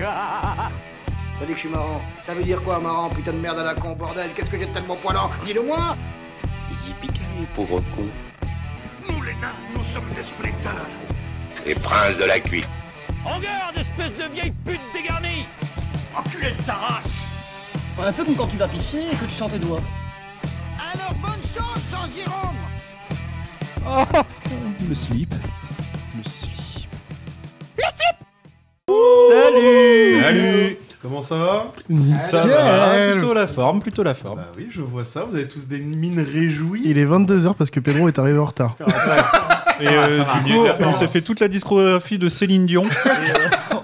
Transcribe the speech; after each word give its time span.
T'as 0.00 1.46
dit 1.46 1.52
que 1.52 1.54
je 1.54 1.60
suis 1.60 1.68
marrant. 1.68 2.00
Ça 2.26 2.34
veut 2.34 2.44
dire 2.44 2.62
quoi, 2.62 2.78
marrant 2.80 3.10
Putain 3.10 3.32
de 3.32 3.38
merde 3.38 3.58
à 3.58 3.64
la 3.64 3.74
con, 3.74 3.94
bordel. 3.94 4.30
Qu'est-ce 4.34 4.50
que 4.50 4.58
j'ai 4.58 4.66
de 4.66 4.72
tellement 4.72 4.96
poilant? 4.96 5.30
Dis-le-moi 5.44 5.96
Yippee 6.86 7.18
pauvre 7.54 7.82
con. 7.94 8.06
Nous, 9.08 9.22
les 9.22 9.34
nains, 9.34 9.48
nous 9.74 9.84
sommes 9.84 10.08
des 10.16 10.22
sprinters. 10.22 10.86
Les 11.64 11.74
princes 11.74 12.16
de 12.16 12.24
la 12.24 12.40
cuite. 12.40 12.68
En 13.24 13.40
garde, 13.40 13.76
espèce 13.76 14.14
de 14.14 14.32
vieille 14.32 14.52
pute 14.64 14.80
dégarnie 14.92 15.44
Enculé 16.16 16.52
de 16.52 16.62
ta 16.62 16.74
race 16.74 17.30
On 17.98 18.02
a 18.02 18.12
fait 18.12 18.24
comme 18.24 18.36
quand 18.36 18.46
tu 18.46 18.56
vas 18.56 18.68
pisser 18.68 18.98
et 19.12 19.16
que 19.16 19.24
tu 19.24 19.32
sens 19.32 19.50
tes 19.50 19.58
doigts. 19.58 19.82
Alors 20.94 21.14
bonne 21.14 21.42
chance, 21.42 21.82
Jean 21.90 22.08
Jérôme 22.16 22.56
Ah, 23.86 24.22
le 24.88 24.94
slip. 24.94 25.34
Comment 31.18 31.26
ça 31.26 31.36
va 31.36 31.72
Ça 32.30 32.46
va 32.46 33.10
Plutôt 33.10 33.34
la 33.34 33.48
forme, 33.48 33.80
plutôt 33.82 34.02
la 34.04 34.14
forme. 34.14 34.36
Bah 34.38 34.46
oui, 34.56 34.68
je 34.70 34.80
vois 34.82 35.04
ça, 35.04 35.24
vous 35.28 35.34
avez 35.34 35.48
tous 35.48 35.66
des 35.66 35.78
mines 35.80 36.20
réjouies. 36.20 36.82
Il 36.84 36.96
est 36.96 37.04
22h 37.06 37.54
parce 37.54 37.70
que 37.70 37.80
Pedro 37.80 38.06
est 38.06 38.20
arrivé 38.20 38.38
en 38.38 38.44
retard. 38.44 38.76
Et 39.80 39.88
euh, 39.88 40.22
du 40.44 40.52
coup, 40.52 40.64
on 40.80 40.92
s'est 40.92 41.08
fait 41.08 41.20
toute 41.20 41.40
la 41.40 41.48
discographie 41.48 42.18
de 42.18 42.28
Céline 42.28 42.66
Dion. 42.66 42.84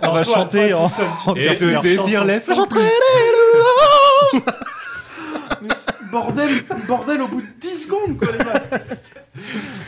on 0.03 0.13
va 0.13 0.23
chanter 0.23 0.75
en, 0.75 0.85
en 1.27 1.35
Et 1.35 1.49
de 1.59 1.73
chanson. 1.73 1.81
Désirless. 1.83 2.49
Mais 5.63 5.69
c'est- 5.75 5.93
bordel, 6.13 6.51
bordel 6.87 7.23
au 7.23 7.27
bout 7.29 7.41
de 7.41 7.47
10 7.61 7.85
secondes, 7.87 8.17
quoi, 8.17 8.29
les 8.31 8.39
gars. 8.39 8.63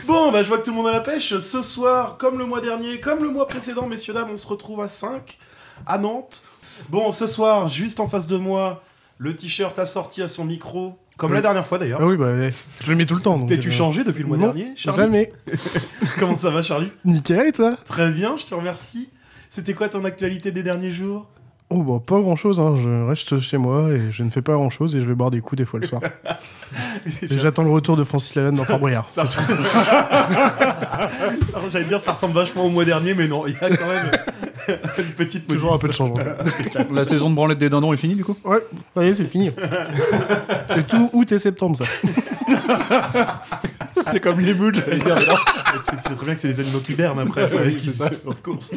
Bon, 0.05 0.31
bah, 0.33 0.43
je 0.43 0.49
vois 0.49 0.57
que 0.57 0.63
tout 0.65 0.71
le 0.71 0.75
monde 0.77 0.87
a 0.87 0.91
la 0.91 0.99
pêche. 0.99 1.37
Ce 1.39 1.61
soir, 1.61 2.17
comme 2.17 2.37
le 2.39 2.45
mois 2.45 2.59
dernier, 2.59 2.99
comme 2.99 3.23
le 3.23 3.29
mois 3.29 3.47
précédent, 3.47 3.85
messieurs, 3.87 4.13
dames, 4.13 4.27
on 4.33 4.37
se 4.37 4.47
retrouve 4.47 4.81
à 4.81 4.87
5, 4.89 5.37
à 5.85 5.97
Nantes. 5.97 6.41
Bon, 6.89 7.11
ce 7.11 7.27
soir, 7.27 7.67
juste 7.67 7.99
en 7.99 8.07
face 8.07 8.27
de 8.27 8.37
moi, 8.37 8.83
le 9.17 9.35
t-shirt 9.35 9.77
assorti 9.79 10.21
à 10.21 10.27
son 10.27 10.45
micro, 10.45 10.97
comme 11.17 11.31
Oui. 11.31 11.35
la 11.37 11.41
dernière 11.41 11.65
fois 11.65 11.79
d'ailleurs. 11.79 11.99
Ah 12.01 12.05
oui, 12.05 12.17
bah 12.17 12.33
ouais, 12.33 12.53
je 12.83 12.89
le 12.89 12.95
mets 12.95 13.05
tout 13.05 13.15
le 13.15 13.21
temps. 13.21 13.39
T'es-tu 13.45 13.69
euh, 13.69 13.71
changé 13.71 14.03
depuis 14.03 14.21
le 14.21 14.27
mois 14.27 14.37
non, 14.37 14.45
dernier, 14.47 14.73
Charlie 14.75 15.01
Jamais. 15.01 15.33
Comment 16.19 16.37
ça 16.37 16.49
va, 16.51 16.61
Charlie? 16.63 16.91
Nickel, 17.05 17.47
et 17.47 17.51
toi? 17.51 17.73
Très 17.85 18.11
bien, 18.11 18.37
je 18.37 18.45
te 18.45 18.53
remercie. 18.53 19.09
C'était 19.49 19.73
quoi 19.73 19.89
ton 19.89 20.05
actualité 20.05 20.51
des 20.51 20.63
derniers 20.63 20.91
jours? 20.91 21.27
Oh 21.69 21.83
bah 21.83 22.01
pas 22.05 22.21
grand 22.21 22.37
chose, 22.37 22.61
hein. 22.61 22.77
je 22.81 23.05
reste 23.05 23.41
chez 23.41 23.57
moi 23.57 23.89
et 23.89 24.09
je 24.11 24.23
ne 24.23 24.29
fais 24.29 24.41
pas 24.41 24.53
grand 24.53 24.69
chose 24.69 24.95
et 24.95 25.01
je 25.01 25.05
vais 25.05 25.15
boire 25.15 25.31
des 25.31 25.41
coups 25.41 25.57
des 25.57 25.65
fois 25.65 25.81
le 25.81 25.87
soir. 25.87 26.01
et 27.21 27.37
j'attends 27.37 27.63
le 27.63 27.71
retour 27.71 27.97
de 27.97 28.05
Francis 28.05 28.35
Lalanne 28.35 28.55
dans 28.55 28.63
Fort 28.63 28.79
Boyard. 28.79 29.09
Ça, 29.09 29.25
J'allais 31.69 31.85
dire, 31.85 31.99
ça 31.99 32.13
ressemble 32.13 32.33
vachement 32.35 32.63
au 32.65 32.69
mois 32.69 32.85
dernier, 32.85 33.13
mais 33.13 33.27
non, 33.27 33.45
il 33.47 33.53
y 33.53 33.57
a 33.57 33.69
quand 33.75 33.87
même 33.87 34.11
une 34.97 35.13
petite 35.15 35.47
Toujours 35.47 35.73
un 35.73 35.77
peu 35.77 35.87
de 35.87 35.93
changement. 35.93 36.17
La 36.91 37.05
saison 37.05 37.29
de 37.29 37.35
branlette 37.35 37.57
des 37.57 37.69
dindons 37.69 37.93
est 37.93 37.97
finie 37.97 38.15
du 38.15 38.23
coup? 38.23 38.35
Ouais, 38.43 38.59
ça 38.93 39.03
y 39.03 39.07
est, 39.09 39.13
c'est 39.13 39.25
fini. 39.25 39.51
c'est 40.73 40.87
tout 40.87 41.09
août 41.13 41.31
et 41.31 41.39
septembre 41.39 41.77
ça. 41.77 41.85
C'est 44.11 44.19
comme 44.19 44.39
les 44.39 44.53
boules. 44.53 44.73
Tu 44.73 44.79
sais- 44.81 45.95
tu 45.95 46.01
sais 46.01 46.15
très 46.15 46.25
bien 46.25 46.35
que 46.35 46.41
c'est 46.41 46.47
les 46.47 46.59
animaux 46.59 46.79
qui 46.79 46.93
bernent 46.93 47.19
après. 47.19 47.49
Oui, 47.65 47.77
c'est 47.83 47.93
ça. 47.93 48.09
Of 48.25 48.41
course. 48.41 48.71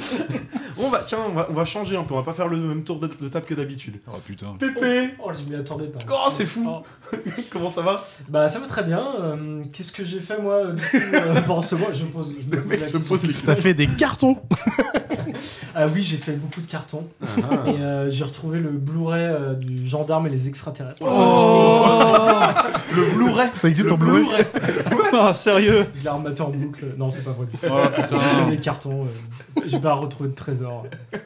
On 0.78 0.88
va, 0.88 1.00
tiens, 1.06 1.18
on 1.28 1.32
va, 1.32 1.46
on 1.50 1.54
va 1.54 1.64
changer 1.64 1.96
un 1.96 2.02
peu, 2.04 2.14
on 2.14 2.18
va 2.18 2.22
pas 2.24 2.32
faire 2.32 2.48
le 2.48 2.56
même 2.56 2.84
tour 2.84 2.98
de, 3.00 3.06
de 3.06 3.28
table 3.28 3.46
que 3.46 3.54
d'habitude. 3.54 4.00
Oh 4.08 4.16
putain. 4.24 4.54
Pépé 4.58 5.10
Oh, 5.22 5.30
je 5.36 5.48
m'y 5.50 5.56
attendais 5.58 5.86
pas. 5.86 5.98
Oh, 6.10 6.28
c'est 6.30 6.46
fou 6.46 6.66
Oh. 6.68 6.82
Comment 7.50 7.70
ça 7.70 7.82
va? 7.82 8.04
Bah, 8.28 8.48
ça 8.48 8.58
va 8.58 8.66
très 8.66 8.82
bien. 8.82 9.02
euh, 9.20 9.62
Qu'est-ce 9.72 9.92
que 9.92 10.04
j'ai 10.04 10.20
fait, 10.20 10.40
moi, 10.40 10.54
euh, 10.54 10.72
du 10.72 10.82
coup, 10.82 10.96
euh, 11.14 11.40
pendant 11.46 11.62
ce 11.62 11.74
mois 11.74 11.88
Je, 11.92 12.04
pose, 12.04 12.34
je 12.40 12.46
me 12.56 12.62
pose 12.62 12.70
mec 12.70 12.80
la 12.80 12.86
se 12.86 12.92
question. 12.98 13.16
pose 13.16 13.26
les 13.26 13.34
T'as 13.34 13.54
fait 13.56 13.74
des 13.74 13.86
cartons 13.88 14.36
Ah 15.74 15.86
oui, 15.86 16.02
j'ai 16.02 16.16
fait 16.16 16.32
beaucoup 16.32 16.60
de 16.60 16.66
cartons. 16.66 17.06
Ah. 17.22 17.26
Et 17.68 17.70
euh, 17.80 18.10
j'ai 18.10 18.24
retrouvé 18.24 18.58
le 18.58 18.70
Blu-ray 18.70 19.22
euh, 19.24 19.54
du 19.54 19.88
gendarme 19.88 20.26
et 20.26 20.30
les 20.30 20.48
extraterrestres. 20.48 21.00
Oh 21.02 21.86
Le 22.96 23.14
Blu-ray 23.14 23.48
Ça 23.54 23.68
existe 23.68 23.86
Le 23.88 23.94
en 23.94 23.96
Blu-ray 23.98 24.24
Ah, 25.18 25.34
sérieux 25.34 25.86
rematé 26.04 26.40
en 26.42 26.50
boucle. 26.50 26.84
Non, 26.96 27.10
c'est 27.10 27.22
pas 27.24 27.32
vrai. 27.32 27.46
Oh 27.52 27.66
J'ai 27.96 28.02
putain. 28.02 28.46
des 28.50 28.56
cartons. 28.58 29.04
euh, 29.04 29.62
j'ai 29.66 29.78
pas 29.80 29.94
retrouvé 29.94 30.30
de 30.30 30.34
trésor. 30.34 30.86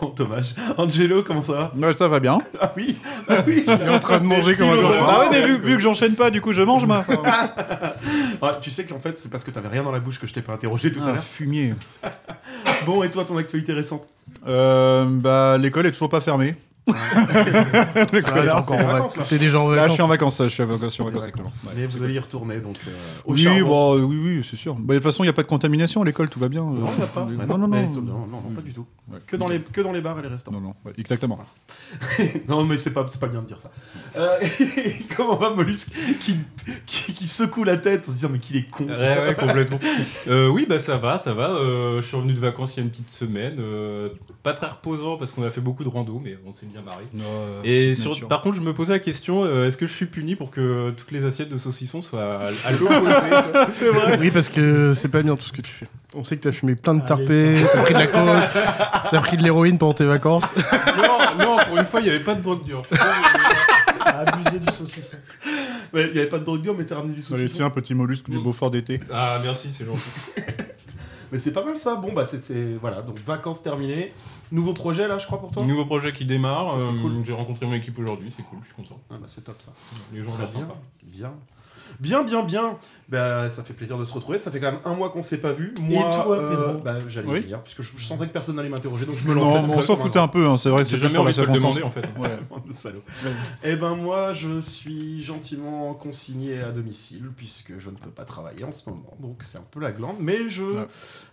Bon, 0.00 0.08
dommage. 0.16 0.54
Angelo, 0.78 1.22
comment 1.22 1.42
ça 1.42 1.52
va? 1.52 1.72
Ouais, 1.76 1.94
ça 1.94 2.08
va 2.08 2.18
bien. 2.20 2.38
Ah 2.60 2.72
oui 2.76 2.96
Ah 3.28 3.36
oui 3.46 3.64
Il 3.66 3.70
est 3.70 3.88
en 3.88 3.98
train 3.98 4.18
de 4.20 4.24
manger 4.24 4.56
comme 4.56 4.68
un. 4.68 4.76
Ah 5.08 5.20
ouais, 5.20 5.26
mais 5.30 5.46
vu, 5.46 5.58
vu 5.58 5.76
que 5.76 5.80
j'enchaîne 5.82 6.14
pas, 6.14 6.30
du 6.30 6.40
coup 6.40 6.52
je 6.52 6.62
mange 6.62 6.86
ma. 6.86 7.04
Ah, 8.42 8.58
Tu 8.60 8.70
sais 8.70 8.84
qu'en 8.84 8.98
fait, 8.98 9.18
c'est 9.18 9.30
parce 9.30 9.44
que 9.44 9.50
t'avais 9.50 9.68
rien 9.68 9.82
dans 9.84 9.92
la 9.92 10.00
bouche 10.00 10.18
que 10.18 10.26
je 10.26 10.34
t'ai 10.34 10.42
pas 10.42 10.52
interrogé 10.54 10.90
tout 10.92 11.00
à 11.00 11.08
Ah, 11.08 11.12
l'heure. 11.12 11.22
fumier. 11.24 11.74
Bon, 12.86 13.02
et 13.02 13.10
toi, 13.10 13.24
ton 13.24 13.36
actualité 13.36 13.72
récente? 13.72 14.04
Euh, 14.46 15.04
bah, 15.08 15.56
l'école 15.58 15.86
est 15.86 15.92
toujours 15.92 16.08
pas 16.10 16.20
fermée. 16.20 16.56
Ah, 16.88 18.06
t'es 18.06 18.24
en 18.26 18.86
vacances, 18.86 19.16
là. 19.16 19.24
Déjà 19.30 19.60
en 19.60 19.68
Là, 19.70 19.88
je 19.88 19.92
suis 19.92 20.02
en 20.02 20.08
vacances, 20.08 20.42
je 20.42 20.48
suis 20.48 20.62
en 20.62 20.66
vacances, 20.66 20.98
en 21.00 21.04
vacances. 21.08 21.62
Mais 21.76 21.86
vous 21.86 22.02
allez 22.02 22.14
y 22.14 22.18
retourner, 22.18 22.58
donc 22.60 22.76
euh, 22.86 22.90
au 23.24 23.34
Oui, 23.34 23.46
euh, 23.46 24.00
oui, 24.04 24.16
oui, 24.38 24.46
c'est 24.48 24.56
sûr. 24.56 24.74
Bah, 24.74 24.94
de 24.94 24.98
toute 24.98 25.04
façon, 25.04 25.22
il 25.22 25.26
n'y 25.26 25.30
a 25.30 25.32
pas 25.34 25.42
de 25.42 25.46
contamination 25.48 26.02
à 26.02 26.04
l'école, 26.04 26.28
tout 26.28 26.40
va 26.40 26.48
bien. 26.48 26.62
Non, 26.62 26.86
il 26.92 27.00
y 27.00 27.02
a 27.02 27.06
pas. 27.06 27.20
Euh, 27.20 27.36
Ouais, 27.36 27.46
Non, 27.46 27.56
non, 27.58 27.68
non. 27.68 27.82
non, 27.90 28.02
non, 28.02 28.26
non, 28.26 28.50
pas 28.54 28.62
du 28.62 28.72
tout. 28.72 28.84
Ouais. 29.10 29.18
Que 29.26 29.36
dans 29.36 29.48
les, 29.48 29.60
que 29.60 29.80
dans 29.80 29.92
les 29.92 30.00
bars 30.00 30.18
et 30.18 30.22
les 30.22 30.28
restaurants. 30.28 30.56
Non, 30.60 30.68
non, 30.68 30.74
ouais, 30.84 30.92
exactement. 30.98 31.38
Non, 32.48 32.64
mais 32.64 32.78
c'est 32.78 32.92
pas, 32.92 33.06
c'est 33.08 33.20
pas 33.20 33.28
bien 33.28 33.42
de 33.42 33.46
dire 33.46 33.60
ça. 33.60 33.70
Euh, 34.16 34.38
comment 35.16 35.36
va 35.36 35.50
Mollusque 35.50 35.92
qui, 36.20 36.36
qui, 36.86 37.12
qui 37.12 37.26
secoue 37.26 37.64
la 37.64 37.76
tête 37.76 38.02
en 38.02 38.06
se 38.06 38.16
disant 38.16 38.28
mais 38.32 38.38
qu'il 38.38 38.56
est 38.56 38.68
con. 38.68 38.86
Ouais, 38.86 38.96
ouais, 39.28 39.34
complètement. 39.38 39.78
Euh, 40.28 40.48
oui, 40.48 40.66
bah 40.68 40.80
ça 40.80 40.96
va, 40.96 41.18
ça 41.18 41.32
va. 41.34 41.50
Euh, 41.50 42.00
je 42.00 42.06
suis 42.06 42.16
revenu 42.16 42.32
de 42.32 42.40
vacances 42.40 42.74
il 42.76 42.78
y 42.78 42.80
a 42.80 42.84
une 42.84 42.90
petite 42.90 43.10
semaine. 43.10 43.56
euh, 43.60 44.08
pas 44.42 44.52
très 44.54 44.66
reposant 44.68 45.16
parce 45.16 45.30
qu'on 45.32 45.44
a 45.44 45.50
fait 45.50 45.60
beaucoup 45.60 45.84
de 45.84 45.88
rando, 45.88 46.20
mais 46.22 46.36
on 46.46 46.52
s'est 46.52 46.66
bien 46.72 46.82
marré. 46.82 47.04
Et 47.64 47.94
sur- 47.94 48.26
par 48.28 48.42
contre, 48.42 48.56
je 48.56 48.62
me 48.62 48.72
posais 48.72 48.92
la 48.92 48.98
question 48.98 49.44
euh, 49.44 49.66
est-ce 49.68 49.76
que 49.76 49.86
je 49.86 49.92
suis 49.92 50.06
puni 50.06 50.34
pour 50.36 50.50
que 50.50 50.90
toutes 50.96 51.10
les 51.12 51.24
assiettes 51.24 51.48
de 51.50 51.58
saucisson 51.58 52.00
soient 52.02 52.38
à, 52.40 52.46
à 52.68 52.72
l'opposé 52.72 52.90
quoi 53.52 53.66
C'est 53.70 53.90
vrai. 53.90 54.18
Oui, 54.18 54.30
parce 54.30 54.48
que 54.48 54.94
c'est 54.94 55.08
pas 55.08 55.22
bien 55.22 55.36
tout 55.36 55.44
ce 55.46 55.52
que 55.52 55.60
tu 55.62 55.70
fais. 55.72 55.86
On 56.14 56.24
sait 56.24 56.36
que 56.36 56.42
t'as 56.42 56.52
fumé 56.52 56.74
plein 56.74 56.94
de 56.94 57.00
Allez, 57.00 57.08
tarpés, 57.08 57.54
t'as 57.72 57.82
pris 57.82 57.94
de 57.94 57.98
la 57.98 58.06
coke, 58.06 58.50
t'as 59.10 59.20
pris 59.20 59.36
de 59.36 59.42
l'héroïne 59.42 59.78
pendant 59.78 59.94
tes 59.94 60.04
vacances. 60.04 60.54
non, 60.96 61.44
non, 61.44 61.56
pour 61.68 61.78
une 61.78 61.84
fois, 61.86 62.00
il 62.00 62.04
n'y 62.04 62.10
avait 62.10 62.20
pas 62.20 62.34
de 62.34 62.42
drogue 62.42 62.64
dure. 62.64 62.82
Abuser 64.04 64.58
du 64.58 64.72
saucisson. 64.72 65.16
Ouais, 65.94 66.08
il 66.10 66.16
y 66.16 66.20
avait 66.20 66.28
pas 66.28 66.38
de 66.38 66.44
drogue 66.44 66.60
dure, 66.62 66.74
mais 66.76 66.84
t'es 66.84 66.94
ramené 66.94 67.14
du 67.14 67.20
Allez, 67.20 67.28
saucisson. 67.42 67.56
tiens, 67.56 67.70
petit 67.70 67.94
mollusque 67.94 68.28
du 68.28 68.38
Beaufort 68.38 68.70
d'été. 68.70 69.00
Ah, 69.12 69.38
merci, 69.42 69.68
c'est 69.72 69.86
gentil. 69.86 70.02
Mais 71.32 71.38
c'est 71.38 71.52
pas 71.52 71.64
mal 71.64 71.78
ça. 71.78 71.96
Bon, 71.96 72.12
bah, 72.12 72.26
c'est. 72.26 72.44
c'est- 72.44 72.74
Voilà, 72.80 73.02
donc 73.02 73.18
vacances 73.20 73.62
terminées. 73.62 74.12
Nouveau 74.52 74.74
projet 74.74 75.08
là, 75.08 75.18
je 75.18 75.26
crois, 75.26 75.40
pour 75.40 75.50
toi? 75.50 75.64
Nouveau 75.64 75.86
projet 75.86 76.12
qui 76.12 76.24
démarre. 76.26 76.78
Euh, 76.78 76.90
cool. 77.00 77.24
J'ai 77.24 77.32
rencontré 77.32 77.66
mon 77.66 77.72
équipe 77.72 77.98
aujourd'hui, 77.98 78.30
c'est 78.30 78.42
cool, 78.42 78.58
je 78.60 78.66
suis 78.66 78.74
content. 78.76 79.00
Ah, 79.10 79.14
bah, 79.18 79.26
c'est 79.28 79.42
top 79.42 79.60
ça. 79.60 79.72
Les 80.12 80.22
gens 80.22 80.30
ont 80.30 80.34
Très 80.34 80.42
l'air 80.44 80.52
bien. 80.52 80.60
sympas. 80.60 80.78
Bien. 81.02 81.32
Bien, 82.00 82.22
bien, 82.24 82.42
bien. 82.42 82.78
Bah, 83.08 83.50
ça 83.50 83.62
fait 83.62 83.74
plaisir 83.74 83.98
de 83.98 84.04
se 84.04 84.14
retrouver. 84.14 84.38
Ça 84.38 84.50
fait 84.50 84.58
quand 84.58 84.72
même 84.72 84.80
un 84.86 84.94
mois 84.94 85.10
qu'on 85.10 85.20
s'est 85.20 85.36
pas 85.40 85.52
vu. 85.52 85.74
Moi, 85.82 86.02
toi, 86.04 86.30
euh, 86.34 86.48
Pedro 86.48 86.82
bah, 86.82 86.96
J'allais 87.08 87.28
Oui. 87.28 87.38
y 87.40 87.42
venir, 87.42 87.60
puisque 87.60 87.82
je, 87.82 87.90
je 87.98 88.04
sentais 88.04 88.26
que 88.26 88.32
personne 88.32 88.56
n'allait 88.56 88.70
m'interroger, 88.70 89.04
donc 89.04 89.16
je 89.16 89.28
me 89.28 89.34
lançais. 89.34 89.60
Non, 89.60 89.68
on 89.68 89.82
s'en 89.82 89.96
foutait 89.96 90.18
un 90.18 90.28
peu, 90.28 90.46
hein, 90.46 90.56
c'est 90.56 90.70
vrai, 90.70 90.84
c'est 90.86 90.96
jamais 90.96 91.18
envie 91.18 91.34
de 91.34 91.40
te 91.42 91.46
le 91.46 91.52
demander 91.52 91.82
en 91.82 91.90
fait. 91.90 92.08
Ouais. 92.18 92.38
Eh 93.64 93.76
ben 93.76 93.94
moi, 93.96 94.32
je 94.32 94.60
suis 94.60 95.22
gentiment 95.22 95.94
consigné 95.94 96.60
à 96.62 96.70
domicile 96.70 97.30
puisque 97.36 97.78
je 97.78 97.90
ne 97.90 97.96
peux 97.96 98.10
pas 98.10 98.24
travailler 98.24 98.64
en 98.64 98.72
ce 98.72 98.88
moment, 98.88 99.16
donc 99.20 99.42
c'est 99.42 99.58
un 99.58 99.64
peu 99.70 99.80
la 99.80 99.92
glande. 99.92 100.16
Mais 100.20 100.48
je 100.48 100.62
Ouais. 100.62 100.86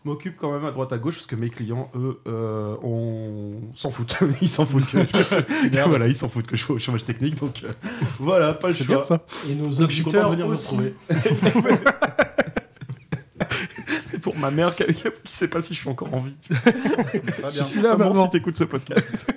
M'occupe 0.05 0.37
quand 0.37 0.51
même 0.51 0.65
à 0.65 0.71
droite 0.71 0.91
à 0.93 0.97
gauche 0.97 1.15
parce 1.15 1.27
que 1.27 1.35
mes 1.35 1.49
clients, 1.49 1.91
eux, 1.95 2.19
euh, 2.27 2.75
on 2.83 3.59
s'en 3.75 3.91
foutent. 3.91 4.15
ils 4.41 4.49
s'en 4.49 4.65
foutent 4.65 4.87
que, 4.87 4.99
que- 4.99 5.85
voilà, 5.87 6.07
ils 6.07 6.15
s'en 6.15 6.29
foutent 6.29 6.47
que 6.47 6.55
je 6.55 6.63
sois 6.63 6.75
au 6.75 6.79
chômage 6.79 7.03
technique. 7.05 7.39
Donc 7.39 7.63
euh, 7.63 7.71
voilà, 8.19 8.53
pas 8.53 8.67
le 8.67 8.73
choix. 8.73 8.85
bien 8.95 9.03
ça. 9.03 9.21
Et 9.49 9.55
nos 9.55 9.65
Donc 9.65 9.89
je 9.91 10.01
auditeurs 10.01 10.31
venir 10.31 10.45
vous 10.47 10.53
aussi. 10.53 10.67
retrouver. 10.75 10.93
c'est 14.05 14.19
pour 14.21 14.37
ma 14.37 14.51
mère 14.51 14.73
qui, 14.75 14.83
qui 15.23 15.31
sait 15.33 15.47
pas 15.47 15.61
si 15.61 15.73
je 15.73 15.79
suis 15.81 15.89
encore 15.89 16.13
en 16.13 16.19
vie. 16.19 16.35
Je 17.51 17.63
suis 17.63 17.81
là, 17.81 17.95
Maman, 17.95 18.25
si 18.25 18.29
t'écoutes 18.31 18.55
ce 18.55 18.63
podcast. 18.63 19.27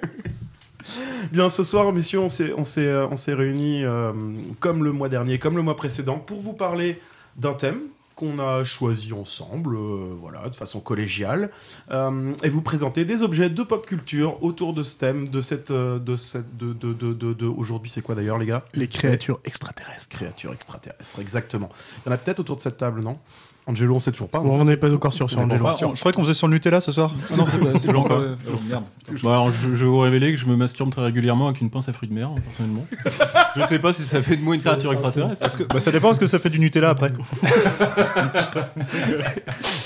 Bien, 1.31 1.48
ce 1.48 1.64
soir, 1.64 1.92
messieurs, 1.92 2.19
on 2.20 2.28
s'est, 2.28 2.52
on 2.56 2.64
s'est, 2.64 2.86
euh, 2.86 3.06
on 3.10 3.16
s'est 3.16 3.32
réunis 3.34 3.84
euh, 3.84 4.12
comme 4.60 4.84
le 4.84 4.92
mois 4.92 5.08
dernier, 5.08 5.38
comme 5.38 5.56
le 5.56 5.62
mois 5.62 5.76
précédent, 5.76 6.19
pour 6.19 6.40
vous 6.40 6.52
parler 6.52 7.00
d'un 7.36 7.54
thème 7.54 7.81
qu'on 8.22 8.38
a 8.38 8.62
choisi 8.62 9.12
ensemble, 9.12 9.74
euh, 9.74 10.14
voilà, 10.16 10.48
de 10.48 10.54
façon 10.54 10.78
collégiale, 10.78 11.50
euh, 11.90 12.32
et 12.44 12.48
vous 12.48 12.62
présenter 12.62 13.04
des 13.04 13.24
objets 13.24 13.50
de 13.50 13.62
pop 13.64 13.84
culture 13.84 14.40
autour 14.44 14.74
de 14.74 14.84
ce 14.84 14.96
thème, 14.96 15.28
de 15.28 15.40
cette, 15.40 15.72
euh, 15.72 15.98
de 15.98 16.14
cette, 16.14 16.56
de, 16.56 16.72
de, 16.72 16.92
de, 16.92 17.12
de- 17.12 17.32
de- 17.32 17.46
aujourd'hui, 17.46 17.90
c'est 17.90 18.00
quoi 18.02 18.14
d'ailleurs, 18.14 18.38
les 18.38 18.46
gars? 18.46 18.62
Les 18.74 18.86
créatures 18.86 19.40
extraterrestres. 19.44 20.08
Créatures 20.08 20.52
extraterrestres, 20.52 21.19
exactement. 21.19 21.69
Il 22.06 22.10
y 22.10 22.12
en 22.12 22.14
a 22.14 22.19
peut-être 22.19 22.38
autour 22.38 22.54
de 22.54 22.60
cette 22.60 22.76
table, 22.76 23.00
non? 23.02 23.19
Angelo, 23.64 23.94
on 23.94 24.00
sait 24.00 24.10
toujours 24.10 24.28
pas. 24.28 24.40
Bon, 24.40 24.60
on 24.60 24.64
n'est 24.64 24.76
pas 24.76 24.92
encore 24.92 25.12
sûr 25.12 25.30
sur 25.30 25.38
Angelo. 25.38 25.64
Ah, 25.68 25.76
on- 25.82 25.94
je 25.94 26.00
croyais 26.00 26.12
qu'on 26.14 26.22
faisait 26.22 26.34
sur 26.34 26.48
le 26.48 26.54
Nutella 26.54 26.80
ce 26.80 26.90
soir. 26.90 27.12
Ah 27.30 27.36
non, 27.36 27.46
c'est 27.46 27.58
pas, 27.58 27.78
c'est 27.78 27.92
pas. 27.92 28.00
Oh, 28.08 28.58
merde. 28.68 28.82
Bon, 29.22 29.30
alors, 29.30 29.52
je, 29.52 29.68
je 29.74 29.84
vais 29.84 29.90
vous 29.90 30.00
révéler 30.00 30.32
que 30.32 30.36
je 30.38 30.46
me 30.46 30.56
masturbe 30.56 30.90
très 30.90 31.02
régulièrement 31.02 31.46
avec 31.46 31.60
une 31.60 31.70
pince 31.70 31.88
à 31.88 31.92
fruits 31.92 32.08
de 32.08 32.14
mer, 32.14 32.28
hein, 32.28 32.40
personnellement. 32.44 32.84
je 33.56 33.64
sais 33.66 33.78
pas 33.78 33.92
si 33.92 34.02
ça 34.02 34.20
fait 34.20 34.36
de 34.36 34.42
moi 34.42 34.56
une 34.56 34.60
créature 34.62 34.92
extraterrestre. 34.92 35.40
Parce 35.40 35.56
que, 35.56 35.62
bah, 35.62 35.78
ça 35.78 35.92
dépend 35.92 36.08
parce 36.08 36.18
que 36.18 36.26
ça 36.26 36.40
fait 36.40 36.50
du 36.50 36.58
Nutella 36.58 36.90
après. 36.90 37.12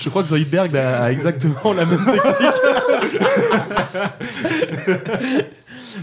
Je 0.00 0.08
crois 0.08 0.22
que 0.22 0.28
Zoidberg 0.28 0.74
a, 0.76 1.02
a 1.04 1.10
exactement 1.12 1.72
la 1.74 1.84
même 1.84 2.04
technique. 2.04 2.52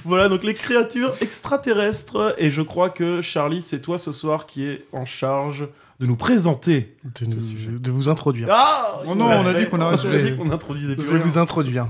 voilà, 0.05 0.29
donc 0.29 0.43
les 0.43 0.53
créatures 0.53 1.13
extraterrestres. 1.21 2.35
Et 2.37 2.49
je 2.49 2.61
crois 2.61 2.89
que 2.89 3.21
Charlie, 3.21 3.61
c'est 3.61 3.79
toi 3.81 3.97
ce 3.97 4.11
soir 4.11 4.45
qui 4.45 4.65
est 4.65 4.85
en 4.91 5.05
charge 5.05 5.65
de 5.99 6.05
nous 6.05 6.15
présenter 6.15 6.97
de, 7.03 7.25
nous, 7.25 7.79
de 7.79 7.91
vous 7.91 8.09
introduire. 8.09 8.47
Ah 8.51 9.01
Oh 9.07 9.15
non, 9.15 9.25
on 9.25 9.45
a 9.45 9.53
dit 9.53 9.67
qu'on 9.69 9.79
a 9.81 9.85
arrêtait. 9.85 10.31
dit 10.31 10.37
qu'on 10.37 10.49
introduisait 10.51 10.95
Je 10.97 11.01
vais 11.01 11.09
rien. 11.15 11.19
vous 11.19 11.37
introduire. 11.37 11.87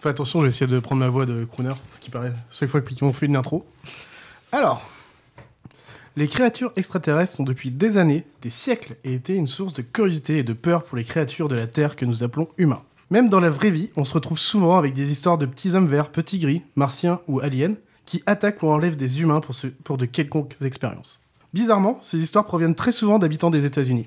Fais 0.00 0.08
attention, 0.10 0.40
je 0.40 0.44
vais 0.44 0.50
essayer 0.50 0.66
de 0.70 0.78
prendre 0.80 1.00
ma 1.00 1.08
voix 1.08 1.24
de 1.26 1.44
crooner, 1.44 1.70
ce 1.94 2.00
qui 2.00 2.10
paraît 2.10 2.32
chaque 2.50 2.68
fois 2.68 2.80
qu'on 2.80 3.12
fait 3.12 3.26
une 3.26 3.36
intro. 3.36 3.66
Alors, 4.52 4.82
les 6.16 6.28
créatures 6.28 6.72
extraterrestres 6.76 7.34
sont 7.36 7.42
depuis 7.44 7.70
des 7.70 7.96
années, 7.96 8.24
des 8.42 8.50
siècles, 8.50 8.96
et 9.04 9.14
étaient 9.14 9.36
une 9.36 9.46
source 9.46 9.74
de 9.74 9.82
curiosité 9.82 10.38
et 10.38 10.42
de 10.42 10.52
peur 10.52 10.84
pour 10.84 10.96
les 10.96 11.04
créatures 11.04 11.48
de 11.48 11.54
la 11.54 11.66
Terre 11.66 11.96
que 11.96 12.04
nous 12.04 12.22
appelons 12.22 12.48
humains. 12.58 12.82
Même 13.10 13.28
dans 13.28 13.40
la 13.40 13.50
vraie 13.50 13.70
vie, 13.70 13.90
on 13.96 14.04
se 14.04 14.14
retrouve 14.14 14.38
souvent 14.38 14.78
avec 14.78 14.92
des 14.92 15.10
histoires 15.10 15.38
de 15.38 15.46
petits 15.46 15.74
hommes 15.74 15.88
verts, 15.88 16.10
petits 16.10 16.38
gris, 16.38 16.62
martiens 16.74 17.20
ou 17.28 17.40
aliens, 17.40 17.74
qui 18.04 18.22
attaquent 18.26 18.62
ou 18.62 18.68
enlèvent 18.68 18.96
des 18.96 19.20
humains 19.20 19.40
pour, 19.40 19.54
ce- 19.54 19.66
pour 19.66 19.96
de 19.98 20.06
quelconques 20.06 20.56
expériences. 20.62 21.22
Bizarrement, 21.56 21.98
ces 22.02 22.18
histoires 22.18 22.44
proviennent 22.44 22.74
très 22.74 22.92
souvent 22.92 23.18
d'habitants 23.18 23.48
des 23.48 23.64
États-Unis. 23.64 24.04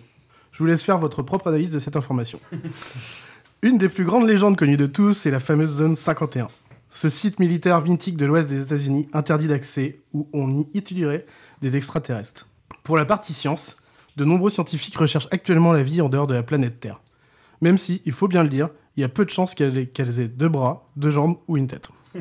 Je 0.52 0.60
vous 0.60 0.68
laisse 0.68 0.84
faire 0.84 1.00
votre 1.00 1.24
propre 1.24 1.48
analyse 1.48 1.72
de 1.72 1.80
cette 1.80 1.96
information. 1.96 2.40
Une 3.64 3.80
des 3.80 3.90
plus 3.90 4.04
grandes 4.04 4.28
légendes 4.28 4.56
connues 4.56 4.78
de 4.78 4.86
tous 4.86 5.26
est 5.26 5.32
la 5.32 5.40
fameuse 5.40 5.78
zone 5.78 5.96
51. 5.96 6.48
Ce 6.92 7.10
site 7.10 7.40
militaire 7.40 7.82
mythique 7.82 8.18
de 8.18 8.28
l'ouest 8.28 8.48
des 8.48 8.62
États-Unis 8.62 9.08
interdit 9.14 9.48
d'accès 9.48 10.00
où 10.14 10.28
on 10.32 10.54
y 10.54 10.68
étudierait 10.76 11.26
des 11.64 11.76
extraterrestres. 11.76 12.48
Pour 12.84 12.98
la 12.98 13.06
partie 13.06 13.34
science, 13.34 13.78
de 14.16 14.26
nombreux 14.26 14.52
scientifiques 14.52 14.98
recherchent 14.98 15.28
actuellement 15.32 15.74
la 15.74 15.82
vie 15.82 16.02
en 16.02 16.10
dehors 16.10 16.28
de 16.28 16.36
la 16.36 16.44
planète 16.44 16.80
Terre. 16.80 17.02
Même 17.62 17.80
si, 17.80 18.04
il 18.06 18.14
faut 18.14 18.28
bien 18.28 18.44
le 18.44 18.50
dire, 18.50 18.70
il 18.96 19.02
y 19.02 19.04
a 19.04 19.10
peu 19.10 19.26
de 19.26 19.32
chances 19.32 19.56
qu'elles 19.56 19.76
aient, 19.76 19.88
qu'elles 19.88 20.20
aient 20.20 20.28
deux 20.28 20.50
bras, 20.50 20.88
deux 20.98 21.10
jambes 21.10 21.40
ou 21.48 21.58
une 21.58 21.66
tête. 21.66 21.90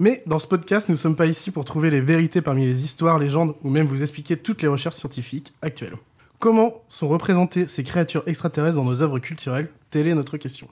Mais 0.00 0.22
dans 0.26 0.38
ce 0.38 0.46
podcast, 0.46 0.88
nous 0.88 0.94
ne 0.94 0.98
sommes 0.98 1.16
pas 1.16 1.26
ici 1.26 1.50
pour 1.50 1.64
trouver 1.64 1.90
les 1.90 2.00
vérités 2.00 2.40
parmi 2.40 2.64
les 2.64 2.84
histoires, 2.84 3.18
légendes 3.18 3.56
ou 3.64 3.70
même 3.70 3.86
vous 3.86 4.02
expliquer 4.02 4.36
toutes 4.36 4.62
les 4.62 4.68
recherches 4.68 4.94
scientifiques 4.94 5.52
actuelles. 5.60 5.96
Comment 6.38 6.84
sont 6.88 7.08
représentées 7.08 7.66
ces 7.66 7.82
créatures 7.82 8.22
extraterrestres 8.26 8.76
dans 8.76 8.84
nos 8.84 9.02
œuvres 9.02 9.18
culturelles? 9.18 9.70
Telle 9.90 10.06
est 10.06 10.14
notre 10.14 10.36
question. 10.36 10.68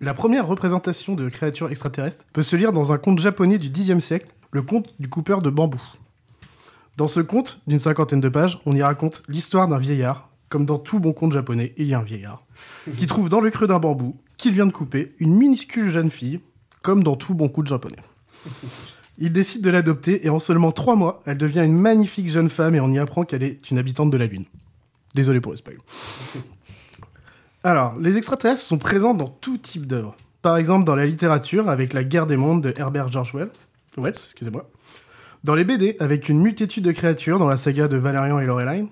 La 0.00 0.14
première 0.14 0.48
représentation 0.48 1.14
de 1.14 1.28
créatures 1.28 1.70
extraterrestres 1.70 2.24
peut 2.32 2.42
se 2.42 2.56
lire 2.56 2.72
dans 2.72 2.92
un 2.92 2.98
conte 2.98 3.20
japonais 3.20 3.58
du 3.58 3.70
Xe 3.70 4.00
siècle, 4.00 4.32
le 4.50 4.62
conte 4.62 4.94
du 4.98 5.08
coupeur 5.08 5.42
de 5.42 5.50
bambou. 5.50 5.80
Dans 6.96 7.08
ce 7.08 7.20
conte, 7.20 7.60
d'une 7.68 7.78
cinquantaine 7.78 8.20
de 8.20 8.28
pages, 8.28 8.58
on 8.66 8.74
y 8.74 8.82
raconte 8.82 9.22
l'histoire 9.28 9.68
d'un 9.68 9.78
vieillard. 9.78 10.28
Comme 10.48 10.66
dans 10.66 10.78
tout 10.78 10.98
bon 10.98 11.12
conte 11.12 11.32
japonais, 11.32 11.72
il 11.76 11.86
y 11.86 11.94
a 11.94 12.00
un 12.00 12.04
vieillard, 12.04 12.44
qui 12.96 13.06
trouve 13.06 13.28
dans 13.28 13.40
le 13.40 13.50
creux 13.50 13.66
d'un 13.66 13.80
bambou, 13.80 14.16
qu'il 14.36 14.52
vient 14.52 14.66
de 14.66 14.72
couper, 14.72 15.08
une 15.18 15.34
minuscule 15.34 15.90
jeune 15.90 16.10
fille, 16.10 16.40
comme 16.82 17.02
dans 17.02 17.16
tout 17.16 17.34
bon 17.34 17.48
conte 17.48 17.66
japonais. 17.66 17.96
Il 19.18 19.32
décide 19.32 19.62
de 19.62 19.70
l'adopter 19.70 20.26
et 20.26 20.30
en 20.30 20.38
seulement 20.38 20.72
trois 20.72 20.94
mois, 20.94 21.22
elle 21.24 21.38
devient 21.38 21.64
une 21.64 21.76
magnifique 21.76 22.28
jeune 22.28 22.50
femme 22.50 22.74
et 22.74 22.80
on 22.80 22.90
y 22.90 22.98
apprend 22.98 23.24
qu'elle 23.24 23.42
est 23.42 23.70
une 23.70 23.78
habitante 23.78 24.10
de 24.10 24.16
la 24.16 24.26
Lune. 24.26 24.44
Désolé 25.14 25.40
pour 25.40 25.52
le 25.52 25.56
spoil. 25.56 25.78
Alors, 27.64 27.96
les 27.98 28.16
extraterrestres 28.16 28.60
sont 28.60 28.78
présents 28.78 29.14
dans 29.14 29.28
tout 29.28 29.58
type 29.58 29.86
d'œuvres. 29.86 30.14
Par 30.42 30.58
exemple, 30.58 30.84
dans 30.84 30.94
la 30.94 31.06
littérature, 31.06 31.68
avec 31.68 31.94
La 31.94 32.04
guerre 32.04 32.26
des 32.26 32.36
mondes 32.36 32.62
de 32.62 32.74
Herbert 32.76 33.10
George 33.10 33.34
Wells, 33.34 33.50
excusez-moi. 34.06 34.70
Dans 35.42 35.54
les 35.54 35.64
BD, 35.64 35.96
avec 35.98 36.28
une 36.28 36.38
multitude 36.40 36.84
de 36.84 36.92
créatures 36.92 37.38
dans 37.38 37.48
la 37.48 37.56
saga 37.56 37.88
de 37.88 37.96
Valérian 37.96 38.38
et 38.38 38.46
Loreline. 38.46 38.88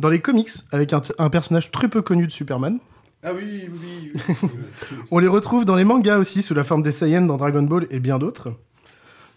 Dans 0.00 0.08
les 0.08 0.20
comics, 0.20 0.50
avec 0.72 0.92
un 0.92 1.30
personnage 1.30 1.70
très 1.70 1.88
peu 1.88 2.02
connu 2.02 2.26
de 2.26 2.32
Superman. 2.32 2.78
Ah 3.22 3.32
oui, 3.34 3.68
oui. 3.70 4.12
On 5.10 5.18
les 5.18 5.26
retrouve 5.28 5.64
dans 5.64 5.74
les 5.76 5.84
mangas 5.84 6.18
aussi, 6.18 6.42
sous 6.42 6.54
la 6.54 6.62
forme 6.64 6.82
des 6.82 6.92
Saiyans 6.92 7.26
dans 7.26 7.36
Dragon 7.36 7.62
Ball 7.62 7.86
et 7.90 7.98
bien 7.98 8.18
d'autres. 8.18 8.52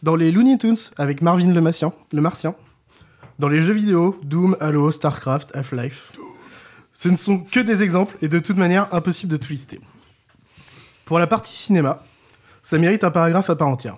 Dans 0.04 0.16
les 0.16 0.32
Looney 0.32 0.58
Tunes, 0.58 0.76
avec 0.98 1.22
Marvin 1.22 1.52
le 1.52 1.62
Martien. 1.62 1.92
Le 2.14 2.22
Martien. 2.22 2.56
Dans 3.40 3.48
les 3.48 3.62
jeux 3.62 3.74
vidéo, 3.74 4.20
Doom, 4.24 4.56
Halo, 4.60 4.92
StarCraft, 4.92 5.56
Half-Life. 5.56 6.12
Ce 6.94 7.10
ne 7.10 7.16
sont 7.16 7.40
que 7.40 7.60
des 7.60 7.82
exemples 7.82 8.16
et 8.22 8.28
de 8.28 8.38
toute 8.38 8.58
manière 8.58 8.94
impossible 8.94 9.32
de 9.32 9.38
tout 9.38 9.52
lister. 9.52 9.80
Pour 11.06 11.18
la 11.18 11.26
partie 11.28 11.58
cinéma, 11.58 12.04
ça 12.62 12.78
mérite 12.78 13.04
un 13.04 13.12
paragraphe 13.12 13.50
à 13.50 13.56
part 13.56 13.68
entière. 13.68 13.98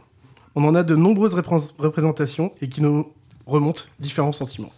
On 0.55 0.63
en 0.63 0.75
a 0.75 0.83
de 0.83 0.95
nombreuses 0.95 1.33
représ- 1.35 1.73
représentations 1.77 2.53
et 2.61 2.69
qui 2.69 2.81
nous 2.81 3.11
remontent 3.45 3.83
différents 3.99 4.31
sentiments. 4.31 4.71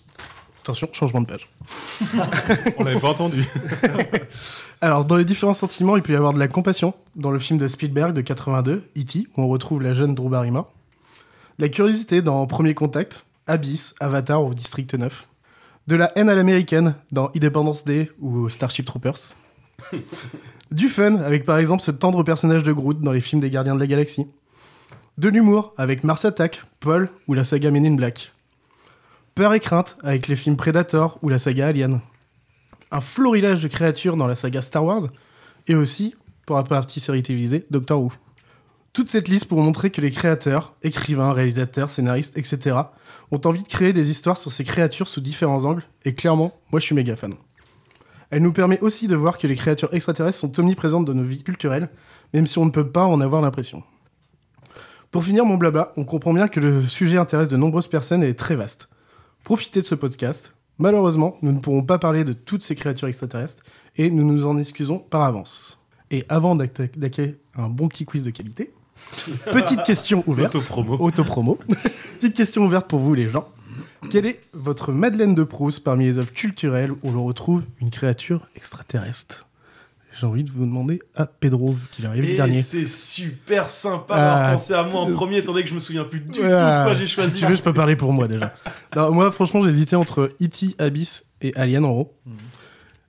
Attention, 0.66 0.90
changement 0.94 1.22
de 1.22 1.28
page. 1.28 1.48
On 2.80 2.84
l'avait 2.84 3.00
pas 3.00 3.10
entendu. 3.10 3.46
Alors, 4.82 5.06
dans 5.06 5.16
les 5.16 5.24
différents 5.24 5.54
sentiments, 5.54 5.96
il 5.96 6.02
peut 6.02 6.14
y 6.14 6.16
avoir 6.16 6.34
de 6.34 6.40
la 6.40 6.48
compassion, 6.48 6.96
dans 7.16 7.30
le 7.30 7.38
film 7.38 7.60
de 7.60 7.68
Spielberg 7.68 8.14
de 8.14 8.22
82, 8.22 8.90
E.T., 8.98 9.28
où 9.38 9.44
on 9.44 9.48
retrouve 9.48 9.84
la 9.84 9.94
jeune 9.94 10.16
Drew 10.16 10.28
Barrymore. 10.28 10.74
De 11.60 11.66
la 11.66 11.70
curiosité 11.70 12.24
dans 12.24 12.48
Premier 12.48 12.74
Contact, 12.74 13.28
Abyss, 13.46 13.94
Avatar 14.00 14.44
ou 14.44 14.56
District 14.56 14.92
9. 14.92 15.28
De 15.86 15.96
la 15.96 16.12
haine 16.18 16.30
à 16.30 16.36
l'américaine 16.36 16.96
dans 17.12 17.30
Independence 17.36 17.84
Day 17.86 18.10
ou 18.20 18.50
Starship 18.50 18.88
Troopers. 18.88 19.36
du 20.72 20.90
fun, 20.90 21.18
avec 21.18 21.46
par 21.46 21.60
exemple 21.60 21.84
ce 21.84 21.92
tendre 21.92 22.24
personnage 22.24 22.64
de 22.64 22.74
Groot 22.74 23.00
dans 23.02 23.12
les 23.12 23.22
films 23.22 23.40
des 23.40 23.52
Gardiens 23.52 23.76
de 23.76 23.80
la 23.80 23.86
Galaxie. 23.86 24.26
De 25.20 25.30
l'humour, 25.30 25.76
avec 25.78 26.04
Mars 26.04 26.26
Attack, 26.26 26.64
Paul 26.80 27.12
ou 27.28 27.36
la 27.36 27.44
saga 27.44 27.70
Men 27.70 27.86
in 27.86 27.94
Black. 27.94 28.32
Peur 29.36 29.54
et 29.54 29.60
crainte, 29.60 29.98
avec 30.02 30.30
les 30.30 30.38
films 30.38 30.56
Predator 30.56 31.20
ou 31.22 31.28
la 31.28 31.40
saga 31.40 31.68
Alien 31.68 32.00
un 32.92 33.02
florilège 33.02 33.62
de 33.62 33.68
créatures 33.68 34.16
dans 34.16 34.28
la 34.28 34.36
saga 34.36 34.62
Star 34.62 34.86
Wars, 34.86 35.10
et 35.68 35.76
aussi, 35.76 36.16
pour 36.46 36.56
la 36.56 36.64
partie 36.64 37.02
série 37.02 37.24
télévisée, 37.24 37.66
Doctor 37.70 38.02
Who. 38.02 38.14
Toute 38.94 39.10
cette 39.10 39.28
liste 39.28 39.46
pour 39.46 39.60
montrer 39.60 39.90
que 39.90 40.00
les 40.00 40.12
créateurs, 40.12 40.76
écrivains, 40.84 41.34
réalisateurs, 41.34 41.90
scénaristes, 41.90 42.38
etc., 42.38 42.78
ont 43.32 43.42
envie 43.44 43.64
de 43.64 43.68
créer 43.68 43.92
des 43.92 44.10
histoires 44.10 44.38
sur 44.38 44.52
ces 44.52 44.64
créatures 44.64 45.10
sous 45.10 45.20
différents 45.20 45.66
angles, 45.66 45.84
et 46.06 46.16
clairement, 46.16 46.58
moi 46.72 46.80
je 46.80 46.86
suis 46.86 46.96
méga 46.96 47.18
fan. 47.18 47.34
Elle 48.30 48.44
nous 48.44 48.54
permet 48.54 48.80
aussi 48.80 49.08
de 49.08 49.16
voir 49.16 49.38
que 49.38 49.48
les 49.48 49.56
créatures 49.56 49.94
extraterrestres 49.94 50.40
sont 50.40 50.58
omniprésentes 50.60 51.06
dans 51.06 51.14
nos 51.14 51.24
vies 51.24 51.44
culturelles, 51.44 51.90
même 52.34 52.48
si 52.48 52.58
on 52.58 52.66
ne 52.66 52.72
peut 52.72 52.90
pas 52.90 53.06
en 53.06 53.20
avoir 53.20 53.42
l'impression. 53.42 53.84
Pour 55.12 55.24
finir 55.24 55.46
mon 55.46 55.58
blabla, 55.58 55.92
on 55.98 56.06
comprend 56.06 56.34
bien 56.34 56.48
que 56.48 56.60
le 56.62 56.82
sujet 56.82 57.18
intéresse 57.18 57.50
de 57.50 57.58
nombreuses 57.58 57.88
personnes 57.88 58.24
et 58.24 58.30
est 58.30 58.40
très 58.40 58.56
vaste. 58.56 58.88
Profitez 59.46 59.82
de 59.82 59.86
ce 59.86 59.94
podcast. 59.94 60.56
Malheureusement, 60.80 61.38
nous 61.44 61.52
ne 61.52 61.60
pourrons 61.60 61.84
pas 61.84 62.00
parler 62.00 62.24
de 62.24 62.34
toutes 62.34 62.64
ces 62.64 62.74
créatures 62.74 63.08
extraterrestres 63.08 63.62
et 63.96 64.10
nous 64.10 64.24
nous 64.24 64.44
en 64.44 64.58
excusons 64.58 64.98
par 64.98 65.22
avance. 65.22 65.86
Et 66.10 66.25
avant 66.30 66.56
d'attaquer 66.56 67.38
un 67.54 67.70
bon 67.70 67.88
petit 67.88 68.06
quiz 68.06 68.24
de 68.24 68.32
qualité, 68.32 68.74
petite 69.54 69.84
question 69.84 70.24
ouverte. 70.25 70.56
Autopromo. 70.56 70.98
Autopromo. 71.00 71.60
petite 72.20 72.36
question 72.36 72.66
ouverte 72.66 72.88
pour 72.88 72.98
vous 72.98 73.14
les 73.14 73.30
gens. 73.30 73.48
Quelle 74.10 74.25
est 74.25 74.42
votre 74.54 74.92
Madeleine 74.92 75.36
de 75.36 75.44
Proust 75.44 75.84
parmi 75.84 76.06
les 76.06 76.18
œuvres 76.18 76.34
culturelles 76.34 76.94
où 77.04 77.12
l'on 77.12 77.24
retrouve 77.24 77.62
une 77.80 77.92
créature 77.92 78.48
extraterrestre? 78.56 79.45
J'ai 80.17 80.25
envie 80.27 80.43
de 80.45 80.51
vous 80.51 80.65
demander 80.65 81.01
à 81.15 81.25
Pedro, 81.25 81.74
vu 81.74 81.81
qu'il 81.91 82.05
est 82.05 82.07
arrivé 82.07 82.27
le 82.31 82.36
dernier. 82.38 82.62
c'est 82.62 82.86
super 82.88 83.67
sympa 83.67 84.13
Ah, 84.15 84.17
d'avoir 84.17 84.51
pensé 84.53 84.74
à 84.74 84.84
moi 84.84 85.01
en 85.01 85.12
premier, 85.13 85.38
étant 85.38 85.51
donné 85.51 85.63
que 85.63 85.69
je 85.69 85.75
me 85.75 85.79
souviens 85.81 86.05
plus 86.05 86.22
du 86.22 86.31
tout 86.31 86.41
de 86.41 86.48
Ah, 86.48 86.84
quoi 86.86 86.95
j'ai 86.95 87.05
choisi. 87.07 87.34
Si 87.34 87.39
tu 87.41 87.45
veux, 87.45 87.55
je 87.55 87.62
peux 87.63 87.74
parler 87.74 87.95
pour 87.95 88.13
moi 88.13 88.27
déjà. 88.27 88.53
Non, 88.95 89.12
moi, 89.12 89.29
franchement, 89.31 89.62
j'hésitais 89.62 89.98
entre 89.98 90.31
E.T., 90.41 90.75
Abyss 90.79 91.25
et 91.41 91.53
Alien 91.55 91.84
en 91.84 91.91
haut. 91.91 92.13
Mhm. 92.25 92.34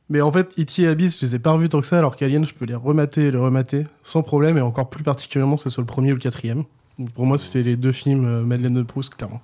Mais 0.09 0.21
en 0.21 0.33
fait, 0.33 0.59
E.T. 0.59 0.83
et 0.83 0.89
Abyss, 0.89 1.19
je 1.21 1.27
les 1.27 1.35
ai 1.37 1.39
pas 1.39 1.53
revus 1.53 1.69
tant 1.69 1.81
que 1.81 1.87
ça, 1.87 1.99
alors 1.99 2.17
qu'Alien, 2.17 2.45
je 2.45 2.55
peux 2.55 2.65
les 2.65 2.75
remater 2.75 3.27
et 3.27 3.31
les 3.31 3.39
remater 3.39 3.85
sans 4.03 4.23
problème, 4.23 4.59
et 4.59 4.61
encore 4.61 4.91
plus 4.91 5.05
particulièrement 5.05 5.57
que 5.57 5.63
ce 5.63 5.69
soit 5.71 5.83
le 5.83 5.87
premier 5.87 6.11
ou 6.11 6.17
le 6.17 6.21
quatrième. 6.21 6.65
Donc 6.99 7.11
pour 7.13 7.25
moi, 7.27 7.39
c'était 7.39 7.63
les 7.63 7.77
deux 7.77 7.93
films 7.93 8.25
euh, 8.25 8.43
Madeleine 8.43 8.75
de 8.75 8.83
Proust, 8.83 9.15
clairement. 9.15 9.41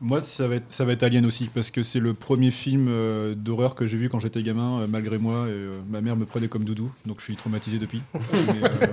Moi, 0.00 0.20
ça 0.20 0.48
va, 0.48 0.56
être, 0.56 0.66
ça 0.68 0.84
va 0.84 0.92
être 0.92 1.02
Alien 1.02 1.24
aussi, 1.24 1.48
parce 1.54 1.70
que 1.70 1.82
c'est 1.82 2.00
le 2.00 2.14
premier 2.14 2.50
film 2.50 2.88
euh, 2.88 3.34
d'horreur 3.34 3.74
que 3.74 3.86
j'ai 3.86 3.96
vu 3.96 4.08
quand 4.08 4.20
j'étais 4.20 4.42
gamin, 4.42 4.80
euh, 4.80 4.86
malgré 4.88 5.18
moi. 5.18 5.46
Et, 5.46 5.50
euh, 5.50 5.78
ma 5.88 6.00
mère 6.00 6.16
me 6.16 6.26
prenait 6.26 6.48
comme 6.48 6.64
doudou, 6.64 6.92
donc 7.06 7.18
je 7.20 7.24
suis 7.24 7.36
traumatisé 7.36 7.78
depuis. 7.78 8.02
Mais, 8.32 8.38
euh, 8.38 8.86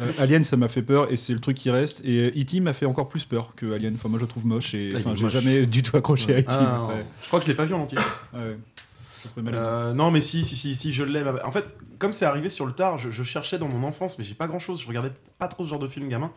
euh, 0.00 0.12
Alien, 0.18 0.44
ça 0.44 0.56
m'a 0.56 0.68
fait 0.68 0.82
peur, 0.82 1.12
et 1.12 1.16
c'est 1.16 1.34
le 1.34 1.40
truc 1.40 1.56
qui 1.56 1.70
reste. 1.70 2.02
Et 2.04 2.28
E.T. 2.40 2.60
m'a 2.60 2.72
fait 2.72 2.86
encore 2.86 3.08
plus 3.08 3.24
peur 3.24 3.54
que 3.54 3.72
Alien. 3.72 3.94
Enfin, 3.94 4.08
moi, 4.08 4.18
je 4.18 4.24
le 4.24 4.28
trouve 4.28 4.46
moche, 4.46 4.74
et 4.74 4.88
Ah, 4.94 4.98
enfin, 4.98 5.14
j'ai 5.14 5.28
jamais 5.28 5.66
du 5.66 5.82
tout 5.82 5.96
accroché 5.96 6.34
à 6.34 6.38
E.T. 6.40 6.48
Ah, 6.50 6.86
ouais. 6.86 7.04
Je 7.22 7.26
crois 7.28 7.38
que 7.38 7.46
je 7.46 7.50
l'ai 7.50 7.56
pas 7.56 7.64
vu 7.64 7.74
en 7.74 7.80
entier. 7.80 7.98
Ouais. 8.34 8.56
Euh, 9.38 9.92
non, 9.92 10.10
mais 10.10 10.20
si, 10.20 10.44
si, 10.44 10.56
si, 10.56 10.74
si, 10.76 10.92
je 10.92 11.02
l'aime. 11.04 11.38
En 11.44 11.50
fait, 11.50 11.76
comme 11.98 12.12
c'est 12.12 12.24
arrivé 12.24 12.48
sur 12.48 12.66
le 12.66 12.72
tard, 12.72 12.98
je, 12.98 13.10
je 13.10 13.22
cherchais 13.22 13.58
dans 13.58 13.68
mon 13.68 13.86
enfance, 13.86 14.18
mais 14.18 14.24
j'ai 14.24 14.34
pas 14.34 14.46
grand 14.46 14.58
chose. 14.58 14.80
Je 14.82 14.88
regardais 14.88 15.12
pas 15.38 15.48
trop 15.48 15.64
ce 15.64 15.70
genre 15.70 15.78
de 15.78 15.88
film 15.88 16.08
gamin. 16.08 16.30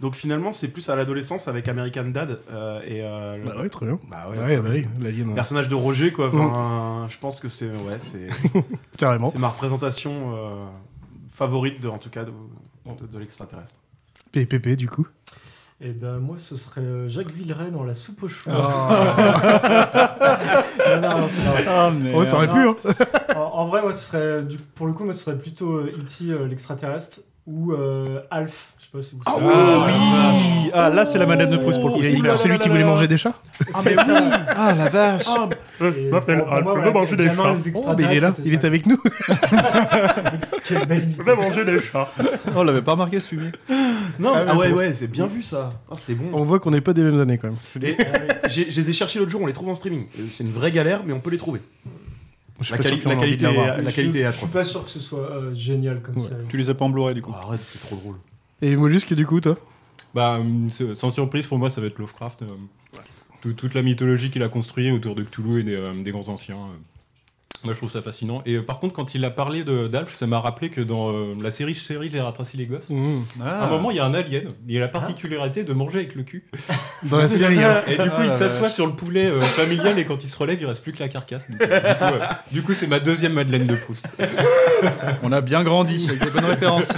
Donc 0.00 0.14
finalement, 0.14 0.52
c'est 0.52 0.68
plus 0.68 0.88
à 0.90 0.94
l'adolescence 0.96 1.48
avec 1.48 1.66
American 1.66 2.04
Dad 2.04 2.38
euh, 2.52 2.80
et 2.86 3.02
euh, 3.02 3.42
Bah 3.44 3.60
ouais, 3.60 3.68
très 3.68 3.84
bien. 3.86 3.98
Bah 4.08 4.28
ouais, 4.30 4.38
Ouais, 4.38 4.56
bah 4.60 4.68
oui, 4.72 4.86
l'Alien, 5.00 5.28
ouais. 5.30 5.34
personnage 5.34 5.68
de 5.68 5.74
Roger, 5.74 6.12
quoi. 6.12 6.28
Enfin, 6.32 7.06
Je 7.10 7.18
pense 7.18 7.40
que 7.40 7.48
c'est 7.48 7.66
ouais, 7.68 7.98
c'est 7.98 8.28
Carrément. 8.96 9.30
c'est 9.32 9.38
ma 9.40 9.48
représentation 9.48 10.36
euh, 10.36 10.66
favorite, 11.32 11.82
de, 11.82 11.88
en 11.88 11.98
tout 11.98 12.10
cas, 12.10 12.22
de, 12.24 12.30
de- 12.30 13.06
de 13.12 13.18
l'extraterrestre. 13.18 13.80
PPP, 14.30 14.76
du 14.76 14.88
coup. 14.88 15.06
Et 15.80 15.90
ben 15.92 16.18
moi, 16.18 16.36
ce 16.38 16.56
serait 16.56 17.08
Jacques 17.08 17.30
Villeray 17.30 17.70
dans 17.70 17.84
La 17.84 17.94
soupe 17.94 18.22
aux 18.24 18.28
choux. 18.28 18.50
Ah. 18.52 20.18
non, 21.00 21.00
non, 21.08 21.18
non, 21.20 21.28
c'est 21.28 21.42
pas 21.44 21.50
vrai. 21.52 21.64
Ah, 21.68 21.90
mais. 21.96 22.12
Oh, 22.14 22.24
ça 22.24 22.36
aurait 22.36 22.48
pu, 22.48 22.58
hein 22.68 22.76
en, 23.36 23.40
en 23.40 23.66
vrai, 23.66 23.82
moi, 23.82 23.92
ce 23.92 23.98
serait, 24.06 24.42
du- 24.44 24.58
pour 24.58 24.86
le 24.86 24.92
coup, 24.92 25.04
moi, 25.04 25.12
ce 25.12 25.24
serait 25.24 25.38
plutôt 25.38 25.76
euh, 25.78 25.92
E.T. 25.96 26.30
euh, 26.30 26.46
l'extraterrestre. 26.46 27.20
Ou 27.50 27.72
euh, 27.72 28.20
Alf. 28.30 28.74
Je 28.78 28.84
sais 28.84 28.90
pas 28.92 29.00
si 29.02 29.14
vous 29.16 29.22
Ah 29.24 29.32
savez. 29.32 29.46
oui 29.46 30.70
Ah, 30.74 30.90
là, 30.90 31.06
c'est 31.06 31.18
la 31.18 31.24
Madeleine 31.24 31.50
de 31.50 31.56
Proust 31.56 31.80
pour 31.80 31.88
le 31.88 31.94
coup. 31.96 32.00
Il 32.02 32.22
y 32.24 32.28
a 32.28 32.36
celui 32.36 32.58
qui 32.58 32.68
voulait 32.68 32.84
manger 32.84 33.08
des 33.08 33.16
chats 33.16 33.32
Ah 33.74 33.80
mais 33.84 33.96
oui 33.96 34.04
Ah, 34.48 34.74
la 34.76 34.88
vache 34.90 35.24
Et 35.80 36.10
m'appelle 36.10 36.38
pour- 36.38 36.46
pour 36.48 36.54
Alf, 36.54 36.66
je 36.76 36.84
veux 36.84 36.92
manger 36.92 37.16
des 37.16 37.30
chats. 37.30 37.54
Oh, 37.74 37.94
mais 37.96 38.04
il 38.04 38.16
est 38.16 38.20
là, 38.20 38.34
il 38.44 38.52
est 38.52 38.64
avec 38.64 38.84
nous. 38.86 38.98
Quelle 40.68 40.86
belle 40.86 41.14
Je 41.16 41.22
vais 41.22 41.34
manger 41.34 41.64
des 41.64 41.78
chats. 41.80 42.08
On 42.54 42.62
l'avait 42.62 42.82
pas 42.82 42.92
remarqué 42.92 43.18
ce 43.20 43.28
fumier. 43.28 43.50
Non, 44.18 44.32
Ah, 44.34 44.44
ah, 44.48 44.56
ouais, 44.56 44.70
ouais, 44.72 44.92
c'est 44.94 45.06
bien 45.06 45.26
vu 45.26 45.42
ça. 45.42 45.70
Ah, 45.90 45.94
C'était 45.96 46.14
bon. 46.14 46.26
On 46.38 46.44
voit 46.44 46.58
qu'on 46.60 46.70
n'est 46.70 46.80
pas 46.82 46.92
des 46.92 47.02
mêmes 47.02 47.20
années 47.20 47.38
quand 47.38 47.48
même. 47.48 47.56
Et, 47.82 47.96
euh, 47.98 48.04
j'ai- 48.48 48.70
je 48.70 48.80
les 48.80 48.90
ai 48.90 48.92
cherchés 48.92 49.18
l'autre 49.18 49.30
jour, 49.30 49.40
on 49.42 49.46
les 49.46 49.52
trouve 49.52 49.68
en 49.70 49.74
streaming. 49.74 50.06
Euh, 50.18 50.22
C'est 50.32 50.44
une 50.44 50.52
vraie 50.52 50.70
galère, 50.72 51.00
mais 51.06 51.12
on 51.14 51.20
peut 51.20 51.30
les 51.30 51.38
trouver. 51.38 51.60
Je 52.60 52.64
suis 52.64 52.72
La, 52.72 52.78
quali- 52.78 53.00
la 53.04 53.16
qualité, 53.16 53.44
est- 53.44 53.82
la 53.82 53.90
Je- 53.90 53.94
qualité 53.96 54.20
est 54.20 54.32
Je 54.32 54.38
suis 54.38 54.46
pas 54.48 54.64
sûr 54.64 54.84
que 54.84 54.90
ce 54.90 54.98
soit 55.00 55.30
euh, 55.30 55.54
génial 55.54 56.02
comme 56.02 56.18
ça. 56.18 56.30
Tu 56.48 56.56
les 56.56 56.70
as 56.70 56.74
pas 56.74 56.84
en 56.84 56.90
Blu-ray 56.90 57.14
du 57.14 57.22
coup. 57.22 57.32
Oh, 57.34 57.46
arrête, 57.46 57.62
c'était 57.62 57.84
trop 57.86 57.96
drôle. 57.96 58.16
Et 58.60 58.74
Mollusque, 58.74 59.14
du 59.14 59.24
coup, 59.26 59.40
toi? 59.40 59.56
Bah, 60.14 60.38
hum, 60.40 60.68
sans 60.94 61.10
surprise, 61.10 61.46
pour 61.46 61.58
moi, 61.58 61.70
ça 61.70 61.80
va 61.80 61.86
être 61.86 61.98
Lovecraft. 61.98 62.42
euh, 62.42 62.46
tout- 63.40 63.52
toute 63.52 63.74
la 63.74 63.82
mythologie 63.82 64.30
qu'il 64.30 64.42
a 64.42 64.48
construite 64.48 64.92
autour 64.92 65.14
de 65.14 65.22
Cthulhu 65.22 65.60
et 65.60 65.62
des, 65.62 65.76
euh, 65.76 65.92
des 66.02 66.10
grands 66.10 66.26
anciens. 66.28 66.56
Moi, 67.64 67.72
je 67.74 67.78
trouve 67.78 67.90
ça 67.90 68.00
fascinant. 68.02 68.40
Et 68.46 68.54
euh, 68.54 68.62
par 68.62 68.78
contre, 68.78 68.94
quand 68.94 69.16
il 69.16 69.24
a 69.24 69.30
parlé 69.30 69.64
de- 69.64 69.88
d'Alf, 69.88 70.14
ça 70.14 70.28
m'a 70.28 70.38
rappelé 70.38 70.68
que 70.70 70.80
dans 70.80 71.10
euh, 71.12 71.34
la 71.42 71.50
série 71.50 71.74
Chérie, 71.74 72.08
j'ai 72.08 72.20
rattracé 72.20 72.56
les 72.56 72.66
gosses. 72.66 72.86
À 73.44 73.64
un 73.64 73.68
moment, 73.68 73.90
il 73.90 73.96
y 73.96 74.00
a 74.00 74.04
un 74.04 74.14
alien. 74.14 74.44
Il 74.68 74.76
a 74.76 74.80
la 74.80 74.88
particularité 74.88 75.64
de 75.64 75.72
manger 75.72 75.98
avec 75.98 76.14
le 76.14 76.22
cul. 76.22 76.44
Dans 77.02 77.18
la 77.18 77.26
série. 77.26 77.62
hein. 77.62 77.82
Et 77.88 77.92
du 77.98 77.98
coup, 78.10 78.16
Ah, 78.18 78.22
il 78.24 78.26
la 78.26 78.32
s'assoit 78.32 78.70
sur 78.70 78.86
le 78.86 78.92
poulet 78.92 79.26
euh, 79.26 79.40
familial 79.40 79.98
et 79.98 80.04
quand 80.04 80.22
il 80.22 80.28
se 80.30 80.38
relève, 80.38 80.58
il 80.60 80.66
reste 80.66 80.82
plus 80.84 80.92
que 80.92 81.00
la 81.00 81.08
carcasse. 81.08 81.50
Donc, 81.50 81.60
euh, 81.62 82.20
du 82.52 82.62
coup, 82.62 82.68
euh, 82.70 82.72
coup, 82.72 82.72
c'est 82.74 82.86
ma 82.86 83.00
deuxième 83.00 83.32
Madeleine 83.32 83.66
de 83.66 83.74
Proust. 83.74 84.06
On 85.24 85.32
a 85.32 85.40
bien 85.40 85.64
grandi 85.64 86.06
avec 86.08 86.22
des 86.24 86.30
bonnes 86.30 86.44
références. 86.44 86.88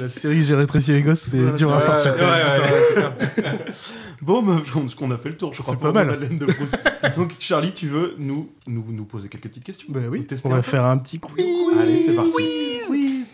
La 0.00 0.08
série 0.08 0.42
J'ai 0.42 0.54
rétréci 0.54 0.92
les 0.94 1.02
gosses, 1.02 1.20
c'est 1.30 1.54
dur 1.54 1.70
à 1.70 1.76
Ouais, 1.76 1.80
sortir. 1.82 2.14
ouais, 2.14 2.20
même. 2.20 2.30
ouais, 3.46 3.52
Bon, 4.22 4.40
bah, 4.40 4.62
je 4.64 4.70
pense 4.70 4.94
qu'on 4.94 5.10
a 5.10 5.18
fait 5.18 5.30
le 5.30 5.36
tour, 5.36 5.52
je 5.52 5.62
crois. 5.62 5.74
C'est 5.74 5.80
pas 5.80 5.90
mal. 5.90 6.06
Madeleine 6.06 6.38
de 6.38 6.46
Proust. 6.46 6.78
Donc, 7.16 7.34
Charlie, 7.40 7.72
tu 7.72 7.88
veux 7.88 8.14
nous, 8.18 8.52
nous, 8.68 8.84
nous 8.88 9.04
poser 9.04 9.28
quelques 9.28 9.48
petites 9.48 9.64
questions 9.64 9.88
Bah 9.90 10.00
oui, 10.08 10.24
on 10.44 10.48
va 10.50 10.62
faire 10.62 10.84
un 10.84 10.96
petit 10.98 11.18
quiz. 11.18 11.44
Allez, 11.80 11.98
c'est 11.98 12.14
parti. 12.14 13.24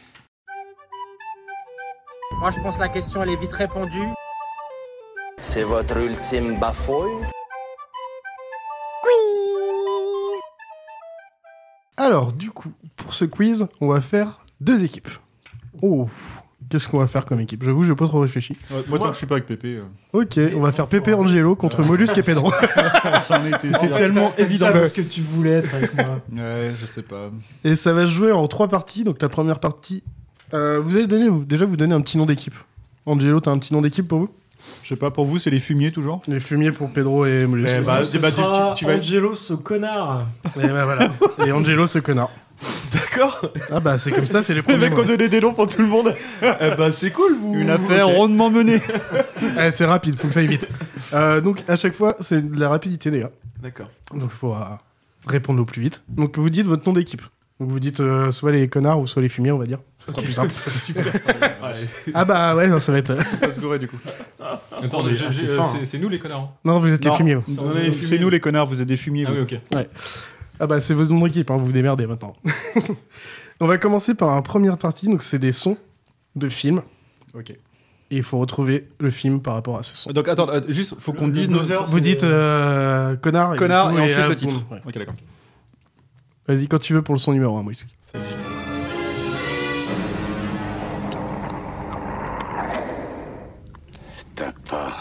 Moi, 2.40 2.50
je 2.50 2.60
pense 2.62 2.76
que 2.76 2.80
la 2.80 2.88
question, 2.88 3.22
elle 3.22 3.30
est 3.30 3.36
vite 3.36 3.52
répondue. 3.52 4.08
C'est 5.40 5.62
votre 5.62 5.98
ultime 5.98 6.58
bafouille 6.58 7.26
Alors, 11.98 12.32
du 12.32 12.50
coup, 12.50 12.72
pour 12.96 13.12
ce 13.12 13.26
quiz, 13.26 13.66
on 13.82 13.88
va 13.88 14.00
faire 14.00 14.40
deux 14.60 14.84
équipes. 14.84 15.10
Oh, 15.82 16.08
qu'est-ce 16.68 16.88
qu'on 16.88 16.98
va 16.98 17.06
faire 17.06 17.24
comme 17.24 17.40
équipe? 17.40 17.62
J'avoue, 17.64 17.82
je 17.84 17.90
n'ai 17.90 17.96
pas 17.96 18.06
trop 18.06 18.20
réfléchi. 18.20 18.56
Moi, 18.88 18.98
tant 18.98 19.06
que 19.08 19.12
je 19.12 19.18
suis 19.18 19.26
pas 19.26 19.36
avec 19.36 19.46
Pépé. 19.46 19.76
euh, 19.76 19.82
Ok, 20.12 20.38
on 20.56 20.60
va 20.60 20.72
faire 20.72 20.86
Pépé 20.86 21.14
Angelo 21.14 21.56
contre 21.56 21.82
Mollusque 21.82 22.18
et 22.18 22.22
Pedro. 22.22 22.52
J'en 23.28 23.44
ai 23.44 23.48
été 23.50 23.72
C'est 23.72 23.78
sûr. 23.86 23.96
tellement 23.96 24.32
évident. 24.38 24.70
parce 24.72 24.92
que 24.92 25.02
tu 25.02 25.20
voulais 25.20 25.50
être 25.52 25.74
avec 25.74 25.94
moi. 25.94 26.20
Ouais, 26.36 26.72
je 26.80 26.86
sais 26.86 27.02
pas. 27.02 27.30
Et 27.64 27.76
ça 27.76 27.92
va 27.92 28.02
se 28.06 28.10
jouer 28.10 28.32
en 28.32 28.46
trois 28.46 28.68
parties. 28.68 29.04
Donc 29.04 29.20
la 29.22 29.28
première 29.28 29.60
partie, 29.60 30.02
euh, 30.54 30.80
vous 30.82 30.96
allez 30.96 31.06
donner, 31.06 31.28
vous- 31.28 31.44
déjà 31.44 31.64
vous 31.66 31.76
donner 31.76 31.94
un 31.94 32.00
petit 32.00 32.18
nom 32.18 32.26
d'équipe. 32.26 32.54
Angelo, 33.06 33.40
t'as 33.40 33.50
un 33.50 33.58
petit 33.58 33.72
nom 33.74 33.80
d'équipe 33.82 34.06
pour 34.06 34.18
vous? 34.20 34.28
Je 34.82 34.88
sais 34.88 34.96
pas, 34.96 35.10
pour 35.12 35.24
vous, 35.24 35.38
c'est 35.38 35.50
les 35.50 35.60
fumiers 35.60 35.92
toujours? 35.92 36.20
Les 36.26 36.40
fumiers 36.40 36.72
pour 36.72 36.90
Pedro 36.90 37.24
et 37.24 37.46
Mollusque. 37.46 37.76
Eh 37.78 37.84
bah, 37.84 38.02
Ce 38.04 38.18
bah, 38.18 38.30
tu- 38.30 38.36
sera 38.38 38.74
tu 38.76 38.84
vas- 38.86 38.96
Angelo, 38.96 39.34
ce 39.34 39.54
connard. 39.54 40.26
Et 40.60 40.66
bah 40.66 40.84
voilà. 40.84 41.08
Et 41.46 41.52
Angelo, 41.52 41.86
ce 41.86 42.00
connard. 42.00 42.28
D'accord 42.92 43.40
Ah 43.70 43.80
bah 43.80 43.98
c'est 43.98 44.10
comme 44.10 44.26
ça, 44.26 44.42
c'est 44.42 44.54
les 44.54 44.62
premiers. 44.62 44.90
mots. 44.90 45.04
donnait 45.04 45.28
des 45.28 45.40
noms 45.40 45.54
pour 45.54 45.68
tout 45.68 45.80
le 45.82 45.88
monde. 45.88 46.14
Eh 46.42 46.74
bah, 46.76 46.90
c'est 46.92 47.10
cool, 47.10 47.34
vous. 47.40 47.54
Une 47.54 47.70
affaire 47.70 48.08
rondement 48.08 48.50
menée. 48.50 48.80
Eh, 49.60 49.70
c'est 49.70 49.84
rapide, 49.84 50.16
faut 50.18 50.28
que 50.28 50.34
ça 50.34 50.40
aille 50.40 50.46
vite. 50.48 50.68
Euh, 51.12 51.40
donc 51.40 51.62
à 51.68 51.76
chaque 51.76 51.94
fois, 51.94 52.16
c'est 52.20 52.50
de 52.50 52.58
la 52.60 52.68
rapidité, 52.68 53.10
les 53.10 53.20
gars. 53.20 53.30
D'accord. 53.62 53.88
Donc 54.12 54.22
il 54.32 54.36
faut 54.36 54.52
euh, 54.54 54.58
répondre 55.26 55.60
au 55.60 55.64
plus 55.64 55.80
vite. 55.82 56.02
Donc 56.08 56.38
vous 56.38 56.50
dites 56.50 56.66
votre 56.66 56.86
nom 56.86 56.92
d'équipe. 56.92 57.22
Donc 57.60 57.70
vous 57.70 57.80
dites 57.80 57.98
euh, 58.00 58.30
soit 58.30 58.52
les 58.52 58.68
connards 58.68 59.00
ou 59.00 59.06
soit 59.08 59.20
les 59.22 59.28
fumiers, 59.28 59.50
on 59.50 59.58
va 59.58 59.66
dire. 59.66 59.78
Ça 60.04 60.12
sera 60.12 60.22
plus 60.22 60.32
simple. 60.32 60.50
Super. 60.50 61.04
ah 62.14 62.24
bah 62.24 62.54
ouais, 62.54 62.68
non, 62.68 62.78
ça 62.78 62.92
va 62.92 62.98
être. 62.98 63.10
euh, 63.10 63.20
On 63.42 63.46
va 63.46 63.52
se 63.52 63.60
gourer 63.60 63.78
du 63.80 63.88
coup. 63.88 63.96
Ah, 64.40 64.60
c'est 64.80 64.88
c'est 65.32 65.58
hein. 65.58 65.66
c'est 65.84 65.98
nous 65.98 66.08
les 66.08 66.18
connards. 66.20 66.40
hein. 66.40 66.50
Non, 66.64 66.78
vous 66.78 66.92
êtes 66.92 67.04
les 67.04 67.10
fumiers. 67.12 67.38
les 67.74 67.92
C'est 68.00 68.18
nous 68.18 68.30
les 68.30 68.38
connards, 68.40 68.66
vous 68.68 68.80
êtes 68.80 68.86
des 68.88 68.96
fumiers. 68.96 69.24
Ah 69.26 69.32
oui, 69.34 69.40
ok. 69.42 69.58
Ah 70.60 70.66
bah 70.66 70.80
c'est 70.80 70.94
votre 70.94 71.12
nom 71.12 71.24
d'équipe, 71.26 71.50
hein, 71.50 71.56
vous 71.56 71.66
vous 71.66 71.72
démerdez 71.72 72.06
maintenant. 72.06 72.34
on 73.60 73.66
va 73.66 73.78
commencer 73.78 74.14
par 74.14 74.34
la 74.34 74.42
première 74.42 74.76
partie, 74.78 75.06
donc 75.06 75.22
c'est 75.22 75.38
des 75.38 75.52
sons 75.52 75.76
de 76.36 76.48
films. 76.48 76.82
Ok. 77.34 77.50
Et 77.50 78.16
il 78.16 78.22
faut 78.22 78.38
retrouver 78.38 78.88
le 78.98 79.10
film 79.10 79.40
par 79.40 79.54
rapport 79.54 79.78
à 79.78 79.82
ce 79.82 79.94
son. 79.96 80.12
Donc 80.12 80.28
attends, 80.28 80.48
euh, 80.48 80.60
juste, 80.68 80.94
faut 80.98 81.12
qu'on 81.12 81.28
dise 81.28 81.50
nos 81.50 81.60
buzzer, 81.60 81.84
Vous 81.86 82.00
dites 82.00 82.24
euh, 82.24 83.16
connard, 83.16 83.54
connards 83.56 83.90
du 83.90 83.94
et 83.94 83.98
coup, 83.98 84.04
ensuite 84.04 84.28
le 84.28 84.36
titre. 84.36 84.54
boum, 84.60 84.78
ouais. 84.78 84.82
Ok, 84.86 84.94
d'accord. 84.98 85.14
Vas-y, 86.46 86.66
quand 86.66 86.78
tu 86.78 86.94
veux 86.94 87.02
pour 87.02 87.14
le 87.14 87.20
son 87.20 87.32
numéro 87.32 87.56
1, 87.58 87.62
Moïse. 87.62 87.86
T'as 94.34 94.52
pas 94.68 94.96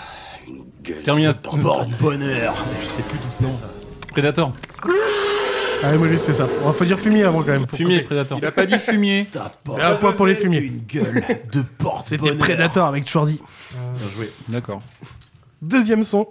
une 0.48 0.66
gueule. 0.84 1.04
Terminator. 1.04 1.58
Porte-bonheur. 1.60 2.56
Je 2.84 2.88
sais 2.88 3.04
plus 3.04 3.18
d'où 3.20 3.26
c'est 3.30 3.44
ça. 3.46 3.70
Predator. 4.10 4.54
Ah, 5.84 5.96
Molus, 5.96 6.18
c'est 6.18 6.34
ça. 6.34 6.48
Il 6.66 6.74
faut 6.74 6.86
dire 6.86 7.00
fumier 7.00 7.24
avant 7.24 7.44
quand 7.44 7.52
même. 7.52 7.66
pour 7.66 7.78
Fumier. 7.78 8.02
Predator. 8.02 8.40
Il 8.42 8.46
a 8.46 8.52
pas 8.52 8.66
dit 8.66 8.80
fumier. 8.80 9.28
Un 9.80 9.96
point 9.96 10.12
pour 10.12 10.26
les 10.26 10.36
fumiers. 10.36 10.60
Une 10.60 10.80
gueule 10.80 11.24
de 11.52 11.62
porte 11.62 12.08
C'était 12.08 12.34
Predator 12.34 12.88
avec 12.88 13.08
Schwarzy. 13.08 13.42
Bien 13.72 14.10
joué. 14.16 14.32
D'accord. 14.50 14.82
Deuxième 15.62 16.04
son. 16.04 16.28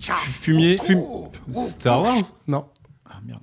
Fumier. 0.00 0.76
Fum... 0.78 1.02
Star 1.54 2.02
Wars 2.02 2.16
Non. 2.46 2.66
Ah 3.08 3.18
merde. 3.24 3.40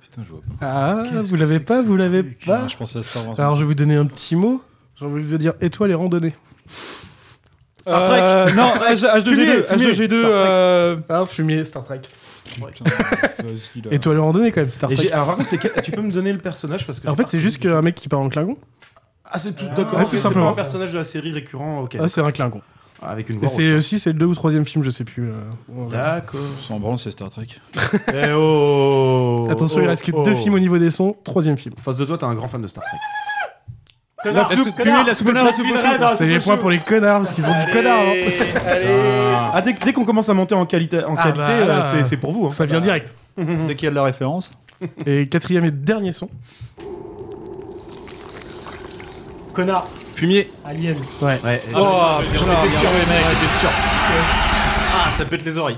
Putain, 0.00 0.22
je 0.24 0.30
vois 0.30 0.40
pas. 0.60 0.66
Ah, 0.66 1.22
vous 1.22 1.36
l'avez 1.36 1.60
pas, 1.60 1.82
vous 1.82 1.96
l'avez 1.96 2.22
pas. 2.22 2.68
Je 2.68 2.76
pensais 2.76 2.98
à 2.98 3.02
Star 3.02 3.26
Wars. 3.26 3.40
Alors 3.40 3.54
je 3.54 3.60
vais 3.60 3.66
vous 3.66 3.74
donner 3.74 3.96
un 3.96 4.06
petit 4.06 4.36
mot. 4.36 4.62
J'ai 4.98 5.04
envie 5.06 5.24
de 5.24 5.36
dire 5.36 5.52
étoile 5.60 5.90
et 5.90 5.94
randonnée. 5.94 6.34
Star 7.80 8.04
Trek. 8.04 8.54
non, 8.54 8.72
H2G2. 8.94 9.22
Fumier, 9.24 9.62
fumier. 9.62 9.92
H2G2. 9.92 9.92
Star 9.92 9.92
Trek. 9.92 10.10
euh, 10.32 10.96
Ah, 11.08 11.26
fumier, 11.26 11.64
Star 11.64 11.84
Trek. 11.84 12.00
putain, 12.54 12.84
vas-y, 13.44 13.80
là. 13.82 13.92
Étoile 13.92 14.16
et 14.16 14.20
randonnée 14.20 14.52
quand 14.52 14.62
même, 14.62 14.70
Star 14.70 14.90
Et 14.90 14.96
Trek. 14.96 15.10
alors, 15.12 15.26
par 15.26 15.36
contre, 15.36 15.48
c'est 15.48 15.58
quel- 15.58 15.72
tu 15.82 15.92
peux 15.92 16.02
me 16.02 16.10
donner 16.10 16.32
le 16.32 16.38
personnage 16.38 16.86
parce 16.86 16.98
que 17.00 17.08
En 17.08 17.14
fait, 17.14 17.28
c'est 17.28 17.38
juste 17.38 17.58
qu'un 17.58 17.82
mec 17.82 17.94
qui 17.94 18.08
parle 18.08 18.24
en 18.24 18.28
Klingon. 18.28 18.56
Ah, 19.24 19.38
c'est 19.38 19.54
tout, 19.54 19.64
d'accord. 19.76 19.94
Ouais, 19.98 20.04
ok, 20.04 20.10
tout 20.10 20.16
c'est 20.16 20.22
simplement. 20.22 20.46
pas 20.46 20.52
un 20.52 20.56
personnage 20.56 20.92
de 20.92 20.98
la 20.98 21.04
série 21.04 21.32
récurrent, 21.32 21.80
ok. 21.82 21.96
Ah, 22.00 22.08
c'est 22.08 22.20
un 22.22 22.32
Klingon. 22.32 22.62
Avec 23.02 23.28
une 23.28 23.36
Et 23.36 23.38
voix. 23.40 23.48
c'est 23.48 23.74
aussi 23.74 23.98
c'est 23.98 24.10
le 24.12 24.18
deux 24.18 24.24
ou 24.26 24.34
troisième 24.34 24.64
film, 24.64 24.82
je 24.82 24.88
sais 24.90 25.04
plus. 25.04 25.28
euh. 25.30 25.88
D'accord. 25.90 26.40
Sans 26.60 26.80
branle, 26.80 26.98
c'est 26.98 27.10
Star 27.10 27.28
Trek. 27.28 27.46
Eh 28.14 28.32
oh 28.34 29.46
Attention, 29.50 29.82
il 29.82 29.86
reste 29.88 30.02
que 30.04 30.24
deux 30.24 30.34
films 30.34 30.54
au 30.54 30.58
niveau 30.58 30.78
des 30.78 30.90
sons. 30.90 31.14
Troisième 31.22 31.58
film. 31.58 31.74
En 31.78 31.82
face 31.82 31.98
de 31.98 32.04
toi, 32.06 32.16
t'es 32.16 32.24
un 32.24 32.34
grand 32.34 32.48
fan 32.48 32.62
de 32.62 32.66
Star 32.68 32.82
Trek. 32.82 32.96
La 34.24 34.44
soupe, 34.48 34.74
fumier, 34.80 35.04
la 35.06 35.14
soupe, 35.14 35.32
la 35.32 35.52
soupe, 35.52 35.66
la 35.72 36.08
soupe. 36.10 36.18
C'est 36.18 36.26
les 36.26 36.38
points 36.40 36.56
pour 36.56 36.70
les 36.70 36.78
connards 36.80 37.18
parce 37.18 37.32
qu'ils 37.32 37.46
ont 37.46 37.54
dit 37.54 37.70
connards. 37.72 38.00
hein. 38.00 39.50
Ah, 39.52 39.60
dès, 39.62 39.74
dès 39.74 39.92
qu'on 39.92 40.04
commence 40.04 40.28
à 40.28 40.34
monter 40.34 40.54
en 40.54 40.64
qualité, 40.66 41.04
en 41.04 41.14
Ah, 41.16 41.22
qualité 41.22 41.38
bah, 41.38 41.50
euh, 41.50 41.66
là, 41.66 41.82
c'est- 41.82 42.04
c'est 42.04 42.16
pour 42.16 42.32
vous. 42.32 42.46
hein. 42.46 42.50
Ça 42.50 42.64
vient 42.64 42.80
direct. 42.80 43.14
Dès 43.36 43.74
qu'il 43.74 43.84
y 43.84 43.88
a 43.88 43.90
de 43.90 43.94
la 43.96 44.02
référence. 44.02 44.50
Et 45.04 45.28
quatrième 45.28 45.64
et 45.66 45.70
dernier 45.70 46.12
son. 46.12 46.28
Connard, 49.54 49.86
Fumier. 50.14 50.48
Alien. 50.66 50.96
Ouais. 51.22 51.38
Ouais. 51.44 51.62
Oh, 51.74 52.18
putain, 52.32 52.44
j'en 52.44 52.64
étais 52.64 52.74
sûr, 52.74 52.88
les 52.90 53.06
mecs. 53.06 53.24
J'étais 53.40 53.52
sûr. 53.60 53.70
Ah, 54.98 55.10
ça 55.10 55.24
pète 55.26 55.44
les 55.44 55.58
oreilles. 55.58 55.76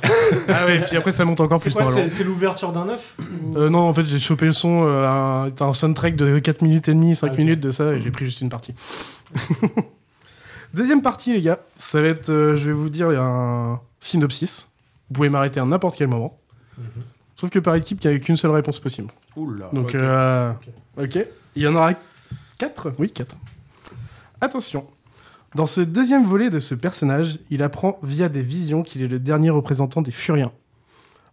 Ah 0.48 0.64
ouais, 0.66 0.80
puis 0.87 0.96
après 0.96 1.10
ça 1.12 1.25
monte 1.25 1.40
encore 1.40 1.60
plus. 1.60 1.70
C'est 1.72 2.10
c'est 2.10 2.25
l'ouverture 2.25 2.70
d'un 2.72 2.88
œuf 2.88 3.16
ou- 3.18 3.56
Euh, 3.58 3.68
non, 3.68 3.80
en 3.88 3.92
fait, 3.94 4.04
j'ai 4.04 4.18
chopé 4.18 4.46
le 4.46 4.52
son, 4.52 4.84
euh, 4.87 5.48
un, 5.60 5.75
soundtrack 5.75 6.14
de 6.16 6.38
4 6.38 6.62
minutes 6.62 6.88
et 6.88 6.94
demie, 6.94 7.16
5 7.16 7.30
Ah, 7.32 7.37
minutes 7.37 7.60
de 7.60 7.70
ça, 7.70 7.92
et 7.94 8.00
j'ai 8.00 8.10
pris 8.10 8.25
juste 8.26 8.40
une 8.40 8.48
partie. 8.48 8.75
Deuxième 10.75 11.02
partie, 11.02 11.32
les 11.32 11.40
gars, 11.40 11.58
ça 11.78 12.00
va 12.00 12.08
être, 12.08 12.28
euh, 12.30 12.54
je 12.56 12.66
vais 12.68 12.75
vous 12.75 12.90
dire 12.90 13.08
un 13.10 13.80
synopsis. 14.00 14.68
Vous 15.08 15.14
pouvez 15.14 15.28
m'arrêter 15.30 15.60
à 15.60 15.64
n'importe 15.64 15.96
quel 15.96 16.08
moment. 16.08 16.38
Sauf 17.37 17.50
que 17.50 17.58
par 17.58 17.75
équipe, 17.75 18.02
il 18.04 18.10
n'y 18.10 18.16
a 18.16 18.18
qu'une 18.18 18.37
seule 18.37 18.50
réponse 18.50 18.78
possible. 18.78 19.08
Oula. 19.37 19.68
Donc, 19.72 19.88
ok. 19.88 19.94
euh, 19.94 20.52
ok. 21.00 21.18
Il 21.56 21.62
y 21.62 21.66
en 21.68 21.75
aura 21.75 21.92
4 22.58 22.92
Oui, 22.98 23.10
4. 23.10 23.34
Attention. 24.40 24.87
Dans 25.58 25.66
ce 25.66 25.80
deuxième 25.80 26.24
volet 26.24 26.50
de 26.50 26.60
ce 26.60 26.76
personnage, 26.76 27.40
il 27.50 27.64
apprend 27.64 27.98
via 28.04 28.28
des 28.28 28.44
visions 28.44 28.84
qu'il 28.84 29.02
est 29.02 29.08
le 29.08 29.18
dernier 29.18 29.50
représentant 29.50 30.02
des 30.02 30.12
Furiens. 30.12 30.52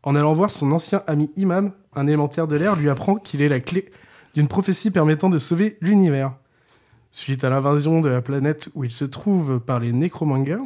En 0.01 0.15
allant 0.15 0.33
voir 0.33 0.49
son 0.49 0.71
ancien 0.71 1.03
ami 1.05 1.29
Imam, 1.35 1.73
un 1.93 2.07
élémentaire 2.07 2.47
de 2.47 2.55
l'air 2.55 2.75
lui 2.75 2.89
apprend 2.89 3.17
qu'il 3.17 3.43
est 3.43 3.47
la 3.47 3.59
clé 3.59 3.91
d'une 4.33 4.47
prophétie 4.47 4.89
permettant 4.89 5.29
de 5.29 5.37
sauver 5.37 5.77
l'univers. 5.79 6.33
Suite 7.11 7.43
à 7.43 7.51
l'invasion 7.51 8.01
de 8.01 8.09
la 8.09 8.23
planète 8.23 8.69
où 8.73 8.83
il 8.83 8.91
se 8.91 9.05
trouve 9.05 9.59
par 9.59 9.79
les 9.79 9.93
nécromangers, 9.93 10.57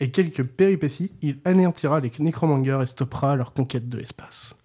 et 0.00 0.10
quelques 0.10 0.44
péripéties, 0.44 1.12
il 1.20 1.38
anéantira 1.44 2.00
les 2.00 2.10
nécromangers 2.18 2.78
et 2.80 2.86
stoppera 2.86 3.36
leur 3.36 3.52
conquête 3.52 3.90
de 3.90 3.98
l'espace. 3.98 4.55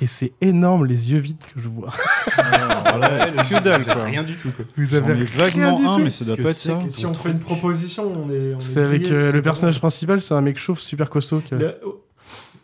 Et 0.00 0.06
c'est 0.06 0.32
énorme 0.42 0.84
les 0.84 1.10
yeux 1.12 1.18
vides 1.18 1.38
que 1.54 1.58
je 1.60 1.68
vois. 1.68 1.90
que 2.30 3.62
dalle, 3.62 3.84
quoi. 3.84 4.04
Rien 4.04 4.22
du 4.22 4.36
tout, 4.36 4.50
quoi. 4.50 4.64
Vous 4.76 4.94
avez 4.94 5.14
vaguement 5.24 5.78
du 5.80 5.86
un, 5.86 5.92
tout. 5.92 5.98
mais 6.00 6.10
ça 6.10 6.24
doit 6.26 6.36
pas 6.36 6.50
être 6.50 6.56
ça. 6.56 6.74
que 6.84 6.90
Si 6.90 7.06
on 7.06 7.14
fait 7.14 7.30
une 7.30 7.40
proposition, 7.40 8.04
on 8.04 8.30
est. 8.30 8.54
on 8.54 8.58
est 8.58 8.60
C'est 8.60 8.82
avec 8.82 9.10
euh, 9.10 9.32
le 9.32 9.40
personnage 9.42 9.78
principal, 9.78 10.20
c'est 10.20 10.34
un 10.34 10.42
mec 10.42 10.58
chauve 10.58 10.78
super 10.80 11.08
costaud. 11.08 11.42
que- 11.48 11.54
Le- 11.54 11.78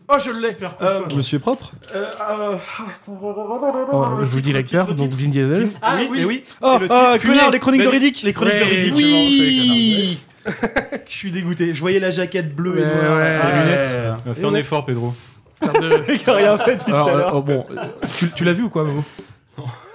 Oh, 0.09 0.17
je 0.23 0.31
l'ai 0.31 0.55
Euh. 0.83 1.01
Monsieur 1.17 1.39
propre 1.39 1.73
euh, 1.95 2.05
euh, 2.31 2.57
Oh, 3.93 4.07
je 4.21 4.27
vous 4.27 4.41
dis 4.43 4.53
l'acteur, 4.53 4.95
donc 4.95 5.13
Vin 5.13 5.29
Diesel. 5.29 5.69
Ah 5.81 5.97
oui, 5.99 6.09
oui. 6.11 6.25
oui. 6.27 6.45
Oh, 6.61 6.77
le 6.79 6.87
ah, 6.91 7.15
connard, 7.23 7.51
les 7.51 7.59
chroniques 7.59 7.83
de 7.83 7.89
Riddick 7.89 8.21
Les 8.23 8.33
chroniques 8.35 8.55
de 8.57 8.61
Ouais, 8.61 8.69
Riddick. 8.69 8.95
c'est 8.95 9.01
bon, 9.01 9.29
c'est 9.31 9.45
les 9.45 10.19
Oui 10.99 10.99
Je 11.09 11.13
suis 11.17 11.31
dégoûté. 11.31 11.73
Je 11.73 11.81
voyais 11.81 12.01
la 12.01 12.11
jaquette 12.11 12.55
bleue 12.55 12.79
et 12.79 12.83
Ouais, 12.83 12.87
noire. 12.89 13.17
ouais, 13.17 13.39
Ah, 13.43 13.53
les 13.53 13.63
lunettes. 13.63 13.85
Euh, 13.91 14.35
Fais 14.35 14.45
un 14.45 14.55
effort, 14.55 14.85
Pedro. 14.85 15.15
Il 16.09 16.31
a 16.31 16.35
rien 16.35 16.59
fait 16.59 16.77
depuis 16.77 16.93
Alors, 16.93 17.07
tout 17.07 17.11
à 17.11 17.15
euh, 17.15 17.19
l'heure. 17.19 17.33
oh, 17.35 17.43
bon, 17.43 17.67
tu, 18.17 18.31
tu 18.31 18.45
l'as 18.45 18.53
vu 18.53 18.65
ou 18.65 18.69
quoi, 18.69 18.85
Momo 18.85 19.03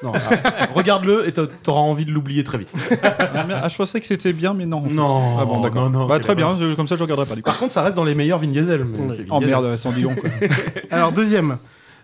Non. 0.04 0.12
ah, 0.14 0.68
Regarde-le 0.74 1.28
et 1.28 1.34
t'a- 1.34 1.48
t'auras 1.64 1.82
envie 1.82 2.06
de 2.06 2.12
l'oublier 2.12 2.44
très 2.44 2.58
vite. 2.60 2.70
Ah. 3.04 3.46
Ah, 3.64 3.70
je 3.70 3.76
pensais 3.76 4.00
que 4.00 4.06
c'était 4.06 4.34
bien, 4.34 4.54
mais 4.54 4.66
non. 4.66 4.82
Non. 4.82 5.38
Ah 5.40 5.46
bon, 5.46 5.60
d'accord. 5.62 5.90
non, 5.90 6.02
non, 6.02 6.06
Bah, 6.08 6.20
très 6.20 6.36
bien, 6.36 6.56
je- 6.58 6.76
comme 6.76 6.88
ça 6.88 6.96
je 6.96 7.04
regarderai 7.04 7.28
pas 7.28 7.36
du 7.36 7.42
coup. 7.42 7.50
Par 7.50 7.58
contre, 7.60 7.74
ça 7.74 7.82
reste 7.82 7.96
dans 7.96 8.04
les 8.04 8.16
meilleurs 8.16 8.40
Vin 8.40 8.48
Diesel. 8.48 8.86
mais 8.86 8.98
Oh 9.30 9.40
Diesel. 9.40 9.48
merde, 9.48 9.76
sans 9.78 9.92
Dion 9.92 10.16
quoi. 10.16 10.30
Alors, 10.92 11.12
deuxième. 11.12 11.58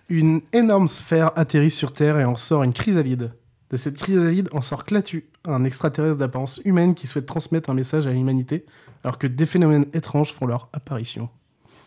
Une 0.10 0.42
énorme 0.52 0.88
sphère 0.90 1.32
atterrit 1.36 1.72
sur 1.72 1.94
Terre 1.94 2.20
et 2.20 2.26
en 2.26 2.36
sort 2.36 2.64
une 2.64 2.74
chrysalide. 2.74 3.32
De 3.70 3.78
cette 3.78 3.98
chrysalide 3.98 4.50
en 4.52 4.62
sort 4.62 4.84
Clatu, 4.86 5.26
un 5.48 5.64
extraterrestre 5.64 6.18
d'apparence 6.18 6.60
humaine 6.66 6.94
qui 6.94 7.08
souhaite 7.08 7.26
transmettre 7.26 7.70
un 7.70 7.74
message 7.74 8.06
à 8.06 8.12
l'humanité, 8.12 8.66
alors 9.04 9.18
que 9.18 9.26
des 9.28 9.46
phénomènes 9.46 9.86
étranges 9.94 10.34
font 10.34 10.46
leur 10.46 10.68
apparition. 10.74 11.30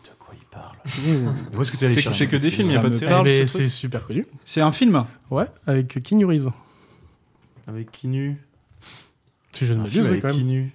De 0.03 0.09
quoi 0.19 0.33
il 0.33 0.45
parle 0.47 0.76
Où 1.57 1.61
est-ce 1.61 1.71
que 1.71 1.77
t'es 1.77 1.85
allé 1.85 1.95
C'est 1.95 2.01
chercher 2.01 2.25
c'est 2.25 2.27
que 2.29 2.35
des 2.37 2.49
films, 2.49 2.67
il 2.69 2.71
Ça 2.73 2.79
a 2.79 2.81
pas 2.81 2.89
de 2.89 2.95
série. 2.95 3.47
c'est 3.47 3.67
super 3.67 4.05
connu. 4.05 4.25
C'est 4.45 4.61
un 4.61 4.71
film 4.71 5.03
Ouais, 5.29 5.45
avec 5.65 6.01
Keanu 6.03 6.25
Reeves. 6.25 6.49
Avec 7.67 7.91
qui 7.91 8.07
nu 8.07 8.37
Si 9.51 9.65
je 9.65 9.73
ne 9.73 9.79
Un 9.79 9.83
m'abuse, 9.83 9.97
oui, 10.01 10.07
avec 10.07 10.21
quand 10.21 10.29
même. 10.33 10.41
nu 10.45 10.71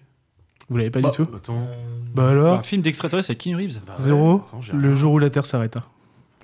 Vous 0.69 0.77
l'avez 0.77 0.91
pas 0.91 1.01
Bah, 1.01 1.11
du 1.11 1.17
tout 1.17 1.29
Attends. 1.35 1.67
Bah 2.15 2.29
alors 2.31 2.59
Un 2.59 2.63
film 2.63 2.83
d'extraterrestre 2.83 3.31
avec 3.31 3.39
Keanu 3.41 3.57
Reeves 3.57 3.79
Bah 3.87 3.93
ouais, 3.97 4.03
Zéro, 4.03 4.43
attends, 4.47 4.61
le 4.77 4.95
jour 4.95 5.15
où 5.15 5.19
la 5.19 5.31
Terre 5.31 5.47
s'arrêta. 5.47 5.81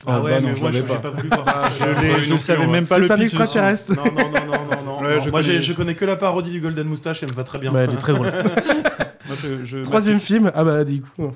Ah 0.06 0.14
Ah 0.14 0.22
ouais, 0.22 0.30
bah 0.30 0.40
non, 0.40 0.48
mais 0.50 0.54
je 0.56 0.60
moi 0.60 0.70
l'avais 0.70 0.86
j'ai 0.86 0.94
pas. 0.94 1.00
pas 1.00 1.10
voulu 1.10 1.28
voir 1.28 1.44
ça. 1.44 1.70
Je 1.70 2.22
je 2.22 2.30
non 2.30 2.38
savais 2.38 2.66
même 2.68 2.86
pas 2.86 2.94
C'est 2.94 3.00
le 3.02 3.12
un 3.12 3.16
pitch. 3.16 3.24
extraterrestre. 3.24 3.94
Non, 3.96 4.04
non, 4.04 4.30
non, 4.30 4.46
non, 4.46 4.52
non, 4.76 4.84
non. 4.84 5.02
Ouais, 5.02 5.16
non. 5.16 5.22
je 5.22 5.30
Moi 5.30 5.42
connais. 5.42 5.60
je 5.60 5.72
connais 5.72 5.94
que 5.96 6.04
la 6.04 6.16
parodie 6.16 6.50
du 6.52 6.60
Golden 6.60 6.86
Moustache, 6.86 7.22
elle 7.24 7.30
me 7.30 7.34
va 7.34 7.44
très 7.44 7.58
bien. 7.58 7.72
Bah, 7.72 7.80
elle 7.82 7.92
est 7.92 7.96
très 7.98 8.14
drôle. 8.14 8.30
Moi, 8.30 9.36
je- 9.42 9.64
je- 9.64 9.76
Troisième 9.78 10.20
film, 10.20 10.50
ah 10.54 10.64
bah 10.64 10.84
du 10.84 11.02
coup. 11.02 11.30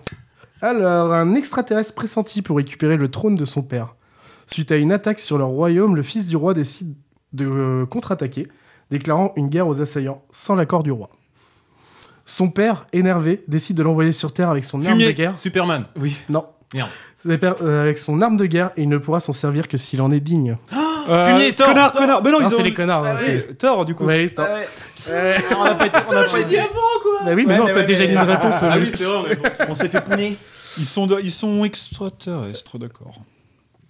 Alors, 0.62 1.12
un 1.12 1.34
extraterrestre 1.34 1.94
pressenti 1.94 2.40
pour 2.40 2.56
récupérer 2.56 2.96
le 2.96 3.10
trône 3.10 3.34
de 3.36 3.44
son 3.44 3.62
père. 3.62 3.94
Suite 4.46 4.70
à 4.72 4.76
une 4.76 4.92
attaque 4.92 5.18
sur 5.18 5.36
leur 5.38 5.48
royaume, 5.48 5.96
le 5.96 6.02
fils 6.02 6.26
du 6.28 6.36
roi 6.36 6.54
décide 6.54 6.94
de 7.32 7.46
euh, 7.46 7.86
contre-attaquer, 7.86 8.46
déclarant 8.90 9.32
une 9.36 9.48
guerre 9.48 9.66
aux 9.68 9.80
assaillants 9.80 10.22
sans 10.30 10.54
l'accord 10.54 10.82
du 10.82 10.92
roi. 10.92 11.10
Son 12.24 12.48
père, 12.50 12.86
énervé, 12.92 13.42
décide 13.48 13.76
de 13.76 13.82
l'envoyer 13.82 14.12
sur 14.12 14.32
Terre 14.32 14.48
avec 14.50 14.64
son 14.64 14.78
arme 14.84 14.94
de 14.98 15.00
Fumier, 15.00 15.14
guerre. 15.14 15.36
Superman. 15.36 15.84
Oui. 16.00 16.16
Non. 16.28 16.46
Merde. 16.74 16.88
Euh, 17.26 17.82
Avec 17.82 17.98
son 17.98 18.20
arme 18.20 18.36
de 18.36 18.46
guerre 18.46 18.70
et 18.76 18.82
il 18.82 18.88
ne 18.88 18.98
pourra 18.98 19.20
s'en 19.20 19.32
servir 19.32 19.68
que 19.68 19.76
s'il 19.76 20.00
en 20.00 20.10
est 20.10 20.20
digne. 20.20 20.56
Euh, 21.08 21.26
Fumier, 21.30 21.52
Thor, 21.52 21.66
Connard, 21.66 21.90
Thor. 21.90 22.00
connard. 22.02 22.22
Mais 22.22 22.30
non, 22.30 22.38
Non, 22.40 22.46
ils 22.48 22.54
ont. 22.54 22.56
c'est 22.58 22.62
les 22.62 22.74
connards. 22.74 23.04
hein, 23.04 23.16
Ah 23.18 23.22
c'est- 23.26 23.46
oui, 23.48 23.56
Thor 23.56 23.84
du 23.84 23.92
coup. 23.96 24.04
Ouais, 24.04 24.24
Ah 24.38 24.42
ouais. 24.54 25.12
Ouais. 25.12 25.34
On 25.58 25.64
n'a 25.64 25.74
pas 25.74 25.86
été. 25.86 25.98
On 26.08 26.12
a 26.12 26.22
pas 26.24 26.38
été- 26.40 26.56
Bah 26.58 26.62
oui, 27.34 27.44
mais 27.44 27.54
Ouais, 27.54 27.58
non, 27.58 27.64
mais 27.66 27.74
t'as 27.74 27.82
déjà 27.82 28.02
mais- 28.02 28.06
dit 28.06 28.14
une 28.14 28.20
réponse. 28.30 28.54
Ah 28.62 28.76
oui, 28.78 28.86
c'est 28.86 29.02
vrai, 29.02 29.36
mais 29.42 29.66
On 29.68 29.74
s'est 29.74 29.88
fait 29.88 30.00
pouner. 30.04 30.38
Ils 30.78 30.86
sont, 30.86 31.06
de- 31.06 31.20
ils 31.22 31.32
sont 31.32 31.64
extraterrestres, 31.64 32.78
d'accord. 32.78 33.14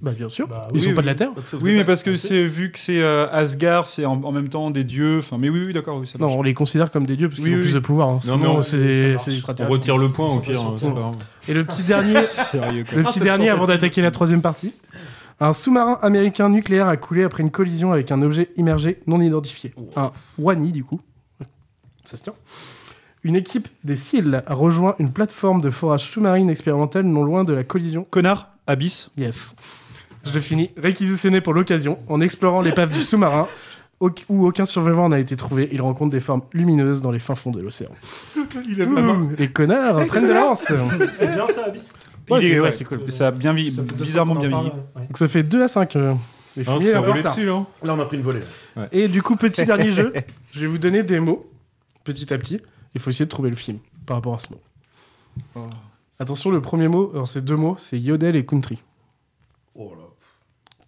Bah 0.00 0.10
bien 0.10 0.28
sûr. 0.28 0.48
Bah 0.48 0.66
Ils 0.70 0.74
oui, 0.74 0.80
sont 0.80 0.88
oui, 0.88 0.94
pas 0.94 1.02
de 1.02 1.06
la. 1.06 1.14
Terre. 1.14 1.30
Oui, 1.60 1.76
mais 1.76 1.84
parce 1.84 2.02
que 2.02 2.16
c'est 2.16 2.44
vu 2.48 2.72
que 2.72 2.78
c'est 2.80 3.00
euh, 3.00 3.28
Asgard, 3.30 3.86
c'est 3.86 4.04
en, 4.04 4.20
en 4.24 4.32
même 4.32 4.48
temps 4.48 4.72
des 4.72 4.82
dieux. 4.82 5.20
Enfin, 5.20 5.38
mais 5.38 5.48
oui, 5.48 5.62
oui, 5.66 5.72
d'accord, 5.72 5.98
oui, 5.98 6.08
ça 6.08 6.18
Non, 6.18 6.26
on 6.36 6.42
les 6.42 6.54
considère 6.54 6.90
comme 6.90 7.06
des 7.06 7.16
dieux 7.16 7.28
parce 7.28 7.38
qu'ils 7.40 7.50
Oui, 7.50 7.54
ont 7.54 7.58
oui, 7.58 7.62
plus 7.62 7.74
de 7.74 7.78
pouvoir. 7.78 8.08
hein. 8.08 8.12
Non, 8.14 8.20
Sinon, 8.20 8.36
mais 8.38 8.46
on- 8.48 8.62
c'est 8.62 8.78
des 8.78 9.64
retire 9.64 9.98
le 9.98 10.08
point 10.08 10.26
au 10.34 10.40
pire. 10.40 10.60
hein. 10.60 11.12
Et 11.46 11.54
le 11.54 11.64
petit 11.64 11.84
dernier, 11.84 12.20
Sérieux 12.24 12.84
quoi. 12.84 12.96
le 12.98 13.04
petit 13.04 13.14
cette 13.14 13.22
dernier 13.22 13.48
avant 13.50 13.66
d'attaquer 13.66 14.02
la 14.02 14.10
troisième 14.10 14.42
partie. 14.42 14.74
Un 15.38 15.52
sous-marin 15.52 15.98
américain 16.02 16.48
nucléaire 16.48 16.88
a 16.88 16.96
coulé 16.96 17.22
après 17.22 17.44
une 17.44 17.50
collision 17.52 17.92
avec 17.92 18.10
un 18.10 18.22
objet 18.22 18.50
immergé 18.56 19.00
non 19.06 19.20
identifié. 19.20 19.72
Un 19.96 20.10
Wani, 20.36 20.72
du 20.72 20.82
coup. 20.84 21.00
Ça 22.04 22.16
se 22.16 22.22
tient. 22.24 22.34
Une 23.24 23.36
équipe 23.36 23.68
des 23.84 23.94
SEAL 23.96 24.42
a 24.46 24.54
rejoint 24.54 24.96
une 24.98 25.12
plateforme 25.12 25.60
de 25.60 25.70
forage 25.70 26.04
sous-marine 26.04 26.50
expérimentale 26.50 27.04
non 27.04 27.22
loin 27.22 27.44
de 27.44 27.52
la 27.52 27.62
collision. 27.62 28.04
Connard, 28.10 28.48
Abyss. 28.66 29.10
Yes. 29.16 29.54
Je 30.24 30.32
le 30.32 30.40
finis. 30.40 30.70
Réquisitionné 30.76 31.40
pour 31.40 31.54
l'occasion, 31.54 31.98
en 32.08 32.20
explorant 32.20 32.62
l'épave 32.62 32.90
du 32.90 33.00
sous-marin, 33.00 33.46
où 34.00 34.46
aucun 34.46 34.66
survivant 34.66 35.08
n'a 35.08 35.20
été 35.20 35.36
trouvé, 35.36 35.68
il 35.70 35.80
rencontre 35.80 36.10
des 36.10 36.18
formes 36.20 36.42
lumineuses 36.52 37.00
dans 37.00 37.12
les 37.12 37.20
fins 37.20 37.36
fonds 37.36 37.52
de 37.52 37.60
l'océan. 37.60 37.90
Il 38.68 38.84
main. 38.88 39.16
Ouh, 39.20 39.30
les 39.38 39.48
connards, 39.48 40.04
prennent 40.08 40.26
de 40.26 40.32
l'avance. 40.32 40.64
C'est 41.08 41.32
bien 41.32 41.46
ça, 41.46 41.66
Abyss. 41.66 41.92
Ouais, 42.30 42.38
est- 42.38 42.42
c'est- 42.42 42.54
ouais, 42.54 42.60
ouais. 42.60 42.72
c'est 42.72 42.84
cool. 42.84 43.02
Et 43.06 43.10
ça 43.10 43.28
a 43.28 43.30
bien 43.30 43.52
vi- 43.52 43.70
Ça 43.72 43.82
fait 43.82 43.88
deux 43.90 43.96
fois 43.96 44.04
bizarrement 44.04 44.34
bien 44.36 44.48
vieilli. 44.48 44.70
ouais. 44.96 45.06
Donc 45.08 45.18
ça 45.18 45.28
fait 45.28 45.42
2 45.44 45.62
à 45.62 45.68
5. 45.68 45.94
euh, 45.96 46.14
les 46.56 46.68
Hein, 46.68 46.78
fumiers, 46.78 46.94
roulé 46.96 47.12
retard. 47.20 47.34
dessus, 47.36 47.46
là. 47.46 47.64
Là, 47.84 47.94
on 47.94 48.00
a 48.00 48.04
pris 48.04 48.16
une 48.16 48.22
volée. 48.22 48.40
Et 48.92 49.06
du 49.08 49.22
coup, 49.22 49.36
petit 49.36 49.64
dernier 49.64 49.90
jeu, 49.92 50.12
je 50.52 50.60
vais 50.60 50.66
vous 50.66 50.78
donner 50.78 51.02
des 51.04 51.18
mots, 51.20 51.48
petit 52.04 52.32
à 52.34 52.38
petit. 52.38 52.60
Il 52.94 53.00
faut 53.00 53.10
essayer 53.10 53.24
de 53.24 53.30
trouver 53.30 53.50
le 53.50 53.56
film 53.56 53.78
par 54.06 54.16
rapport 54.16 54.34
à 54.34 54.38
ce 54.38 54.52
mot. 54.52 54.60
Oh. 55.56 55.60
Attention, 56.18 56.50
le 56.50 56.60
premier 56.60 56.88
mot, 56.88 57.10
alors 57.14 57.28
c'est 57.28 57.42
deux 57.44 57.56
mots, 57.56 57.76
c'est 57.78 57.98
yodel 57.98 58.36
et 58.36 58.44
country. 58.44 58.82
Oh 59.74 59.94
là. 59.96 60.04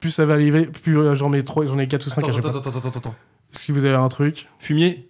Plus 0.01 0.11
ça 0.11 0.27
va 0.27 0.35
arriver, 0.35 0.67
plus 0.67 0.99
euh, 0.99 1.15
j'en 1.15 1.29
mets 1.31 1.43
trois, 1.43 1.67
j'en 1.67 1.79
ai 1.79 1.89
4 1.89 2.07
ou 2.07 2.09
5 2.11 2.21
à 2.21 2.25
Attends, 2.27 2.37
chaque 2.37 2.45
attends, 2.45 2.59
attends, 2.59 2.71
attends, 2.71 2.89
attends, 2.89 2.99
attends. 2.99 3.15
Si 3.51 3.73
vous 3.73 3.85
avez 3.87 3.97
un 3.97 4.09
truc, 4.09 4.49
Fumier. 4.59 5.09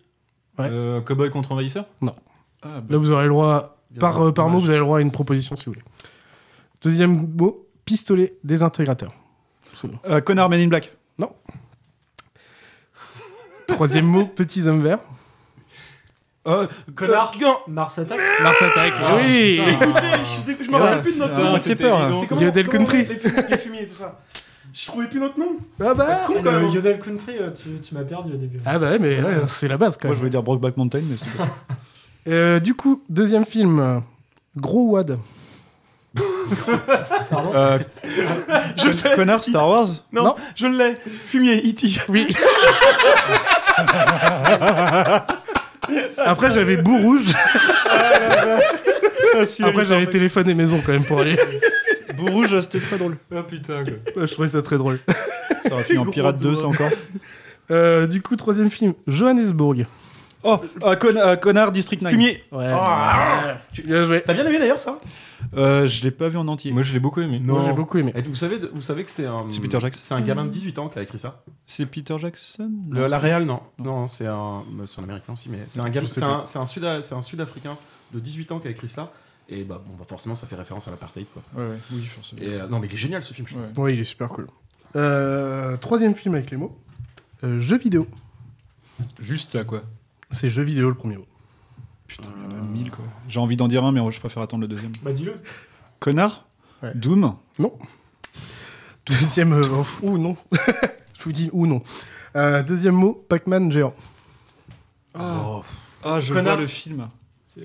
Ouais. 0.59 0.69
Euh, 0.71 1.01
Cowboy 1.01 1.31
contre 1.31 1.51
envahisseur 1.53 1.87
Ah, 2.03 2.15
bah, 2.63 2.83
là 2.89 2.97
vous 2.97 3.11
aurez 3.11 3.25
le 3.25 3.31
droit, 3.31 3.77
par, 3.99 4.23
euh, 4.23 4.33
par 4.33 4.49
mot, 4.49 4.61
vous 4.61 4.71
avez 4.71 4.79
le 4.79 4.85
droit 4.85 4.99
à 4.99 5.01
une 5.01 5.11
proposition 5.11 5.57
si 5.57 5.65
vous 5.65 5.73
voulez. 5.73 5.85
Deuxième 6.81 7.35
mot, 7.37 7.67
pistolet 7.85 8.37
désintégrateur. 8.45 9.13
Bon. 9.83 9.99
euh, 10.07 10.21
Connard, 10.21 10.49
Men 10.49 10.61
in 10.61 10.69
Black. 10.69 10.93
Troisième 13.67 14.07
mot, 14.07 14.27
petits 14.37 14.69
hommes 14.69 14.83
verts. 14.83 15.01
Euh, 16.47 16.67
Connard. 16.95 17.33
Gant. 17.41 17.59
Mars 17.69 17.99
Attack. 17.99 18.21
Mars 18.43 18.61
Attack, 18.63 18.93
Ah, 19.03 19.17
oui 19.17 19.61
Écoutez, 19.67 20.01
je 20.21 20.25
suis 20.25 20.43
dégoûté, 20.43 20.65
je 20.65 20.71
me 20.71 20.77
rappelle 20.77 21.03
plus 21.03 21.15
de 21.15 21.19
notre 21.21 21.35
Ah, 21.37 21.41
nom. 21.41 21.51
moitié 21.51 21.73
c'était 21.73 21.85
peur, 21.89 21.99
là. 21.99 22.11
C'est 22.21 22.27
comment 22.27 22.41
Yodel 22.43 22.69
comment 22.69 22.85
Country. 22.85 22.99
Les 23.07 23.17
fumiers, 23.17 23.43
les 23.51 23.59
fumiers, 23.59 23.87
c'est 23.87 23.95
ça. 24.03 24.21
Je 24.75 24.87
trouvais 24.87 25.07
plus 25.07 25.21
notre 25.21 25.39
nom. 25.39 25.57
Ah 25.81 25.95
bah 25.95 26.07
Con, 26.27 26.35
quand 26.43 26.53
Le 26.53 26.61
même. 26.63 26.71
Yodel 26.71 26.99
Country, 27.01 27.37
euh, 27.41 27.51
tu, 27.51 27.81
tu 27.81 27.95
m'as 27.95 28.03
perdu 28.03 28.33
au 28.33 28.37
début. 28.37 28.61
Ah 28.67 28.79
bah 28.79 28.91
ouais, 28.91 28.99
mais 28.99 29.23
ouais, 29.23 29.37
c'est 29.47 29.69
la 29.69 29.77
base 29.77 29.97
quand 29.97 30.09
Moi, 30.09 30.11
même. 30.11 30.15
je 30.17 30.19
voulais 30.19 30.31
dire 30.31 30.43
Brokeback 30.43 30.77
Mountain, 30.77 31.01
mais 31.09 31.17
c'est 31.17 31.37
pas 31.39 31.45
ça. 31.45 31.51
Euh, 32.27 32.59
du 32.59 32.73
coup, 32.75 33.03
deuxième 33.11 33.45
film, 33.45 33.79
euh, 33.81 33.99
Gros 34.57 34.93
Wad. 34.93 35.19
Euh, 37.55 37.79
Je 38.83 38.91
sais. 38.91 39.15
Connard, 39.15 39.45
Star 39.45 39.69
Wars. 39.69 39.87
Non, 40.11 40.25
Non. 40.25 40.35
je 40.57 40.67
l'ai. 40.67 40.95
Fumier, 41.07 41.59
E.T. 41.69 41.87
Oui. 42.09 42.27
Après, 46.19 46.53
j'avais 46.53 46.77
Bout 46.77 46.99
Rouge. 46.99 47.35
Après, 49.63 49.85
j'avais 49.85 50.07
téléphone 50.07 50.49
et 50.49 50.55
maison 50.55 50.81
quand 50.85 50.93
même 50.93 51.05
pour 51.05 51.21
aller. 51.21 51.39
Beau 52.17 52.27
rouge, 52.27 52.61
c'était 52.61 52.81
très 52.81 52.97
drôle. 52.99 53.17
Ah 53.35 53.43
putain, 53.43 53.83
quoi. 53.85 54.27
Je 54.27 54.33
trouvais 54.33 54.49
ça 54.49 54.63
très 54.63 54.77
drôle. 54.77 55.01
Ça 55.63 55.75
aurait 55.75 55.85
fini 55.85 55.99
en 55.99 56.07
Pirate 56.07 56.37
2, 56.37 56.43
doigt. 56.53 56.57
ça 56.57 56.67
encore. 56.67 56.91
Euh, 57.71 58.07
du 58.07 58.23
coup, 58.23 58.37
troisième 58.37 58.71
film, 58.71 58.95
Johannesburg. 59.07 59.87
Oh, 60.45 60.59
euh, 60.83 60.95
Con- 60.97 61.17
euh, 61.17 61.37
Connard, 61.37 61.73
District 61.73 62.03
9. 62.03 62.11
Fumier. 62.13 62.45
Ouais. 62.53 62.71
Ah. 62.73 63.57
Tu- 63.73 63.83
Bien 63.83 64.05
joué. 64.05 64.23
T'as 64.23 64.35
bien 64.35 64.47
aimé 64.47 64.59
d'ailleurs 64.59 64.79
ça 64.79 64.99
Euh, 65.57 65.87
je 65.87 66.03
l'ai 66.03 66.11
pas 66.11 66.29
vu 66.29 66.37
en 66.39 66.47
entier. 66.49 66.71
Moi, 66.73 66.83
je 66.83 66.93
l'ai 66.93 67.01
beaucoup 67.01 67.21
aimé. 67.21 67.39
Moi, 67.43 67.63
j'ai 67.65 67.73
beaucoup 67.73 67.99
aimé. 67.99 68.13
Et 68.17 68.23
vous 68.23 68.35
savez, 68.35 68.59
vous 68.73 68.83
savez 68.83 69.05
que 69.05 69.11
c'est 69.11 69.27
un. 69.27 69.45
C'est 69.49 69.61
Peter 69.61 69.79
Jackson. 69.81 70.01
C'est 70.05 70.15
un 70.15 70.21
gamin 70.21 70.45
de 70.45 70.51
18 70.51 70.79
ans 70.79 70.89
qui 70.89 70.99
a 70.99 71.03
écrit 71.03 71.19
ça. 71.19 71.43
C'est 71.67 71.87
Peter 71.87 72.17
Jackson 72.19 72.71
Le- 72.91 73.07
la 73.07 73.09
c'est- 73.19 73.23
réal, 73.23 73.45
non. 73.45 73.61
Non, 73.79 74.07
c'est 74.07 74.27
un. 74.27 74.65
bah, 74.73 74.85
C'est 74.87 75.01
un 75.01 75.05
américain 75.05 75.33
aussi, 75.35 75.49
mais 75.51 75.59
c'est 75.67 75.81
un 75.81 75.89
gamin. 75.91 76.07
C'est 76.09 76.23
un, 76.23 76.43
c'est 76.47 76.59
un, 76.59 76.67
Sud- 76.67 77.03
c'est 77.03 77.15
un 77.15 77.23
Sud-Africain 77.23 77.77
de 78.13 78.21
18 78.21 78.53
ans 78.53 78.59
qui 78.59 78.69
a 78.69 78.71
écrit 78.71 78.89
ça. 78.89 79.13
Et 79.49 79.63
bah, 79.63 79.81
bon, 79.87 79.95
bah 79.99 80.05
forcément, 80.09 80.37
ça 80.37 80.47
fait 80.47 80.57
référence 80.57 80.89
à 80.89 80.91
l'apartheid, 80.91 81.27
quoi. 81.33 81.43
Ouais, 81.55 81.69
ouais, 81.71 81.79
oui, 81.93 82.03
forcément. 82.07 82.41
Et 82.43 82.55
euh, 82.55 82.67
non, 82.67 82.79
mais 82.81 82.87
il 82.89 82.95
est 82.95 82.99
génial 82.99 83.23
ce 83.23 83.35
film. 83.35 83.47
je 83.47 83.53
trouve. 83.55 83.65
Ouais. 83.67 83.73
Oui, 83.77 83.95
il 83.95 84.01
est 84.01 84.05
super 84.05 84.29
cool. 84.29 84.47
Euh, 84.97 85.77
troisième 85.77 86.15
film 86.15 86.35
avec 86.35 86.51
les 86.51 86.57
mots, 86.57 86.79
euh, 87.45 87.61
jeu 87.61 87.77
vidéo. 87.77 88.07
Juste 89.21 89.51
ça, 89.53 89.65
quoi? 89.65 89.83
C'est 90.35 90.51
jeu 90.51 90.63
vidéo 90.63 90.89
le 90.89 90.95
premier 90.95 91.17
mot. 91.17 91.27
Putain, 92.07 92.29
il 92.37 92.43
y 92.43 92.47
en 92.55 92.59
a 92.59 92.61
mille, 92.63 92.91
quoi. 92.91 93.05
J'ai 93.29 93.41
envie 93.41 93.57
d'en 93.57 93.69
dire 93.69 93.85
un, 93.85 93.93
mais 93.93 94.01
je 94.11 94.21
préfère 94.21 94.43
attendre 94.43 94.63
le 94.63 94.69
deuxième. 94.69 94.93
Bah 95.03 95.13
dis-le. 95.13 95.35
Connard 96.01 96.47
Ouais. 96.83 96.93
Doom 96.95 97.37
Deuxième. 99.07 99.53
euh, 99.55 99.63
oh, 99.73 99.87
ou 100.03 100.19
non. 100.19 100.37
je 101.19 101.23
vous 101.25 101.33
dis 101.33 101.49
ou 101.53 101.67
non. 101.67 101.83
Euh, 102.37 102.63
deuxième 102.63 102.95
mot, 102.95 103.25
Pac-Man 103.29 103.71
géant. 103.73 103.95
Ah, 105.15 105.61
ah 106.03 106.21
je 106.21 106.29
Connard. 106.33 106.55
vois 106.55 106.63
le 106.63 106.67
film. 106.67 107.09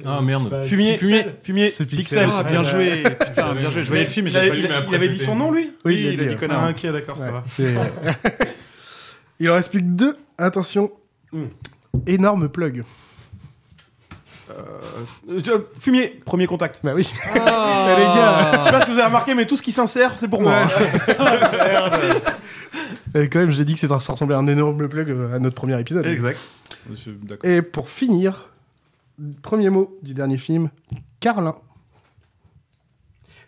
Ah, 0.06 0.22
merde. 0.22 0.50
pas 0.50 0.62
Fumier, 0.62 0.98
fumier, 0.98 1.26
fumier, 1.42 1.70
C'est 1.72 1.86
Pixel. 1.88 2.26
Pixel. 2.26 2.30
Ah, 2.32 2.44
bien 2.44 2.64
joué 2.64 3.04
Putain, 3.04 3.56
bien 3.56 3.72
joué, 3.72 3.84
je 3.84 3.90
voyais 3.90 4.04
le 4.04 4.10
film 4.10 4.28
et 4.28 4.30
il, 4.30 4.34
j'avais 4.34 4.52
avait, 4.52 4.62
pas 4.62 4.68
il, 4.68 4.68
vu. 4.68 4.74
a- 4.74 4.86
il 4.88 4.96
avait 4.96 5.10
dit 5.10 5.20
son 5.20 5.36
nom, 5.36 5.52
lui 5.52 5.72
Oui, 5.84 5.96
il, 5.96 6.14
il 6.14 6.22
a 6.22 6.26
dit 6.26 6.36
connard. 6.38 6.64
Ah, 6.66 6.70
ok, 6.70 6.92
d'accord, 6.92 7.18
ça 7.18 7.32
va. 7.32 7.44
Il 9.40 9.50
en 9.50 9.54
reste 9.54 9.72
plus 9.72 9.80
que 9.80 9.86
deux. 9.86 10.18
Attention. 10.38 10.92
Hmm. 11.32 11.46
Énorme 12.06 12.50
plug. 12.50 12.84
Euh, 14.50 14.64
vois, 15.28 15.62
fumier, 15.80 16.20
premier 16.26 16.48
contact. 16.48 16.82
Bah 16.84 16.94
oui. 16.96 17.12
Ah. 17.36 17.96
Les 17.98 18.04
gars. 18.04 18.52
Je 18.52 18.66
sais 18.66 18.72
pas 18.72 18.82
si 18.82 18.92
vous 18.92 18.98
avez 18.98 19.08
remarqué, 19.08 19.36
mais 19.36 19.46
tout 19.46 19.56
ce 19.56 19.62
qui 19.62 19.72
s'insère, 19.72 20.14
c'est 20.18 20.28
pour 20.28 20.42
moi. 20.42 20.54
Ouais, 20.54 21.16
hein. 21.20 22.20
Et 23.16 23.30
quand 23.30 23.40
même, 23.40 23.52
j'ai 23.52 23.66
dit 23.66 23.76
que 23.76 23.80
ça 23.80 23.96
ressemblait 23.96 24.36
à 24.36 24.40
un 24.40 24.48
énorme 24.48 24.88
plug 24.88 25.10
euh, 25.10 25.36
à 25.36 25.40
notre 25.40 25.56
premier 25.56 25.80
épisode. 25.80 26.06
Exact. 26.06 26.40
Et 27.44 27.62
pour 27.62 27.90
finir, 27.90 28.50
premier 29.42 29.70
mot 29.70 29.98
du 30.02 30.14
dernier 30.14 30.38
film, 30.38 30.70
Carlin. 31.20 31.56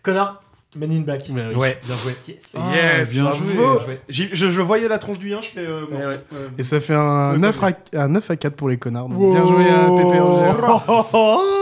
Connard, 0.04 0.44
Men 0.76 0.92
in 0.92 1.02
Black. 1.02 1.24
Ouais, 1.30 1.80
bien 1.86 1.96
joué. 1.98 2.14
Yes. 2.28 2.54
Ah, 2.58 2.72
Yes, 2.74 3.14
bien 3.14 3.32
joué. 3.32 4.00
Je, 4.08 4.34
je 4.34 4.62
voyais 4.62 4.88
la 4.88 4.98
tronche 5.00 5.20
du 5.20 5.30
yinche, 5.32 5.52
mais 5.56 5.64
euh, 5.66 5.86
bon. 5.90 5.98
Eh 6.02 6.06
ouais. 6.08 6.20
Euh, 6.34 6.48
Et 6.58 6.64
ça 6.64 6.80
fait 6.80 6.94
un 6.96 7.34
Le 7.34 7.40
9 7.40 7.64
à, 7.64 7.72
un 8.04 8.08
9 8.08 8.32
à 8.32 8.36
4 8.38 8.56
pour 8.56 8.70
les 8.70 8.78
connards. 8.78 9.10
donc 9.10 9.20
Wow. 9.20 9.32
Bien 9.34 9.48
joué 9.48 9.66
à 9.70 10.04
Pépé 10.04 10.20
Angèle. 10.20 10.56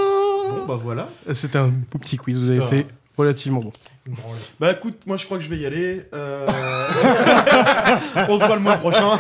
Bon, 0.49 0.65
bah 0.67 0.79
voilà. 0.83 1.07
C'était 1.33 1.59
un 1.59 1.67
beau 1.67 1.99
petit 1.99 2.17
quiz, 2.17 2.39
vous 2.39 2.49
avez 2.49 2.63
été 2.63 2.85
relativement 3.19 3.59
bon. 3.59 3.71
Bah 4.59 4.71
écoute, 4.71 4.95
moi 5.05 5.17
je 5.17 5.25
crois 5.25 5.37
que 5.37 5.43
je 5.43 5.49
vais 5.49 5.57
y 5.57 5.65
aller. 5.65 6.03
Euh... 6.13 6.47
On 8.29 8.39
se 8.39 8.45
voit 8.45 8.55
le 8.55 8.61
mois 8.61 8.77
prochain. 8.77 9.05
En 9.09 9.17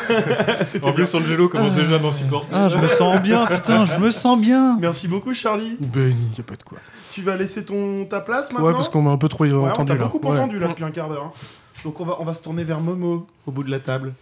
bien. 0.79 0.91
plus, 0.93 1.13
Angelo 1.15 1.47
commence 1.49 1.73
déjà 1.73 1.95
à 1.95 1.99
m'en 1.99 2.11
supporter. 2.11 2.51
Ah, 2.53 2.67
je 2.69 2.77
me 2.77 2.87
sens 2.87 3.21
bien, 3.21 3.45
putain, 3.45 3.85
je 3.85 3.95
me 3.97 4.11
sens 4.11 4.39
bien 4.39 4.77
Merci 4.79 5.07
beaucoup, 5.07 5.33
Charlie. 5.33 5.77
Ben, 5.79 6.09
y 6.37 6.39
a 6.41 6.43
pas 6.43 6.55
de 6.55 6.63
quoi. 6.63 6.77
Tu 7.13 7.21
vas 7.21 7.35
laisser 7.35 7.65
ton, 7.65 8.05
ta 8.05 8.19
place 8.21 8.51
maintenant 8.51 8.67
Ouais, 8.67 8.73
parce 8.73 8.89
qu'on 8.89 9.01
m'a 9.01 9.11
un 9.11 9.17
peu 9.17 9.27
trop 9.29 9.43
Ouais, 9.45 9.51
on 9.53 9.67
entendu 9.69 9.93
là. 9.97 10.05
beaucoup 10.05 10.19
Ouais. 10.27 10.37
entendu 10.37 10.59
là 10.59 10.67
depuis 10.69 10.83
un 10.83 10.91
quart 10.91 11.09
d'heure. 11.09 11.25
hein. 11.25 11.31
Donc 11.83 11.99
on 11.99 12.05
va, 12.05 12.17
on 12.19 12.25
va 12.25 12.33
se 12.33 12.41
tourner 12.43 12.63
vers 12.63 12.79
Momo 12.79 13.27
au 13.45 13.51
bout 13.51 13.63
de 13.63 13.71
la 13.71 13.79
table. 13.79 14.13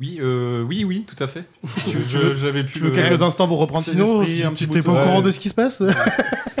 Oui, 0.00 0.18
euh, 0.20 0.62
oui, 0.68 0.84
oui, 0.84 1.04
tout 1.06 1.22
à 1.22 1.26
fait. 1.26 1.44
J'avais 2.36 2.64
pu 2.64 2.72
Tu 2.74 2.78
veux 2.80 2.90
le- 2.90 2.96
quelques 2.96 3.22
instants 3.22 3.46
pour 3.46 3.58
reprendre 3.58 3.84
tes 3.84 3.92
Sinon, 3.92 4.22
esprits, 4.22 4.36
si 4.38 4.42
un 4.44 4.52
tu 4.52 4.66
t'es 4.68 4.82
pas 4.82 4.90
au 4.90 4.94
courant 4.96 5.22
de 5.22 5.30
ce 5.30 5.38
qui 5.38 5.48
se 5.48 5.54
passe 5.54 5.82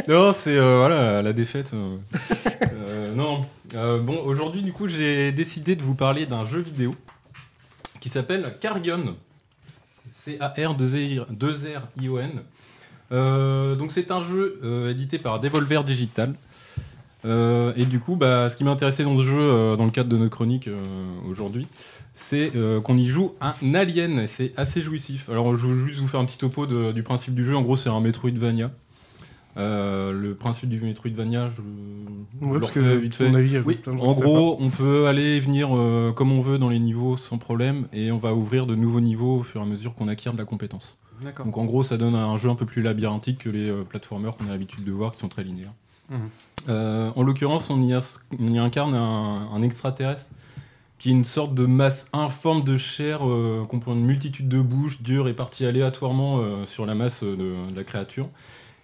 Non, 0.06 0.32
c'est 0.34 0.56
euh, 0.56 1.22
la 1.22 1.32
défaite. 1.32 1.72
euh. 1.74 1.96
Euh, 2.86 3.12
non, 3.12 3.44
bon, 3.72 4.20
aujourd'hui 4.24 4.62
du 4.62 4.72
coup, 4.72 4.86
j'ai 4.86 5.32
décidé 5.32 5.74
de 5.74 5.82
vous 5.82 5.96
parler 5.96 6.26
d'un 6.26 6.44
jeu 6.44 6.60
vidéo 6.60 6.94
qui 7.98 8.08
s'appelle 8.08 8.56
Carrion. 8.60 9.16
C 10.12 10.36
A 10.38 10.48
R 10.48 10.76
2 10.76 10.86
R 10.86 11.82
I 12.00 12.08
O 12.08 12.18
N. 12.18 12.30
Euh, 13.10 13.74
donc 13.74 13.90
c'est 13.90 14.12
un 14.12 14.22
jeu 14.22 14.60
édité 14.88 15.18
par 15.18 15.40
Devolver 15.40 15.82
Digital. 15.82 16.34
Et 17.24 17.84
du 17.86 17.98
coup, 17.98 18.14
bah, 18.14 18.48
ce 18.48 18.56
qui 18.56 18.62
m'a 18.62 18.70
intéressé 18.70 19.02
dans 19.02 19.16
ce 19.18 19.22
jeu, 19.22 19.76
dans 19.76 19.84
le 19.84 19.90
cadre 19.90 20.10
de 20.10 20.16
notre 20.16 20.30
chronique 20.36 20.68
aujourd'hui, 21.28 21.66
c'est 22.14 22.52
qu'on 22.84 22.96
y 22.96 23.06
joue 23.06 23.34
un 23.40 23.74
alien. 23.74 24.26
C'est 24.28 24.52
assez 24.56 24.82
jouissif. 24.82 25.28
Alors, 25.30 25.56
je 25.56 25.66
veux 25.66 25.86
juste 25.86 25.98
vous 25.98 26.06
faire 26.08 26.20
un 26.20 26.26
petit 26.26 26.38
topo 26.38 26.66
du 26.66 27.02
principe 27.02 27.34
du 27.34 27.44
jeu. 27.44 27.56
En 27.56 27.62
gros, 27.62 27.76
c'est 27.76 27.88
un 27.90 28.00
Metroidvania. 28.00 28.70
Euh, 29.56 30.12
le 30.12 30.34
principe 30.34 30.68
du 30.68 30.80
Metroidvania, 30.80 31.48
je, 31.48 31.62
Ouais, 32.44 32.58
parce 32.58 32.72
que, 32.72 32.80
vite 32.96 33.20
à 33.20 33.24
mon 33.24 33.32
fait. 33.32 33.38
avis, 33.38 33.58
Oui, 33.64 33.78
en 34.00 34.12
gros, 34.12 34.56
on 34.60 34.68
peut 34.70 35.06
aller 35.06 35.36
et 35.36 35.40
venir 35.40 35.68
euh, 35.72 36.10
comme 36.12 36.32
on 36.32 36.40
veut 36.40 36.58
dans 36.58 36.68
les 36.68 36.80
niveaux 36.80 37.16
sans 37.16 37.38
problème, 37.38 37.86
et 37.92 38.10
on 38.10 38.18
va 38.18 38.34
ouvrir 38.34 38.66
de 38.66 38.74
nouveaux 38.74 39.00
niveaux 39.00 39.36
au 39.38 39.42
fur 39.44 39.60
et 39.60 39.64
à 39.64 39.66
mesure 39.66 39.94
qu'on 39.94 40.08
acquiert 40.08 40.32
de 40.32 40.38
la 40.38 40.44
compétence. 40.44 40.96
Donc 41.44 41.56
en 41.56 41.64
gros, 41.64 41.84
ça 41.84 41.96
donne 41.96 42.16
un 42.16 42.36
jeu 42.36 42.50
un 42.50 42.56
peu 42.56 42.66
plus 42.66 42.82
labyrinthique 42.82 43.38
que 43.38 43.48
les 43.48 43.70
euh, 43.70 43.84
platformers 43.84 44.34
qu'on 44.36 44.46
a 44.46 44.50
l'habitude 44.50 44.82
de 44.84 44.90
voir, 44.92 45.12
qui 45.12 45.20
sont 45.20 45.28
très 45.28 45.44
linéaires. 45.44 45.72
Mhm. 46.10 46.18
Euh, 46.68 47.10
en 47.14 47.22
l'occurrence, 47.22 47.70
on, 47.70 47.80
y 47.80 47.92
as- 47.94 48.20
on 48.40 48.50
y 48.50 48.58
incarne 48.58 48.94
un, 48.94 49.48
un 49.54 49.62
extraterrestre 49.62 50.26
qui 50.98 51.10
est 51.10 51.12
une 51.12 51.24
sorte 51.24 51.54
de 51.54 51.66
masse 51.66 52.08
informe 52.12 52.64
de 52.64 52.76
chair 52.76 53.20
euh, 53.28 53.64
composant 53.68 53.96
une 53.96 54.04
multitude 54.06 54.48
de 54.48 54.60
bouches 54.60 55.02
dures 55.02 55.26
réparties 55.26 55.66
aléatoirement 55.66 56.38
euh, 56.40 56.66
sur 56.66 56.84
la 56.86 56.94
masse 56.94 57.22
de, 57.22 57.36
de 57.36 57.76
la 57.76 57.84
créature. 57.84 58.28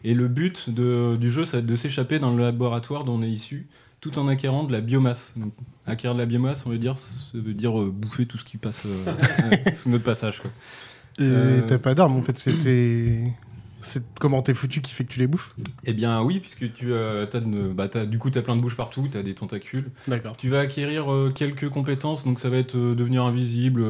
Et 0.04 0.14
le 0.14 0.28
but 0.28 0.70
de- 0.70 1.16
du 1.16 1.30
jeu, 1.30 1.44
ça 1.44 1.58
va 1.58 1.58
être 1.60 1.66
de 1.66 1.76
s'échapper 1.76 2.18
dans 2.18 2.30
le 2.34 2.42
laboratoire 2.42 3.04
dont 3.04 3.14
on 3.18 3.22
est 3.22 3.28
issu, 3.30 3.66
tout 4.00 4.18
en 4.18 4.28
acquérant 4.28 4.64
de 4.64 4.72
la 4.72 4.80
biomasse. 4.80 5.34
Donc, 5.36 5.52
acquérir 5.86 6.14
de 6.14 6.20
la 6.20 6.26
biomasse, 6.26 6.64
on 6.66 6.70
veut 6.70 6.78
dire, 6.78 6.98
ça 6.98 7.14
veut 7.34 7.52
dire 7.54 7.78
euh, 7.78 7.90
bouffer 7.90 8.24
tout 8.26 8.38
ce 8.38 8.44
qui 8.44 8.56
passe 8.56 8.84
euh, 8.86 9.04
sous 9.74 9.90
notre 9.90 10.04
passage. 10.04 10.40
Quoi. 10.40 10.50
Et 11.18 11.22
Euh, 11.24 11.62
t'as 11.66 11.78
pas 11.78 11.94
d'armes 11.94 12.16
en 12.16 12.22
fait, 12.22 12.38
c'était. 12.38 13.22
C'est 13.82 14.02
comment 14.18 14.42
t'es 14.42 14.52
foutu 14.52 14.82
qui 14.82 14.92
fait 14.92 15.04
que 15.04 15.12
tu 15.12 15.18
les 15.20 15.26
bouffes? 15.26 15.54
Eh 15.84 15.94
bien 15.94 16.20
oui, 16.22 16.38
puisque 16.38 16.70
tu 16.74 16.92
euh, 16.92 17.24
as 17.32 17.40
de- 17.40 17.68
bah, 17.72 17.88
t'as- 17.88 18.04
du 18.04 18.18
coup 18.18 18.28
tu 18.30 18.36
as 18.38 18.42
plein 18.42 18.54
de 18.54 18.60
bouches 18.60 18.76
partout, 18.76 19.08
tu 19.10 19.16
as 19.16 19.22
des 19.22 19.34
tentacules. 19.34 19.90
D'accord. 20.06 20.36
Tu 20.36 20.50
vas 20.50 20.60
acquérir 20.60 21.10
euh, 21.10 21.30
quelques 21.34 21.70
compétences, 21.70 22.24
donc 22.24 22.40
ça 22.40 22.50
va 22.50 22.58
être 22.58 22.76
euh, 22.76 22.94
devenir 22.94 23.22
invisible, 23.24 23.82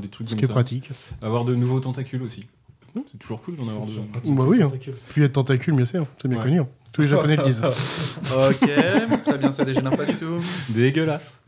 des 0.00 0.06
trucs 0.08 0.28
Ce 0.28 0.32
comme 0.32 0.38
qui 0.38 0.44
est 0.44 0.48
ça. 0.48 0.52
pratique. 0.52 0.90
Avoir 1.20 1.44
de 1.44 1.56
nouveaux 1.56 1.80
tentacules 1.80 2.22
aussi. 2.22 2.46
C'est 3.10 3.18
toujours 3.18 3.40
cool 3.42 3.56
d'en 3.56 3.68
avoir 3.68 3.86
de 3.86 3.92
Bah 4.32 4.44
oui, 4.46 4.62
hein. 4.62 4.68
plus 4.68 4.92
il 5.16 5.22
y 5.22 5.24
a 5.24 5.28
de 5.28 5.32
tentacules, 5.32 5.74
mieux 5.74 5.84
c'est. 5.84 5.98
hein. 5.98 6.06
C'est 6.20 6.28
bien 6.28 6.38
Ouais. 6.38 6.44
connu. 6.44 6.60
hein. 6.60 6.68
Tous 6.92 7.02
les 7.02 7.08
japonais 7.08 7.36
le 7.36 7.42
disent. 7.44 7.62
ok, 8.32 8.70
très 9.24 9.38
bien, 9.38 9.50
ça 9.50 9.64
dégénère 9.64 9.96
pas 9.96 10.04
du 10.06 10.16
tout. 10.16 10.38
Dégueulasse. 10.70 11.38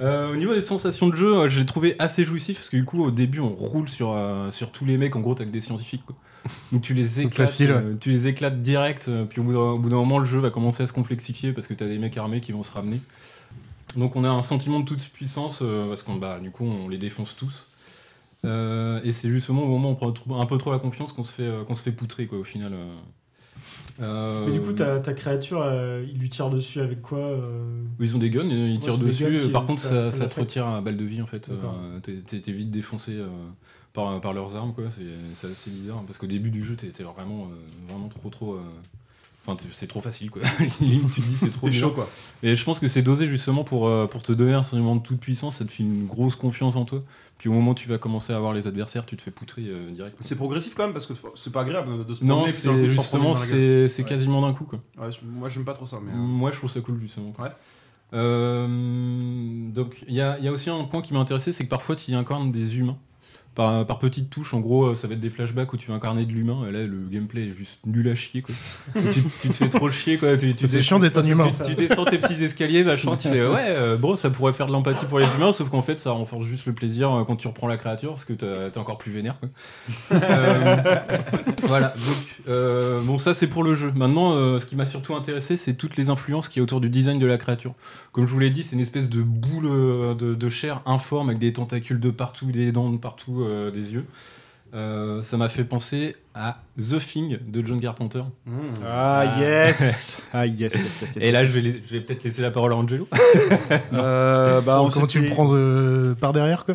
Euh, 0.00 0.32
au 0.32 0.36
niveau 0.36 0.54
des 0.54 0.62
sensations 0.62 1.08
de 1.08 1.16
jeu, 1.16 1.34
euh, 1.36 1.48
je 1.48 1.60
l'ai 1.60 1.66
trouvé 1.66 1.94
assez 1.98 2.24
jouissif 2.24 2.58
parce 2.58 2.70
que 2.70 2.76
du 2.76 2.84
coup, 2.84 3.04
au 3.04 3.10
début, 3.10 3.40
on 3.40 3.48
roule 3.50 3.88
sur, 3.88 4.12
euh, 4.12 4.50
sur 4.50 4.70
tous 4.72 4.84
les 4.84 4.96
mecs. 4.98 5.14
En 5.16 5.20
gros, 5.20 5.34
t'as 5.34 5.44
que 5.44 5.50
des 5.50 5.60
scientifiques. 5.60 6.04
Quoi. 6.06 6.16
Donc 6.72 6.82
tu 6.82 6.94
les 6.94 7.20
éclates, 7.20 7.34
facile, 7.34 7.70
ouais. 7.70 7.76
euh, 7.76 7.94
tu 8.00 8.10
les 8.10 8.26
éclates 8.28 8.60
direct. 8.62 9.06
euh, 9.08 9.24
puis 9.24 9.40
au 9.40 9.44
bout 9.44 9.52
d'un 9.52 9.58
au 9.58 9.78
bout 9.78 9.88
d'un 9.90 9.96
moment, 9.96 10.18
le 10.18 10.24
jeu 10.24 10.38
va 10.40 10.50
commencer 10.50 10.82
à 10.82 10.86
se 10.86 10.92
complexifier 10.92 11.52
parce 11.52 11.66
que 11.66 11.74
t'as 11.74 11.86
des 11.86 11.98
mecs 11.98 12.16
armés 12.16 12.40
qui 12.40 12.52
vont 12.52 12.62
se 12.62 12.72
ramener. 12.72 13.00
Donc 13.96 14.16
on 14.16 14.24
a 14.24 14.28
un 14.30 14.42
sentiment 14.42 14.80
de 14.80 14.84
toute 14.84 15.00
puissance 15.10 15.60
euh, 15.62 15.88
parce 15.88 16.02
qu'on 16.02 16.16
bah, 16.16 16.38
du 16.42 16.50
coup, 16.50 16.64
on 16.66 16.88
les 16.88 16.98
défonce 16.98 17.36
tous. 17.36 17.64
Euh, 18.44 19.00
et 19.04 19.12
c'est 19.12 19.30
justement 19.30 19.62
au 19.62 19.68
moment 19.68 19.90
où 19.90 19.92
on 19.92 20.12
prend 20.12 20.40
un 20.40 20.46
peu 20.46 20.58
trop 20.58 20.72
la 20.72 20.78
confiance 20.78 21.12
qu'on 21.12 21.24
se 21.24 21.32
fait 21.32 21.42
euh, 21.46 21.64
qu'on 21.64 21.74
se 21.74 21.82
fait 21.82 21.92
poutrer 21.92 22.26
quoi 22.26 22.38
au 22.38 22.44
final. 22.44 22.72
euh. 22.74 22.94
Euh, 24.00 24.46
Mais 24.46 24.52
du 24.52 24.60
coup, 24.60 24.72
ta, 24.72 24.98
ta 24.98 25.12
créature, 25.14 25.62
euh, 25.62 26.04
il 26.10 26.18
lui 26.18 26.28
tire 26.28 26.50
dessus 26.50 26.80
avec 26.80 27.00
quoi 27.00 27.18
euh 27.20 27.84
ils 28.00 28.16
ont 28.16 28.18
des 28.18 28.30
guns, 28.30 28.42
ils 28.48 28.80
tirent 28.80 28.98
dessus. 28.98 29.50
par 29.52 29.64
contre, 29.64 29.80
ça, 29.80 30.02
ça 30.10 30.12
ça 30.18 30.26
te 30.26 30.40
retire 30.40 30.66
à 30.66 30.80
balle 30.80 30.96
de 30.96 31.04
vie 31.04 31.22
en 31.22 31.26
fait. 31.26 31.48
Euh, 31.48 32.00
t'es- 32.00 32.52
vite 32.52 32.70
défoncé 32.70 33.12
euh, 33.12 33.28
par, 33.92 34.20
par 34.20 34.32
leurs 34.32 34.56
armes, 34.56 34.74
quoi. 34.74 34.84
C'est 35.34 35.46
assez 35.46 35.70
bizarre 35.70 36.02
parce 36.06 36.18
qu'au 36.18 36.26
début 36.26 36.50
du 36.50 36.64
jeu, 36.64 36.74
t'es 36.76 36.90
vraiment, 37.04 37.44
euh, 37.44 37.86
vraiment 37.88 38.08
trop, 38.08 38.30
trop. 38.30 38.58
Enfin, 39.46 39.58
c'est 39.74 39.86
trop 39.86 40.00
facile, 40.00 40.30
quoi. 40.30 40.40
Tu 40.78 40.84
dis, 41.20 41.36
c'est 41.36 41.50
trop 41.50 41.70
chaud, 41.70 41.90
quoi. 41.90 42.08
Et 42.42 42.56
je 42.56 42.64
pense 42.64 42.80
que 42.80 42.88
c'est 42.88 43.02
dosé 43.02 43.26
justement 43.28 43.62
pour, 43.64 43.86
euh, 43.88 44.06
pour 44.06 44.22
te 44.22 44.32
donner 44.32 44.54
un 44.54 44.62
sentiment 44.62 44.96
de 44.96 45.02
toute 45.02 45.20
puissance. 45.20 45.56
Ça 45.58 45.64
te 45.64 45.72
fait 45.72 45.82
une 45.82 46.06
grosse 46.06 46.34
confiance 46.36 46.76
en 46.76 46.84
toi. 46.84 47.00
Puis 47.36 47.48
au 47.48 47.52
moment 47.52 47.72
où 47.72 47.74
tu 47.74 47.88
vas 47.88 47.98
commencer 47.98 48.32
à 48.32 48.38
voir 48.38 48.54
les 48.54 48.66
adversaires, 48.68 49.04
tu 49.04 49.16
te 49.16 49.22
fais 49.22 49.30
poutrer 49.32 49.64
euh, 49.66 49.90
direct. 49.90 50.16
C'est 50.20 50.36
progressif 50.36 50.74
quand 50.74 50.84
même 50.84 50.92
parce 50.94 51.04
que 51.06 51.12
c'est 51.36 51.52
pas 51.52 51.60
agréable 51.62 52.06
de- 52.06 52.14
se 52.14 52.24
Non, 52.24 52.36
promener, 52.36 52.52
puis 52.52 52.62
d'un 52.62 52.70
coup, 52.72 52.76
c'est 52.78 52.86
de 52.86 52.94
s'en 52.94 53.02
justement, 53.02 53.20
prendre 53.22 53.24
une 53.28 53.34
dans 53.34 53.40
la 53.40 53.46
gueule. 53.46 53.88
c'est 53.88 53.94
c'est 53.96 54.02
Ouais. 54.02 54.08
quasiment 54.08 54.40
d'un 54.40 54.52
coup, 54.54 54.64
quoi. 54.64 54.78
Ouais, 54.98 55.12
je- 55.12 55.18
moi 55.26 55.48
j'aime 55.50 55.64
pas 55.64 55.74
trop 55.74 55.84
ça, 55.86 55.98
mais. 56.02 56.12
euh, 56.12 56.16
Moi, 56.16 56.52
je 56.52 56.56
trouve 56.56 56.70
ça 56.70 56.80
cool, 56.80 56.98
justement. 56.98 57.34
Euh, 58.12 58.66
donc, 59.72 60.04
il 60.08 60.14
y 60.14 60.20
a, 60.20 60.38
il 60.38 60.44
y 60.44 60.48
a 60.48 60.52
aussi 60.52 60.70
un 60.70 60.84
point 60.84 61.02
qui 61.02 61.12
m'a 61.12 61.20
intéressé, 61.20 61.52
c'est 61.52 61.64
que 61.64 61.68
parfois, 61.68 61.96
tu 61.96 62.10
y 62.10 62.14
incarnes 62.14 62.52
des 62.52 62.78
humains. 62.78 62.96
Par, 63.54 63.86
par 63.86 63.98
petites 63.98 64.30
touches, 64.30 64.54
en 64.54 64.60
gros, 64.60 64.86
euh, 64.86 64.94
ça 64.94 65.06
va 65.06 65.14
être 65.14 65.20
des 65.20 65.30
flashbacks 65.30 65.72
où 65.72 65.76
tu 65.76 65.88
vas 65.88 65.94
incarner 65.94 66.24
de 66.24 66.32
l'humain. 66.32 66.66
Et 66.68 66.72
là, 66.72 66.84
le 66.84 67.08
gameplay 67.10 67.48
est 67.48 67.52
juste 67.52 67.80
nul 67.86 68.08
à 68.08 68.14
chier, 68.14 68.42
quoi. 68.42 68.54
tu, 68.94 69.22
tu 69.42 69.48
te 69.48 69.54
fais 69.54 69.68
trop 69.68 69.90
chier, 69.90 70.18
quoi. 70.18 70.36
Tu, 70.36 70.54
tu 70.54 70.68
C'est 70.68 70.82
chiant 70.82 70.98
d'être 70.98 71.18
un 71.18 71.24
humain. 71.24 71.48
Tu, 71.64 71.70
tu 71.70 71.74
descends 71.74 72.04
tes 72.04 72.18
petits 72.18 72.42
escaliers, 72.42 72.84
machin. 72.84 73.16
tu 73.16 73.28
fais, 73.28 73.46
ouais, 73.46 73.66
euh, 73.68 73.96
bon, 73.96 74.16
ça 74.16 74.30
pourrait 74.30 74.52
faire 74.52 74.66
de 74.66 74.72
l'empathie 74.72 75.06
pour 75.06 75.18
les 75.18 75.26
humains, 75.36 75.52
sauf 75.52 75.70
qu'en 75.70 75.82
fait, 75.82 76.00
ça 76.00 76.10
renforce 76.10 76.44
juste 76.44 76.66
le 76.66 76.72
plaisir 76.72 77.12
euh, 77.12 77.24
quand 77.24 77.36
tu 77.36 77.48
reprends 77.48 77.66
la 77.66 77.76
créature, 77.76 78.10
parce 78.10 78.24
que 78.24 78.32
t'es 78.32 78.78
encore 78.78 78.98
plus 78.98 79.12
vénère, 79.12 79.38
quoi. 79.40 79.48
Euh, 80.12 80.96
voilà, 81.64 81.88
donc 81.88 82.44
euh, 82.48 83.00
bon 83.02 83.18
ça 83.18 83.34
c'est 83.34 83.46
pour 83.46 83.62
le 83.64 83.74
jeu. 83.74 83.92
Maintenant 83.94 84.58
ce 84.58 84.66
qui 84.66 84.76
m'a 84.76 84.86
surtout 84.86 85.14
intéressé 85.14 85.56
c'est 85.56 85.74
toutes 85.74 85.96
les 85.96 86.10
influences 86.10 86.48
qui 86.48 86.58
y 86.58 86.60
a 86.60 86.62
autour 86.62 86.80
du 86.80 86.88
design 86.88 87.18
de 87.18 87.26
la 87.26 87.36
créature. 87.36 87.74
Comme 88.12 88.26
je 88.26 88.32
vous 88.32 88.38
l'ai 88.38 88.50
dit 88.50 88.62
c'est 88.62 88.76
une 88.76 88.82
espèce 88.82 89.08
de 89.08 89.22
boule 89.22 90.16
de, 90.16 90.34
de 90.34 90.48
chair 90.48 90.82
informe 90.86 91.28
avec 91.30 91.38
des 91.38 91.52
tentacules 91.52 92.00
de 92.00 92.10
partout, 92.10 92.46
des 92.46 92.72
dents 92.72 92.90
de 92.90 92.96
partout, 92.96 93.43
euh, 93.44 93.70
des 93.70 93.92
yeux. 93.94 94.04
Euh, 94.74 95.22
ça 95.22 95.36
m'a 95.36 95.48
fait 95.48 95.64
penser 95.64 96.16
à 96.34 96.58
The 96.76 96.98
Thing 96.98 97.38
de 97.46 97.64
John 97.64 97.80
Carpenter. 97.80 98.22
Ah, 98.84 99.36
yes. 99.38 100.18
Ah, 100.32 100.46
yes, 100.46 100.72
yes, 100.74 100.98
yes, 101.02 101.10
yes, 101.14 101.24
Et 101.24 101.30
là 101.30 101.46
je 101.46 101.52
vais, 101.52 101.60
la- 101.60 101.76
je 101.86 101.94
vais 101.94 102.00
peut-être 102.00 102.24
laisser 102.24 102.42
la 102.42 102.50
parole 102.50 102.72
à 102.72 102.76
Angelo. 102.76 103.06
Euh, 103.92 104.60
bah, 104.60 104.80
on 104.82 104.88
Comment 104.88 105.06
tu 105.06 105.18
le 105.18 105.24
s'était- 105.24 105.34
prends 105.34 105.48
de- 105.52 106.16
par 106.20 106.32
derrière 106.32 106.64
quoi 106.64 106.74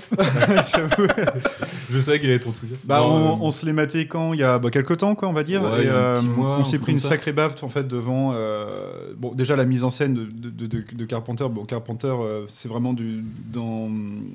J'avoue. 0.67 1.07
Je 1.91 1.99
savais 1.99 2.19
qu'il 2.19 2.27
allait 2.29 2.35
être 2.37 2.47
enthousiaste. 2.47 2.85
Bah, 2.85 2.99
Non, 2.99 3.07
on, 3.11 3.27
euh, 3.33 3.37
on 3.41 3.51
se 3.51 3.65
l'est 3.65 3.73
maté 3.73 4.05
quand 4.07 4.33
Il 4.33 4.39
y 4.39 4.43
a 4.43 4.59
bah, 4.59 4.69
quelques 4.69 4.97
temps, 4.97 5.15
quoi, 5.15 5.27
on 5.27 5.33
va 5.33 5.43
dire. 5.43 5.61
Ouais, 5.63 5.83
et, 5.83 5.87
euh, 5.87 6.21
mois, 6.21 6.57
on 6.59 6.63
s'est 6.63 6.79
pris 6.79 6.91
une 6.91 6.99
sacrée 6.99 7.31
baffe 7.33 7.61
en 7.63 7.67
fait 7.69 7.87
devant. 7.87 8.31
euh, 8.35 9.13
bon, 9.17 9.33
déjà 9.33 9.55
la 9.55 9.65
mise 9.65 9.83
en 9.83 9.89
scène 9.89 10.13
de, 10.13 10.25
de, 10.49 10.67
de- 10.67 10.83
de 10.93 11.05
Carpenter. 11.05 11.45
Bon, 11.49 11.65
Carpenter, 11.65 12.07
euh, 12.07 12.45
c'est 12.47 12.69
vraiment 12.69 12.93
du 12.93 13.23
dans 13.51 13.89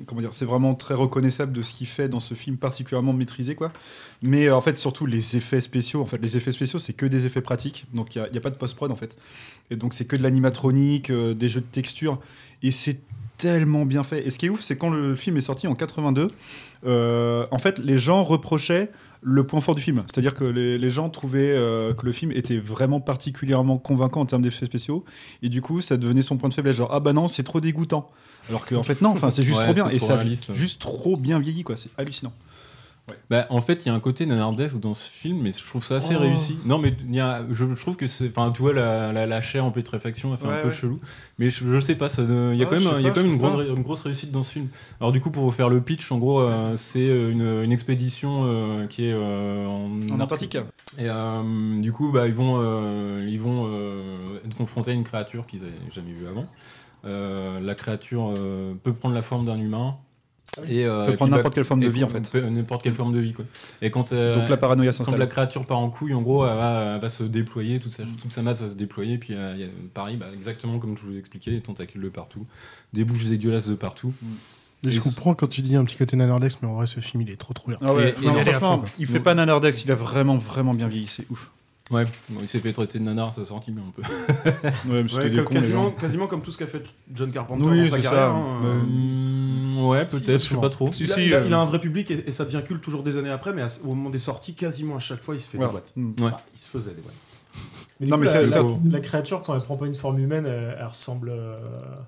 comment 0.05 0.21
dire, 0.21 0.33
c'est 0.33 0.45
vraiment 0.45 0.75
très 0.75 0.93
reconnaissable 0.93 1.53
de 1.53 1.61
ce 1.63 1.73
qu'il 1.73 1.87
fait 1.87 2.09
dans 2.09 2.19
ce 2.19 2.33
film 2.35 2.57
particulièrement 2.57 3.13
maîtrisé, 3.13 3.55
quoi. 3.55 3.71
Mais 4.21 4.47
euh, 4.47 4.55
en 4.55 4.61
fait, 4.61 4.77
surtout 4.77 5.05
les 5.05 5.37
effets 5.37 5.61
spéciaux. 5.61 6.01
En 6.01 6.05
fait, 6.05 6.17
les 6.17 6.37
effets 6.37 6.51
spéciaux, 6.51 6.79
c'est 6.79 6.93
que 6.93 7.05
des 7.05 7.25
effets 7.25 7.41
pratiques. 7.41 7.85
Donc, 7.93 8.15
il 8.15 8.27
n'y 8.31 8.37
a, 8.37 8.41
pas 8.41 8.49
de 8.49 8.55
post-prod, 8.55 8.91
en 8.91 8.95
fait. 8.95 9.15
Et 9.71 9.75
donc, 9.75 9.93
c'est 9.93 10.05
que 10.05 10.15
de 10.15 10.23
l'animatronique, 10.23 11.09
euh, 11.09 11.33
des 11.33 11.49
jeux 11.49 11.61
de 11.61 11.65
texture. 11.65 12.19
Et 12.63 12.71
c'est 12.71 13.01
tellement 13.37 13.85
bien 13.85 14.03
fait. 14.03 14.25
Et 14.25 14.29
ce 14.29 14.39
qui 14.39 14.45
est 14.45 14.49
ouf, 14.49 14.61
c'est 14.61 14.77
quand 14.77 14.89
le 14.89 15.15
film 15.15 15.37
est 15.37 15.41
sorti 15.41 15.67
en 15.67 15.75
82, 15.75 16.27
euh, 16.85 17.45
en 17.51 17.59
fait, 17.59 17.79
les 17.79 17.97
gens 17.97 18.23
reprochaient 18.23 18.91
le 19.21 19.45
point 19.45 19.59
fort 19.59 19.75
du 19.75 19.81
film. 19.81 20.03
C'est-à-dire 20.05 20.35
que 20.35 20.43
les, 20.43 20.77
les 20.77 20.89
gens 20.89 21.09
trouvaient 21.09 21.51
euh, 21.51 21.93
que 21.93 22.05
le 22.05 22.11
film 22.11 22.31
était 22.31 22.57
vraiment 22.57 22.99
particulièrement 22.99 23.77
convaincant 23.77 24.21
en 24.21 24.25
termes 24.25 24.43
d'effets 24.43 24.67
spéciaux. 24.67 25.03
Et 25.41 25.49
du 25.49 25.61
coup, 25.61 25.81
ça 25.81 25.97
devenait 25.97 26.21
son 26.21 26.37
point 26.37 26.49
de 26.49 26.53
faiblesse. 26.53 26.77
Genre, 26.77 26.89
ah 26.91 26.99
bah 26.99 27.11
non, 27.11 27.27
c'est 27.27 27.43
trop 27.43 27.59
dégoûtant. 27.59 28.09
Alors 28.49 28.65
qu'en 28.65 28.83
fait, 28.83 29.01
non, 29.01 29.09
enfin, 29.09 29.31
c'est 29.31 29.43
juste 29.43 29.57
Ouais, 29.57 29.65
trop 29.65 29.73
bien. 29.73 29.89
Et 29.89 29.97
ça 29.97 30.19
a 30.19 30.53
juste 30.53 30.79
trop 30.79 31.17
bien 31.17 31.39
vieilli, 31.39 31.63
quoi. 31.63 31.75
C'est 31.75 31.89
hallucinant. 31.97 32.33
Bah, 33.29 33.45
en 33.51 33.61
fait, 33.61 33.85
il 33.85 33.89
y 33.89 33.91
a 33.91 33.93
un 33.95 33.99
côté 33.99 34.25
nanardesque 34.25 34.79
dans 34.79 34.95
ce 34.95 35.07
film, 35.09 35.39
mais 35.43 35.51
je 35.51 35.63
trouve 35.63 35.83
ça 35.85 35.97
assez 35.97 36.15
Oh. 36.15 36.19
réussi. 36.21 36.57
Non, 36.65 36.79
mais 36.79 36.95
y 37.11 37.19
a, 37.19 37.43
je, 37.51 37.65
je 37.75 37.79
trouve 37.79 37.97
que 37.97 38.07
c'est. 38.07 38.29
Enfin, 38.35 38.51
tu 38.51 38.63
vois, 38.63 38.73
la, 38.73 39.13
la, 39.13 39.27
la 39.27 39.41
chair 39.43 39.63
en 39.63 39.69
pétréfaction, 39.69 40.31
elle 40.31 40.39
fait 40.39 40.47
Ouais, 40.47 40.53
un 40.53 40.61
peu 40.61 40.69
ouais. 40.69 40.73
chelou. 40.73 40.97
Mais 41.37 41.51
je, 41.51 41.69
je 41.69 41.79
sais 41.81 41.93
pas, 41.95 42.07
il 42.17 42.57
y 42.57 42.63
a 42.63 42.65
quand 42.65 42.79
même, 42.79 43.01
y 43.01 43.07
a 43.07 43.11
quand 43.11 43.21
une, 43.21 43.37
trouve 43.37 43.51
grande, 43.51 43.67
une 43.77 43.83
grosse 43.83 44.01
réussite 44.01 44.31
dans 44.31 44.41
ce 44.41 44.53
film. 44.53 44.69
Alors, 44.99 45.11
du 45.11 45.21
coup, 45.21 45.29
pour 45.29 45.43
vous 45.43 45.51
faire 45.51 45.69
le 45.69 45.81
pitch, 45.81 46.11
en 46.11 46.17
gros, 46.17 46.39
euh, 46.39 46.75
c'est 46.77 47.07
euh, 47.07 47.31
une, 47.31 47.63
une 47.63 47.71
expédition 47.71 48.41
euh, 48.45 48.87
qui 48.87 49.05
est 49.05 49.13
euh, 49.13 49.67
en, 49.67 49.91
En 50.11 50.19
Antarctique. 50.19 50.55
Et 50.97 51.07
euh, 51.07 51.81
du 51.81 51.91
coup, 51.91 52.11
bah, 52.11 52.25
ils 52.27 52.33
vont, 52.33 52.55
euh, 52.57 53.23
ils 53.29 53.39
vont 53.39 53.67
euh, 53.69 54.39
être 54.45 54.55
confrontés 54.55 54.91
à 54.91 54.93
une 54.95 55.03
créature 55.03 55.45
qu'ils 55.45 55.59
n'avaient 55.61 55.73
jamais 55.93 56.11
vue 56.11 56.25
avant. 56.27 56.47
Euh, 57.05 57.59
la 57.59 57.75
créature 57.75 58.33
euh, 58.35 58.73
peut 58.81 58.93
prendre 58.93 59.13
la 59.13 59.21
forme 59.21 59.45
d'un 59.45 59.59
humain. 59.59 59.93
Et, 60.69 60.85
euh, 60.85 61.07
Peut 61.07 61.11
et 61.11 61.15
prendre 61.15 61.35
n'importe 61.35 61.53
quelle 61.55 61.65
forme 61.65 61.81
de 61.81 61.89
vie, 61.89 62.03
en 62.03 62.07
fait. 62.07 62.29
peut- 62.31 62.41
N'importe 62.41 62.83
quelle 62.83 62.93
forme 62.93 63.13
de 63.13 63.19
vie, 63.19 63.33
quoi. 63.33 63.43
Et 63.81 63.89
quand, 63.89 64.13
euh, 64.13 64.39
Donc 64.39 64.49
la 64.49 64.57
paranoïa 64.57 64.91
quand 64.93 65.15
la 65.17 65.27
créature 65.27 65.65
part 65.65 65.79
en 65.79 65.89
couille, 65.89 66.13
en 66.13 66.21
gros, 66.21 66.45
elle 66.47 66.55
va, 66.55 66.93
elle 66.95 67.01
va 67.01 67.09
se 67.09 67.23
déployer, 67.23 67.79
toute 67.79 67.91
sa, 67.91 68.03
toute 68.03 68.31
sa 68.31 68.41
masse 68.41 68.61
va 68.61 68.69
se 68.69 68.75
déployer, 68.75 69.17
puis 69.17 69.33
euh, 69.33 69.53
il 69.55 69.61
y 69.61 69.63
a, 69.65 69.67
pareil, 69.93 70.15
bah, 70.17 70.27
exactement 70.33 70.79
comme 70.79 70.97
je 70.97 71.03
vous 71.05 71.17
expliquais, 71.17 71.51
des 71.51 71.61
tentacules 71.61 72.01
de 72.01 72.09
partout, 72.09 72.45
des 72.93 73.03
bouches 73.03 73.25
dégueulasses 73.25 73.67
de 73.67 73.75
partout. 73.75 74.13
Mais 74.85 74.91
je 74.91 74.97
Et 74.99 75.01
comprends 75.01 75.33
quand 75.33 75.47
tu 75.47 75.61
dis 75.61 75.75
un 75.75 75.83
petit 75.83 75.97
côté 75.97 76.15
nanardex, 76.15 76.59
mais 76.61 76.67
en 76.69 76.73
vrai, 76.75 76.85
ce 76.87 76.99
film, 77.01 77.23
il 77.23 77.29
est 77.31 77.37
trop 77.37 77.53
trop 77.53 77.69
bien. 77.69 77.79
Ah 77.81 77.93
ouais, 77.93 78.13
Et- 78.21 78.23
et 78.23 78.27
non, 78.27 78.37
il 78.37 78.51
franchement, 78.53 78.83
fond, 78.85 79.05
fait 79.13 79.19
pas 79.19 79.33
Nanardex, 79.33 79.83
il 79.83 79.91
a 79.91 79.95
vraiment, 79.95 80.37
vraiment 80.37 80.73
bien 80.73 80.87
vieilli, 80.87 81.07
c'est 81.07 81.25
ouf. 81.31 81.49
Ouais, 81.91 82.03
bon, 82.29 82.39
il 82.41 82.47
s'est 82.47 82.59
fait 82.59 82.73
traiter 82.73 82.97
de 82.97 83.03
nanar, 83.03 83.31
ça 83.33 83.45
sortit 83.45 83.71
bien 83.71 83.83
un 83.87 83.91
peu. 83.91 84.01
Ouais, 84.91 85.03
mais 85.03 85.07
c'était 85.09 85.23
Ouais, 85.25 85.29
des 85.29 85.43
cons, 85.43 85.53
quasiment, 85.53 85.91
quasiment 85.91 86.27
comme 86.27 86.41
tout 86.41 86.51
ce 86.51 86.57
qu'a 86.57 86.65
fait 86.65 86.81
John 87.13 87.31
Carpenter 87.31 87.63
Oui, 87.63 87.83
dans 87.83 87.89
sa 87.89 87.95
c'est 87.97 88.01
carrière. 88.01 88.21
ça. 88.23 88.31
hein, 88.31 88.85
Ouais. 89.89 89.99
euh, 89.99 90.05
peut-être, 90.05 90.43
je 90.43 90.49
sais 90.49 90.55
pas 90.61 90.69
trop. 90.69 90.89
il, 90.99 91.11
a, 91.11 91.19
il 91.19 91.33
a- 91.33 91.45
il 91.45 91.53
a 91.53 91.59
un 91.59 91.65
vrai 91.65 91.79
public 91.79 92.09
et, 92.11 92.23
et 92.27 92.31
ça 92.31 92.45
devient 92.45 92.61
culte 92.65 92.81
toujours 92.81 93.03
des 93.03 93.17
années 93.17 93.29
après, 93.29 93.53
mais 93.53 93.61
à- 93.61 93.67
au 93.83 93.87
moment 93.95 94.09
des 94.09 94.19
sorties, 94.19 94.53
quasiment 94.53 94.95
à 94.95 94.99
chaque 94.99 95.21
fois, 95.23 95.35
il 95.35 95.41
se 95.41 95.47
fait 95.49 95.57
Ouais. 95.57 95.65
des 95.65 95.71
boîtes. 95.71 95.93
Ouais. 95.95 96.03
Enfin, 96.21 96.37
il 96.53 96.59
se 96.59 96.67
faisait 96.67 96.91
des 96.93 97.01
boîtes. 97.01 97.13
Mais 98.01 98.07
Non, 98.07 98.17
coup, 98.17 98.23
mais 98.23 98.29
la, 98.33 98.41
la- 98.91 98.99
créature, 98.99 99.41
quand 99.41 99.55
elle 99.55 99.61
prend 99.61 99.77
pas 99.77 99.85
une 99.85 99.95
forme 99.95 100.19
humaine, 100.19 100.45
elle, 100.45 100.75
elle 100.77 100.85
ressemble. 100.85 101.29
euh, 101.29 101.55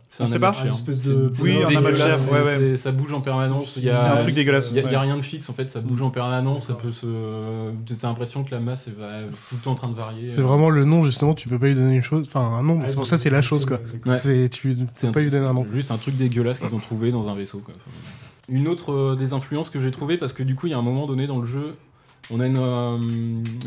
C'est 0.10 0.22
On 0.22 0.26
un 0.26 0.28
sait 0.28 0.38
pas 0.38 0.54
une 0.66 0.72
espèce 0.74 1.02
de. 1.04 1.32
Oui, 1.42 1.56
un 1.64 1.70
chair, 1.96 2.18
ouais, 2.34 2.58
ouais. 2.58 2.76
Ça 2.76 2.92
bouge 2.92 3.14
en 3.14 3.22
permanence. 3.22 3.78
Il 3.78 3.86
y 3.86 3.90
a- 3.90 3.94
C'est 4.04 4.10
un 4.10 4.18
truc 4.18 4.36
dégueulasse, 4.36 4.70
Il 4.72 4.76
y 4.76 4.96
a, 4.96 5.00
rien 5.00 5.16
de 5.16 5.22
fixe 5.22 5.50
en 5.50 5.54
fait, 5.54 5.72
ça 5.72 5.80
bouge 5.80 6.02
en 6.02 6.10
permanence. 6.10 6.68
Ça 6.68 6.74
peut 6.74 6.92
se. 6.92 7.06
T'as 7.98 8.08
l'impression 8.10 8.44
que 8.44 8.52
la 8.52 8.60
masse 8.60 8.90
est 8.90 9.00
va- 9.00 9.22
tout 9.22 9.56
le 9.56 9.64
temps 9.64 9.72
en 9.72 9.76
train 9.76 9.88
de 9.88 9.96
varier. 9.96 10.28
C'est 10.28 10.42
vraiment 10.42 10.70
le 10.70 10.84
nom, 10.84 11.04
justement, 11.04 11.34
tu 11.34 11.48
peux 11.48 11.58
pas 11.58 11.68
lui 11.68 11.76
donner 11.76 11.96
une 11.96 12.02
chose, 12.04 12.26
enfin 12.28 12.42
un 12.42 12.64
nom, 12.64 12.82
c'est 12.88 12.96
pour 12.96 13.08
ça 13.08 13.18
c'est 13.18 13.30
la 13.30 13.42
chose, 13.42 13.66
quoi. 13.66 13.80
C'est, 14.08 14.50
tu 14.50 14.76
peux 15.02 15.12
pas 15.14 15.22
lui 15.22 15.32
donner 15.32 15.46
un 15.48 15.54
nom. 15.54 15.66
Juste 15.72 15.92
un 15.92 15.98
truc 15.98 16.18
dégueulasse 16.18 16.60
qu'ils 16.60 16.76
ont 16.76 16.80
trouvé 16.80 17.12
dans 17.14 17.30
un 17.30 17.36
vaisseau. 17.36 17.62
Une 18.50 18.68
autre 18.70 18.94
euh, 18.94 19.16
des 19.18 19.34
influences 19.34 19.70
que 19.70 19.82
j'ai 19.82 19.92
trouvé 19.92 20.18
parce 20.18 20.32
que 20.32 20.42
du 20.42 20.56
coup 20.56 20.68
il 20.68 20.70
y 20.70 20.74
a 20.74 20.78
un 20.78 20.82
moment 20.82 21.06
donné 21.06 21.28
dans 21.28 21.40
le 21.40 21.46
jeu. 21.46 21.76
On 22.30 22.42
a 22.42 22.46
une, 22.46 22.58
euh, 22.58 22.98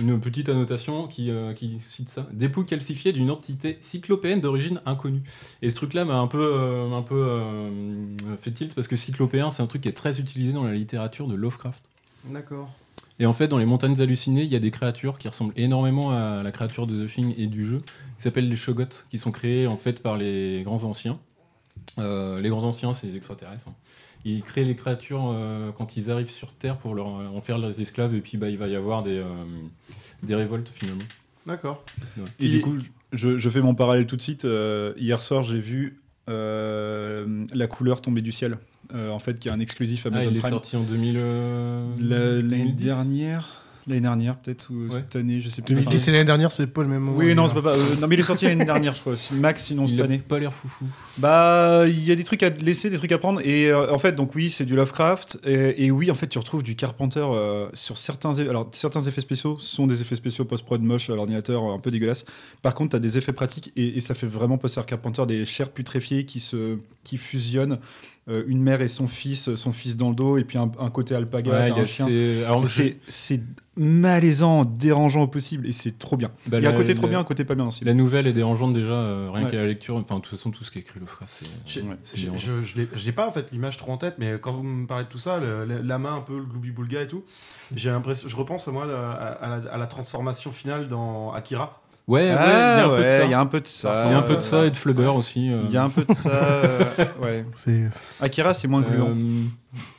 une 0.01 0.21
petite 0.21 0.51
annotation 0.51 1.07
qui, 1.07 1.31
euh, 1.31 1.55
qui 1.55 1.79
cite 1.81 2.11
ça. 2.11 2.27
Dépouille 2.33 2.67
calcifiée 2.67 3.13
d'une 3.13 3.31
entité 3.31 3.79
cyclopéenne 3.81 4.41
d'origine 4.43 4.83
inconnue. 4.85 5.23
Et 5.63 5.71
ce 5.71 5.75
truc-là 5.75 6.05
m'a 6.05 6.19
un 6.19 6.27
peu, 6.27 6.51
euh, 6.55 6.93
un 6.93 7.03
peu 7.03 7.41
fait 8.43 8.51
tilt 8.51 8.75
parce 8.75 8.87
que 8.87 8.97
cyclopéen, 8.97 9.51
c'est 9.51 9.63
un 9.63 9.67
truc 9.67 9.83
qui 9.83 9.89
est 9.89 9.93
très 9.93 10.21
utilisé 10.21 10.53
dans 10.53 10.65
la 10.65 10.75
littérature 10.75 11.27
de 11.27 11.35
Lovecraft. 11.35 11.81
D'accord. 12.27 12.71
Et 13.19 13.27
en 13.27 13.33
fait, 13.33 13.49
dans 13.49 13.59
les 13.59 13.67
montagnes 13.67 13.99
hallucinées, 14.01 14.43
il 14.43 14.51
y 14.51 14.57
a 14.57 14.61
des 14.61 14.71
créatures 14.71 15.19
qui 15.19 15.29
ressemblent 15.29 15.55
énormément 15.57 16.11
à 16.11 16.43
la 16.43 16.53
créature 16.53 16.87
de 16.87 17.07
The 17.07 17.11
Thing 17.11 17.35
et 17.39 17.47
du 17.47 17.65
jeu, 17.65 17.79
qui 17.79 18.23
s'appellent 18.23 18.49
les 18.49 18.57
Shoggoths, 18.57 19.07
qui 19.11 19.19
sont 19.19 19.31
créés 19.31 19.67
en 19.67 19.77
fait 19.77 20.03
par 20.03 20.17
les 20.17 20.63
grands 20.65 20.85
anciens. 20.85 21.19
Les 21.99 22.49
grands 22.49 22.63
anciens, 22.63 22.93
c'est 22.93 23.07
les 23.07 23.17
extraterrestres. 23.17 23.69
hein. 23.69 23.75
Ils 24.25 24.43
créent 24.43 24.65
les 24.65 24.77
créatures 24.77 25.35
euh, 25.39 25.71
quand 25.73 25.97
ils 25.97 26.11
arrivent 26.11 26.31
sur 26.31 26.53
Terre 26.53 26.77
pour 26.77 26.95
leur, 26.95 27.07
en 27.07 27.41
faire 27.41 27.59
leurs 27.59 27.81
esclaves, 27.81 28.15
et 28.15 28.21
puis 28.21 28.37
bah, 28.37 28.49
il 28.51 28.59
va 28.59 28.69
y 28.69 28.77
avoir 28.77 29.03
des, 29.03 29.19
euh, 29.19 29.25
des 30.23 30.35
révoltes 30.35 30.69
finalement. 30.73 31.05
D'accord. 31.47 31.83
Et 32.39 32.49
du 32.49 32.61
coup, 32.61 32.77
je, 33.13 33.39
je 33.39 33.49
fais 33.49 33.61
mon 33.63 33.75
parallèle 33.75 34.07
tout 34.07 34.17
de 34.17 34.23
suite. 34.23 34.45
Euh, 34.45 34.93
hier 34.99 35.23
soir, 35.23 35.43
j'ai 35.43 35.59
vu 35.59 36.01
euh, 36.29 37.45
La 37.55 37.67
couleur 37.67 38.03
tomber 38.03 38.21
du 38.23 38.33
ciel. 38.33 38.59
Euh, 38.93 39.11
en 39.11 39.19
fait, 39.21 39.39
qui 39.39 39.49
est 39.49 39.53
un 39.53 39.61
exclusif 39.61 40.03
Ah, 40.05 40.09
Amazon 40.09 40.31
il 40.31 40.37
est 40.37 40.41
Prime. 40.41 40.51
sorti 40.53 40.77
en 40.77 40.83
2000, 40.83 41.17
euh, 41.19 41.85
La- 42.01 42.19
L'année 42.43 42.43
2010. 42.73 42.85
dernière 42.85 43.60
L'année 43.91 44.01
dernière, 44.03 44.37
peut-être, 44.37 44.69
ou 44.71 44.85
Ouais. 44.85 44.91
cette 44.93 45.17
année, 45.17 45.41
je 45.41 45.49
sais 45.49 45.63
plus. 45.63 45.75
2010 45.75 46.09
et 46.09 46.13
l'année 46.13 46.25
dernière, 46.25 46.51
c'est 46.53 46.67
pas 46.69 46.83
le 46.83 46.89
même 46.89 47.01
moment. 47.03 47.19
Oui, 47.19 47.35
non, 47.35 47.49
c'est 47.53 47.61
pas. 47.61 47.75
euh, 47.77 47.97
non, 48.01 48.07
mais 48.07 48.15
il 48.15 48.21
est 48.21 48.25
sorti 48.25 48.45
l'année 48.47 48.65
dernière, 48.65 48.95
je 48.95 49.01
crois. 49.01 49.17
Si- 49.17 49.35
Max, 49.35 49.65
sinon 49.65 49.87
cette 49.89 49.99
Il 49.99 50.03
année. 50.03 50.19
pas 50.19 50.39
l'air 50.39 50.55
foufou. 50.55 50.87
Bah, 51.19 51.83
il 51.87 52.03
y 52.05 52.13
a 52.13 52.15
des 52.15 52.25
trucs 52.25 52.43
à 52.43 52.51
laisser, 52.51 52.89
des 52.89 52.97
trucs 52.97 53.13
à 53.13 53.19
prendre. 53.19 53.41
Et 53.45 53.67
euh, 53.67 53.93
en 53.93 53.99
fait, 53.99 54.13
donc 54.13 54.35
oui, 54.35 54.49
c'est 54.51 54.65
du 54.65 54.75
Lovecraft. 54.77 55.39
Et, 55.45 55.85
et 55.87 55.91
oui, 55.91 56.11
en 56.11 56.15
fait, 56.15 56.29
tu 56.29 56.39
retrouves 56.39 56.63
du 56.63 56.77
Carpenter 56.77 57.21
euh, 57.25 57.69
sur 57.75 57.99
certains. 57.99 58.39
Alors, 58.39 58.69
certains 58.73 59.01
effets 59.03 59.21
spéciaux 59.21 59.59
sont 59.59 59.87
des 59.87 60.01
effets 60.01 60.15
spéciaux 60.15 60.45
post-prod 60.45 60.81
moches 60.81 61.11
à 61.11 61.15
l'ordinateur, 61.17 61.65
un 61.65 61.79
peu 61.79 61.91
dégueulasses. 61.91 62.25
Par 62.63 62.75
contre, 62.75 62.91
tu 62.91 62.97
as 62.97 63.01
des 63.01 63.19
effets 63.19 63.33
pratiques 63.33 63.73
et, 63.77 63.97
et 63.97 64.01
ça 64.01 64.15
fait 64.15 64.27
vraiment 64.29 64.57
penser 64.57 64.79
à 64.81 64.85
Carpenter, 64.85 65.25
des 65.27 65.45
chairs 65.45 65.71
putréfiées 65.71 66.25
qui, 66.25 66.41
se, 66.41 66.79
qui 67.05 67.17
fusionnent. 67.17 67.79
Euh, 68.29 68.45
une 68.47 68.63
mère 68.63 68.81
et 68.83 68.87
son 68.89 69.09
fils, 69.09 69.55
son 69.57 69.73
fils 69.73 69.97
dans 69.97 70.11
le 70.11 70.15
dos, 70.15 70.37
et 70.37 70.45
puis 70.45 70.59
un, 70.59 70.71
un 70.79 70.91
côté 70.91 71.15
alpaga, 71.15 71.51
Ouais, 71.51 71.71
un 71.71 71.87
chien. 71.87 72.07
je- 72.07 72.45
c'est- 73.09 73.43
malaisant, 73.77 74.65
dérangeant 74.67 75.23
au 75.23 75.27
possible, 75.27 75.67
et 75.67 75.73
c'est 75.73 75.99
trop 75.99 76.17
bien. 76.17 76.31
Bah, 76.49 76.59
il 76.59 76.63
y 76.63 76.67
a 76.67 76.69
un 76.69 76.73
la- 76.73 76.79
côté 76.79 76.95
trop 76.95 77.07
la- 77.07 77.11
bien, 77.11 77.19
un 77.21 77.25
côté 77.25 77.45
pas 77.45 77.55
bien 77.55 77.67
aussi. 77.67 77.83
La 77.85 77.95
nouvelle 77.95 78.27
est 78.27 78.33
dérangeante 78.35 78.73
déjà, 78.75 78.93
euh, 78.93 79.31
rien 79.33 79.47
Ouais. 79.47 79.51
qu'à 79.51 79.57
la 79.57 79.67
lecture. 79.67 79.97
Enfin, 79.97 80.17
de 80.17 80.21
toute 80.21 80.31
façon, 80.33 80.51
tout 80.51 80.65
ce 80.65 80.71
qui 80.71 80.79
est 80.79 80.83
écrit 80.83 81.01
Lovecraft, 81.01 81.43
c'est. 81.67 81.81
Ouais. 81.83 81.97
Je 82.37 82.87
j'ai 82.95 83.13
pas 83.13 83.27
en 83.27 83.33
fait 83.33 83.47
l'image 83.53 83.79
trop 83.79 83.91
en 83.93 83.97
tête, 83.97 84.17
mais 84.19 84.35
quand 84.41 84.53
vous 84.53 84.63
me 84.65 84.87
parlez 84.87 85.05
de 85.05 85.09
tout 85.09 85.19
ça, 85.19 85.39
le- 85.39 85.65
le- 85.65 85.81
la 85.81 85.99
main 85.99 86.15
un 86.17 86.21
peu 86.21 86.37
le 86.39 86.45
gloubi-boulga 86.45 87.03
et 87.03 87.09
tout, 87.09 87.25
j'ai 87.75 87.91
l'impression, 87.91 88.29
je 88.29 88.37
repense 88.37 88.69
à 88.69 88.71
moi 88.73 88.85
la- 88.87 89.11
à, 89.13 89.49
la, 89.61 89.71
à 89.73 89.79
la 89.79 89.87
transformation 89.87 90.53
finale 90.53 90.87
dans 90.89 91.33
Akira. 91.33 91.81
Ouais, 92.11 92.21
ouais, 92.21 92.27
il 92.27 92.29
y 92.29 92.33
a 92.33 92.39
Ah, 92.41 92.85
un 92.85 92.89
peu 92.89 92.97
de 92.97 93.03
ouais, 93.03 93.09
ça. 93.09 93.25
il 93.25 93.31
y 93.31 93.35
a 93.35 93.41
un 93.41 93.47
peu 93.47 93.61
de 93.61 93.67
ça. 93.67 94.05
Il 94.07 94.11
y 94.11 94.15
a 94.15 94.19
un 94.19 94.23
peu 94.23 94.35
de 94.37 94.41
ça 94.41 94.67
et 94.67 94.71
de 94.71 94.77
Flubber 94.77 95.07
aussi. 95.17 95.51
euh. 95.51 95.63
Il 95.67 95.73
y 95.73 95.77
a 95.77 95.85
un 95.85 95.89
peu 95.91 96.05
de 96.05 96.13
ça. 96.13 96.31
euh, 96.31 96.79
ouais. 97.23 97.45
Akira, 98.21 98.53
c'est 98.55 98.69
moins 98.69 98.83
gluant. 98.83 99.11
Euh, 99.11 99.45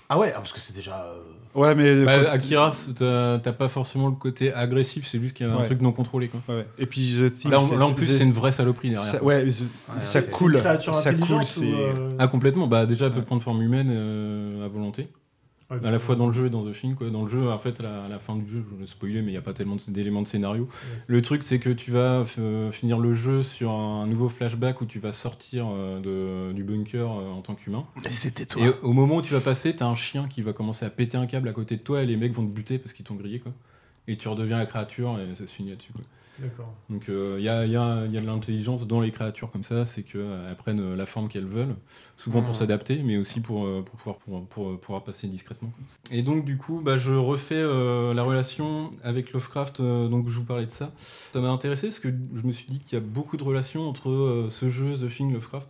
Ah 0.09 0.17
ouais, 0.19 0.31
ah, 0.35 0.39
parce 0.39 0.51
que 0.53 0.59
c'est 0.59 0.75
déjà. 0.75 1.05
euh, 1.05 1.19
Ouais, 1.53 1.75
mais. 1.75 2.03
bah, 2.05 2.31
Akira, 2.31 2.69
t'as 2.97 3.51
pas 3.53 3.67
forcément 3.69 4.07
le 4.07 4.15
côté 4.15 4.53
agressif, 4.53 5.05
c'est 5.07 5.19
juste 5.21 5.35
qu'il 5.35 5.45
y 5.47 5.49
a 5.49 5.53
un 5.53 5.57
Ouais. 5.57 5.63
truc 5.63 5.81
non 5.81 5.91
contrôlé. 5.91 6.27
Quoi. 6.29 6.39
Ouais, 6.49 6.55
ouais. 6.61 6.67
Et 6.79 6.85
puis 6.85 7.15
The 7.19 7.37
Thing, 7.39 7.51
Là, 7.51 7.59
en, 7.59 7.75
là, 7.75 7.93
plus, 7.95 8.05
c'est- 8.05 8.23
une 8.23 8.31
vraie 8.33 8.51
saloperie 8.53 8.89
derrière. 8.89 9.05
ça, 9.05 9.23
ouais, 9.23 9.45
the- 9.45 9.63
ça 10.01 10.19
ouais. 10.19 10.27
coule. 10.27 10.59
Ça 10.61 10.77
coule, 11.13 11.35
intelligente 11.35 11.45
c'est. 11.47 11.65
ou, 11.65 11.75
euh, 11.75 12.09
Ah, 12.19 12.27
complètement. 12.27 12.67
Bah, 12.67 12.85
déjà, 12.85 13.05
elle 13.07 13.11
peut 13.11 13.19
Ouais. 13.19 13.25
prendre 13.25 13.41
forme 13.41 13.61
humaine 13.61 13.89
euh, 13.91 14.65
à 14.65 14.69
volonté. 14.69 15.07
Ouais, 15.71 15.77
À 15.87 15.91
la 15.91 15.99
fois 15.99 16.15
dans 16.15 16.27
le 16.27 16.33
jeu 16.33 16.45
et 16.47 16.49
dans 16.49 16.63
The 16.63 16.73
Thing. 16.73 16.95
Quoi. 16.95 17.09
Dans 17.09 17.23
le 17.23 17.27
jeu, 17.27 17.49
en 17.49 17.57
fait, 17.57 17.79
à 17.79 17.83
la, 17.83 18.03
à 18.03 18.07
la 18.09 18.19
fin 18.19 18.35
du 18.35 18.45
jeu, 18.49 18.63
je 18.63 18.75
vais 18.75 18.81
le 18.81 18.87
spoiler, 18.87 19.21
mais 19.21 19.27
il 19.29 19.31
n'y 19.31 19.37
a 19.37 19.41
pas 19.41 19.53
tellement 19.53 19.77
d'éléments 19.87 20.21
de 20.21 20.27
scénario. 20.27 20.67
Le 21.07 21.21
truc, 21.21 21.43
c'est 21.43 21.59
que 21.59 21.69
tu 21.69 21.91
vas 21.91 22.23
f- 22.23 22.71
finir 22.71 22.99
le 22.99 23.13
jeu 23.13 23.41
sur 23.43 23.71
un 23.71 24.05
nouveau 24.07 24.29
flashback 24.29 24.81
où 24.81 24.85
tu 24.85 24.99
vas 24.99 25.13
sortir 25.13 25.67
euh, 25.69 25.99
de, 26.49 26.53
du 26.53 26.63
bunker 26.63 27.11
euh, 27.11 27.31
en 27.31 27.41
tant 27.41 27.55
qu'humain. 27.55 27.85
C'était 28.09 28.45
toi. 28.45 28.61
Et 28.63 28.69
au- 28.69 28.89
au 28.89 28.93
moment 28.93 29.15
où 29.17 29.21
tu 29.21 29.33
vas 29.33 29.41
passer, 29.41 29.75
t'as 29.75 29.87
un 29.87 29.95
chien 29.95 30.27
qui 30.27 30.41
va 30.41 30.53
commencer 30.53 30.85
à 30.85 30.89
péter 30.89 31.17
un 31.17 31.25
câble 31.25 31.47
à 31.47 31.53
côté 31.53 31.77
de 31.77 31.81
toi 31.81 32.01
et 32.03 32.05
les 32.05 32.17
mecs 32.17 32.33
vont 32.33 32.45
te 32.45 32.51
buter 32.51 32.77
parce 32.77 32.93
qu'ils 32.93 33.05
t'ont 33.05 33.15
grillé. 33.15 33.39
Quoi. 33.39 33.51
Et 34.07 34.17
tu 34.17 34.27
redeviens 34.27 34.57
la 34.57 34.65
créature 34.65 35.17
et 35.19 35.35
ça 35.35 35.45
se 35.47 35.51
finit 35.51 35.69
là-dessus. 35.69 35.93
Quoi. 35.93 36.01
Donc 36.89 37.05
il 37.07 37.41
y, 37.43 37.49
a, 37.49 37.65
y 37.65 37.75
a- 37.75 38.05
y 38.05 38.17
a 38.17 38.21
de 38.21 38.25
l'intelligence 38.25 38.85
dans 38.87 38.99
les 39.01 39.11
créatures 39.11 39.49
comme 39.51 39.63
ça, 39.63 39.85
c'est 39.85 40.03
qu'elles 40.03 40.55
prennent 40.57 40.79
euh, 40.81 40.95
la 40.95 41.05
forme 41.05 41.27
qu'elles 41.29 41.45
veulent, 41.47 41.75
souvent 42.17 42.41
pour 42.41 42.49
Mhm. 42.51 42.55
s'adapter, 42.59 43.01
mais 43.03 43.17
aussi 43.17 43.39
pour, 43.39 43.65
euh, 43.65 43.81
pour 43.81 43.95
pouvoir, 43.95 44.17
pour, 44.17 44.45
pour- 44.47 44.79
pouvoir 44.79 45.03
passer 45.03 45.27
discrètement. 45.27 45.71
Et 46.11 46.21
donc 46.21 46.43
du 46.45 46.57
coup, 46.57 46.81
bah, 46.83 46.97
je 46.97 47.13
refais 47.13 47.55
euh, 47.55 48.13
la 48.13 48.23
relation 48.23 48.91
avec 49.03 49.31
Lovecraft, 49.33 49.79
euh, 49.79 50.07
donc 50.09 50.27
je 50.29 50.37
vous 50.39 50.45
parlais 50.45 50.65
de 50.65 50.71
ça. 50.71 50.91
Ça 50.97 51.39
m'a 51.39 51.49
intéressé 51.49 51.87
parce 51.87 51.99
que 51.99 52.09
je 52.09 52.45
me 52.45 52.51
suis 52.51 52.67
dit 52.69 52.79
qu'il 52.79 52.97
y 52.99 53.01
a 53.01 53.05
beaucoup 53.05 53.37
de 53.37 53.43
relations 53.43 53.87
entre 53.87 54.09
euh, 54.09 54.47
ce 54.49 54.67
jeu, 54.69 54.97
The 54.97 55.07
Thing, 55.13 55.31
Lovecraft. 55.33 55.69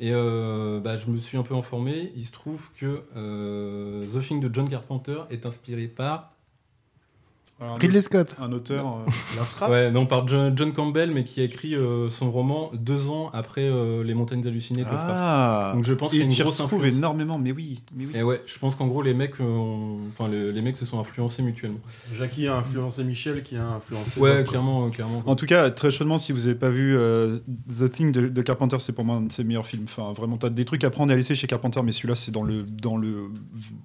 Et 0.00 0.12
euh, 0.12 0.78
bah, 0.80 0.96
je 0.96 1.08
me 1.08 1.18
suis 1.18 1.36
un 1.38 1.42
peu 1.42 1.54
informé, 1.56 2.12
il 2.16 2.24
se 2.24 2.30
trouve 2.32 2.70
que 2.76 3.02
euh, 3.16 4.06
The 4.06 4.20
Thing 4.24 4.40
de 4.40 4.52
John 4.54 4.68
Carpenter 4.68 5.22
est 5.30 5.44
inspiré 5.44 5.88
par 5.88 6.32
Ridley 7.60 8.02
Scott. 8.02 8.36
Un 8.40 8.52
auteur. 8.52 8.98
euh, 9.60 9.68
Ouais, 9.68 9.90
non, 9.90 10.06
par 10.06 10.26
John, 10.28 10.52
John 10.56 10.72
Campbell, 10.72 11.10
mais 11.12 11.24
qui 11.24 11.40
a 11.40 11.44
écrit 11.44 11.74
euh, 11.74 12.08
son 12.08 12.30
roman 12.30 12.70
deux 12.74 13.08
ans 13.08 13.30
après 13.32 13.62
euh, 13.64 14.04
Les 14.04 14.14
Montagnes 14.14 14.46
Hallucinées 14.46 14.84
de 14.84 14.88
Lovecraft. 14.88 15.10
Ah. 15.12 15.72
Donc 15.74 15.84
je 15.84 15.92
pense 15.94 16.10
qu'il 16.12 16.20
y 16.20 16.22
a 16.22 16.26
une 16.26 16.32
grosse 16.34 16.60
influence. 16.60 16.94
énormément, 16.94 17.36
mais 17.38 17.50
oui. 17.52 17.80
Mais 17.96 18.06
oui. 18.06 18.12
Et 18.14 18.22
ouais, 18.22 18.40
je 18.46 18.58
pense 18.58 18.76
qu'en 18.76 18.86
gros, 18.86 19.02
les 19.02 19.14
mecs, 19.14 19.40
ont- 19.40 19.98
enfin, 20.12 20.28
le- 20.28 20.50
les 20.52 20.62
mecs 20.62 20.76
se 20.76 20.86
sont 20.86 21.00
influencés 21.00 21.42
mutuellement. 21.42 21.80
Jackie 22.16 22.46
a 22.46 22.54
influencé 22.56 23.02
Michel, 23.02 23.42
qui 23.42 23.56
a 23.56 23.64
influencé. 23.66 24.20
Ouais, 24.20 24.44
clairement, 24.44 24.86
euh, 24.86 24.90
clairement. 24.90 25.22
En 25.26 25.34
tout 25.34 25.46
cas, 25.46 25.70
très 25.70 25.90
chaudement, 25.90 26.18
si 26.18 26.30
vous 26.32 26.40
n'avez 26.40 26.54
pas 26.54 26.70
vu 26.70 26.96
euh, 26.96 27.38
The 27.78 27.90
Thing 27.90 28.12
de, 28.12 28.28
de 28.28 28.42
Carpenter, 28.42 28.76
c'est 28.78 28.92
pour 28.92 29.04
moi 29.04 29.16
un 29.16 29.22
de 29.22 29.32
ses 29.32 29.42
meilleurs 29.44 29.66
films. 29.66 29.84
Enfin, 29.88 30.12
vraiment, 30.12 30.36
t'as 30.36 30.50
des 30.50 30.64
trucs 30.64 30.84
à 30.84 30.90
prendre 30.90 31.10
et 31.10 31.14
à 31.14 31.16
laisser 31.16 31.34
chez 31.34 31.46
Carpenter, 31.48 31.80
mais 31.82 31.92
celui-là, 31.92 32.14
c'est 32.14 32.30
dans 32.30 32.44
le, 32.44 32.62
dans 32.62 32.96
le 32.96 33.30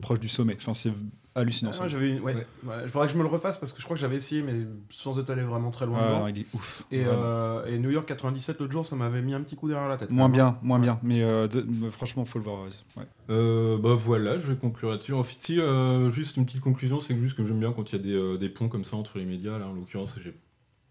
proche 0.02 0.20
du 0.20 0.30
sommet. 0.30 0.56
Enfin, 0.60 0.74
c'est 0.76 0.92
hallucinant. 1.36 1.72
Ah, 1.82 1.88
j'avais 1.88 2.10
une- 2.12 2.20
ouais. 2.22 2.34
Ouais, 2.64 2.74
Il 2.84 2.90
faudrait 2.90 3.08
que 3.08 3.14
je 3.14 3.18
me 3.18 3.24
le 3.24 3.30
refasse 3.30 3.58
parce 3.58 3.74
que 3.74 3.80
je 3.80 3.84
crois 3.86 3.96
que 3.96 4.02
j'avais 4.02 4.16
essayé, 4.18 4.42
mais 4.42 4.54
sans 4.92 5.20
être 5.20 5.30
allé 5.30 5.42
vraiment 5.44 5.72
très 5.72 5.86
loin 5.86 6.00
Ouais, 6.00 6.08
dedans. 6.08 6.28
il 6.28 6.40
est 6.40 6.46
ouf, 6.54 6.84
Et, 6.92 7.04
euh, 7.08 7.66
et 7.66 7.80
New 7.80 7.90
York 7.92 8.06
97 8.08 8.60
l'autre 8.60 8.72
jour, 8.72 8.86
ça 8.86 8.96
m'avait 8.96 9.22
mis 9.22 9.34
un 9.34 9.42
petit 9.42 9.56
coup 9.56 9.68
derrière 9.68 9.90
la 9.90 9.98
tête. 9.98 10.10
Moins 10.12 10.30
bien, 10.30 10.58
moins 10.62 10.80
bien. 10.80 11.00
Mais 11.04 11.24
euh, 11.24 11.48
de- 11.48 11.90
franchement, 11.90 12.26
faut 12.26 12.40
le 12.40 12.46
voir. 12.46 12.64
ouais. 12.98 13.04
Euh, 13.30 13.78
bah 13.78 13.94
voilà, 13.96 14.38
je 14.40 14.52
vais 14.52 14.58
conclure 14.58 14.90
là-dessus. 14.92 15.14
En 15.14 15.24
fait, 15.24 15.38
si, 15.40 15.60
euh, 15.60 16.10
juste 16.12 16.38
une 16.38 16.46
petite 16.46 16.62
conclusion, 16.62 17.02
c'est 17.02 17.14
que 17.16 17.20
juste 17.22 17.36
que 17.38 17.46
j'aime 17.46 17.60
bien 17.60 17.72
quand 17.72 17.92
il 17.92 17.96
y 17.98 18.00
a 18.00 18.04
des, 18.04 18.16
euh, 18.16 18.38
des 18.38 18.50
ponts 18.50 18.70
comme 18.70 18.84
ça 18.86 18.96
entre 18.98 19.18
les 19.18 19.26
médias. 19.26 19.58
Là, 19.58 19.68
en 19.68 19.74
l'occurrence, 19.74 20.18
j'ai 20.24 20.34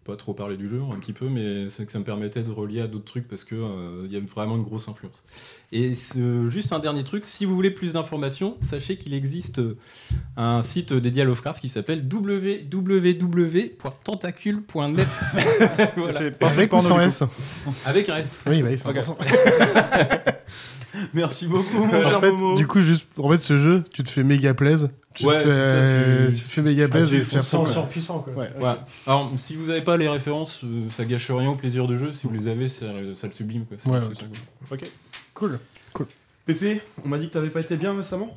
pas 0.05 0.15
trop 0.17 0.33
parlé 0.33 0.57
du 0.57 0.67
jeu, 0.67 0.81
un 0.91 0.97
petit 0.99 1.13
peu, 1.13 1.27
mais 1.29 1.69
c'est 1.69 1.85
que 1.85 1.91
ça 1.91 1.99
me 1.99 2.03
permettait 2.03 2.41
de 2.43 2.51
relier 2.51 2.81
à 2.81 2.87
d'autres 2.87 3.05
trucs 3.05 3.27
parce 3.27 3.43
que 3.43 3.55
euh, 3.55 4.03
il 4.05 4.11
y 4.11 4.17
a 4.17 4.19
vraiment 4.19 4.55
une 4.57 4.63
grosse 4.63 4.87
influence. 4.89 5.23
Et 5.71 5.93
juste 6.49 6.73
un 6.73 6.79
dernier 6.79 7.03
truc, 7.03 7.25
si 7.25 7.45
vous 7.45 7.55
voulez 7.55 7.71
plus 7.71 7.93
d'informations, 7.93 8.57
sachez 8.59 8.97
qu'il 8.97 9.13
existe 9.13 9.61
un 10.35 10.61
site 10.61 10.91
dédié 10.93 11.21
à 11.21 11.25
Lovecraft 11.25 11.61
qui 11.61 11.69
s'appelle 11.69 12.05
www.tentacule.net. 12.11 15.07
Voilà. 15.97 16.19
Avec 16.41 16.73
ou 16.73 16.81
sans 16.81 16.99
S 16.99 17.23
Avec 17.85 18.09
un 18.09 18.17
S. 18.17 18.43
Oui, 18.47 18.61
bah 18.61 18.69
oui, 18.71 18.77
c'est 18.77 18.87
Ok. 18.89 18.97
important. 18.97 19.25
Merci 21.13 21.47
beaucoup, 21.47 21.85
mon 21.85 21.97
En 21.97 22.01
cher 22.03 22.19
fait, 22.19 22.31
Momo. 22.31 22.55
du 22.55 22.67
coup, 22.67 22.81
juste, 22.81 23.07
en 23.17 23.29
fait, 23.29 23.39
ce 23.39 23.57
jeu, 23.57 23.83
tu 23.91 24.03
te 24.03 24.09
fais 24.09 24.23
méga 24.23 24.53
plaise. 24.53 24.89
Tu 25.13 25.25
Ouais, 25.25 25.43
te 25.43 25.49
fais, 25.49 25.49
c'est 25.49 26.27
ça, 26.27 26.27
tu- 26.31 26.35
tu 26.37 26.41
te 26.43 26.49
fais 26.49 26.61
méga 26.63 26.87
plaise 26.87 27.09
tu 27.09 27.15
et 27.17 27.19
te 27.19 27.25
c'est 27.25 27.37
à 27.37 27.41
sens 27.43 27.49
fond, 27.51 27.63
quoi. 27.63 27.71
surpuissant, 27.71 28.19
quoi. 28.19 28.33
Ouais. 28.33 28.49
Ouais. 28.59 28.71
Alors, 29.05 29.31
si 29.45 29.55
vous 29.55 29.67
n'avez 29.67 29.81
pas 29.81 29.95
les 29.97 30.07
références, 30.07 30.61
euh, 30.63 30.87
ça 30.89 31.05
gâche 31.05 31.29
rien 31.29 31.49
au 31.49 31.55
plaisir 31.55 31.87
de 31.87 31.95
jeu. 31.95 32.13
Si 32.13 32.25
vous 32.27 32.33
les 32.33 32.47
avez, 32.47 32.67
ça, 32.67 32.87
ça 33.15 33.27
le 33.27 33.33
sublime. 33.33 33.65
Quoi. 33.65 33.77
Ouais, 33.93 33.99
ça. 34.15 34.25
Ok. 34.71 34.83
Cool. 35.35 35.59
Cool. 35.93 36.07
Pépé, 36.45 36.81
on 37.05 37.07
m'a 37.09 37.17
dit 37.19 37.27
que 37.29 37.33
t'avais 37.33 37.49
pas 37.49 37.59
été 37.61 37.77
bien 37.77 37.95
récemment 37.95 38.35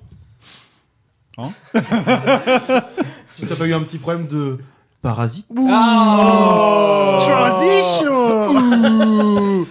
Hein 1.38 1.50
Si 3.36 3.46
t'as 3.48 3.56
pas 3.56 3.66
eu 3.66 3.74
un 3.74 3.80
petit 3.82 3.98
problème 3.98 4.26
de 4.28 4.58
parasite 5.02 5.46
Oh 5.50 7.18
Transition 7.20 8.52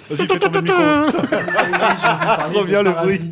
Vas-y, 0.09 0.27
fais 0.27 0.39
tomber 0.39 0.61
le 0.61 0.61
micro. 0.61 1.21
Trop 2.51 2.63
bien 2.65 2.81
le 2.83 2.91
bruit. 2.91 3.31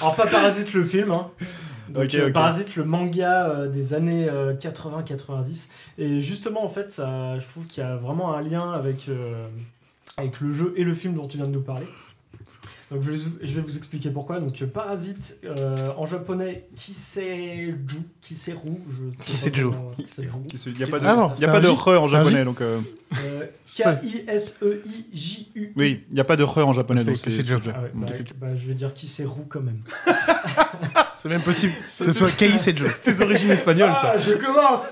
Alors 0.00 0.14
pas 0.16 0.26
Parasite 0.26 0.72
le 0.72 0.84
film, 0.84 1.10
hein. 1.12 1.26
Donc, 1.90 2.14
euh. 2.14 2.32
Parasite 2.32 2.76
le 2.76 2.84
manga 2.84 3.48
euh, 3.50 3.68
des 3.68 3.94
années 3.94 4.28
euh, 4.28 4.54
80-90. 4.54 5.68
Et 5.98 6.20
justement 6.20 6.64
en 6.64 6.68
fait, 6.68 6.90
ça, 6.90 7.38
je 7.38 7.46
trouve 7.46 7.66
qu'il 7.66 7.82
y 7.82 7.86
a 7.86 7.96
vraiment 7.96 8.34
un 8.34 8.42
lien 8.42 8.70
avec, 8.72 9.08
euh, 9.08 9.46
avec 10.16 10.40
le 10.40 10.52
jeu 10.54 10.72
et 10.76 10.84
le 10.84 10.94
film 10.94 11.14
dont 11.14 11.28
tu 11.28 11.36
viens 11.36 11.46
de 11.46 11.52
nous 11.52 11.62
parler. 11.62 11.86
Donc 12.90 13.04
je 13.04 13.12
vais, 13.12 13.60
vous 13.60 13.76
expliquer 13.76 14.10
pourquoi. 14.10 14.40
Donc 14.40 14.60
euh, 14.60 14.66
Parasite 14.66 15.36
euh, 15.44 15.90
en 15.96 16.06
japonais, 16.06 16.66
Kiseju, 16.74 18.00
Kiseru, 18.20 18.72
je. 18.90 19.04
Kiseju. 19.24 19.70
Il 20.66 20.72
n'y 20.72 20.82
a 20.82 20.86
pas 20.88 20.98
de, 20.98 21.06
Ah 21.06 21.14
non, 21.14 21.32
il 21.36 21.42
y 21.42 21.44
a 21.44 21.52
pas 21.52 21.60
de 21.60 21.68
J. 21.68 21.72
re 21.72 21.88
en 22.02 22.08
C'est 22.08 22.14
un 22.16 22.24
J. 22.24 22.30
japonais, 22.30 22.44
donc. 22.44 22.60
euh, 22.60 22.80
Euh, 23.24 23.46
Ça- 23.64 23.94
K-I-S-E-I-J-U. 23.94 25.72
Oui, 25.76 26.02
il 26.10 26.14
n'y 26.14 26.20
a 26.20 26.24
pas 26.24 26.34
de 26.34 26.42
re 26.42 26.58
en 26.58 26.72
japonais, 26.72 27.04
donc 27.04 27.16
c'est 27.16 27.30
Ah 27.48 27.54
ouais, 27.82 27.90
bah, 27.94 28.06
bah, 28.40 28.56
je 28.56 28.66
vais 28.66 28.74
dire 28.74 28.92
Kiseru 28.92 29.42
quand 29.48 29.60
même. 29.60 29.82
C'est 31.22 31.28
même 31.28 31.42
possible 31.42 31.74
que 31.98 32.04
ce 32.04 32.12
soit 32.12 32.30
Kei 32.30 32.58
Sejo. 32.58 32.86
Tes 33.02 33.20
origines 33.20 33.50
espagnoles, 33.50 33.92
ça. 34.00 34.12
Ah, 34.14 34.18
je 34.18 34.32
commence 34.32 34.90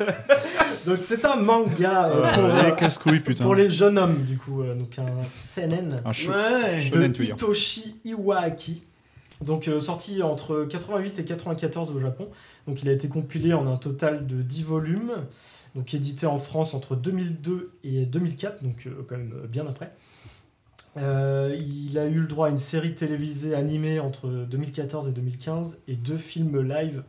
Donc 0.86 0.98
c'est 1.00 1.24
un 1.24 1.36
manga 1.36 2.10
euh, 2.10 2.28
pour, 2.34 2.44
Euh, 2.44 2.62
les 2.66 2.74
casse-couilles, 2.76 3.20
putain. 3.20 3.44
pour 3.44 3.54
les 3.54 3.70
jeunes 3.70 3.96
hommes, 3.98 4.22
du 4.24 4.36
coup. 4.36 4.62
euh, 4.62 4.74
donc 4.74 4.98
un 4.98 5.22
seinen 5.32 6.02
Un 6.04 6.12
chou- 6.12 6.28
Ouais. 6.30 6.82
shonen, 6.82 7.12
de. 7.12 7.22
Hitoshi 7.24 7.96
Iwaaki. 8.04 8.82
Donc 9.40 9.68
euh, 9.68 9.80
sorti 9.80 10.22
entre 10.22 10.64
88 10.68 11.18
et 11.20 11.24
94 11.24 11.92
au 11.92 11.98
Japon. 12.00 12.28
Donc 12.66 12.82
il 12.82 12.88
a 12.90 12.92
été 12.92 13.08
compilé 13.08 13.54
en 13.54 13.66
un 13.66 13.76
total 13.78 14.26
de 14.26 14.42
10 14.42 14.64
volumes. 14.64 15.12
Donc 15.74 15.94
édité 15.94 16.26
en 16.26 16.38
France 16.38 16.74
entre 16.74 16.94
2002 16.96 17.70
et 17.84 18.04
2004, 18.04 18.64
donc 18.64 18.86
euh, 18.86 18.90
quand 19.08 19.16
même 19.16 19.32
euh, 19.44 19.46
bien 19.46 19.66
après. 19.66 19.92
Euh, 20.98 21.56
il 21.56 21.96
a 21.98 22.06
eu 22.06 22.20
le 22.20 22.26
droit 22.26 22.48
à 22.48 22.50
une 22.50 22.58
série 22.58 22.94
télévisée 22.94 23.54
animée 23.54 24.00
entre 24.00 24.28
2014 24.28 25.08
et 25.08 25.12
2015 25.12 25.78
et 25.86 25.94
deux 25.94 26.18
films 26.18 26.60
live 26.60 27.04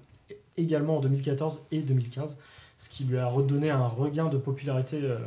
également 0.58 0.97
en 0.97 1.02
2014 1.02 1.62
et 1.71 1.82
2015, 1.82 2.38
ce 2.78 2.89
qui 2.89 3.04
lui 3.06 3.17
a 3.17 3.28
redonné 3.28 3.71
un 3.71 3.88
regain 3.88 4.28
de 4.28 4.38
popularité. 4.38 4.99
euh. 5.02 5.17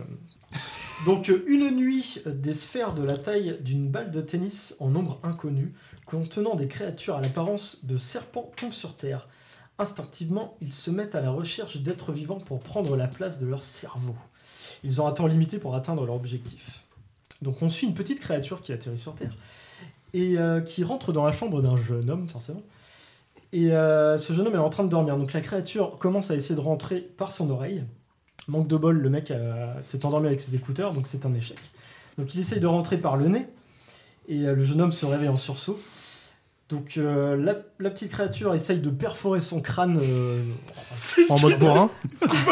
Donc 1.06 1.32
une 1.48 1.70
nuit, 1.70 2.22
des 2.26 2.54
sphères 2.54 2.94
de 2.94 3.02
la 3.02 3.18
taille 3.18 3.58
d'une 3.60 3.88
balle 3.88 4.12
de 4.12 4.20
tennis 4.20 4.76
en 4.78 4.88
nombre 4.88 5.18
inconnu, 5.24 5.72
contenant 6.06 6.54
des 6.54 6.68
créatures 6.68 7.16
à 7.16 7.20
l'apparence 7.20 7.84
de 7.84 7.96
serpents, 7.96 8.52
tombent 8.56 8.72
sur 8.72 8.94
Terre. 8.94 9.26
Instinctivement, 9.78 10.56
ils 10.60 10.72
se 10.72 10.92
mettent 10.92 11.16
à 11.16 11.20
la 11.20 11.30
recherche 11.30 11.78
d'êtres 11.78 12.12
vivants 12.12 12.38
pour 12.38 12.60
prendre 12.60 12.96
la 12.96 13.08
place 13.08 13.40
de 13.40 13.46
leur 13.46 13.64
cerveau. 13.64 14.14
Ils 14.84 15.00
ont 15.00 15.08
un 15.08 15.12
temps 15.12 15.26
limité 15.26 15.58
pour 15.58 15.74
atteindre 15.74 16.06
leur 16.06 16.14
objectif. 16.14 16.84
Donc 17.42 17.60
on 17.60 17.68
suit 17.68 17.86
une 17.86 17.94
petite 17.94 18.20
créature 18.20 18.62
qui 18.62 18.72
atterrit 18.72 18.98
sur 18.98 19.14
Terre 19.14 19.36
et 20.14 20.38
euh, 20.38 20.60
qui 20.60 20.84
rentre 20.84 21.12
dans 21.12 21.24
la 21.24 21.32
chambre 21.32 21.60
d'un 21.60 21.76
jeune 21.76 22.08
homme, 22.10 22.28
forcément. 22.28 22.62
Et 23.52 23.72
euh, 23.72 24.16
ce 24.16 24.32
jeune 24.32 24.46
homme 24.46 24.54
est 24.54 24.58
en 24.58 24.70
train 24.70 24.84
de 24.84 24.88
dormir. 24.88 25.16
Donc 25.16 25.32
la 25.32 25.40
créature 25.40 25.96
commence 25.98 26.30
à 26.30 26.36
essayer 26.36 26.54
de 26.54 26.60
rentrer 26.60 27.00
par 27.00 27.32
son 27.32 27.50
oreille. 27.50 27.84
Manque 28.48 28.68
de 28.68 28.76
bol, 28.76 28.98
le 28.98 29.10
mec 29.10 29.30
euh, 29.30 29.74
s'est 29.82 30.04
endormi 30.06 30.26
avec 30.26 30.40
ses 30.40 30.54
écouteurs, 30.54 30.94
donc 30.94 31.06
c'est 31.06 31.26
un 31.26 31.34
échec. 31.34 31.58
Donc 32.18 32.34
il 32.34 32.40
essaye 32.40 32.60
de 32.60 32.66
rentrer 32.66 32.98
par 32.98 33.16
le 33.16 33.28
nez, 33.28 33.46
et 34.28 34.40
le 34.40 34.64
jeune 34.64 34.80
homme 34.80 34.90
se 34.90 35.06
réveille 35.06 35.28
en 35.28 35.36
sursaut. 35.36 35.78
Donc 36.72 36.94
euh, 36.96 37.36
la, 37.36 37.54
la 37.80 37.90
petite 37.90 38.10
créature 38.10 38.54
essaye 38.54 38.78
de 38.78 38.88
perforer 38.88 39.42
son 39.42 39.60
crâne 39.60 40.00
euh, 40.02 40.42
En 41.28 41.38
mode 41.38 41.58
bourrin. 41.58 41.90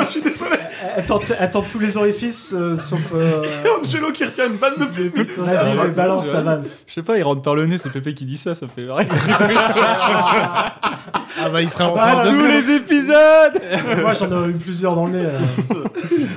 je 0.06 0.10
suis 0.10 0.20
désolé. 0.22 0.56
elle 0.94 1.06
tente, 1.06 1.32
elle 1.38 1.50
tente 1.50 1.70
tous 1.72 1.78
les 1.78 1.96
orifices, 1.96 2.52
euh, 2.52 2.76
sauf... 2.76 3.12
euh, 3.14 3.42
Angelo 3.80 4.12
qui 4.12 4.24
retient 4.26 4.46
une 4.46 4.56
vanne 4.56 4.74
de 4.78 4.84
blé. 4.84 5.08
putain. 5.08 5.42
Vas-y, 5.42 5.74
mais 5.74 5.94
balance 5.94 6.26
ta 6.26 6.42
vanne. 6.42 6.64
Je 6.86 6.92
sais 6.92 7.02
pas, 7.02 7.16
il 7.16 7.22
rentre 7.22 7.40
par 7.40 7.54
le 7.54 7.64
nez, 7.64 7.78
c'est 7.78 7.90
Pépé 7.90 8.12
qui 8.12 8.26
dit 8.26 8.36
ça, 8.36 8.54
ça 8.54 8.66
fait 8.68 8.84
vrai. 8.84 9.08
Ah 11.38 11.48
bah 11.48 11.62
il 11.62 11.70
serait 11.70 11.84
en 11.84 11.94
Ah, 11.96 12.12
train 12.12 12.24
de 12.24 12.30
tous 12.30 12.42
secondes. 12.42 12.76
épisodes 12.82 14.00
Moi 14.02 14.12
j'en 14.14 14.46
ai 14.46 14.50
eu 14.50 14.52
plusieurs 14.54 14.94
dans 14.94 15.06
le 15.06 15.12
nez. 15.12 15.26
euh. 15.26 15.38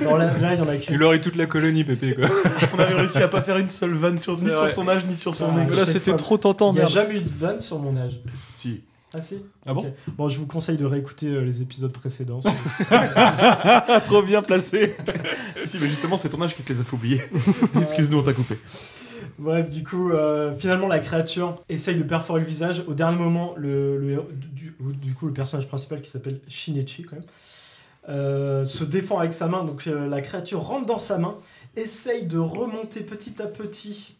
Alors 0.02 0.18
là, 0.18 0.30
là, 0.40 0.54
il 0.54 0.58
y 0.58 0.62
en 0.62 0.68
a 0.68 0.76
qu'une. 0.76 0.94
Il 0.94 1.02
aurait 1.02 1.20
toute 1.20 1.36
la 1.36 1.46
colonie, 1.46 1.84
Pépé, 1.84 2.14
quoi. 2.14 2.26
On 2.76 2.80
avait 2.80 2.94
réussi 2.94 3.18
à 3.18 3.28
pas 3.28 3.42
faire 3.42 3.56
une 3.58 3.68
seule 3.68 3.94
vanne 3.94 4.18
sur, 4.18 4.34
ni 4.34 4.40
C'est 4.40 4.50
sur 4.50 4.60
vrai. 4.60 4.70
son 4.70 4.88
âge 4.88 5.06
ni 5.06 5.16
sur 5.16 5.34
son 5.34 5.50
Ah, 5.54 5.60
nez. 5.64 5.70
Là, 5.70 5.76
chaque 5.78 5.88
c'était 5.88 6.10
fois. 6.10 6.18
trop 6.18 6.38
tentant, 6.38 6.70
Il 6.72 6.74
n'y 6.74 6.80
a 6.80 6.82
merde. 6.82 6.94
jamais 6.94 7.16
eu 7.16 7.20
de 7.22 7.30
vanne 7.38 7.58
sur 7.60 7.78
mon 7.78 7.96
âge. 7.96 8.14
Si. 8.56 8.82
Ah 9.16 9.22
si? 9.22 9.36
Ah 9.64 9.72
bon? 9.74 9.82
Ok. 9.82 9.86
Bon, 10.16 10.28
je 10.28 10.38
vous 10.38 10.46
conseille 10.46 10.76
de 10.76 10.84
réécouter 10.84 11.26
euh, 11.28 11.40
les 11.44 11.62
épisodes 11.62 11.92
précédents. 11.92 12.40
Trop 14.04 14.22
bien 14.22 14.42
placé. 14.42 14.96
Si, 15.64 15.68
si, 15.68 15.78
mais 15.80 15.88
justement, 15.88 16.16
c'est 16.16 16.28
ton 16.28 16.42
âge 16.42 16.54
qui 16.54 16.62
te 16.62 16.72
les 16.72 16.80
a 16.80 16.82
fait 16.84 16.94
oublier. 16.94 17.22
Excuse-nous, 17.80 18.18
on 18.18 18.22
t'a 18.22 18.32
coupé. 18.32 18.56
Bref, 19.38 19.68
du 19.70 19.82
coup, 19.84 20.10
euh, 20.10 20.54
finalement, 20.54 20.86
la 20.88 20.98
créature 21.00 21.62
essaye 21.68 21.96
de 21.96 22.02
perforer 22.02 22.40
le 22.40 22.46
visage. 22.46 22.82
Au 22.86 22.94
dernier 22.94 23.16
moment, 23.18 23.54
le, 23.56 24.22
du, 24.52 24.74
du 24.80 25.14
coup, 25.14 25.26
le 25.26 25.32
personnage 25.32 25.66
principal 25.68 26.00
qui 26.02 26.10
s'appelle 26.10 26.40
Shinichi, 26.48 27.02
quand 27.04 27.16
même, 27.16 27.24
euh, 28.08 28.64
se 28.64 28.84
défend 28.84 29.18
avec 29.18 29.32
sa 29.32 29.46
main. 29.48 29.64
Donc, 29.64 29.86
euh, 29.86 30.06
la 30.08 30.20
créature 30.20 30.60
rentre 30.60 30.86
dans 30.86 30.98
sa 30.98 31.18
main, 31.18 31.34
essaye 31.76 32.24
de 32.24 32.38
remonter 32.38 33.00
petit 33.00 33.40
à 33.42 33.46
petit 33.46 34.14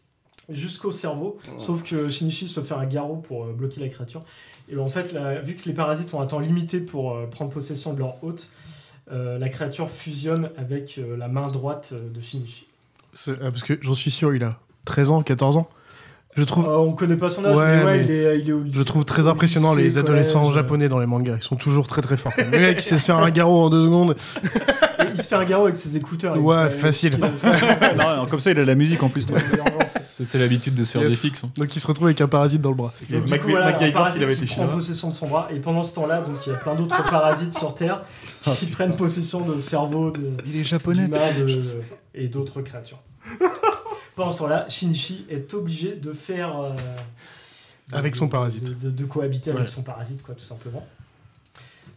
jusqu'au 0.50 0.90
cerveau. 0.90 1.38
Sauf 1.58 1.82
que 1.82 2.10
Shinichi 2.10 2.48
se 2.48 2.60
fait 2.60 2.74
un 2.74 2.86
garrot 2.86 3.16
pour 3.16 3.44
euh, 3.44 3.52
bloquer 3.52 3.80
la 3.80 3.88
créature. 3.88 4.22
Et 4.68 4.76
en 4.78 4.88
fait, 4.88 5.12
la- 5.12 5.40
vu 5.40 5.54
que 5.54 5.66
les 5.68 5.74
parasites 5.74 6.12
ont 6.14 6.20
un 6.20 6.26
temps 6.26 6.38
limité 6.38 6.80
pour 6.80 7.14
euh, 7.14 7.26
prendre 7.26 7.50
possession 7.52 7.92
de 7.92 7.98
leur 7.98 8.22
hôte, 8.24 8.48
euh, 9.12 9.38
la 9.38 9.48
créature 9.50 9.90
fusionne 9.90 10.50
avec 10.56 10.96
euh, 10.98 11.16
la 11.16 11.28
main 11.28 11.48
droite 11.48 11.90
euh, 11.92 12.08
de 12.10 12.20
Shinichi. 12.22 12.66
Ah, 13.26 13.50
Parce 13.50 13.62
que 13.62 13.78
j'en 13.82 13.94
suis 13.94 14.10
sûr, 14.10 14.34
il 14.34 14.42
a 14.42 14.58
13 14.84 15.10
ans, 15.10 15.22
14 15.22 15.56
ans. 15.56 15.68
Je 16.36 16.42
trouve, 16.42 16.66
Euh, 16.68 16.78
on 16.78 16.94
connaît 16.94 17.16
pas 17.16 17.30
son 17.30 17.44
âge, 17.44 17.54
Ouais, 17.54 17.76
mais 17.78 17.84
ouais, 17.84 17.98
mais 17.98 18.04
il 18.06 18.10
est, 18.10 18.40
il 18.40 18.48
est 18.50 18.52
au 18.52 18.64
je 18.72 18.82
trouve 18.82 19.04
très 19.04 19.28
impressionnant 19.28 19.72
les 19.72 19.84
lycée, 19.84 19.98
adolescents 19.98 20.40
collège. 20.40 20.54
japonais 20.56 20.88
dans 20.88 20.98
les 20.98 21.06
mangas. 21.06 21.36
Ils 21.36 21.42
sont 21.42 21.54
toujours 21.54 21.86
très 21.86 22.02
très 22.02 22.16
forts. 22.16 22.32
Le 22.36 22.58
mec 22.58 22.78
qui 22.78 22.82
sait 22.84 22.98
se 22.98 23.04
faire 23.04 23.18
un 23.18 23.30
garrot 23.30 23.62
en 23.66 23.70
deux 23.70 23.82
secondes. 23.82 24.16
Il 25.16 25.22
se 25.22 25.28
fait 25.28 25.36
un 25.36 25.44
garrot 25.44 25.64
avec 25.66 25.76
ses 25.76 25.96
écouteurs. 25.96 26.36
Ouais, 26.42 26.64
il 26.66 26.70
facile. 26.72 27.18
il 27.20 27.20
non, 27.98 28.26
comme 28.26 28.40
ça, 28.40 28.50
il 28.50 28.58
a 28.58 28.64
la 28.64 28.74
musique 28.74 29.00
en 29.04 29.08
plus. 29.08 29.26
c'est 30.20 30.38
l'habitude 30.38 30.74
de 30.74 30.82
se 30.82 30.92
faire 30.92 31.02
Yes. 31.02 31.10
des 31.10 31.16
fixes. 31.16 31.44
hein. 31.44 31.50
Donc 31.56 31.74
il 31.76 31.78
se 31.78 31.86
retrouve 31.86 32.08
avec 32.08 32.20
un 32.20 32.26
parasite 32.26 32.60
dans 32.60 32.70
le 32.70 32.74
bras. 32.76 32.92
Et 33.10 33.20
du 33.20 33.38
coup, 33.38 33.48
voilà, 33.50 33.78
un 33.78 33.90
parasite 33.92 34.26
qui 34.40 34.46
prend 34.54 34.66
possession 34.66 35.10
de 35.10 35.14
son 35.14 35.28
bras. 35.28 35.48
Et 35.54 35.60
pendant 35.60 35.84
ce 35.84 35.94
temps-là, 35.94 36.20
donc 36.22 36.34
il 36.46 36.52
y 36.52 36.54
a 36.54 36.58
plein 36.58 36.74
d'autres 36.74 37.08
parasites 37.10 37.56
sur 37.56 37.74
Terre 37.74 38.02
qui 38.42 38.66
prennent 38.66 38.96
possession 38.96 39.40
de 39.40 39.60
cerveau, 39.60 40.10
de 40.10 40.32
Il 40.46 40.56
est 40.58 40.64
japonais. 40.64 41.06
de- 41.06 41.60
sais. 41.60 41.84
et 42.14 42.26
d'autres 42.26 42.60
créatures. 42.62 42.98
Pendant 44.16 44.32
ce 44.32 44.38
temps-là, 44.38 44.68
Shinichi 44.68 45.26
est 45.28 45.52
obligé 45.54 45.94
de 45.96 46.12
faire 46.12 46.58
euh, 46.60 46.72
de- 47.90 47.96
Avec 47.96 48.14
son 48.16 48.28
parasite. 48.28 48.64
de, 48.68 48.74
de- 48.74 48.90
de 48.90 49.04
cohabiter 49.04 49.50
avec 49.50 49.66
son 49.68 49.82
parasite, 49.82 50.22
quoi, 50.22 50.34
tout 50.34 50.44
simplement. 50.44 50.86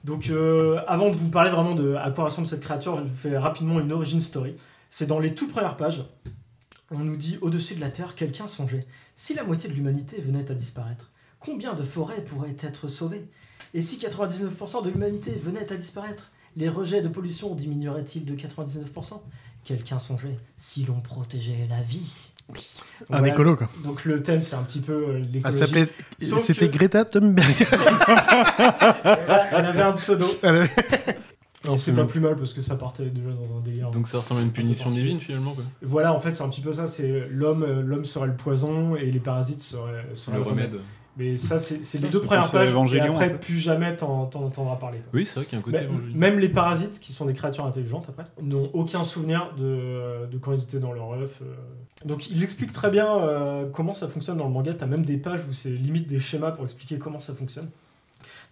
Donc, 0.04 0.30
euh, 0.30 0.80
avant 0.88 1.10
de 1.10 1.16
vous 1.16 1.30
parler 1.30 1.50
vraiment 1.50 1.76
de 1.76 1.96
à 1.96 2.10
quoi 2.12 2.26
ressemble 2.26 2.48
cette 2.48 2.62
créature, 2.62 2.98
je 2.98 3.04
vous 3.04 3.16
fais 3.16 3.38
rapidement 3.38 3.80
une 3.80 3.92
origin 3.92 4.20
story. 4.20 4.56
C'est 4.90 5.06
dans 5.08 5.20
les 5.20 5.36
toutes 5.36 5.52
premières 5.52 5.76
pages. 5.78 6.04
On 6.92 7.00
nous 7.00 7.18
dit 7.18 7.38
au-dessus 7.42 7.76
de 7.76 7.82
la 7.82 7.90
Terre, 7.90 8.16
quelqu'un 8.16 8.48
songeait. 8.48 8.88
Si 9.16 9.34
la 9.34 9.44
moitié 9.44 9.70
de 9.70 9.74
l'humanité 9.76 10.20
venait 10.22 10.50
à 10.50 10.54
disparaître, 10.54 11.12
combien 11.40 11.74
de 11.74 11.84
forêts 11.84 12.24
pourraient 12.24 12.56
être 12.62 12.88
sauvées? 12.88 13.28
Et 13.74 13.82
si 13.82 13.98
99% 13.98 14.84
de 14.86 14.90
l'humanité 14.90 15.32
venait 15.32 15.70
à 15.72 15.76
disparaître, 15.76 16.32
les 16.56 16.70
rejets 16.70 17.02
de 17.02 17.10
pollution 17.10 17.54
diminueraient-ils 17.54 18.24
de 18.24 18.34
99% 18.36 19.22
Quelqu'un 19.68 20.00
songeait. 20.00 20.38
Si 20.56 20.86
l'on 20.86 21.02
protégeait 21.02 21.68
la 21.70 21.82
vie. 21.82 22.10
Donc 22.48 22.58
Un 23.10 23.24
écolo, 23.26 23.58
quoi. 23.58 23.70
Donc 23.84 24.06
le 24.06 24.24
thème, 24.24 24.42
c'est 24.42 24.56
un 24.56 24.64
petit 24.64 24.80
peu 24.80 24.94
euh, 24.94 25.20
l'écologie. 25.30 25.90
Sauf 26.22 26.42
C'était 26.42 26.70
que- 26.70 26.78
Greta 26.78 27.04
Thunberg. 27.04 27.54
elle 29.52 29.66
avait 29.66 29.82
un 29.82 29.92
pseudo. 29.92 30.26
Avait- 30.42 30.70
c'est 31.76 31.94
pas 31.94 32.06
plus 32.06 32.22
mal 32.22 32.38
parce 32.38 32.54
que 32.54 32.62
ça 32.62 32.78
partait 32.78 33.08
déjà 33.08 33.32
dans 33.32 33.58
un 33.58 33.62
délire. 33.62 33.92
Donc 33.92 34.08
ça 34.08 34.20
ressemble 34.20 34.40
à 34.40 34.44
une 34.44 34.54
punition 34.54 34.90
divine 34.90 35.20
finalement. 35.20 35.52
Quoi. 35.52 35.66
Voilà, 35.82 36.14
en 36.14 36.20
fait, 36.20 36.34
c'est 36.34 36.44
un 36.44 36.50
petit 36.50 36.62
peu 36.62 36.72
ça. 36.72 36.88
C'est 36.88 37.28
l'homme, 37.30 37.64
euh, 37.64 37.82
l'homme 37.82 38.06
serait 38.06 38.28
le 38.28 38.38
poison 38.38 38.96
et 38.96 39.12
les 39.12 39.20
parasites 39.20 39.60
seraient, 39.60 40.06
seraient 40.14 40.38
Le 40.38 40.44
remède. 40.44 40.80
Mais 41.18 41.36
ça, 41.38 41.58
c'est 41.58 41.80
les 42.00 42.10
deux 42.10 42.22
premières 42.22 42.50
pages. 42.52 42.70
Et 42.94 43.00
après, 43.00 43.40
plus 43.40 43.58
jamais 43.58 43.96
t'en 43.96 44.30
entendras 44.30 44.76
parler. 44.76 45.00
quoi. 45.00 45.10
Oui, 45.14 45.26
c'est 45.26 45.36
vrai 45.40 45.46
qu'il 45.46 45.54
y 45.54 45.56
a 45.56 45.60
un 45.60 45.64
côté. 45.64 45.84
Évangélique. 45.84 46.16
même 46.16 46.38
les 46.40 46.50
parasites, 46.50 47.00
qui 47.00 47.12
sont 47.12 47.26
des 47.26 47.34
créatures 47.34 47.66
intelligentes 47.66 48.06
après, 48.10 48.26
n'ont 48.42 48.70
aucun 48.74 49.04
souvenir 49.04 49.52
de, 49.58 50.28
de 50.32 50.38
quand 50.38 50.54
ils 50.54 50.62
étaient 50.62 50.80
dans 50.80 50.94
leur 50.94 51.14
œuf. 51.14 51.40
euh. 51.42 51.56
Donc 52.06 52.30
il 52.30 52.44
explique 52.44 52.72
très 52.72 52.92
bien 52.92 53.08
euh, 53.18 53.66
comment 53.72 53.96
ça 53.96 54.08
fonctionne 54.08 54.38
dans 54.38 54.46
le 54.46 54.52
manga. 54.54 54.74
T'as 54.74 54.86
même 54.86 55.04
des 55.04 55.18
pages 55.18 55.44
où 55.50 55.54
c'est 55.54 55.70
limite 55.72 56.08
des 56.08 56.20
schémas 56.20 56.52
pour 56.52 56.64
expliquer 56.66 57.00
comment 57.00 57.20
ça 57.20 57.34
fonctionne. 57.34 57.70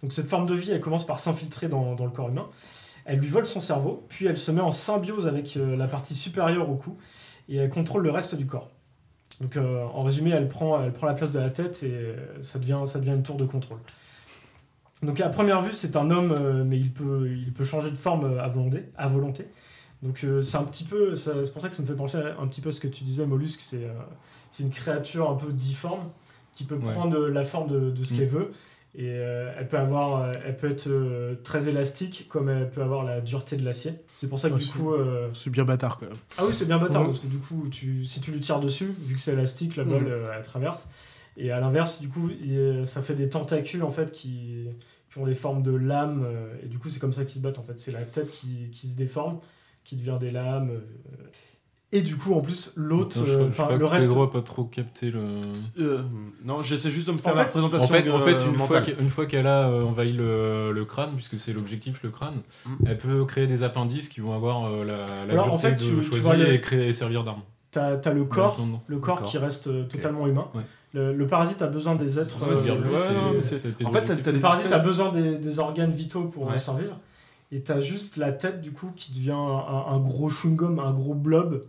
Donc 0.02 0.12
cette 0.12 0.28
forme 0.28 0.46
de 0.46 0.54
vie, 0.54 0.72
elle 0.72 0.80
commence 0.80 1.06
par 1.06 1.20
s'infiltrer 1.20 1.68
dans, 1.68 1.94
dans 1.94 2.04
le 2.04 2.10
corps 2.10 2.28
humain. 2.28 2.46
Elle 3.04 3.20
lui 3.20 3.28
vole 3.28 3.46
son 3.46 3.60
cerveau, 3.60 4.04
puis 4.08 4.26
elle 4.26 4.36
se 4.36 4.50
met 4.50 4.60
en 4.60 4.72
symbiose 4.72 5.28
avec 5.28 5.56
euh, 5.56 5.76
la 5.76 5.86
partie 5.86 6.14
supérieure 6.14 6.68
au 6.68 6.74
cou, 6.74 6.96
et 7.48 7.56
elle 7.58 7.68
contrôle 7.70 8.02
le 8.02 8.10
reste 8.10 8.34
du 8.34 8.46
corps. 8.46 8.68
Donc 9.40 9.56
euh, 9.56 9.84
en 9.84 10.02
résumé, 10.02 10.30
elle 10.30 10.48
prend, 10.48 10.82
elle 10.82 10.92
prend 10.92 11.06
la 11.06 11.14
place 11.14 11.30
de 11.30 11.38
la 11.38 11.50
tête 11.50 11.82
et 11.82 11.92
euh, 11.92 12.42
ça 12.42 12.58
devient, 12.58 12.80
ça 12.86 12.98
devient 12.98 13.10
une 13.12 13.22
tour 13.22 13.36
de 13.36 13.44
contrôle. 13.46 13.78
Donc 15.02 15.20
à 15.20 15.28
première 15.28 15.60
vue, 15.60 15.72
c'est 15.72 15.94
un 15.96 16.10
homme, 16.10 16.32
euh, 16.32 16.64
mais 16.64 16.78
il 16.78 16.90
peut, 16.92 17.28
il 17.30 17.52
peut 17.52 17.64
changer 17.64 17.90
de 17.90 17.96
forme 17.96 18.38
à 18.38 18.48
volonté. 18.48 18.84
À 18.96 19.08
volonté. 19.08 19.46
Donc 20.02 20.24
euh, 20.24 20.40
c'est 20.40 20.56
un 20.56 20.64
petit 20.64 20.84
peu, 20.84 21.14
c'est 21.14 21.52
pour 21.52 21.60
ça 21.60 21.68
que 21.68 21.74
ça 21.76 21.82
me 21.82 21.86
fait 21.86 21.94
penser 21.94 22.16
un 22.18 22.46
petit 22.46 22.60
peu 22.62 22.70
à 22.70 22.72
ce 22.72 22.80
que 22.80 22.88
tu 22.88 23.04
disais, 23.04 23.26
Mollusque. 23.26 23.60
C'est 23.60 23.84
euh, 23.84 23.92
une 24.60 24.70
créature 24.70 25.30
un 25.30 25.34
peu 25.34 25.52
difforme 25.52 26.08
qui 26.54 26.64
peut 26.64 26.76
Ouais. 26.76 26.92
prendre 26.92 27.18
la 27.28 27.44
forme 27.44 27.68
de, 27.68 27.90
de 27.90 28.04
ce 28.04 28.14
Mm. 28.14 28.16
qu'elle 28.16 28.28
veut. 28.28 28.52
Et 28.98 29.10
euh, 29.10 29.52
elle 29.58 29.68
peut 29.68 29.76
avoir, 29.76 30.22
euh, 30.22 30.32
elle 30.46 30.56
peut 30.56 30.70
être 30.70 30.86
euh, 30.88 31.34
très 31.44 31.68
élastique, 31.68 32.26
comme 32.30 32.48
elle 32.48 32.70
peut 32.70 32.80
avoir 32.82 33.04
la 33.04 33.20
dureté 33.20 33.56
de 33.56 33.64
l'acier. 33.64 33.92
C'est 34.14 34.26
pour 34.28 34.38
ça 34.38 34.48
que 34.48 34.54
Ouais, 34.54 34.60
du 34.60 34.66
coup, 34.70 34.94
C'est 35.34 35.50
bien 35.50 35.64
bâtard, 35.64 35.98
quoi. 35.98 36.08
ah 36.38 36.44
oui, 36.46 36.54
c'est 36.54 36.64
bien 36.64 36.78
bâtard 36.78 37.02
Ouais. 37.02 37.08
parce 37.08 37.20
que 37.20 37.26
du 37.26 37.36
coup, 37.38 37.68
tu, 37.70 38.06
si 38.06 38.22
tu 38.22 38.32
lui 38.32 38.40
tires 38.40 38.58
dessus, 38.60 38.86
vu 39.06 39.14
que 39.14 39.20
c'est 39.20 39.34
élastique, 39.34 39.76
la 39.76 39.84
balle 39.84 40.04
Mhm. 40.04 40.08
euh, 40.08 40.32
elle 40.34 40.42
traverse. 40.42 40.88
Et 41.36 41.50
à 41.50 41.60
l'inverse, 41.60 42.00
du 42.00 42.08
coup, 42.08 42.30
il- 42.30 42.86
ça 42.86 43.02
fait 43.02 43.14
des 43.14 43.28
tentacules 43.28 43.82
en 43.82 43.90
fait 43.90 44.12
qui, 44.12 44.68
qui 45.12 45.18
ont 45.18 45.26
des 45.26 45.34
formes 45.34 45.62
de 45.62 45.72
lames. 45.74 46.26
et 46.62 46.66
du 46.66 46.78
coup, 46.78 46.88
c'est 46.88 46.98
comme 46.98 47.12
ça 47.12 47.24
qu'ils 47.26 47.34
se 47.34 47.40
battent 47.40 47.58
en 47.58 47.62
fait. 47.64 47.78
C'est 47.78 47.92
la 47.92 48.02
tête 48.02 48.30
qui, 48.30 48.70
qui 48.72 48.86
se 48.88 48.96
déforme, 48.96 49.40
qui 49.84 49.96
devient 49.96 50.16
des 50.18 50.30
lames. 50.30 50.70
Et 51.92 52.02
du 52.02 52.16
coup, 52.16 52.34
en 52.34 52.40
plus, 52.40 52.72
l'autre, 52.76 53.16
euh, 53.20 53.24
je 53.26 53.32
sais 53.32 53.44
enfin 53.48 53.64
pas, 53.66 53.76
le 53.76 53.84
reste. 53.86 54.08
Pedro 54.08 54.24
a 54.24 54.30
pas 54.30 54.42
trop 54.42 54.64
capté 54.64 55.10
le. 55.10 55.20
Euh, 55.78 56.02
non, 56.44 56.62
j'essaie 56.62 56.90
juste 56.90 57.06
de 57.06 57.12
me 57.12 57.18
faire 57.18 57.32
En 57.32 57.36
la 57.36 57.44
fait- 57.44 57.50
présentation. 57.50 57.84
En 57.84 57.88
fait, 57.88 58.10
en 58.10 58.20
fait 58.20 58.44
une, 58.44 58.56
fois 58.56 58.80
qu'elle, 58.80 59.00
une 59.00 59.10
fois 59.10 59.26
qu'elle 59.26 59.46
a 59.46 59.68
euh, 59.68 59.84
envahi 59.84 60.12
le, 60.12 60.72
le 60.72 60.84
crâne, 60.84 61.10
puisque 61.14 61.38
c'est 61.38 61.52
l'objectif, 61.52 62.02
le 62.02 62.10
crâne, 62.10 62.40
Mm. 62.66 62.70
elle 62.86 62.98
peut 62.98 63.24
créer 63.24 63.46
des 63.46 63.62
appendices 63.62 64.08
qui 64.08 64.20
vont 64.20 64.34
avoir 64.34 64.66
euh, 64.66 64.84
la, 64.84 65.26
la 65.26 65.32
Alors, 65.32 65.52
en 65.52 65.58
fait, 65.58 65.72
de 65.76 65.78
tu- 65.80 65.96
tu 65.96 66.02
choisir 66.02 66.36
le- 66.36 66.52
et, 66.52 66.60
créer, 66.60 66.88
et 66.88 66.92
servir 66.92 67.22
d'arme. 67.24 67.42
T'as 67.70 67.98
as 68.04 68.12
le 68.14 68.24
corps, 68.24 68.58
le 68.86 68.98
corps 68.98 69.22
qui 69.22 69.38
reste 69.38 69.88
totalement 69.88 70.26
humain. 70.26 70.48
Ouais. 70.54 70.62
Le, 70.94 71.12
le 71.14 71.26
parasite 71.26 71.60
a 71.60 71.66
besoin 71.66 71.94
des 71.94 72.18
êtres. 72.18 72.38
Euh, 72.42 72.54
ouais, 72.54 73.42
c'est 73.42 73.58
c'est- 73.58 73.68
pédophile. 73.68 73.86
En 73.86 73.92
fait, 73.92 74.08
Le 74.26 74.32
des 74.32 74.40
parasite 74.40 74.72
a 74.72 74.82
besoin 74.82 75.12
des, 75.12 75.34
des 75.36 75.58
organes 75.58 75.90
vitaux 75.92 76.22
pour 76.24 76.48
Ouais. 76.48 76.58
survivre. 76.58 76.98
Et 77.52 77.62
t'as 77.62 77.80
juste 77.80 78.16
la 78.16 78.32
tête, 78.32 78.60
du 78.60 78.72
coup, 78.72 78.90
qui 78.96 79.12
devient 79.12 79.30
un, 79.32 79.84
un 79.94 79.98
gros 80.00 80.28
chewing-gum, 80.30 80.78
un 80.80 80.92
gros 80.92 81.14
blob, 81.14 81.64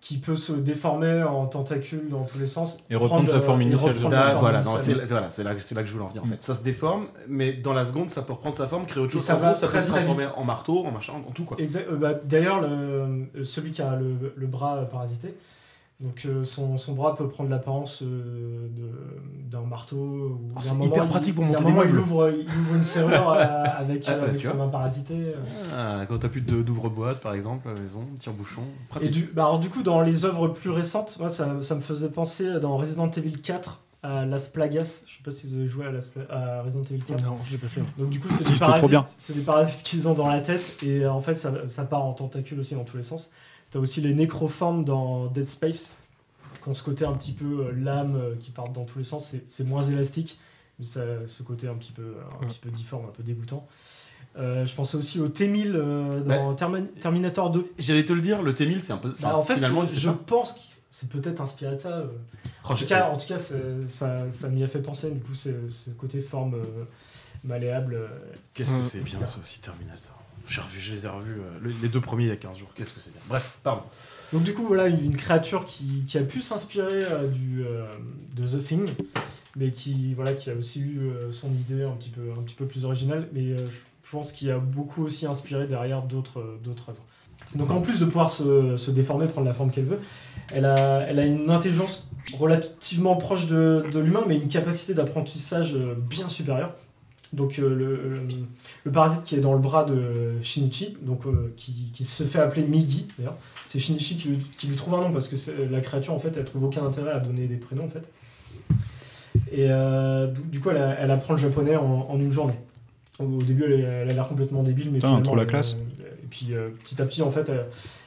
qui 0.00 0.18
peut 0.18 0.36
se 0.36 0.52
déformer 0.52 1.24
en 1.24 1.46
tentacules 1.48 2.08
dans 2.08 2.22
tous 2.22 2.38
les 2.38 2.46
sens. 2.46 2.78
Et 2.88 2.94
reprendre 2.94 3.28
sa 3.28 3.40
forme 3.40 3.62
et 3.62 3.64
initiale, 3.64 3.96
Ah, 4.12 4.36
voilà, 4.38 4.62
c'est 4.78 4.94
là- 4.94 5.04
voilà, 5.06 5.30
c'est 5.32 5.42
là, 5.42 5.54
c'est 5.58 5.74
là 5.74 5.82
que 5.82 5.88
je 5.88 5.92
voulais 5.92 6.04
en 6.04 6.08
venir 6.08 6.22
en 6.22 6.26
Mm. 6.26 6.30
fait. 6.30 6.42
Ça 6.44 6.54
se 6.54 6.62
déforme, 6.62 7.08
mais 7.26 7.52
dans 7.52 7.72
la 7.72 7.84
seconde, 7.84 8.08
ça 8.08 8.22
peut 8.22 8.32
reprendre 8.32 8.54
sa 8.56 8.68
forme, 8.68 8.86
créer 8.86 9.02
autre 9.02 9.10
Et 9.10 9.18
chose. 9.18 9.24
ça 9.26 9.34
En 9.34 9.40
va 9.40 9.46
gros, 9.50 9.54
ça 9.56 9.66
peut 9.66 9.80
se 9.80 9.88
transformer 9.88 10.24
vite. 10.26 10.32
en 10.36 10.44
marteau, 10.44 10.84
en 10.86 10.92
machin, 10.92 11.14
en 11.14 11.32
tout 11.32 11.42
quoi. 11.44 11.56
Euh, 11.60 11.96
bah, 11.96 12.14
D'ailleurs, 12.24 12.60
le- 12.60 13.44
celui 13.44 13.72
qui 13.72 13.82
a 13.82 13.96
le, 13.96 14.32
le 14.36 14.46
bras 14.46 14.76
euh, 14.76 14.84
parasité, 14.84 15.34
donc 16.00 16.22
euh, 16.26 16.44
son, 16.44 16.76
son 16.76 16.94
bras 16.94 17.16
peut 17.16 17.28
prendre 17.28 17.50
l'apparence 17.50 18.02
euh, 18.02 18.68
de- 18.68 19.50
d'un 19.50 19.62
marteau. 19.62 19.96
Ou 19.96 20.38
Oh, 20.50 20.54
d'un 20.56 20.60
c'est 20.62 20.72
moment, 20.74 20.84
hyper 20.84 21.08
pratique 21.08 21.34
pour 21.34 21.42
un 21.44 21.48
monter 21.48 21.64
des 21.64 21.70
moment, 21.70 21.82
il 21.82 21.96
ouvre, 21.96 22.30
il 22.30 22.46
ouvre 22.46 22.74
une 22.76 22.82
serrure 22.82 23.30
euh, 23.32 23.42
avec, 23.78 24.04
Ah, 24.06 24.16
bah, 24.18 24.24
avec 24.28 24.40
sa 24.40 24.54
main 24.54 24.68
parasitée. 24.68 25.14
euh. 25.34 25.34
Ah, 25.74 26.04
quand 26.08 26.18
t'as 26.18 26.28
plus 26.28 26.40
de- 26.40 26.62
d'ouvre-boîte 26.62 27.20
par 27.20 27.34
exemple 27.34 27.68
à 27.68 27.74
la 27.74 27.80
maison, 27.80 28.04
tire-bouchon, 28.20 28.62
Et 28.62 28.88
pratique. 28.88 29.10
du, 29.10 29.24
bah 29.34 29.44
alors 29.46 29.58
du 29.58 29.70
coup, 29.70 29.82
dans 29.82 30.00
les 30.02 30.24
œuvres 30.24 30.48
plus 30.48 30.70
récentes, 30.70 31.16
moi, 31.18 31.28
ça, 31.30 31.48
ça 31.62 31.74
me 31.74 31.80
faisait 31.80 32.10
penser 32.10 32.60
dans 32.60 32.76
Resident 32.76 33.10
Evil 33.10 33.40
4 33.40 33.80
à 34.04 34.24
Las 34.24 34.46
Plagas. 34.46 35.02
Je 35.06 35.16
sais 35.16 35.22
pas 35.24 35.32
si 35.32 35.48
vous 35.48 35.56
avez 35.56 35.66
joué 35.66 35.86
à, 35.86 35.90
Las 35.90 36.06
Pla- 36.06 36.22
à 36.30 36.62
Resident 36.62 36.84
Evil 36.84 37.02
4. 37.02 37.24
Non, 37.24 37.38
je 37.44 37.50
l'ai 37.50 37.58
pas 37.58 37.66
fait. 37.66 37.82
Donc 37.98 38.10
du 38.10 38.20
coup, 38.20 38.28
c'est 38.30 38.52
des, 38.52 38.58
parasites- 38.58 39.34
des 39.34 39.40
parasites 39.40 39.82
qu'ils 39.82 40.06
ont 40.06 40.14
dans 40.14 40.28
la 40.28 40.40
tête 40.40 40.76
et 40.84 41.04
en 41.08 41.20
fait, 41.20 41.34
ça, 41.34 41.52
ça 41.66 41.82
part 41.84 42.04
en 42.04 42.12
tentacules 42.12 42.60
aussi 42.60 42.76
dans 42.76 42.84
tous 42.84 42.96
les 42.98 43.02
sens. 43.02 43.30
T'as 43.70 43.78
aussi 43.78 44.00
les 44.00 44.14
nécroformes 44.14 44.84
dans 44.84 45.26
Dead 45.26 45.46
Space, 45.46 45.92
qui 46.62 46.68
ont 46.68 46.74
ce 46.74 46.82
côté 46.82 47.04
un 47.04 47.12
petit 47.12 47.32
peu 47.32 47.66
euh, 47.66 47.72
lame 47.72 48.16
euh, 48.16 48.34
qui 48.40 48.50
partent 48.50 48.72
dans 48.72 48.84
tous 48.84 48.98
les 48.98 49.04
sens. 49.04 49.34
C'est- 49.46 49.64
moins 49.64 49.82
élastique, 49.82 50.38
mais 50.78 50.86
ça 50.86 51.00
a 51.02 51.26
ce 51.26 51.42
côté 51.42 51.68
un 51.68 51.74
petit 51.74 51.92
peu, 51.92 52.14
un 52.42 52.46
petit 52.46 52.58
peu 52.58 52.70
difforme, 52.70 53.04
un 53.06 53.12
peu 53.12 53.22
dégoûtant. 53.22 53.66
Euh, 54.38 54.64
je 54.66 54.74
pensais 54.74 54.96
aussi 54.96 55.20
au 55.20 55.28
T-1000 55.28 55.72
euh, 55.74 56.20
dans 56.20 56.54
Termin- 56.54 56.86
Terminator 57.00 57.50
2. 57.50 57.66
J'allais 57.78 58.04
te 58.04 58.12
le 58.12 58.20
dire, 58.20 58.40
le 58.42 58.54
T-1000 58.54 58.80
c'est 58.82 58.92
un 58.92 58.98
peu. 58.98 59.10
Bah, 59.20 59.36
en 59.36 59.42
fait, 59.42 59.54
je 59.98 60.10
pense 60.26 60.52
que 60.54 60.60
c'est 60.90 61.08
peut-être 61.08 61.40
inspiré 61.40 61.74
de 61.76 61.80
ça. 61.80 61.98
euh. 61.98 62.06
Oh, 62.64 62.72
En 62.72 62.74
tout 62.74 62.84
cas, 62.86 63.10
en 63.10 63.16
tout 63.18 63.26
cas 63.26 63.38
ça, 63.38 64.30
ça 64.30 64.48
m'y 64.48 64.62
a 64.62 64.68
fait 64.68 64.80
penser. 64.82 65.10
Du 65.10 65.20
coup, 65.20 65.34
c'est 65.34 65.52
le 65.52 65.94
côté 65.98 66.20
forme 66.20 66.54
euh, 66.54 66.84
malléable. 67.44 67.94
euh. 67.94 68.08
Qu'est-ce 68.54 68.70
que 68.72 68.80
Euh, 68.80 68.84
c'est 68.84 69.00
bien 69.00 69.24
ça 69.24 69.40
aussi, 69.40 69.60
Terminator? 69.60 70.17
J'ai 70.48 70.62
revu, 70.62 70.80
je 70.80 70.94
les 70.94 71.04
ai 71.04 71.08
revus, 71.08 71.32
euh, 71.32 71.58
le- 71.60 71.74
les 71.82 71.88
deux 71.88 72.00
premiers 72.00 72.24
il 72.24 72.28
y 72.28 72.32
a 72.32 72.36
15 72.36 72.56
jours. 72.56 72.70
Qu'est-ce 72.74 72.92
que 72.92 73.00
c'est 73.00 73.12
bien. 73.12 73.20
Bref, 73.28 73.58
pardon. 73.62 73.82
Donc 74.32 74.42
du 74.42 74.54
coup, 74.54 74.66
voilà 74.66 74.88
une, 74.88 75.16
créature 75.16 75.64
qui, 75.66 76.04
a 76.16 76.22
pu 76.22 76.40
s'inspirer 76.40 77.02
euh, 77.04 77.28
euh, 77.58 77.86
de 78.34 78.46
The 78.46 78.58
Thing, 78.58 78.88
mais 79.56 79.70
qui 79.72 80.14
voilà 80.14 80.32
qui 80.32 80.50
a 80.50 80.54
aussi 80.54 80.80
eu 80.80 81.10
son 81.32 81.52
idée 81.52 81.82
un 81.82 81.92
petit 81.92 82.10
peu 82.10 82.32
un 82.38 82.42
petit 82.42 82.54
peu 82.54 82.66
plus 82.66 82.84
originale, 82.84 83.28
mais 83.32 83.56
je 83.56 84.10
pense 84.10 84.32
qu'il 84.32 84.50
a 84.50 84.58
beaucoup 84.58 85.04
aussi 85.04 85.26
inspiré 85.26 85.66
derrière 85.66 86.02
d'autres 86.02 86.40
œuvres. 86.40 87.04
Donc 87.54 87.70
en 87.70 87.80
plus 87.80 88.00
de 88.00 88.04
pouvoir 88.04 88.30
se, 88.30 88.90
déformer, 88.90 89.26
prendre 89.26 89.46
la 89.46 89.54
forme 89.54 89.70
qu'elle 89.70 89.86
veut, 89.86 90.00
elle 90.52 90.66
a, 90.66 91.06
elle 91.08 91.18
a 91.18 91.24
une 91.24 91.50
intelligence 91.50 92.06
relativement 92.34 93.16
proche 93.16 93.46
de, 93.46 93.82
l'humain, 93.94 94.24
mais 94.26 94.36
une 94.36 94.48
capacité 94.48 94.92
d'apprentissage 94.92 95.74
bien 95.74 96.28
supérieure. 96.28 96.74
Donc 97.34 97.58
euh, 97.58 97.68
le, 97.68 98.12
le- 98.84 98.90
parasite 98.92 99.24
qui 99.24 99.34
est 99.36 99.40
dans 99.40 99.52
le 99.52 99.58
bras 99.58 99.84
de 99.84 100.32
Shinichi, 100.42 100.96
donc, 101.02 101.26
euh, 101.26 101.52
qui, 101.56 101.90
qui 101.92 102.04
se 102.04 102.24
fait 102.24 102.38
appeler 102.40 102.62
Migi 102.62 103.06
d'ailleurs, 103.18 103.36
c'est 103.66 103.78
Shinichi 103.78 104.16
qui, 104.16 104.28
lui- 104.28 104.46
qui 104.56 104.66
lui 104.66 104.76
trouve 104.76 104.94
un 104.94 105.02
nom 105.02 105.12
parce 105.12 105.28
que 105.28 105.36
la 105.70 105.80
créature 105.80 106.14
en 106.14 106.18
fait 106.18 106.32
elle 106.36 106.44
trouve 106.46 106.64
aucun 106.64 106.86
intérêt 106.86 107.10
à 107.12 107.18
donner 107.18 107.46
des 107.46 107.56
prénoms 107.56 107.84
en 107.84 107.88
fait. 107.88 108.02
Et 109.52 109.66
euh, 109.70 110.26
du, 110.28 110.40
du 110.42 110.60
coup 110.60 110.70
elle, 110.70 111.10
apprend 111.10 111.34
le 111.34 111.38
japonais 111.38 111.76
en, 111.76 112.06
en 112.08 112.18
une 112.18 112.32
journée. 112.32 112.58
Au, 113.18 113.24
au 113.24 113.42
début 113.42 113.64
elle, 113.64 114.08
a 114.10 114.14
l'air 114.14 114.26
complètement 114.28 114.62
débile 114.62 114.86
mais 114.90 114.98
Putain, 114.98 115.08
finalement, 115.08 115.24
trop 115.26 115.36
la 115.36 115.44
classe. 115.44 115.76
et 116.00 116.26
puis 116.30 116.48
euh, 116.52 116.70
petit 116.82 117.00
à 117.02 117.04
petit 117.04 117.20
en 117.20 117.30
fait 117.30 117.48
elle, 117.50 117.66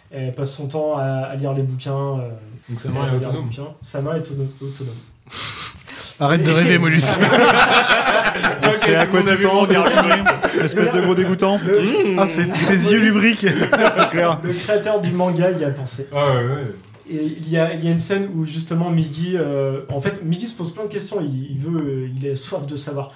elle 0.09 0.34
passe 0.34 0.51
son 0.55 0.67
temps 0.67 0.97
à, 0.97 1.03
à 1.03 1.36
lire 1.36 1.53
les 1.53 1.61
bouquins. 1.63 2.19
euh, 2.19 2.30
Donc 2.69 2.80
sa 2.80 2.89
main 2.89 3.11
est 3.13 3.15
autonome. 3.17 3.45
bouquins. 3.49 3.67
Sa 3.84 4.01
main 4.01 4.15
est 4.15 4.22
auto- 4.32 4.47
autonome. 4.61 4.95
Arrête 6.19 6.43
de 6.43 6.51
rêver, 6.51 6.78
Mollusque. 6.78 7.13
Je 8.64 8.70
sais 8.72 8.95
à 8.95 9.05
quoi 9.07 9.22
tu 9.22 9.36
penses, 9.43 9.68
espèce 10.64 10.91
de 10.93 11.01
gros 11.01 11.16
dégoûtant. 11.16 11.57
Ah, 12.18 12.28
c'est 12.28 12.53
ses 12.53 12.91
yeux 12.91 12.99
lubriques. 12.99 13.45
C'est 13.95 14.09
clair. 14.09 14.39
Le 14.43 14.51
créateur 14.53 15.01
du 15.01 15.12
manga 15.12 15.49
y 15.51 15.64
a 15.64 15.70
pensé. 15.72 16.07
Ah 16.14 16.34
ouais, 16.36 16.43
ouais. 16.45 16.74
Et 17.09 17.24
il 17.39 17.49
y, 17.49 17.57
a, 17.57 17.74
il 17.74 17.84
y 17.84 17.88
a 17.88 17.91
une 17.91 17.99
scène 17.99 18.30
où 18.36 18.45
justement 18.45 18.89
Migi, 18.89 19.34
euh, 19.36 19.82
en 19.89 19.99
fait, 19.99 20.24
Migi 20.24 20.47
se 20.47 20.53
pose 20.53 20.72
plein 20.74 20.84
de 20.84 20.89
questions. 20.89 21.18
Il, 21.22 21.51
il 21.51 21.57
veut, 21.57 21.82
euh, 21.82 22.09
il 22.16 22.26
est 22.26 22.36
soif 22.36 22.68
de 22.68 22.76
savoir. 22.76 23.12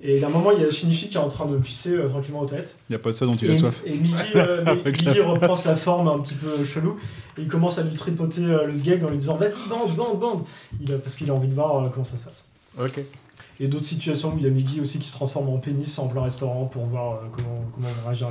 Et 0.00 0.22
à 0.22 0.26
un 0.26 0.30
moment, 0.30 0.50
il 0.50 0.62
y 0.62 0.66
a 0.66 0.70
Shinichi 0.70 1.08
qui 1.08 1.16
est 1.16 1.20
en 1.20 1.28
train 1.28 1.46
de 1.46 1.56
pisser 1.56 1.90
euh, 1.90 2.08
tranquillement 2.08 2.40
aux 2.40 2.46
toilettes. 2.46 2.74
Il 2.88 2.92
n'y 2.92 2.96
a 2.96 2.98
pas 2.98 3.10
de 3.10 3.14
ça 3.14 3.24
dont 3.26 3.32
il 3.32 3.48
Et, 3.48 3.52
a 3.52 3.56
soif. 3.56 3.80
et 3.86 3.90
Migi, 3.90 4.14
euh, 4.36 4.64
reprend 5.24 5.56
sa 5.56 5.76
forme 5.76 6.08
un 6.08 6.18
petit 6.20 6.34
peu 6.34 6.62
chelou 6.64 6.96
et 7.38 7.42
il 7.42 7.48
commence 7.48 7.78
à 7.78 7.82
lui 7.82 7.94
tripoter 7.94 8.42
euh, 8.44 8.66
le 8.66 8.74
sgeg 8.74 9.02
en 9.04 9.10
lui 9.10 9.18
disant 9.18 9.36
Vas-y, 9.36 9.68
bande, 9.68 9.94
bande, 9.96 10.18
bande 10.20 10.42
il 10.80 10.92
a, 10.92 10.98
Parce 10.98 11.16
qu'il 11.16 11.30
a 11.30 11.34
envie 11.34 11.48
de 11.48 11.54
voir 11.54 11.84
euh, 11.84 11.88
comment 11.92 12.04
ça 12.04 12.16
se 12.16 12.22
passe. 12.22 12.44
Ok. 12.80 13.00
Et 13.60 13.68
d'autres 13.68 13.84
situations 13.86 14.30
où 14.34 14.38
il 14.38 14.44
y 14.44 14.46
a 14.46 14.50
Migi 14.50 14.80
aussi 14.80 14.98
qui 14.98 15.08
se 15.08 15.14
transforme 15.14 15.48
en 15.48 15.58
pénis 15.58 15.96
en 15.98 16.08
plein 16.08 16.22
restaurant 16.22 16.64
pour 16.64 16.86
voir 16.86 17.12
euh, 17.12 17.16
comment, 17.32 17.64
comment 17.74 17.88
les 18.10 18.16
gens. 18.16 18.30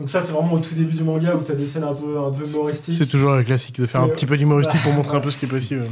Donc, 0.00 0.10
ça, 0.10 0.20
c'est 0.20 0.32
vraiment 0.32 0.52
au 0.52 0.58
tout 0.58 0.74
début 0.74 0.94
du 0.94 1.02
manga 1.02 1.34
où 1.34 1.42
tu 1.42 1.52
as 1.52 1.54
des 1.54 1.64
scènes 1.66 1.84
un 1.84 1.94
peu, 1.94 2.18
un 2.18 2.30
peu 2.30 2.46
humoristiques. 2.46 2.92
C'est 2.94 3.06
toujours 3.06 3.32
le 3.32 3.44
classique 3.44 3.80
de 3.80 3.86
faire 3.86 4.02
un 4.02 4.08
petit 4.08 4.26
peu 4.26 4.36
d'humoristique 4.36 4.80
pour 4.82 4.90
Ouais. 4.90 4.96
montrer 4.98 5.16
un 5.16 5.20
peu 5.20 5.30
ce 5.30 5.38
qui 5.38 5.46
est 5.46 5.48
possible. 5.48 5.86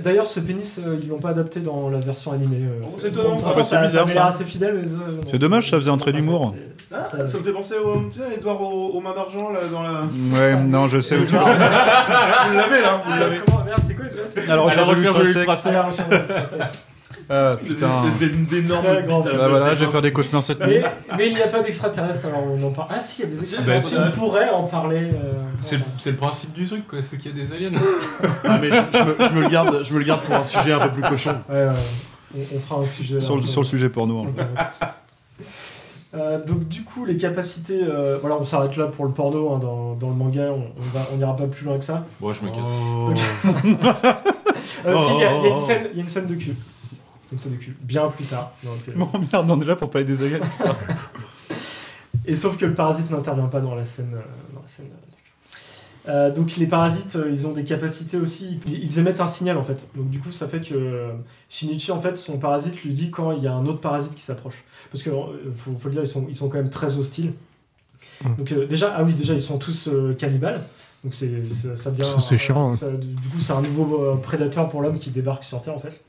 D'ailleurs, 0.00 0.28
ce 0.28 0.38
pénis, 0.38 0.78
euh, 0.78 0.96
ils 1.02 1.08
l'ont 1.08 1.18
pas 1.18 1.30
adapté 1.30 1.58
dans 1.58 1.90
la 1.90 1.98
version 1.98 2.30
animée. 2.30 2.58
euh, 2.68 2.84
c'est 2.98 3.08
étonnant, 3.08 3.32
bon, 3.32 3.38
ça. 3.40 3.52
c'est 3.54 3.62
ça, 3.64 3.82
bizarre, 3.82 4.08
ça 4.10 4.26
assez 4.26 4.44
fidèle. 4.44 4.84
non, 4.88 5.20
C'est 5.26 5.38
dommage, 5.38 5.70
ça 5.70 5.76
faisait 5.76 5.90
un 5.90 5.96
trait 5.96 6.12
d'humour. 6.12 6.54
Ah, 6.94 6.98
très- 7.12 7.26
ça 7.26 7.38
me 7.38 7.42
fait 7.42 7.52
penser 7.52 7.74
au, 7.84 8.08
tu 8.10 8.18
sais, 8.18 8.24
Edouard 8.36 8.62
aux, 8.62 8.90
aux 8.90 9.00
mains 9.00 9.14
d'argent 9.14 9.50
là 9.50 9.60
dans 9.72 9.82
la. 9.82 10.02
Ouais, 10.32 10.56
non, 10.56 10.86
je 10.88 11.00
sais 11.00 11.16
où 11.16 11.24
tu 11.24 11.32
vous 11.34 11.38
l'avez 11.38 12.80
là, 12.82 13.02
vous 13.04 13.10
Ah, 13.12 13.18
l'avez. 13.20 13.38
comment, 13.44 13.64
merde, 13.64 13.80
c'est 13.88 13.94
quoi 13.94 14.04
déjà 14.06 14.54
la 14.56 14.60
recherche 14.62 14.88
de 14.88 14.94
l'ultrasex. 14.94 15.64
Ah. 17.30 17.52
Ah 17.54 17.58
Une 17.62 17.68
putain. 17.68 17.88
espèce 17.88 18.28
d'énorme. 18.48 18.84
Très 18.84 19.02
grand. 19.04 19.22
putain, 19.22 19.36
Bah 19.38 19.48
voilà, 19.48 19.74
je 19.74 19.80
vais 19.80 19.86
des- 19.86 19.92
faire 19.92 20.02
des 20.02 20.12
cauchemars 20.12 20.42
cette 20.42 20.60
nuit. 20.60 20.78
Mais, 20.80 21.16
mais 21.16 21.28
il 21.28 21.34
n'y 21.34 21.42
a 21.42 21.48
pas 21.48 21.62
d'extraterrestres, 21.62 22.26
alors 22.26 22.44
on 22.46 22.62
en 22.66 22.70
parle. 22.72 22.88
Ah 22.90 23.00
si, 23.00 23.22
il 23.22 23.24
y 23.24 23.28
a 23.28 23.30
des 23.30 23.36
Bah, 23.36 23.42
extraterrestres. 23.76 23.88
si. 23.88 23.94
on 23.96 24.10
pourrait 24.20 24.50
en 24.50 24.64
parler. 24.64 24.98
euh, 25.14 25.32
C'est 25.58 25.76
le, 25.76 25.82
c'est 25.98 26.10
le 26.10 26.16
principe 26.16 26.52
du 26.52 26.66
truc, 26.66 26.86
quoi. 26.86 26.98
C'est 27.08 27.16
qu'il 27.18 27.36
y 27.36 27.40
a 27.40 27.44
des 27.44 27.52
aliens. 27.54 27.70
Ah, 28.44 28.58
mais 28.60 28.70
je, 28.70 28.98
je 28.98 29.02
me, 29.04 29.16
je 29.28 29.34
me 29.34 29.40
le 29.42 29.48
garde, 29.48 29.84
je 29.84 29.92
me 29.94 29.98
le 29.98 30.04
garde 30.04 30.22
pour 30.22 30.34
un 30.34 30.44
sujet 30.44 30.72
un 30.72 30.80
peu 30.80 30.90
plus 30.90 31.02
cochon. 31.02 31.34
Ouais, 31.48 31.54
ouais, 31.66 31.70
on, 32.36 32.56
on 32.56 32.60
fera 32.60 32.80
un 32.80 32.86
sujet. 32.86 33.20
Sur, 33.20 33.36
le- 33.36 33.40
peu- 33.42 33.46
sur 33.46 33.60
le 33.62 33.66
sujet 33.66 33.88
porno. 33.88 34.24
hein. 34.26 34.44
Euh, 36.14 36.44
donc 36.44 36.68
du 36.68 36.82
coup 36.84 37.06
les 37.06 37.16
capacités, 37.16 37.80
euh, 37.82 38.18
voilà 38.20 38.36
on 38.38 38.44
s'arrête 38.44 38.76
là 38.76 38.84
pour 38.84 39.06
le 39.06 39.12
porno 39.12 39.54
hein, 39.54 39.58
dans, 39.58 39.94
dans 39.94 40.10
le 40.10 40.14
manga, 40.14 40.42
on, 40.50 40.64
on 40.76 40.82
va 40.98 41.06
on 41.10 41.16
n'ira 41.16 41.34
pas 41.34 41.46
plus 41.46 41.64
loin 41.64 41.78
que 41.78 41.84
ça. 41.84 42.04
Bon, 42.20 42.34
je 42.34 42.42
me 42.44 42.50
casse. 42.50 42.70
Oh. 42.78 43.10
Euh, 44.86 44.94
si, 44.96 45.14
il 45.14 45.20
y, 45.20 45.24
a- 45.24 45.36
il 45.38 45.42
y 45.42 45.46
a 45.46 45.50
une 45.50 45.56
scène- 45.56 45.86
il 45.92 45.96
y 45.96 46.00
a 46.00 46.04
une 46.04 46.08
scène 46.08 46.26
de 46.26 46.34
cul, 46.34 46.54
une 47.38 47.58
cul, 47.58 47.76
bien 47.82 48.08
plus 48.08 48.24
tard. 48.24 48.52
Donc, 48.64 48.74
Je 48.88 48.96
m'emmerde, 48.96 49.50
on 49.50 49.60
est 49.60 49.64
là 49.64 49.76
pour 49.76 49.90
parler 49.90 50.06
des 50.06 50.22
aliens. 50.24 50.40
Et 52.26 52.36
sauf 52.36 52.56
que 52.56 52.66
le 52.66 52.74
parasite 52.74 53.10
n'intervient 53.10 53.48
pas 53.48 53.60
dans 53.60 53.74
la 53.74 53.84
scène. 53.84 54.12
euh, 54.14 54.20
dans 54.54 54.60
la 54.60 54.66
scène 54.66 54.86
euh, 54.86 55.08
euh, 56.08 56.30
donc 56.34 56.56
les 56.56 56.66
parasites, 56.66 57.14
euh, 57.16 57.30
ils 57.32 57.46
ont 57.46 57.52
des 57.52 57.62
capacités 57.64 58.16
aussi. 58.16 58.58
Ils, 58.66 58.84
ils 58.84 58.98
émettent 58.98 59.20
un 59.20 59.26
signal 59.28 59.56
en 59.56 59.62
fait. 59.62 59.86
Donc 59.96 60.08
du 60.08 60.18
coup, 60.18 60.32
ça 60.32 60.48
fait 60.48 60.60
que 60.60 60.74
euh, 60.74 61.12
Shinichi 61.48 61.92
en 61.92 61.98
fait, 61.98 62.16
son 62.16 62.38
parasite 62.38 62.82
lui 62.82 62.92
dit 62.92 63.10
quand 63.10 63.30
il 63.32 63.42
y 63.42 63.46
a 63.46 63.52
un 63.52 63.64
autre 63.66 63.80
parasite 63.80 64.14
qui 64.14 64.22
s'approche. 64.22 64.64
Parce 64.90 65.04
que 65.04 65.10
euh, 65.10 65.52
faut, 65.54 65.72
faut 65.78 65.88
le 65.88 65.94
dire, 65.94 66.02
ils 66.02 66.08
sont, 66.08 66.26
ils 66.28 66.34
sont 66.36 66.48
quand 66.48 66.56
même 66.58 66.70
très 66.70 66.96
hostiles. 66.98 67.30
Donc 68.36 68.50
euh, 68.52 68.66
déjà, 68.66 68.92
ah 68.96 69.04
oui, 69.04 69.14
déjà 69.14 69.34
ils 69.34 69.40
sont 69.40 69.58
tous 69.58 69.88
euh, 69.88 70.14
cannibales. 70.14 70.62
Donc 71.04 71.14
c'est 71.14 71.48
ça, 71.48 71.76
ça 71.76 71.90
devient. 71.92 72.14
C'est 72.20 72.38
chiant, 72.38 72.70
hein. 72.72 72.76
ça- 72.76 72.90
du 72.90 73.28
coup, 73.28 73.38
c'est 73.40 73.52
un 73.52 73.62
nouveau 73.62 74.04
euh, 74.04 74.16
prédateur 74.16 74.68
pour 74.68 74.82
l'homme 74.82 74.98
qui 74.98 75.10
débarque 75.10 75.42
sur 75.44 75.60
Terre 75.62 75.74
en 75.74 75.78
fait. 75.78 76.04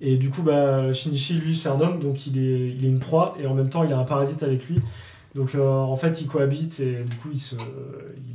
Et 0.00 0.16
du 0.18 0.30
coup, 0.30 0.42
bah, 0.42 0.92
Shinichi, 0.92 1.34
lui, 1.34 1.56
c'est 1.56 1.68
un 1.68 1.80
homme, 1.80 2.00
donc 2.00 2.26
il 2.26 2.38
est, 2.38 2.68
il 2.68 2.84
est 2.84 2.88
une 2.88 3.00
proie, 3.00 3.36
et 3.40 3.46
en 3.46 3.54
même 3.54 3.70
temps, 3.70 3.82
il 3.82 3.92
a 3.92 3.98
un 3.98 4.04
parasite 4.04 4.42
avec 4.42 4.68
lui. 4.68 4.80
Donc, 5.34 5.54
euh, 5.54 5.66
en 5.66 5.96
fait, 5.96 6.20
ils 6.20 6.26
cohabitent, 6.26 6.80
et 6.80 7.02
du 7.04 7.16
coup, 7.16 7.28
ils, 7.32 7.40
se, 7.40 7.56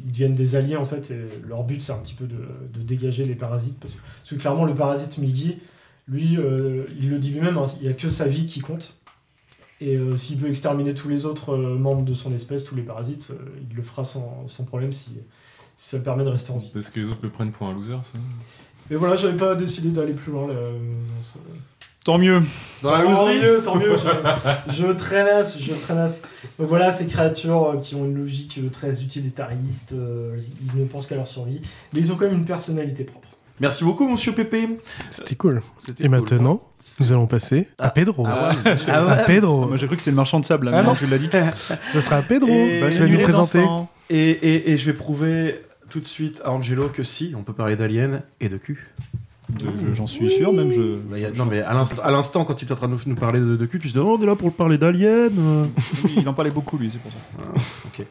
ils 0.03 0.12
deviennent 0.12 0.34
des 0.34 0.55
alliés, 0.55 0.76
en 0.76 0.86
fait, 0.86 1.12
et 1.12 1.20
leur 1.47 1.64
but, 1.64 1.82
c'est 1.82 1.93
un 1.93 1.99
petit 1.99 2.14
peu 2.16 2.26
de, 2.26 2.47
de 2.74 2.84
dégager 2.84 3.26
les 3.26 3.36
parasites. 3.36 3.80
Parce 3.80 3.93
que, 3.93 3.99
parce 3.99 4.30
que 4.30 4.36
clairement, 4.36 4.66
le 4.66 4.74
parasite 4.74 5.18
Migi, 5.18 5.57
lui, 6.07 6.38
euh, 6.38 6.86
il 6.99 7.09
le 7.09 7.20
dit 7.20 7.32
lui-même, 7.32 7.57
hein, 7.57 7.66
il 7.80 7.88
n'y 7.88 7.89
a 7.89 7.93
que 7.93 8.09
sa 8.09 8.28
vie 8.28 8.45
qui 8.45 8.59
compte. 8.59 8.97
Et 9.82 9.97
euh, 9.97 10.16
s'il 10.16 10.38
peut 10.38 10.47
exterminer 10.47 10.93
tous 10.93 11.09
les 11.09 11.26
autres 11.26 11.57
membres 11.57 12.05
de 12.05 12.14
son 12.14 12.34
espèce, 12.34 12.64
tous 12.64 12.76
les 12.76 12.84
parasites, 12.84 13.32
il 13.70 13.76
le 13.76 13.82
fera 13.82 14.03
sans, 14.03 14.47
sans 14.47 14.66
problème 14.66 14.91
si, 14.91 15.09
si 15.76 15.89
ça 15.89 15.99
permet 15.99 16.24
de 16.24 16.30
rester 16.30 16.51
en 16.51 16.57
vie. 16.57 16.70
Parce 16.72 16.91
que 16.91 16.99
les 16.99 17.07
autres 17.07 17.22
le 17.24 17.30
prennent 17.30 17.51
pour 17.51 17.68
un 17.68 17.74
loser, 17.74 17.97
ça. 18.03 18.20
Et 18.89 18.95
voilà, 18.95 19.15
j'avais 19.15 19.38
pas 19.38 19.55
décidé 19.55 19.89
d'aller 19.89 20.13
plus 20.13 20.32
loin. 20.32 20.47
là, 20.47 20.53
euh, 20.53 20.71
dans 20.71 21.23
ce- 21.23 21.38
Tant 22.03 22.17
mieux. 22.17 22.41
Dans 22.82 22.91
la 22.97 23.03
tant 23.03 23.09
loserie 23.11 23.39
mieux, 23.41 23.61
tant 23.63 23.75
mieux. 23.75 23.91
Je, 24.67 24.73
je 24.88 24.91
traînasse, 24.91 25.59
je 25.59 25.71
traînasse. 25.71 26.23
Donc 26.57 26.67
voilà, 26.67 26.91
ces 26.91 27.05
créatures 27.05 27.73
euh, 27.75 27.77
qui 27.79 27.93
ont 27.93 28.05
une 28.05 28.17
logique 28.17 28.59
euh, 28.63 28.69
très 28.69 29.03
utilitariste, 29.03 29.91
euh, 29.93 30.36
ils 30.75 30.79
ne 30.82 30.86
pensent 30.86 31.05
qu'à 31.05 31.15
leur 31.15 31.27
survie, 31.27 31.61
mais 31.93 31.99
ils 31.99 32.11
ont 32.11 32.15
quand 32.15 32.25
même 32.25 32.39
une 32.39 32.45
personnalité 32.45 33.03
propre. 33.03 33.27
Merci 33.59 33.84
beaucoup, 33.84 34.09
monsieur 34.09 34.32
Pépé. 34.32 34.67
C'était 35.11 35.36
cool. 35.36 35.61
C'était 35.77 36.03
Et 36.03 36.07
cool. 36.07 36.17
maintenant, 36.17 36.59
nous 36.99 37.11
allons 37.13 37.27
passer 37.27 37.67
à 37.77 37.91
Pedro. 37.91 38.23
Ah 38.25 38.55
ouais. 38.65 38.71
À 38.71 38.77
Ah 38.88 39.05
ouais. 39.05 39.23
Pedro. 39.27 39.67
Moi 39.67 39.77
j'ai 39.77 39.86
cru 39.86 39.95
que 39.95 40.01
c'était 40.01 40.09
le 40.09 40.15
marchand 40.17 40.39
de 40.39 40.45
sable, 40.45 40.65
là, 40.65 40.71
Ah 40.73 40.77
maintenant 40.77 40.93
non. 40.93 40.95
que 40.99 41.05
tu 41.05 41.11
l'as 41.11 41.19
dit. 41.19 41.29
Ça 41.93 42.01
sera 42.01 42.15
à 42.15 42.21
Pedro. 42.23 42.49
Et- 42.49 42.82
Bah, 42.82 42.89
tu 42.89 42.97
vas 42.97 43.07
nous 43.07 43.19
présenter. 43.19 43.63
Et, 44.09 44.17
et, 44.32 44.71
et 44.71 44.77
je 44.79 44.86
vais 44.88 44.93
prouver 44.97 45.61
tout 45.91 45.99
de 45.99 46.05
suite 46.05 46.41
à 46.43 46.51
Angelo 46.51 46.89
que 46.89 47.03
si, 47.03 47.33
on 47.37 47.43
peut 47.43 47.53
parler 47.53 47.75
d'aliens 47.75 48.23
et 48.39 48.49
de 48.49 48.57
cul. 48.57 48.87
J'en 49.93 50.07
suis 50.07 50.29
sûr, 50.29 50.53
même 50.53 50.71
je. 50.71 50.97
Bah, 51.09 51.19
y 51.19 51.25
a- 51.25 51.31
non, 51.31 51.45
mais 51.45 51.59
à 51.61 51.73
l'instant, 51.73 52.01
à 52.03 52.11
l'instant, 52.11 52.45
quand 52.45 52.53
tu 52.53 52.65
es 52.65 52.71
en 52.71 52.75
train 52.75 52.87
de 52.87 52.93
nous, 52.93 52.99
nous 53.05 53.15
parler 53.15 53.39
de, 53.41 53.57
de 53.57 53.65
cul, 53.65 53.79
tu 53.79 53.89
te 53.89 53.93
dis, 53.93 53.99
oh, 53.99 54.15
on 54.17 54.21
est 54.21 54.25
là 54.25 54.35
pour 54.35 54.53
parler 54.53 54.77
d'aliens. 54.77 55.09
euh. 55.37 55.65
Oui, 56.05 56.13
il 56.17 56.29
en 56.29 56.33
parlait 56.33 56.51
beaucoup, 56.51 56.77
lui, 56.77 56.89
c'est 56.89 56.99
pour 57.01 57.11
ça. 57.11 57.17
Ah, 57.37 57.59
ok. 57.87 58.05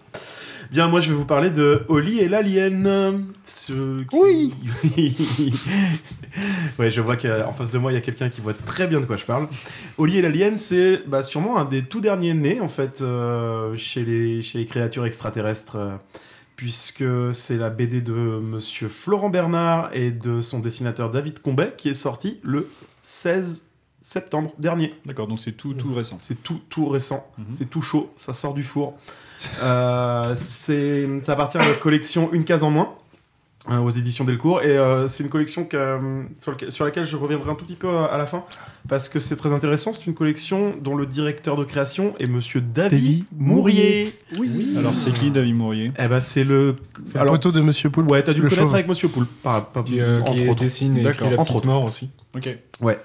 Bien, 0.71 0.87
moi, 0.87 1.01
je 1.01 1.09
vais 1.11 1.17
vous 1.17 1.25
parler 1.25 1.49
de 1.51 1.83
Oli 1.89 2.19
et 2.21 2.29
l'alien. 2.29 3.25
Ce 3.43 4.03
qui- 4.03 4.17
Oui 4.17 4.53
Ouais, 6.79 6.91
je 6.91 7.01
vois 7.01 7.17
qu'en 7.17 7.53
face 7.53 7.71
de 7.71 7.79
moi, 7.79 7.91
il 7.91 7.95
y 7.95 7.99
a 7.99 8.01
quelqu'un 8.03 8.29
qui 8.29 8.41
voit 8.41 8.53
très 8.55 8.87
bien 8.87 9.01
de 9.01 9.07
quoi 9.07 9.17
je 9.17 9.25
parle. 9.25 9.49
Oli 9.99 10.19
et 10.19 10.23
l'alien, 10.23 10.57
c'est 10.57 11.03
bah, 11.07 11.23
sûrement 11.23 11.59
un 11.59 11.65
des 11.65 11.83
tout 11.85 12.01
derniers 12.01 12.35
nés, 12.35 12.61
en 12.61 12.69
fait, 12.69 13.01
euh, 13.01 13.75
chez, 13.77 14.05
les, 14.05 14.43
chez 14.43 14.59
les 14.59 14.67
créatures 14.67 15.07
extraterrestres. 15.07 15.77
euh, 15.77 15.97
puisque 16.61 17.03
c'est 17.33 17.57
la 17.57 17.71
BD 17.71 18.03
de 18.03 18.13
monsieur 18.13 18.89
Florent 18.91 19.31
Bernard 19.31 19.89
et 19.95 20.11
de 20.11 20.43
son 20.43 20.59
dessinateur 20.61 21.11
David 21.11 21.39
Combet 21.39 21.73
qui 21.75 21.89
est 21.89 21.95
sortie 21.95 22.39
le 22.43 22.69
16 23.01 23.65
septembre 24.03 24.53
dernier. 24.59 24.93
D'accord, 25.07 25.27
donc 25.27 25.41
c'est 25.41 25.53
tout, 25.53 25.73
tout 25.73 25.95
récent. 25.95 26.19
C'est 26.21 26.43
tout, 26.43 26.61
tout 26.69 26.87
récent, 26.91 27.27
Mhm. 27.39 27.45
c'est 27.53 27.71
tout 27.71 27.81
chaud, 27.81 28.13
ça 28.19 28.35
sort 28.35 28.53
du 28.53 28.63
four. 28.63 28.93
Euh, 29.63 30.35
c'est, 30.37 31.09
ça 31.23 31.33
appartient 31.33 31.57
à 31.57 31.67
la 31.67 31.73
collection 31.73 32.31
Une 32.35 32.45
case 32.45 32.63
en 32.63 32.69
moins, 32.71 32.95
aux 33.69 33.91
éditions 33.91 34.25
Delcourt, 34.25 34.63
et 34.63 34.77
euh, 34.77 35.07
c'est 35.07 35.23
une 35.23 35.29
collection 35.29 35.65
que, 35.65 35.77
euh, 35.77 36.23
sur, 36.39 36.53
lequel- 36.53 36.73
sur 36.73 36.85
laquelle 36.85 37.05
je 37.05 37.17
reviendrai 37.17 37.51
un 37.51 37.55
tout 37.55 37.65
petit 37.65 37.75
peu 37.77 37.89
à, 37.89 38.07
à 38.07 38.17
la 38.19 38.27
fin, 38.27 38.43
parce 38.89 39.09
que 39.09 39.21
c'est 39.21 39.37
très 39.37 39.53
intéressant. 39.53 39.93
C'est 39.93 40.07
une 40.07 40.15
collection 40.15 40.75
dont 40.81 40.97
le 40.97 41.05
directeur 41.07 41.57
de 41.57 41.65
création 41.65 42.15
est 42.19 42.27
monsieur 42.27 42.61
David, 42.61 42.91
David 42.91 43.25
Mourier. 43.37 44.15
Oui. 44.39 44.75
Alors 44.79 44.95
c'est 44.95 45.13
qui, 45.13 45.31
David 45.31 45.55
Mourier? 45.55 45.93
Eh 45.99 46.09
ben, 46.09 46.21
c'est 46.21 46.43
le. 46.45 46.77
C'est 47.05 47.19
le 47.21 47.27
poteau 47.27 47.53
de 47.53 47.61
Monsieur 47.61 47.91
Poulpe. 47.91 48.11
Ouais, 48.11 48.23
t'as 48.23 48.33
dû 48.33 48.39
le, 48.41 48.45
Le 48.45 48.51
connaître 48.51 48.67
chauve. 48.69 48.75
avec 48.75 48.89
Monsieur 48.89 49.09
Poulpe, 49.09 49.31
par, 49.43 49.67
par- 49.67 49.85
Qui, 49.85 50.01
euh, 50.01 50.21
entre 50.21 50.35
qui 50.35 50.49
autres. 50.49 50.61
dessine 50.61 50.97
et 50.97 51.03
qui 51.03 51.07
est 51.09 51.31
la 51.31 51.39
entre 51.39 51.43
petite 51.45 51.57
autres. 51.57 51.67
mort 51.67 51.85
aussi. 51.85 52.11
Ok. 52.37 52.49
Ouais. 52.81 52.99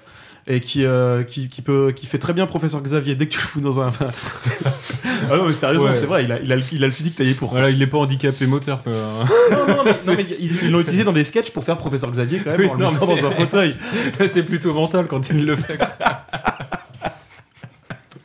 Et 0.48 0.60
qui, 0.60 0.84
euh, 0.84 1.24
qui, 1.24 1.48
qui, 1.48 1.60
peut, 1.60 1.90
qui 1.90 2.06
fait 2.06 2.18
très 2.18 2.32
bien 2.32 2.46
professeur 2.46 2.80
Xavier 2.80 3.16
dès 3.16 3.26
que 3.26 3.32
tu 3.32 3.38
le 3.38 3.44
fous 3.46 3.60
dans 3.60 3.80
un. 3.80 3.90
ah 5.30 5.36
non, 5.36 5.46
mais 5.46 5.54
sérieusement, 5.54 5.86
Ouais. 5.86 5.94
c'est 5.94 6.06
vrai, 6.06 6.22
il 6.22 6.30
a, 6.30 6.38
il, 6.40 6.52
a, 6.52 6.56
le- 6.56 6.62
il 6.70 6.84
a 6.84 6.86
le 6.86 6.92
physique 6.92 7.16
taillé 7.16 7.34
pour. 7.34 7.50
Voilà, 7.50 7.68
il 7.68 7.82
est 7.82 7.86
pas 7.88 7.98
handicapé 7.98 8.46
moteur, 8.46 8.82
quoi. 8.84 8.92
non, 9.50 9.66
non, 9.76 9.82
mais, 9.84 9.92
non, 10.06 10.14
mais 10.16 10.26
ils 10.38 10.70
l'ont 10.70 10.78
utilisé 10.80 11.02
dans 11.02 11.12
des 11.12 11.24
sketchs 11.24 11.50
pour 11.50 11.64
faire 11.64 11.76
professeur 11.78 12.12
Xavier 12.12 12.38
quand 12.44 12.50
même, 12.50 12.60
Oui, 12.60 12.68
en 12.68 12.74
le 12.74 12.84
non, 12.84 12.92
mettant 12.92 13.06
mais- 13.08 13.20
dans 13.22 13.26
un 13.28 13.30
fauteuil. 13.32 13.74
c'est 14.32 14.44
plutôt 14.44 14.72
mental 14.72 15.08
quand 15.08 15.28
il 15.30 15.44
le 15.46 15.56
fait. 15.56 15.78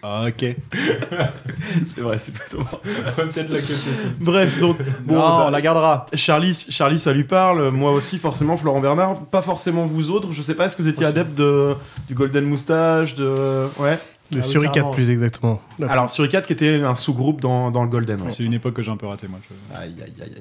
Ah, 0.03 0.23
ok. 0.27 0.55
c'est 1.85 2.01
vrai, 2.01 2.17
c'est 2.17 2.33
plutôt 2.33 2.59
marrant. 2.59 2.79
On 2.83 3.11
va 3.21 3.23
peut-être 3.27 3.49
la 3.49 3.59
celle-ci. 3.61 4.23
Bref, 4.23 4.59
donc. 4.59 4.77
Bon, 5.05 5.15
non, 5.15 5.19
bah, 5.19 5.43
on 5.47 5.51
la 5.51 5.61
gardera. 5.61 6.05
Charlie, 6.13 6.65
Charlie, 6.69 6.99
ça 6.99 7.13
lui 7.13 7.23
parle. 7.23 7.69
Moi 7.71 7.91
aussi, 7.91 8.17
forcément, 8.17 8.57
Florent 8.57 8.79
Bernard. 8.81 9.19
Pas 9.25 9.41
forcément 9.41 9.85
vous 9.85 10.09
autres. 10.09 10.31
Je 10.33 10.41
sais 10.41 10.55
pas, 10.55 10.65
est-ce 10.65 10.75
que 10.75 10.81
vous 10.81 10.87
étiez 10.89 11.05
adepte 11.05 11.35
de, 11.35 11.75
du 12.07 12.13
Golden 12.15 12.45
Moustache 12.45 13.15
de... 13.15 13.67
Ouais. 13.77 13.97
Des 14.31 14.39
Ah 14.39 14.43
Suricates, 14.43 14.91
plus 14.93 15.09
exactement. 15.09 15.61
Alors, 15.89 16.09
Suricat 16.09 16.41
qui 16.41 16.53
était 16.53 16.75
un 16.81 16.95
sous-groupe 16.95 17.41
dans, 17.41 17.69
dans 17.69 17.83
le 17.83 17.89
Golden. 17.89 18.21
ouais. 18.21 18.31
C'est 18.31 18.43
une 18.45 18.53
époque 18.53 18.75
que 18.75 18.81
j'ai 18.81 18.91
un 18.91 18.95
peu 18.95 19.05
raté, 19.05 19.27
moi. 19.27 19.39
je-. 19.43 19.87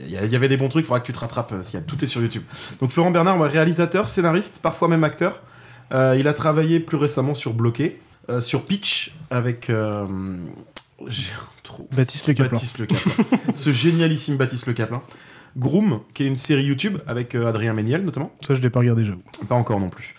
Il 0.07 0.31
y 0.31 0.37
avait 0.37 0.49
des 0.49 0.57
bons 0.57 0.69
trucs, 0.69 0.85
il 0.85 0.87
faudra 0.87 1.01
que 1.01 1.07
tu 1.07 1.13
te 1.13 1.19
rattrapes. 1.19 1.53
euh, 1.53 1.79
a- 1.79 1.81
tout 1.81 2.03
est 2.05 2.07
sur 2.07 2.21
YouTube. 2.23 2.43
Donc 2.81 2.91
Florent 2.93 3.11
Bernard, 3.11 3.41
réalisateur, 3.43 4.07
scénariste, 4.07 4.61
parfois 4.63 4.87
même 4.87 5.03
acteur. 5.03 5.41
Euh, 5.93 6.17
il 6.19 6.29
a 6.29 6.33
travaillé 6.35 6.79
plus 6.79 6.97
récemment 6.97 7.35
sur 7.35 7.53
Bloqué, 7.53 7.99
euh, 8.29 8.41
sur 8.41 8.65
Pitch, 8.65 9.13
avec. 9.31 9.71
euh, 9.71 10.07
j'ai 11.07 11.33
un 11.33 11.63
trou. 11.63 11.89
Baptiste 11.93 12.27
Le 12.29 12.35
Caplin. 12.35 12.53
Baptiste 12.53 12.79
Le 12.79 12.87
Caplin. 12.87 13.25
Ce 13.55 13.71
génialissime 13.73 14.37
Baptiste 14.37 14.67
Le 14.67 14.73
Caplin. 14.75 15.03
Groom, 15.57 16.01
qui 16.15 16.23
est 16.23 16.27
une 16.27 16.37
série 16.37 16.63
YouTube 16.65 16.99
avec 17.09 17.35
euh, 17.35 17.49
Adrien 17.49 17.73
Méniel 17.73 18.05
notamment. 18.05 18.31
Ça, 18.41 18.55
je 18.55 18.61
l'ai 18.61 18.71
pas 18.71 18.81
regardé, 18.81 19.05
j'avoue. 19.05 19.23
Pas 19.49 19.57
encore 19.57 19.81
non 19.81 19.91
plus. 19.91 20.15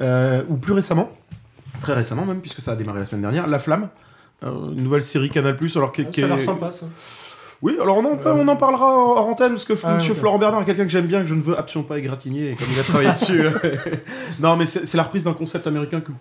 Euh, 0.00 0.44
ou 0.48 0.56
plus 0.56 0.72
récemment, 0.74 1.10
très 1.80 1.94
récemment 1.94 2.24
même, 2.24 2.40
puisque 2.40 2.60
ça 2.60 2.72
a 2.72 2.76
démarré 2.76 3.00
la 3.00 3.06
semaine 3.06 3.22
dernière, 3.22 3.46
La 3.48 3.58
Flamme, 3.58 3.88
euh, 4.44 4.70
une 4.72 4.84
nouvelle 4.84 5.02
série 5.02 5.28
Canal+, 5.30 5.56
alors 5.74 5.90
qui, 5.92 6.06
qui 6.06 6.20
Ça 6.20 6.26
a 6.26 6.28
l'air 6.28 6.40
sympa, 6.40 6.70
ça. 6.70 6.86
Oui, 7.62 7.76
alors 7.80 7.96
on 7.98 8.04
en, 8.04 8.18
on 8.26 8.48
en 8.48 8.56
parlera 8.56 8.96
en 8.96 9.16
en 9.16 9.28
antenne, 9.30 9.52
parce 9.52 9.64
que 9.64 9.72
Ah, 9.84 9.96
ok. 9.96 10.12
Florent 10.14 10.38
Bernard 10.38 10.62
est 10.62 10.64
quelqu'un 10.66 10.84
que 10.84 10.90
j'aime 10.90 11.06
bien, 11.06 11.22
que 11.22 11.28
je 11.28 11.34
ne 11.34 11.40
veux 11.42 11.58
absolument 11.58 11.88
pas 11.88 11.98
égratigner, 11.98 12.50
et 12.50 12.54
comme 12.54 12.66
il 12.70 12.78
a 12.78 12.82
travaillé 12.82 13.12
dessus... 13.14 13.40
euh, 13.40 13.50
non, 14.40 14.56
mais 14.56 14.66
c'est 14.66 14.94
la 14.96 15.02
reprise 15.04 15.24
d'un 15.24 15.32
concept 15.32 15.66
américain 15.66 16.00
que... 16.00 16.12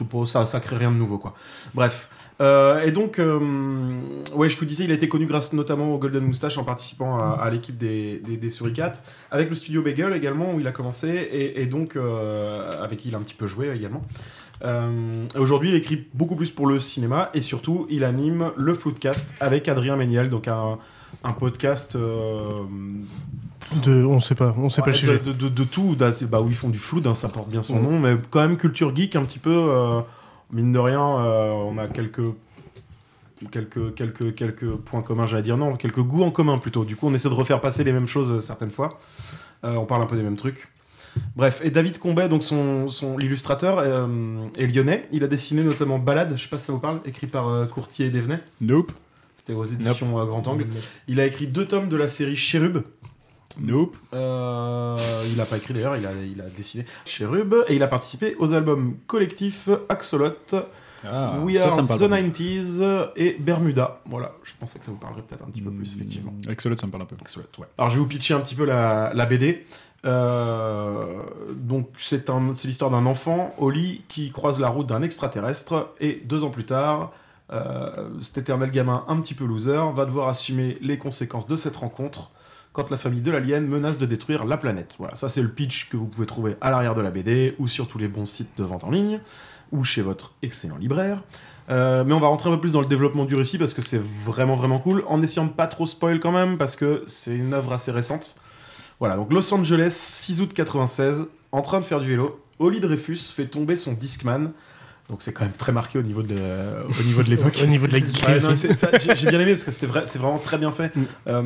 Bon, 0.00 0.24
ça, 0.24 0.46
ça 0.46 0.58
crée 0.60 0.76
rien 0.76 0.90
de 0.90 0.96
nouveau, 0.96 1.18
quoi. 1.18 1.34
Bref. 1.74 2.08
Euh, 2.40 2.82
et 2.82 2.90
donc, 2.90 3.18
euh, 3.18 3.38
ouais, 4.34 4.48
je 4.48 4.56
vous 4.58 4.64
disais, 4.64 4.84
il 4.84 4.90
a 4.90 4.94
été 4.94 5.08
connu 5.08 5.26
grâce 5.26 5.52
notamment 5.52 5.94
au 5.94 5.98
Golden 5.98 6.24
Moustache 6.24 6.56
en 6.56 6.64
participant 6.64 7.18
à, 7.18 7.38
à 7.42 7.50
l'équipe 7.50 7.76
des, 7.76 8.18
des, 8.24 8.38
des 8.38 8.48
Suricates, 8.48 9.02
avec 9.30 9.50
le 9.50 9.54
studio 9.54 9.82
Bagel 9.82 10.14
également, 10.14 10.54
où 10.54 10.60
il 10.60 10.66
a 10.66 10.72
commencé, 10.72 11.08
et, 11.08 11.60
et 11.60 11.66
donc 11.66 11.96
euh, 11.96 12.82
avec 12.82 13.00
qui 13.00 13.08
il 13.08 13.14
a 13.14 13.18
un 13.18 13.22
petit 13.22 13.34
peu 13.34 13.46
joué 13.46 13.70
également. 13.76 14.02
Euh, 14.64 15.24
Aujourd'hui, 15.38 15.70
il 15.70 15.74
écrit 15.74 16.06
beaucoup 16.14 16.36
plus 16.36 16.50
pour 16.50 16.66
le 16.66 16.78
cinéma, 16.78 17.30
et 17.34 17.40
surtout, 17.40 17.86
il 17.90 18.04
anime 18.04 18.50
le 18.56 18.74
Floodcast 18.74 19.32
avec 19.40 19.68
Adrien 19.68 19.96
Méniel, 19.96 20.28
donc 20.28 20.48
un, 20.48 20.78
un 21.24 21.32
podcast 21.32 21.96
euh, 21.96 22.62
De, 23.82 24.04
on 24.04 24.20
sait 24.20 24.34
pas, 24.34 24.54
on 24.58 24.68
sait 24.68 24.82
pas 24.82 24.88
le 24.88 24.94
sujet. 24.94 25.18
de, 25.18 25.32
de- 25.32 25.48
de 25.48 25.64
tout, 25.64 25.96
bah, 26.28 26.40
où 26.42 26.48
ils 26.48 26.54
font 26.54 26.68
du 26.68 26.78
flood, 26.78 27.06
hein, 27.06 27.14
ça 27.14 27.28
porte 27.28 27.48
bien 27.48 27.62
son 27.62 27.76
Mhm. 27.76 27.82
nom, 27.82 27.98
mais 28.00 28.16
quand 28.30 28.40
même 28.40 28.56
culture 28.56 28.94
geek 28.94 29.16
un 29.16 29.22
petit 29.24 29.38
peu, 29.38 29.50
euh, 29.54 30.00
mine 30.52 30.72
de 30.72 30.78
rien, 30.78 31.00
on 31.00 31.78
a 31.78 31.86
quelques, 31.88 32.20
quelques, 33.50 33.94
quelques, 33.94 34.34
quelques 34.34 34.70
points 34.76 35.02
communs, 35.02 35.26
j'allais 35.26 35.42
dire 35.42 35.56
non, 35.56 35.76
quelques 35.76 36.00
goûts 36.02 36.22
en 36.24 36.30
commun 36.30 36.58
plutôt. 36.58 36.84
Du 36.84 36.96
coup, 36.96 37.06
on 37.08 37.14
essaie 37.14 37.28
de 37.30 37.34
refaire 37.34 37.60
passer 37.60 37.84
les 37.84 37.92
mêmes 37.92 38.08
choses 38.08 38.44
certaines 38.44 38.70
fois. 38.70 38.98
Euh, 39.64 39.74
on 39.76 39.86
parle 39.86 40.02
un 40.02 40.06
peu 40.06 40.16
des 40.16 40.22
mêmes 40.22 40.36
trucs. 40.36 40.68
Bref, 41.36 41.60
et 41.64 41.70
David 41.70 41.98
Combet, 41.98 42.28
donc 42.28 42.42
son, 42.42 42.88
son 42.88 43.16
l'illustrateur, 43.16 43.78
euh, 43.78 44.06
est 44.58 44.66
lyonnais. 44.66 45.06
Il 45.12 45.24
a 45.24 45.28
dessiné 45.28 45.62
notamment 45.64 45.98
Balade, 45.98 46.34
je 46.36 46.42
sais 46.42 46.48
pas 46.48 46.58
si 46.58 46.66
ça 46.66 46.72
vous 46.72 46.78
parle, 46.78 47.00
écrit 47.04 47.26
par 47.26 47.48
euh, 47.48 47.66
Courtier 47.66 48.06
et 48.06 48.10
Devenay. 48.10 48.38
Nope. 48.60 48.92
C'était 49.36 49.52
aux 49.54 49.64
éditions 49.64 50.18
euh, 50.20 50.24
Grand 50.26 50.46
Angle. 50.48 50.66
Il 51.08 51.18
a 51.20 51.26
écrit 51.26 51.46
deux 51.46 51.66
tomes 51.66 51.88
de 51.88 51.96
la 51.96 52.08
série 52.08 52.36
Chérub. 52.36 52.82
Nope. 53.58 53.96
Euh, 54.14 54.96
il 55.32 55.40
a 55.40 55.44
pas 55.44 55.56
écrit 55.56 55.74
d'ailleurs, 55.74 55.96
il 55.96 56.06
a, 56.06 56.10
il 56.12 56.40
a 56.40 56.44
dessiné 56.56 56.84
Chérub. 57.04 57.54
Et 57.68 57.74
il 57.76 57.82
a 57.82 57.88
participé 57.88 58.36
aux 58.38 58.52
albums 58.52 58.96
collectifs 59.06 59.68
Axolot, 59.88 60.34
Ah, 61.04 61.38
We 61.42 61.56
ça, 61.58 61.64
Are 61.64 61.70
ça 61.72 61.82
me 61.82 61.88
parle 61.88 62.00
the 62.00 62.08
pas. 62.08 62.20
90s 62.20 63.08
et 63.16 63.36
Bermuda. 63.40 64.02
Voilà, 64.06 64.32
je 64.44 64.52
pensais 64.60 64.78
que 64.78 64.84
ça 64.84 64.90
vous 64.90 64.98
parlerait 64.98 65.22
peut-être 65.22 65.42
un 65.42 65.50
petit 65.50 65.62
peu 65.62 65.70
plus, 65.70 65.96
effectivement. 65.96 66.32
Axolot, 66.48 66.76
ça 66.76 66.86
me 66.86 66.92
parle 66.92 67.04
un 67.04 67.06
peu. 67.06 67.16
Axolot, 67.20 67.46
ouais. 67.58 67.66
Alors 67.78 67.90
je 67.90 67.96
vais 67.96 68.02
vous 68.02 68.08
pitcher 68.08 68.34
un 68.34 68.40
petit 68.40 68.54
peu 68.54 68.64
la, 68.64 69.12
la 69.14 69.26
BD. 69.26 69.64
Euh, 70.04 71.22
donc 71.54 71.88
c'est 71.98 72.26
l'histoire 72.64 72.90
d'un 72.90 73.06
enfant, 73.06 73.54
Oli, 73.58 74.02
qui 74.08 74.30
croise 74.30 74.58
la 74.60 74.68
route 74.68 74.86
d'un 74.86 75.02
extraterrestre 75.02 75.92
et 76.00 76.22
deux 76.24 76.44
ans 76.44 76.50
plus 76.50 76.64
tard, 76.64 77.12
euh, 77.52 78.08
cet 78.20 78.38
éternel 78.38 78.70
gamin 78.70 79.04
un 79.08 79.20
petit 79.20 79.34
peu 79.34 79.44
loser 79.44 79.92
va 79.92 80.06
devoir 80.06 80.28
assumer 80.28 80.78
les 80.80 80.98
conséquences 80.98 81.46
de 81.46 81.56
cette 81.56 81.76
rencontre 81.76 82.30
quand 82.72 82.90
la 82.90 82.96
famille 82.96 83.22
de 83.22 83.32
l'alien 83.32 83.66
menace 83.66 83.98
de 83.98 84.06
détruire 84.06 84.44
la 84.44 84.56
planète. 84.56 84.94
Voilà, 84.98 85.16
ça 85.16 85.28
c'est 85.28 85.42
le 85.42 85.50
pitch 85.50 85.88
que 85.88 85.96
vous 85.96 86.06
pouvez 86.06 86.26
trouver 86.26 86.56
à 86.60 86.70
l'arrière 86.70 86.94
de 86.94 87.00
la 87.00 87.10
BD 87.10 87.56
ou 87.58 87.66
sur 87.66 87.88
tous 87.88 87.98
les 87.98 88.06
bons 88.06 88.26
sites 88.26 88.56
de 88.56 88.62
vente 88.62 88.84
en 88.84 88.90
ligne 88.90 89.20
ou 89.72 89.82
chez 89.84 90.02
votre 90.02 90.34
excellent 90.42 90.76
libraire. 90.76 91.22
Euh, 91.68 92.04
mais 92.04 92.14
on 92.14 92.20
va 92.20 92.28
rentrer 92.28 92.48
un 92.48 92.54
peu 92.54 92.60
plus 92.60 92.72
dans 92.72 92.80
le 92.80 92.86
développement 92.86 93.24
du 93.24 93.34
récit 93.34 93.58
parce 93.58 93.74
que 93.74 93.82
c'est 93.82 94.00
vraiment 94.24 94.56
vraiment 94.56 94.78
cool, 94.78 95.04
en 95.06 95.20
essayant 95.22 95.46
de 95.46 95.52
pas 95.52 95.66
trop 95.66 95.86
spoil 95.86 96.18
quand 96.20 96.32
même 96.32 96.58
parce 96.58 96.76
que 96.76 97.02
c'est 97.06 97.36
une 97.36 97.52
œuvre 97.52 97.72
assez 97.72 97.90
récente. 97.90 98.40
Voilà, 99.00 99.16
donc 99.16 99.32
Los 99.32 99.52
Angeles, 99.52 99.92
6 99.96 100.42
août 100.42 100.52
96, 100.54 101.26
en 101.52 101.62
train 101.62 101.80
de 101.80 101.84
faire 101.84 102.00
du 102.00 102.08
vélo, 102.10 102.40
Oli 102.58 102.80
Dreyfus 102.80 103.16
fait 103.34 103.46
tomber 103.46 103.76
son 103.76 103.94
Discman. 103.94 104.52
Donc 105.08 105.22
c'est 105.22 105.32
quand 105.32 105.44
même 105.44 105.54
très 105.54 105.72
marqué 105.72 105.98
au 105.98 106.02
niveau 106.02 106.22
de, 106.22 106.36
au 106.36 107.02
niveau 107.02 107.22
de 107.24 107.30
l'époque. 107.30 107.58
Au 107.64 107.66
niveau 107.66 107.88
de 107.88 107.92
la 107.94 109.14
J'ai 109.14 109.28
bien 109.28 109.40
aimé 109.40 109.52
parce 109.52 109.64
que 109.64 109.72
c'était 109.72 109.86
vrai, 109.86 110.02
c'est 110.06 110.20
vraiment 110.20 110.38
très 110.38 110.56
bien 110.56 110.70
fait. 110.70 110.92
Euh, 111.26 111.42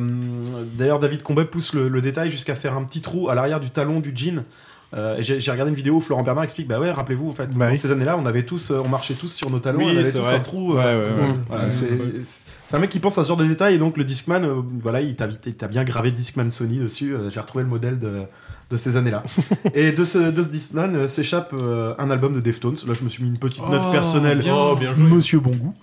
D'ailleurs, 0.77 0.99
David 0.99 1.23
Combet 1.23 1.45
pousse 1.45 1.73
le, 1.73 1.87
le 1.87 2.01
détail 2.01 2.29
jusqu'à 2.29 2.53
faire 2.53 2.75
un 2.75 2.83
petit 2.83 3.01
trou 3.01 3.29
à 3.29 3.33
l'arrière 3.33 3.59
du 3.59 3.71
talon 3.71 4.01
du 4.01 4.11
jean. 4.15 4.43
Euh, 4.93 5.17
J'ai 5.19 5.51
regardé 5.51 5.69
une 5.71 5.75
vidéo 5.75 5.95
où 5.95 5.99
Florent 5.99 6.23
Bernard 6.23 6.43
explique 6.43 6.67
bah 6.67 6.79
ouais, 6.79 6.91
rappelez-vous, 6.91 7.29
en 7.29 7.33
fait, 7.33 7.47
Bah 7.57 7.65
dans 7.65 7.71
oui. 7.71 7.77
ces 7.77 7.91
années-là, 7.91 8.17
on 8.17 8.25
avait 8.25 8.43
tous, 8.43 8.71
euh, 8.71 8.79
on 8.83 8.87
marchait 8.87 9.13
tous 9.15 9.27
sur 9.33 9.49
nos 9.49 9.59
talons, 9.59 9.79
Oui, 9.79 9.85
on 9.87 9.89
avait 9.89 10.03
c'est 10.05 10.19
tous 10.19 10.23
vrai. 10.23 10.35
un 10.35 10.39
trou. 10.39 10.75
Ouais, 10.75 10.83
euh, 10.85 11.15
ouais, 11.15 11.21
ouais. 11.21 11.33
voilà, 11.47 11.63
Ouais, 11.65 11.71
c'est 12.23 12.75
un 12.75 12.79
mec 12.79 12.89
qui 12.89 12.99
pense 12.99 13.17
à 13.17 13.23
ce 13.23 13.27
genre 13.27 13.37
de 13.37 13.45
détails 13.45 13.75
et 13.75 13.77
donc 13.77 13.97
le 13.97 14.03
Discman, 14.03 14.43
euh, 14.45 14.61
voilà, 14.81 15.01
il 15.01 15.15
t'a 15.15 15.67
bien 15.67 15.83
gravé 15.83 16.11
Discman 16.11 16.49
Sony 16.51 16.77
dessus. 16.77 17.13
euh, 17.13 17.29
J'ai 17.29 17.39
retrouvé 17.39 17.63
le 17.63 17.69
modèle 17.69 17.99
de, 17.99 18.21
de 18.69 18.77
ces 18.77 18.95
années-là. 18.95 19.23
et 19.73 19.91
de 19.91 20.05
ce, 20.05 20.17
de 20.17 20.43
ce 20.43 20.49
Discman 20.49 20.95
euh, 20.95 21.07
s'échappe 21.07 21.53
euh, 21.53 21.93
un 21.97 22.09
album 22.09 22.33
de 22.33 22.39
Deftones. 22.39 22.75
Là, 22.87 22.93
je 22.93 23.03
me 23.03 23.09
suis 23.09 23.23
mis 23.23 23.29
une 23.29 23.37
petite 23.39 23.67
note 23.67 23.81
Oh, 23.87 23.91
personnelle. 23.91 24.39
bien. 24.39 24.55
Oh, 24.55 24.75
bien 24.75 24.95
joué. 24.95 25.07
Monsieur 25.09 25.39
Bon 25.39 25.51
Goût. 25.51 25.73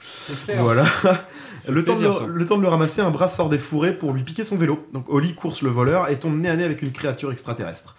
clair. 0.46 0.62
Voilà. 0.62 0.84
Le 1.68 1.84
temps, 1.84 1.92
de 1.92 1.98
plaisir, 1.98 2.14
ça. 2.14 2.26
le, 2.26 2.32
le 2.32 2.44
temps 2.46 2.56
de 2.56 2.62
le 2.62 2.68
ramasser, 2.68 3.02
un 3.02 3.10
bras 3.10 3.28
sort 3.28 3.48
des 3.48 3.58
fourrés 3.58 3.92
pour 3.96 4.12
lui 4.12 4.24
piquer 4.24 4.42
son 4.42 4.56
vélo. 4.56 4.80
Donc 4.92 5.04
Oli 5.08 5.34
course 5.34 5.62
le 5.62 5.70
voleur 5.70 6.10
et 6.10 6.18
tombe 6.18 6.40
nez 6.40 6.48
à 6.48 6.56
nez 6.56 6.64
avec 6.64 6.82
une 6.82 6.90
créature 6.90 7.30
extraterrestre. 7.30 7.94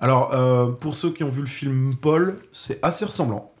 Alors, 0.00 0.32
euh, 0.34 0.66
pour 0.66 0.94
ceux 0.94 1.10
qui 1.10 1.24
ont 1.24 1.30
vu 1.30 1.40
le 1.40 1.46
film 1.46 1.94
Paul, 2.00 2.36
c'est 2.52 2.78
assez 2.82 3.04
ressemblant. 3.04 3.52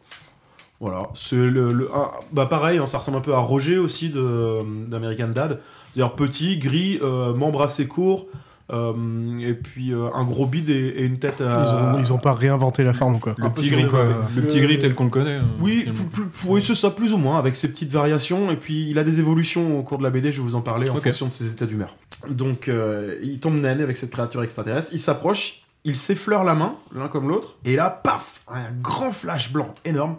Voilà, 0.80 1.08
c'est 1.14 1.34
le, 1.36 1.72
le- 1.72 1.90
un- 1.92 2.10
bah 2.32 2.46
pareil, 2.46 2.78
hein, 2.78 2.86
ça 2.86 2.98
ressemble 2.98 3.16
un 3.18 3.22
peu 3.22 3.34
à 3.34 3.38
Roger 3.38 3.78
aussi 3.78 4.10
de 4.10 4.58
d'American 4.86 5.28
Dad. 5.28 5.60
C'est-à-dire 5.92 6.14
petit, 6.14 6.58
gris, 6.58 7.00
euh, 7.02 7.34
membres 7.34 7.62
assez 7.62 7.88
courts, 7.88 8.26
euh, 8.72 8.92
et 9.40 9.54
puis 9.54 9.92
euh, 9.92 10.08
un 10.14 10.22
gros 10.24 10.46
bide 10.46 10.70
et, 10.70 10.74
et 10.98 11.04
une 11.04 11.18
tête 11.18 11.40
à... 11.40 11.64
Ils 11.64 11.74
ont, 11.74 11.98
ils 11.98 12.12
ont 12.12 12.18
pas 12.18 12.34
réinventé 12.34 12.84
la 12.84 12.92
forme, 12.92 13.18
quoi. 13.18 13.34
Le 13.38 13.50
petit 13.50 13.70
gris, 13.70 13.88
quoi. 13.88 14.04
le 14.36 14.42
petit 14.42 14.60
gris 14.60 14.78
tel 14.78 14.94
qu'on 14.94 15.04
le 15.04 15.10
connaît. 15.10 15.36
hein, 15.36 15.46
Oui, 15.60 15.84
plus- 16.12 16.26
plus- 16.26 16.46
oui, 16.46 16.62
c'est 16.64 16.76
ça, 16.76 16.90
plus 16.90 17.12
ou 17.12 17.16
moins, 17.16 17.40
avec 17.40 17.56
ses 17.56 17.72
petites 17.72 17.90
variations. 17.90 18.52
Et 18.52 18.56
puis, 18.56 18.88
il 18.88 18.98
a 19.00 19.02
des 19.04 19.18
évolutions 19.18 19.76
au 19.80 19.82
cours 19.82 19.98
de 19.98 20.04
la 20.04 20.10
BD, 20.10 20.30
je 20.30 20.36
vais 20.40 20.44
vous 20.46 20.54
en 20.54 20.60
parler 20.60 20.88
en 20.88 20.94
fonction 20.94 21.26
de 21.26 21.32
ses 21.32 21.48
états 21.50 21.66
d'humeur. 21.66 21.96
Donc, 22.30 22.68
euh, 22.68 23.16
il 23.22 23.40
tombe 23.40 23.54
nez 23.60 23.68
avec 23.82 23.96
cette 23.96 24.10
créature 24.12 24.44
extraterrestre, 24.44 24.90
il 24.92 25.00
s'approche, 25.00 25.62
il 25.84 25.96
s'effleure 25.96 26.44
la 26.44 26.54
main, 26.54 26.76
l'un 26.94 27.08
comme 27.08 27.28
l'autre, 27.28 27.56
et 27.64 27.76
là, 27.76 27.90
paf, 27.90 28.42
un 28.48 28.70
grand 28.80 29.12
flash 29.12 29.52
blanc 29.52 29.72
énorme. 29.84 30.16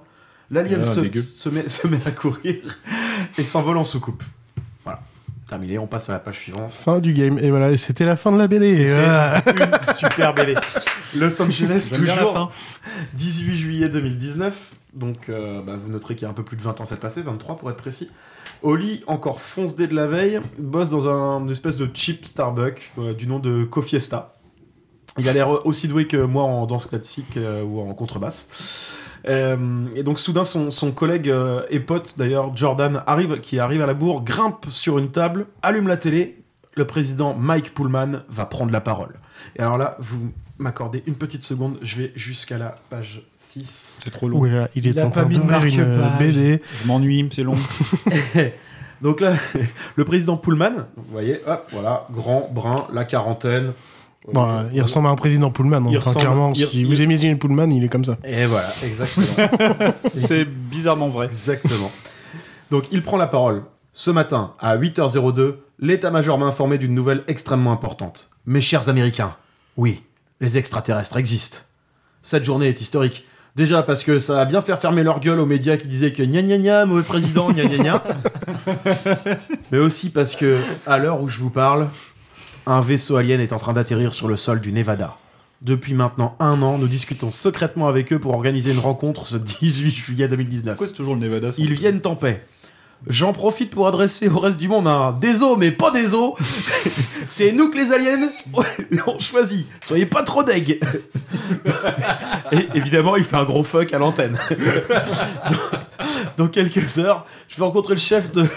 L'alien 0.51 0.81
Ah, 0.83 0.85
se, 0.85 1.49
met, 1.49 1.69
se 1.69 1.87
met 1.87 1.99
à 2.07 2.11
courir 2.11 2.55
et 3.37 3.43
s'envole 3.43 3.77
en 3.77 3.85
soucoupe. 3.85 4.23
Voilà. 4.83 4.99
Terminé, 5.47 5.77
on 5.77 5.85
passe 5.85 6.09
à 6.09 6.13
la 6.13 6.19
page 6.19 6.39
suivante. 6.39 6.71
Fin 6.71 6.97
du 6.99 7.13
game. 7.13 7.37
Et 7.37 7.51
voilà, 7.51 7.77
c'était 7.77 8.05
la 8.05 8.15
fin 8.15 8.31
de 8.31 8.37
la 8.37 8.47
BD. 8.47 8.87
Voilà. 8.89 9.43
une 9.45 9.93
super 9.95 10.33
BD. 10.33 10.55
Los 11.15 11.39
Angeles, 11.41 11.91
toujours. 11.95 12.33
fin. 12.33 12.49
18 13.13 13.57
juillet 13.57 13.89
2019. 13.89 14.73
Donc, 14.95 15.29
euh, 15.29 15.61
bah, 15.61 15.73
vous 15.77 15.89
noterez 15.91 16.15
qu'il 16.15 16.23
y 16.23 16.25
a 16.25 16.29
un 16.29 16.33
peu 16.33 16.43
plus 16.43 16.57
de 16.57 16.63
20 16.63 16.81
ans 16.81 16.85
s'est 16.85 16.95
passé, 16.95 17.21
23 17.21 17.57
pour 17.57 17.69
être 17.69 17.77
précis. 17.77 18.09
Oli, 18.63 19.03
encore 19.05 19.41
fonce 19.41 19.75
dès 19.75 19.87
de 19.87 19.93
la 19.95 20.07
veille, 20.07 20.39
bosse 20.57 20.89
dans 20.89 21.07
un 21.07 21.41
une 21.41 21.51
espèce 21.51 21.77
de 21.77 21.87
cheap 21.93 22.25
Starbucks 22.25 22.91
euh, 22.97 23.13
du 23.13 23.27
nom 23.27 23.37
de 23.39 23.63
Cofiesta. 23.65 24.38
Il 25.17 25.27
a 25.27 25.33
l'air 25.33 25.65
aussi 25.65 25.87
doué 25.87 26.07
que 26.07 26.17
moi 26.17 26.43
en 26.43 26.65
danse 26.65 26.85
classique 26.85 27.37
euh, 27.37 27.63
ou 27.63 27.79
en 27.81 27.93
contrebasse. 27.93 28.93
Euh, 29.27 29.85
et 29.95 30.03
donc 30.03 30.19
soudain 30.19 30.45
son, 30.45 30.71
son 30.71 30.91
collègue 30.91 31.29
euh, 31.29 31.63
et 31.69 31.81
pote 31.81 32.15
d'ailleurs 32.17 32.55
Jordan 32.55 33.03
arrive 33.05 33.41
qui 33.41 33.59
arrive 33.59 33.81
à 33.81 33.85
la 33.85 33.93
bourre 33.93 34.23
grimpe 34.23 34.67
sur 34.69 34.97
une 34.97 35.11
table 35.11 35.47
allume 35.61 35.89
la 35.89 35.97
télé 35.97 36.41
le 36.75 36.87
président 36.87 37.35
Mike 37.35 37.73
Pullman 37.73 38.21
va 38.29 38.45
prendre 38.45 38.71
la 38.71 38.79
parole 38.79 39.19
et 39.57 39.59
alors 39.59 39.77
là 39.77 39.97
vous 39.99 40.31
m'accordez 40.57 41.03
une 41.05 41.15
petite 41.15 41.43
seconde 41.43 41.77
je 41.81 41.97
vais 41.97 42.11
jusqu'à 42.15 42.57
la 42.57 42.75
page 42.89 43.21
6 43.37 43.95
C'est 43.99 44.11
trop 44.11 44.29
long. 44.29 44.39
Oui, 44.39 44.51
là, 44.51 44.69
il 44.75 44.87
est 44.87 44.91
Il 44.91 44.99
a 44.99 45.07
en 45.07 45.09
pas 45.09 45.21
train 45.23 45.29
d'ouvrir 45.29 45.65
une. 45.65 46.17
BD. 46.19 46.61
Je 46.81 46.87
m'ennuie, 46.87 47.27
c'est 47.31 47.43
long. 47.43 47.55
donc 49.01 49.21
là 49.21 49.33
le 49.95 50.05
président 50.05 50.37
Pullman 50.37 50.85
vous 50.95 51.11
voyez 51.11 51.41
hop 51.45 51.67
voilà 51.71 52.05
grand 52.11 52.49
brun 52.53 52.87
la 52.93 53.05
quarantaine 53.05 53.73
Bon, 54.33 54.47
euh, 54.47 54.63
il 54.73 54.81
ressemble 54.81 55.07
à 55.07 55.11
un 55.11 55.15
président 55.15 55.49
Pullman. 55.49 55.77
hein. 55.77 55.87
Il 55.89 55.97
Enfin, 55.97 56.09
ressemble- 56.09 56.19
clairement, 56.19 56.51
il- 56.53 56.67
si 56.67 56.81
il- 56.81 56.87
vous 56.87 57.01
imaginez 57.01 57.35
Pullman, 57.35 57.69
il 57.71 57.83
est 57.83 57.87
comme 57.89 58.05
ça. 58.05 58.17
et 58.23 58.45
voilà 58.45 58.67
exactement 58.83 59.25
c'est 60.13 60.45
bizarrement 60.45 61.09
vrai. 61.09 61.25
Exactement. 61.27 61.91
Donc 62.69 62.85
il 62.91 63.01
prend 63.01 63.17
la 63.17 63.27
parole. 63.27 63.63
Ce 63.93 64.11
matin, 64.11 64.53
à 64.59 64.77
8h02, 64.77 65.55
l'état-major 65.79 66.37
m'a 66.37 66.45
informé 66.45 66.77
d'une 66.77 66.93
nouvelle 66.93 67.23
extrêmement 67.27 67.71
importante. 67.71 68.29
Mes 68.45 68.61
chers 68.61 68.87
Américains, 68.89 69.35
oui, 69.77 70.03
les 70.41 70.57
extraterrestres 70.57 71.17
existent. 71.17 71.59
Cette 72.21 72.43
journée 72.43 72.67
est 72.67 72.81
historique. 72.81 73.25
Déjà 73.55 73.81
parce 73.83 74.03
que 74.03 74.19
ça 74.19 74.35
va 74.35 74.45
bien 74.45 74.61
faire 74.61 74.79
fermer 74.79 75.03
leur 75.03 75.19
gueule 75.19 75.39
aux 75.39 75.45
médias 75.45 75.75
qui 75.77 75.87
disaient 75.87 76.13
que 76.13 76.21
gna 76.23 76.41
gna 76.43 76.57
gna, 76.59 76.85
mauvais 76.85 77.01
président, 77.03 77.51
gna 77.51 77.65
gna 77.65 77.77
gna. 77.83 78.03
Mais 79.71 79.79
aussi 79.79 80.09
parce 80.11 80.35
que, 80.35 80.57
à 80.85 80.97
l'heure 80.97 81.21
où 81.21 81.27
je 81.29 81.39
vous 81.39 81.49
parle, 81.49 81.87
un 82.65 82.81
vaisseau 82.81 83.17
alien 83.17 83.39
est 83.39 83.53
en 83.53 83.59
train 83.59 83.73
d'atterrir 83.73 84.13
sur 84.13 84.27
le 84.27 84.35
sol 84.37 84.61
du 84.61 84.71
Nevada. 84.71 85.17
Depuis 85.61 85.93
maintenant 85.93 86.35
un 86.39 86.61
an, 86.61 86.77
nous 86.77 86.87
discutons 86.87 87.31
secrètement 87.31 87.87
avec 87.87 88.13
eux 88.13 88.19
pour 88.19 88.33
organiser 88.33 88.71
une 88.71 88.79
rencontre 88.79 89.27
ce 89.27 89.35
18 89.35 89.91
juillet 89.91 90.27
2019. 90.27 90.75
Pourquoi 90.75 90.87
c'est 90.87 90.93
toujours 90.93 91.15
le 91.15 91.19
Nevada 91.19 91.49
Ils 91.57 91.73
viennent 91.73 92.01
en 92.05 92.15
paix. 92.15 92.45
J'en 93.07 93.33
profite 93.33 93.69
pour 93.71 93.87
adresser 93.87 94.27
au 94.27 94.39
reste 94.39 94.57
du 94.57 94.67
monde 94.67 94.87
un 94.87 95.13
des 95.13 95.41
os, 95.41 95.57
mais 95.57 95.71
pas 95.71 95.91
des 95.91 96.13
os. 96.13 96.33
C'est 97.29 97.51
nous 97.51 97.69
que 97.69 97.77
les 97.77 97.93
aliens, 97.93 98.29
on 99.07 99.19
choisit. 99.19 99.65
Soyez 99.85 100.05
pas 100.05 100.23
trop 100.23 100.43
deg. 100.43 100.79
Et 102.51 102.67
évidemment, 102.75 103.15
il 103.15 103.23
fait 103.23 103.37
un 103.37 103.45
gros 103.45 103.63
fuck 103.63 103.93
à 103.93 103.99
l'antenne. 103.99 104.37
Dans 106.37 106.47
quelques 106.47 106.97
heures, 106.97 107.25
je 107.47 107.55
vais 107.55 107.63
rencontrer 107.63 107.93
le 107.93 107.99
chef 107.99 108.31
de, 108.31 108.47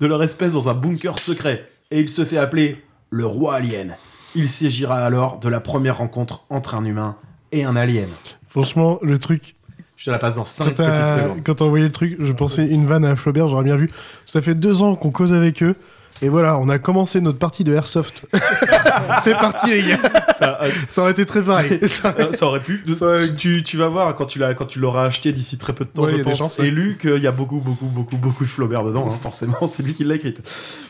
de 0.00 0.06
leur 0.06 0.22
espèce 0.22 0.54
dans 0.54 0.68
un 0.68 0.74
bunker 0.74 1.18
secret. 1.18 1.68
Et 1.90 2.00
il 2.00 2.08
se 2.08 2.24
fait 2.24 2.38
appeler 2.38 2.82
le 3.10 3.26
roi 3.26 3.56
alien. 3.56 3.96
Il 4.34 4.48
s'agira 4.48 5.04
alors 5.04 5.38
de 5.38 5.48
la 5.48 5.60
première 5.60 5.98
rencontre 5.98 6.44
entre 6.50 6.74
un 6.74 6.84
humain 6.84 7.16
et 7.52 7.64
un 7.64 7.76
alien. 7.76 8.08
Franchement, 8.48 8.98
le 9.02 9.18
truc. 9.18 9.56
Je 9.96 10.06
te 10.06 10.10
la 10.10 10.18
passe 10.18 10.34
dans 10.34 10.44
5 10.44 10.64
Quand 10.64 10.70
petites 10.74 11.22
secondes. 11.22 11.38
quand 11.44 11.54
t'as 11.54 11.64
envoyé 11.64 11.86
le 11.86 11.92
truc, 11.92 12.16
je 12.18 12.32
pensais 12.32 12.66
une 12.66 12.86
vanne 12.86 13.04
à 13.04 13.16
Flaubert, 13.16 13.48
j'aurais 13.48 13.64
bien 13.64 13.76
vu. 13.76 13.90
Ça 14.26 14.42
fait 14.42 14.54
deux 14.54 14.82
ans 14.82 14.94
qu'on 14.94 15.10
cause 15.10 15.32
avec 15.32 15.62
eux. 15.62 15.74
Et 16.22 16.28
voilà, 16.30 16.58
on 16.58 16.68
a 16.70 16.78
commencé 16.78 17.20
notre 17.20 17.38
partie 17.38 17.62
de 17.62 17.74
Airsoft. 17.74 18.26
C'est 19.22 19.34
parti, 19.34 19.70
les 19.70 19.82
gars. 19.82 19.98
Ça, 20.34 20.58
Ça 20.88 21.02
aurait 21.02 21.10
été 21.10 21.26
très 21.26 21.42
pareil. 21.42 21.78
Ça 21.88 22.08
aurait- 22.10 22.22
Euh, 22.28 22.32
ça 22.32 22.46
aurait 22.46 22.60
pu. 22.62 22.82
Tu, 23.36 23.62
tu 23.62 23.76
vas 23.76 23.88
voir 23.88 24.14
quand 24.14 24.24
tu 24.26 24.38
l'as 24.38 24.54
quand 24.54 24.64
tu 24.66 24.78
l'auras 24.78 25.04
acheté 25.04 25.32
d'ici 25.32 25.58
très 25.58 25.72
peu 25.74 25.84
de 25.84 25.90
temps, 25.90 26.04
Ouais, 26.04 26.12
je 26.12 26.16
y 26.16 26.20
a 26.20 26.24
des 26.24 26.30
pense, 26.30 26.38
chances, 26.38 26.58
et 26.60 26.70
lu 26.70 26.96
qu'il 27.00 27.18
y 27.22 27.26
a 27.26 27.32
beaucoup 27.32 27.58
beaucoup 27.60 27.86
beaucoup 27.86 28.16
beaucoup 28.16 28.44
de 28.44 28.48
Flaubert 28.48 28.82
dedans. 28.84 29.08
hein, 29.10 29.18
forcément, 29.22 29.56
c'est 29.66 29.82
lui 29.82 29.92
qui 29.94 30.04
l'a 30.04 30.14
écrite. 30.14 30.40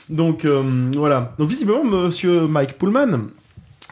Donc 0.09 0.45
euh, 0.45 0.63
voilà. 0.95 1.33
Donc 1.39 1.49
visiblement, 1.49 1.83
Monsieur 1.85 2.47
Mike 2.47 2.79
Pullman. 2.79 3.29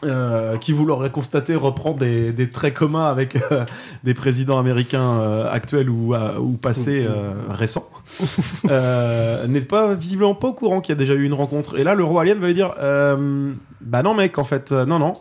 Euh, 0.05 0.57
qui 0.57 0.71
vous 0.71 0.85
l'aurez 0.85 1.09
constaté 1.09 1.55
reprend 1.55 1.91
des, 1.91 2.31
des 2.31 2.49
traits 2.49 2.73
communs 2.73 3.07
avec 3.07 3.35
euh, 3.35 3.65
des 4.03 4.13
présidents 4.13 4.57
américains 4.59 5.19
euh, 5.19 5.51
actuels 5.51 5.89
ou, 5.89 6.15
ou 6.15 6.53
passés 6.53 7.05
récents. 7.49 7.89
N'est 8.63 9.61
pas 9.61 9.93
visiblement 9.95 10.35
pas 10.35 10.49
au 10.49 10.53
courant 10.53 10.81
qu'il 10.81 10.93
y 10.93 10.97
a 10.97 10.99
déjà 10.99 11.13
eu 11.13 11.23
une 11.23 11.33
rencontre. 11.33 11.77
Et 11.77 11.83
là 11.83 11.95
le 11.95 12.03
roi 12.03 12.21
alien 12.21 12.39
va 12.39 12.47
lui 12.47 12.53
dire 12.53 12.73
bah 13.81 14.03
non 14.03 14.13
mec 14.13 14.37
en 14.37 14.43
fait 14.43 14.71
non 14.71 14.99
non. 14.99 15.13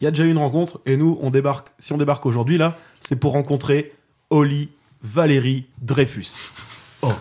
Il 0.00 0.04
y 0.04 0.06
a 0.06 0.10
déjà 0.10 0.24
eu 0.24 0.30
une 0.30 0.38
rencontre 0.38 0.80
et 0.86 0.96
nous 0.96 1.18
on 1.20 1.30
débarque 1.30 1.68
si 1.78 1.92
on 1.92 1.98
débarque 1.98 2.24
aujourd'hui 2.26 2.58
là 2.58 2.76
c'est 3.00 3.16
pour 3.16 3.32
rencontrer 3.32 3.92
Oli 4.30 4.70
Valérie 5.02 5.66
Dreyfus. 5.82 6.52
Oh. 7.02 7.12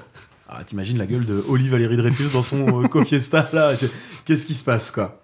Ah, 0.47 0.63
t'imagines 0.63 0.97
la 0.97 1.05
gueule 1.05 1.25
de 1.25 1.43
Oli 1.47 1.69
Valérie 1.69 1.97
Dreyfus 1.97 2.29
dans 2.33 2.41
son 2.41 2.83
Cofiesta 2.87 3.49
là. 3.53 3.73
Qu'est-ce 4.25 4.45
qui 4.45 4.53
se 4.53 4.63
passe 4.63 4.91
quoi? 4.91 5.18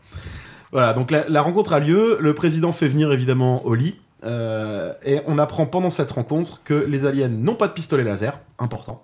Voilà 0.76 0.92
donc 0.92 1.10
la, 1.10 1.42
rencontre 1.42 1.72
a 1.72 1.80
lieu 1.80 2.18
le 2.20 2.36
président 2.36 2.74
fait 2.74 2.90
venir 2.90 3.10
évidemment 3.14 3.66
Oli 3.66 3.96
euh, 4.26 4.92
et 5.06 5.22
on 5.26 5.38
apprend 5.38 5.66
pendant 5.66 5.90
cette 5.90 6.12
rencontre 6.12 6.64
que 6.66 6.74
les 6.74 7.06
aliens 7.06 7.30
n'ont 7.30 7.56
pas 7.56 7.70
de 7.70 7.72
pistolet 7.72 8.04
laser 8.04 8.38
important 8.60 9.02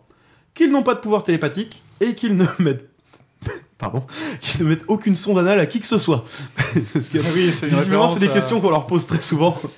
qu'ils 0.53 0.69
n'ont 0.69 0.83
pas 0.83 0.95
de 0.95 0.99
pouvoir 0.99 1.23
télépathique 1.23 1.81
et 2.01 2.13
qu'ils 2.13 2.35
ne 2.35 2.43
mettent 2.59 2.89
pardon. 3.81 4.03
Qu'ils 4.41 4.63
ne 4.63 4.69
mettent 4.69 4.85
aucune 4.87 5.15
sonde 5.17 5.37
anale 5.39 5.59
à 5.59 5.65
qui 5.65 5.79
que 5.81 5.85
ce 5.87 5.97
soit. 5.97 6.23
Parce 6.93 7.09
que 7.09 7.17
Oui, 7.35 7.51
c'est 7.51 7.67
visiblement 7.67 8.07
c'est 8.07 8.19
des 8.21 8.29
à- 8.29 8.33
questions 8.33 8.61
qu'on 8.61 8.69
leur 8.69 8.85
pose 8.87 9.05
très 9.05 9.19
souvent. 9.21 9.57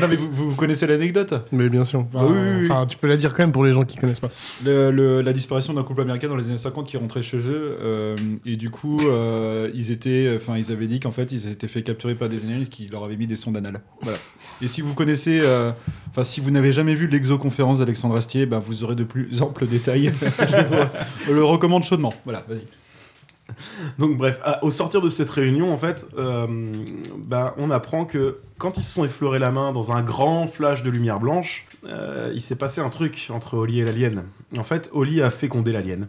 Non, 0.00 0.06
mais 0.08 0.14
vous, 0.16 0.30
vous 0.32 0.54
connaissez 0.54 0.86
l'anecdote? 0.86 1.34
Mais 1.50 1.68
bien 1.68 1.82
sûr. 1.82 2.00
Enfin, 2.14 2.24
Oui, 2.24 2.32
oui, 2.36 2.48
oui. 2.60 2.68
enfin, 2.70 2.86
tu 2.86 2.96
peux 2.96 3.08
la 3.08 3.16
dire 3.16 3.34
quand 3.34 3.42
même 3.42 3.50
pour 3.52 3.64
les 3.64 3.72
gens 3.72 3.82
qui 3.84 3.96
connaissent 3.96 4.20
pas. 4.20 4.30
Le- 4.64 4.90
le- 4.92 5.20
la 5.20 5.32
disparition 5.32 5.72
d'un 5.74 5.82
couple 5.82 6.02
américain 6.02 6.28
dans 6.28 6.36
les 6.36 6.46
années 6.48 6.56
50 6.56 6.86
qui 6.86 6.96
rentrait 6.96 7.22
chez 7.22 7.38
eux 7.38 7.76
euh, 7.82 8.16
et 8.46 8.56
du 8.56 8.70
coup 8.70 8.98
euh, 9.04 9.68
ils 9.74 9.90
étaient 9.90 10.32
enfin 10.36 10.56
ils 10.56 10.70
avaient 10.70 10.86
dit 10.86 11.00
qu'en 11.00 11.10
fait 11.10 11.32
ils 11.32 11.48
étaient 11.50 11.66
fait 11.68 11.82
capturer 11.82 12.14
par 12.14 12.28
des 12.28 12.44
aliens 12.44 12.64
qui 12.70 12.86
leur 12.86 13.02
avaient 13.04 13.16
mis 13.16 13.26
des 13.26 13.34
sondes 13.36 13.56
anales. 13.56 13.80
Voilà. 14.02 14.18
Et 14.62 14.68
si 14.68 14.80
vous 14.80 14.94
connaissez 14.94 15.40
euh, 15.42 15.72
enfin 16.10 16.22
si 16.24 16.40
vous 16.40 16.50
n'avez 16.52 16.70
jamais 16.72 16.94
vu 16.94 17.08
l'exoconférence 17.08 17.80
d'Alexandre 17.80 18.16
Astier 18.16 18.46
bah, 18.46 18.62
vous 18.64 18.84
aurez 18.84 18.94
de 18.94 19.04
plus 19.04 19.42
amples 19.42 19.66
détails. 19.66 20.12
Je 20.38 21.26
vous 21.26 21.34
le 21.34 21.44
recommande 21.44 21.82
chaudement. 21.84 22.14
Voilà 22.24 22.44
vas-y 22.48 22.62
Donc 23.98 24.16
bref, 24.16 24.40
à- 24.44 24.62
au 24.64 24.70
sortir 24.70 25.00
de 25.00 25.08
cette 25.08 25.30
réunion, 25.30 25.72
en 25.72 25.78
fait, 25.78 26.06
euh, 26.18 26.46
bah, 27.26 27.54
on 27.58 27.70
apprend 27.70 28.04
que 28.04 28.38
quand 28.58 28.76
ils 28.78 28.82
se 28.84 28.92
sont 28.92 29.04
effleurés 29.04 29.38
la 29.38 29.50
main 29.50 29.72
dans 29.72 29.92
un 29.92 30.02
grand 30.02 30.46
flash 30.46 30.82
de 30.82 30.90
lumière 30.90 31.20
blanche, 31.20 31.66
euh, 31.86 32.30
il 32.34 32.40
s'est 32.40 32.56
passé 32.56 32.80
un 32.80 32.90
truc 32.90 33.28
entre 33.30 33.56
Oli 33.56 33.80
et 33.80 33.84
l'alien. 33.84 34.24
En 34.58 34.62
fait, 34.62 34.90
Oli 34.92 35.22
a 35.22 35.30
fécondé 35.30 35.72
l'alien. 35.72 36.08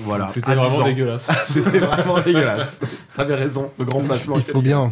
Voilà. 0.00 0.26
C'était 0.28 0.50
à 0.52 0.54
10 0.56 0.60
vraiment 0.60 0.84
dégueulasse. 0.86 1.30
C'était 1.44 1.78
vraiment 1.78 2.20
dégueulasse. 2.20 2.80
T'avais 3.14 3.34
raison, 3.34 3.70
le 3.78 3.84
grand 3.84 4.00
flash 4.00 4.24
blanc. 4.26 4.36
Il 4.36 4.42
faut 4.42 4.62
bien. 4.62 4.90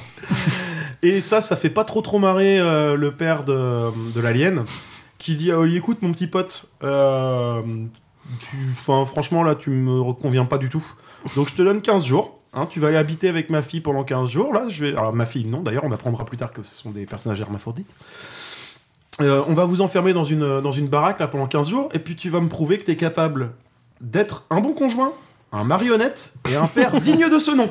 Et 1.02 1.20
ça, 1.20 1.40
ça 1.40 1.56
fait 1.56 1.70
pas 1.70 1.84
trop 1.84 2.02
trop 2.02 2.18
marrer 2.18 2.58
euh, 2.58 2.96
le 2.96 3.10
père 3.12 3.44
de, 3.44 3.90
de 4.14 4.20
l'alien 4.20 4.64
qui 5.18 5.36
dit 5.36 5.50
à 5.50 5.58
Oli 5.58 5.76
écoute 5.76 6.02
mon 6.02 6.12
petit 6.12 6.26
pote, 6.26 6.66
euh, 6.84 7.62
tu- 8.40 8.56
franchement 8.84 9.42
là 9.42 9.54
tu 9.54 9.70
me 9.70 10.12
conviens 10.12 10.44
pas 10.44 10.58
du 10.58 10.68
tout. 10.68 10.84
Donc 11.34 11.48
je 11.48 11.54
te 11.54 11.62
donne 11.62 11.80
15 11.82 12.04
jours. 12.04 12.38
hein, 12.54 12.66
tu 12.70 12.80
vas 12.80 12.88
aller 12.88 12.96
habiter 12.96 13.28
avec 13.28 13.50
ma 13.50 13.62
fille 13.62 13.80
pendant 13.80 14.04
15 14.04 14.30
jours. 14.30 14.52
Là, 14.52 14.64
je 14.68 14.84
vais. 14.84 14.92
Alors 14.96 15.12
ma 15.12 15.26
fille 15.26 15.44
non. 15.46 15.60
D'ailleurs, 15.62 15.84
on 15.84 15.92
apprendra 15.92 16.24
plus 16.24 16.36
tard 16.36 16.52
que 16.52 16.62
ce 16.62 16.74
sont 16.76 16.90
des 16.90 17.06
personnages 17.06 17.40
hermaphrodites. 17.40 17.90
Euh, 19.22 19.42
on 19.48 19.54
va 19.54 19.64
vous 19.64 19.80
enfermer 19.80 20.12
dans 20.12 20.24
une, 20.24 20.60
dans 20.60 20.72
une 20.72 20.88
baraque 20.88 21.20
là 21.20 21.26
pendant 21.26 21.46
15 21.46 21.68
jours 21.70 21.88
et 21.94 21.98
puis 21.98 22.16
tu 22.16 22.28
vas 22.28 22.40
me 22.40 22.48
prouver 22.48 22.78
que 22.78 22.84
tu 22.84 22.90
es 22.90 22.96
capable 22.96 23.52
d'être 24.02 24.44
un 24.50 24.60
bon 24.60 24.74
conjoint, 24.74 25.12
un 25.52 25.64
marionnette 25.64 26.34
et 26.50 26.56
un 26.56 26.66
père 26.66 27.00
digne 27.00 27.30
de 27.30 27.38
ce 27.38 27.50
nom. 27.50 27.70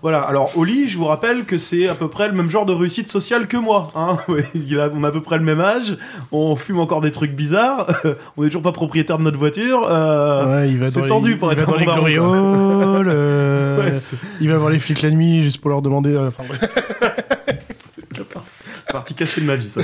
Voilà, 0.00 0.20
alors 0.20 0.52
Oli, 0.56 0.86
je 0.88 0.96
vous 0.96 1.06
rappelle 1.06 1.44
que 1.44 1.58
c'est 1.58 1.88
à 1.88 1.94
peu 1.94 2.08
près 2.08 2.28
le 2.28 2.34
même 2.34 2.48
genre 2.48 2.64
de 2.66 2.72
réussite 2.72 3.08
sociale 3.08 3.48
que 3.48 3.56
moi. 3.56 3.88
Hein 3.96 4.18
Ouais, 4.28 4.44
il 4.54 4.78
a, 4.78 4.88
on 4.94 5.02
a 5.02 5.08
à 5.08 5.10
peu 5.10 5.20
près 5.20 5.38
le 5.38 5.44
même 5.44 5.60
âge, 5.60 5.96
on 6.30 6.54
fume 6.54 6.78
encore 6.78 7.00
des 7.00 7.10
trucs 7.10 7.32
bizarres, 7.32 7.86
on 8.36 8.44
est 8.44 8.46
toujours 8.46 8.62
pas 8.62 8.72
propriétaire 8.72 9.18
de 9.18 9.24
notre 9.24 9.38
voiture. 9.38 9.86
euh, 9.90 10.66
Ouais, 10.66 10.86
c'est 10.88 11.06
tendu 11.06 11.30
les, 11.30 11.36
pour 11.36 11.52
il 11.52 11.58
être 11.58 11.66
va 11.66 11.72
dans 11.72 11.78
les 11.78 11.84
glorioles, 11.84 13.08
euh, 13.12 13.78
Ouais, 13.84 13.98
c'est- 13.98 14.16
il 14.40 14.48
va 14.50 14.58
voir 14.58 14.70
les 14.70 14.78
flics 14.78 15.02
la 15.02 15.10
nuit 15.10 15.42
juste 15.42 15.60
pour 15.60 15.70
leur 15.70 15.82
demander. 15.82 16.14
euh, 16.14 16.28
Enfin, 16.28 16.44
bref. 16.46 16.60
la 18.16 18.24
partie, 18.24 18.48
partie 18.92 19.14
cachée 19.14 19.40
de 19.40 19.46
ma 19.46 19.56
vie, 19.56 19.68
ça. 19.68 19.80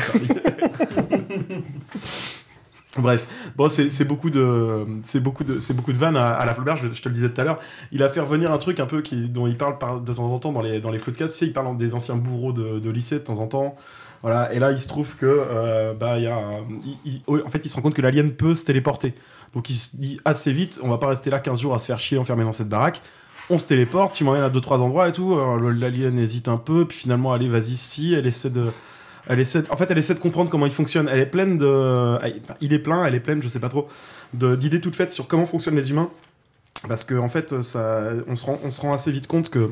Bref, 2.99 3.27
bon, 3.57 3.69
c'est 3.69 4.05
beaucoup 4.05 4.31
de, 4.31 4.87
c'est 5.03 5.19
beaucoup 5.21 5.43
de, 5.43 5.59
c'est 5.59 5.75
beaucoup 5.75 5.93
de 5.93 5.99
vannes 5.99 6.17
à, 6.17 6.29
à 6.29 6.47
la 6.47 6.55
Flaubert. 6.55 6.77
Je, 6.77 6.93
je 6.93 7.03
te 7.03 7.09
le 7.09 7.15
disais 7.15 7.29
tout 7.29 7.41
à 7.41 7.45
l'heure. 7.45 7.59
Il 7.91 8.03
a 8.05 8.09
fait 8.09 8.21
revenir 8.21 8.53
un 8.53 8.59
truc 8.59 8.79
un 8.79 8.87
peu 8.87 9.03
qui, 9.03 9.29
dont 9.29 9.49
il 9.49 9.57
parle 9.57 9.79
par- 9.79 10.01
de 10.01 10.13
temps 10.15 10.27
en 10.33 10.39
temps 10.39 10.53
dans 10.53 10.63
les 10.63 10.81
dans 10.81 10.91
les 10.91 11.01
floodcasts. 11.01 11.33
Tu 11.35 11.39
sais, 11.41 11.47
il 11.47 11.53
parle 11.53 11.77
des 11.77 11.95
anciens 11.97 12.15
bourreaux 12.15 12.53
de, 12.53 12.79
de 12.79 12.91
lycée 12.91 13.17
de 13.19 13.25
temps 13.25 13.41
en 13.41 13.49
temps. 13.49 13.75
Voilà. 14.23 14.53
Et 14.55 14.61
là, 14.61 14.71
il 14.71 14.79
se 14.81 14.87
trouve 14.89 15.17
que, 15.17 15.27
euh, 15.27 15.93
bah, 15.95 16.19
y 16.21 16.27
a, 16.29 16.37
un- 16.37 16.65
il- 17.05 17.21
il- 17.27 17.43
en 17.45 17.51
fait, 17.51 17.65
il 17.65 17.69
se 17.69 17.75
rend 17.77 17.83
compte 17.83 17.95
que 17.95 18.03
l'alien 18.03 18.31
peut 18.31 18.55
se 18.55 18.65
téléporter. 18.65 19.15
Donc, 19.55 19.69
il 19.71 19.75
se 19.75 19.97
dit 19.97 20.19
assez 20.25 20.53
vite, 20.53 20.79
on 20.83 20.89
va 20.89 20.99
pas 20.99 21.09
rester 21.09 21.31
là 21.31 21.41
15 21.41 21.61
jours 21.61 21.75
à 21.75 21.79
se 21.81 21.87
faire 21.87 21.99
chier 21.99 22.17
enfermé 22.19 22.45
dans 22.45 22.53
cette 22.53 22.69
baraque. 22.69 23.03
On 23.51 23.59
se 23.59 23.67
téléporte, 23.67 24.15
tu 24.15 24.25
m'emmènes 24.25 24.43
à 24.43 24.51
deux 24.51 24.61
trois 24.61 24.81
endroits 24.83 25.09
et 25.09 25.13
tout. 25.13 25.37
L'alien 25.61 26.19
hésite 26.19 26.49
un 26.49 26.57
peu, 26.59 26.87
puis 26.87 26.97
finalement, 26.99 27.33
allez, 27.33 27.49
vas-y, 27.49 27.77
si. 27.77 28.15
Elle 28.15 28.27
essaie 28.27 28.51
de 28.51 28.73
elle 29.29 29.41
essaie, 29.41 29.63
de- 29.63 29.71
en 29.71 29.77
fait, 29.77 29.91
elle 29.91 29.99
essaie 29.99 30.15
de 30.15 30.19
comprendre 30.21 30.51
comment 30.51 30.67
il 30.67 30.73
fonctionne. 30.73 31.09
Elle 31.11 31.21
est 31.21 31.27
pleine 31.27 31.59
de, 31.59 32.19
il 32.61 32.73
est 32.73 32.79
plein, 32.79 33.05
elle 33.05 33.15
est 33.15 33.21
pleine, 33.21 33.43
je 33.43 33.49
sais 33.49 33.61
pas 33.61 33.69
trop, 33.69 33.89
d'idées 34.33 34.81
toutes 34.81 34.97
faites 34.97 35.13
sur 35.13 35.27
comment 35.27 35.47
fonctionnent 35.47 35.77
les 35.77 35.91
humains. 35.91 36.11
Parce 36.89 37.05
qu'en 37.05 37.19
en 37.25 37.29
fait, 37.29 37.63
ça, 37.63 38.03
on 38.29 38.37
se 38.37 38.45
rend, 38.45 38.59
on 38.65 38.71
se 38.71 38.81
rend 38.81 38.93
assez 38.93 39.11
vite 39.11 39.27
compte 39.27 39.49
que 39.49 39.71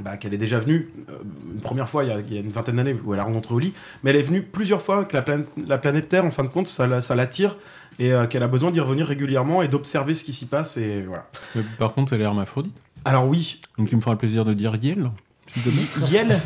bah, 0.00 0.16
qu'elle 0.18 0.34
est 0.34 0.38
déjà 0.38 0.58
venue 0.58 0.90
euh, 1.08 1.14
une 1.54 1.60
première 1.60 1.88
fois 1.88 2.04
il 2.04 2.10
y 2.10 2.12
a, 2.12 2.20
il 2.20 2.34
y 2.34 2.36
a 2.36 2.40
une 2.40 2.50
vingtaine 2.50 2.76
d'années 2.76 2.94
où 3.04 3.14
elle 3.14 3.20
a 3.20 3.24
rencontré 3.24 3.54
Oli, 3.54 3.72
mais 4.04 4.10
elle 4.10 4.16
est 4.16 4.22
venue 4.22 4.42
plusieurs 4.42 4.82
fois 4.82 5.06
que 5.06 5.16
la 5.16 5.22
planète, 5.22 5.48
la 5.66 5.78
planète 5.78 6.08
Terre, 6.10 6.24
en 6.26 6.30
fin 6.30 6.44
de 6.44 6.48
compte, 6.48 6.68
ça, 6.68 6.86
la- 6.86 7.00
ça 7.00 7.14
l'attire 7.16 7.56
et 7.98 8.12
euh, 8.12 8.26
qu'elle 8.26 8.42
a 8.42 8.46
besoin 8.48 8.70
d'y 8.70 8.78
revenir 8.80 9.06
régulièrement 9.06 9.62
et 9.62 9.68
d'observer 9.68 10.14
ce 10.14 10.22
qui 10.22 10.34
s'y 10.34 10.44
passe 10.44 10.76
et 10.76 11.00
voilà. 11.00 11.26
Mais 11.54 11.62
par 11.78 11.94
contre, 11.94 12.12
elle 12.12 12.20
est 12.20 12.24
hermaphrodite. 12.24 12.76
Alors 13.06 13.26
oui. 13.26 13.60
Donc 13.78 13.88
tu 13.88 13.96
me 13.96 14.00
feras 14.02 14.12
le 14.12 14.18
plaisir 14.18 14.44
de 14.44 14.52
dire 14.52 14.76
Yel 14.80 15.10
Yel? 16.12 16.38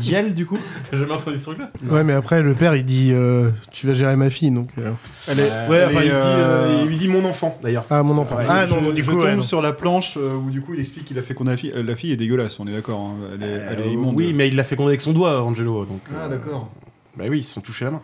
Yel, 0.00 0.34
du 0.34 0.46
coup 0.46 0.58
T'as 0.90 0.96
jamais 0.98 1.12
entendu 1.12 1.38
ce 1.38 1.44
truc-là 1.44 1.70
Ouais, 1.88 2.04
mais 2.04 2.12
après, 2.12 2.42
le 2.42 2.54
père, 2.54 2.74
il 2.76 2.84
dit 2.84 3.10
euh, 3.12 3.50
Tu 3.72 3.86
vas 3.86 3.94
gérer 3.94 4.16
ma 4.16 4.30
fille, 4.30 4.50
donc. 4.50 4.68
euh. 4.78 4.90
Elle 5.28 5.40
est- 5.40 5.68
ouais, 5.68 5.84
enfin, 5.86 6.00
il, 6.02 6.08
dit, 6.10 6.10
euh, 6.12 6.78
il 6.82 6.88
lui 6.88 6.96
dit 6.98 7.08
mon 7.08 7.24
enfant 7.24 7.58
d'ailleurs. 7.62 7.84
Ah, 7.90 8.02
mon 8.02 8.16
enfant. 8.18 8.36
Ah, 8.48 8.66
non, 8.66 8.90
du 8.92 9.02
je 9.02 9.10
coup, 9.10 9.18
tombe 9.18 9.36
non. 9.36 9.42
sur 9.42 9.60
la 9.62 9.72
planche 9.72 10.14
euh, 10.16 10.36
où 10.36 10.50
du 10.50 10.60
coup 10.60 10.74
il 10.74 10.80
explique 10.80 11.04
qu'il 11.06 11.18
a 11.18 11.22
fécondé 11.22 11.50
la 11.52 11.56
fille. 11.56 11.72
Euh, 11.74 11.82
la 11.82 11.96
fille 11.96 12.12
est 12.12 12.16
dégueulasse, 12.16 12.58
on 12.60 12.66
est 12.66 12.72
d'accord. 12.72 13.00
hein. 13.00 13.16
Elle 13.34 13.42
est, 13.42 13.46
elle 13.70 13.80
est 13.80 13.88
Euh, 13.88 13.92
immonde. 13.92 14.14
oui, 14.16 14.32
mais 14.34 14.48
il 14.48 14.56
l'a 14.56 14.64
fécondé 14.64 14.88
avec 14.90 15.00
son 15.00 15.12
doigt, 15.12 15.42
Angelo. 15.42 15.84
Donc, 15.84 16.00
Ah, 16.14 16.24
euh, 16.24 16.28
d'accord. 16.28 16.68
Bah 17.16 17.24
oui, 17.28 17.38
ils 17.38 17.42
se 17.44 17.54
sont 17.54 17.60
touchés 17.60 17.84
la 17.84 17.90
main. 17.92 18.00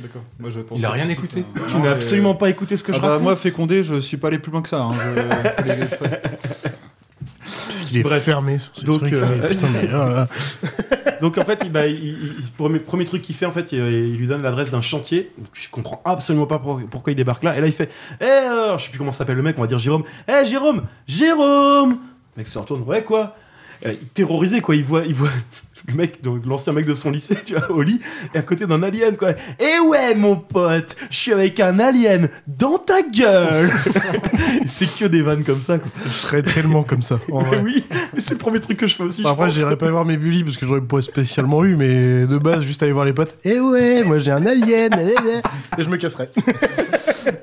D'accord. 0.00 0.22
Moi, 0.38 0.50
je 0.50 0.60
Il 0.76 0.84
a 0.84 0.90
rien 0.90 1.08
écouté. 1.08 1.40
un- 1.56 1.70
Tu 1.70 1.76
n'as 1.78 1.90
absolument 1.90 2.34
pas 2.34 2.50
écouté 2.50 2.76
ce 2.76 2.84
que 2.84 2.92
Ah 2.92 2.96
je 2.96 3.00
bah, 3.00 3.08
raconte. 3.08 3.22
moi, 3.24 3.36
fécondé, 3.36 3.82
je 3.82 3.98
suis 4.00 4.16
pas 4.16 4.28
allé 4.28 4.38
plus 4.38 4.52
loin 4.52 4.62
que 4.62 4.68
ça. 4.68 4.82
hein. 4.82 4.90
Je- 4.92 5.68
Qu'il 7.88 7.98
est 7.98 8.02
Bref. 8.02 8.22
fermé 8.22 8.58
sur 8.58 8.74
ce 8.76 8.84
Donc, 8.84 8.98
truc. 8.98 9.12
euh, 9.12 9.48
Putain, 9.48 9.66
mais, 9.72 9.88
oh. 9.92 10.68
Donc 11.20 11.36
en 11.38 11.44
fait, 11.44 11.60
il, 11.64 11.72
bah, 11.72 11.86
il- 11.86 11.96
il- 11.96 12.34
il- 12.38 12.50
premier, 12.56 12.78
premier 12.78 13.04
truc 13.04 13.22
qu'il 13.22 13.34
fait, 13.34 13.46
en 13.46 13.52
fait, 13.52 13.72
il, 13.72 13.78
il 13.78 14.16
lui 14.16 14.26
donne 14.26 14.42
l'adresse 14.42 14.70
d'un 14.70 14.80
chantier. 14.80 15.30
Je 15.52 15.68
comprends 15.70 16.00
absolument 16.04 16.46
pas 16.46 16.58
pour- 16.58 16.80
pourquoi 16.90 17.12
il 17.12 17.16
débarque 17.16 17.42
là. 17.44 17.56
Et 17.56 17.60
là, 17.60 17.66
il 17.66 17.72
fait, 17.72 17.90
eh, 18.20 18.24
euh, 18.24 18.78
je 18.78 18.84
sais 18.84 18.90
plus 18.90 18.98
comment 18.98 19.10
s'appelle 19.12 19.36
le 19.36 19.42
mec, 19.42 19.56
on 19.58 19.62
va 19.62 19.66
dire 19.66 19.78
Jérôme. 19.78 20.04
Eh, 20.28 20.46
Jérôme, 20.46 20.82
Jérôme. 21.08 21.98
Le 22.36 22.40
mec 22.40 22.46
se 22.48 22.58
retourne, 22.58 22.82
ouais 22.82 23.02
quoi? 23.02 23.34
Il 23.84 23.90
est 23.90 24.14
terrorisé 24.14 24.60
quoi. 24.60 24.74
Il 24.76 24.84
voit, 24.84 25.04
il 25.06 25.14
voit. 25.14 25.28
Le 25.88 25.94
mec, 25.94 26.20
l'ancien 26.46 26.72
mec 26.72 26.86
de 26.86 26.94
son 26.94 27.10
lycée, 27.10 27.36
tu 27.44 27.54
vois, 27.54 27.70
au 27.70 27.82
lit, 27.82 28.00
et 28.34 28.38
à 28.38 28.42
côté 28.42 28.66
d'un 28.66 28.82
alien, 28.82 29.16
quoi. 29.16 29.30
Et 29.58 29.78
ouais, 29.88 30.14
mon 30.14 30.36
pote, 30.36 30.96
je 31.10 31.16
suis 31.16 31.32
avec 31.32 31.58
un 31.60 31.78
alien 31.78 32.28
dans 32.46 32.78
ta 32.78 33.02
gueule. 33.02 33.70
c'est 34.66 34.88
que 34.98 35.06
des 35.06 35.22
vannes 35.22 35.44
comme 35.44 35.60
ça, 35.60 35.78
quoi. 35.78 35.90
Je 36.06 36.10
serais 36.12 36.42
tellement 36.42 36.82
comme 36.82 37.02
ça. 37.02 37.18
en 37.32 37.42
vrai. 37.42 37.60
oui, 37.64 37.84
mais 38.14 38.20
c'est 38.20 38.34
le 38.34 38.38
premier 38.38 38.60
truc 38.60 38.78
que 38.78 38.86
je 38.86 38.94
fais 38.94 39.02
aussi. 39.04 39.22
je 39.22 39.28
Après, 39.28 39.50
j'irai 39.50 39.76
pas 39.76 39.90
voir 39.90 40.04
mes 40.04 40.16
bullies 40.16 40.44
parce 40.44 40.56
que 40.56 40.66
j'aurais 40.66 40.80
pas 40.80 41.00
spécialement 41.02 41.64
eu, 41.64 41.76
mais 41.76 42.26
de 42.26 42.38
base, 42.38 42.62
juste 42.62 42.82
aller 42.82 42.92
voir 42.92 43.04
les 43.04 43.12
potes. 43.12 43.36
Eh 43.44 43.60
ouais, 43.60 44.04
moi 44.04 44.18
j'ai 44.18 44.30
un 44.30 44.44
alien. 44.46 44.90
eh, 44.98 45.14
eh. 45.26 45.80
Et 45.80 45.84
je 45.84 45.88
me 45.88 45.96
casserai. 45.96 46.28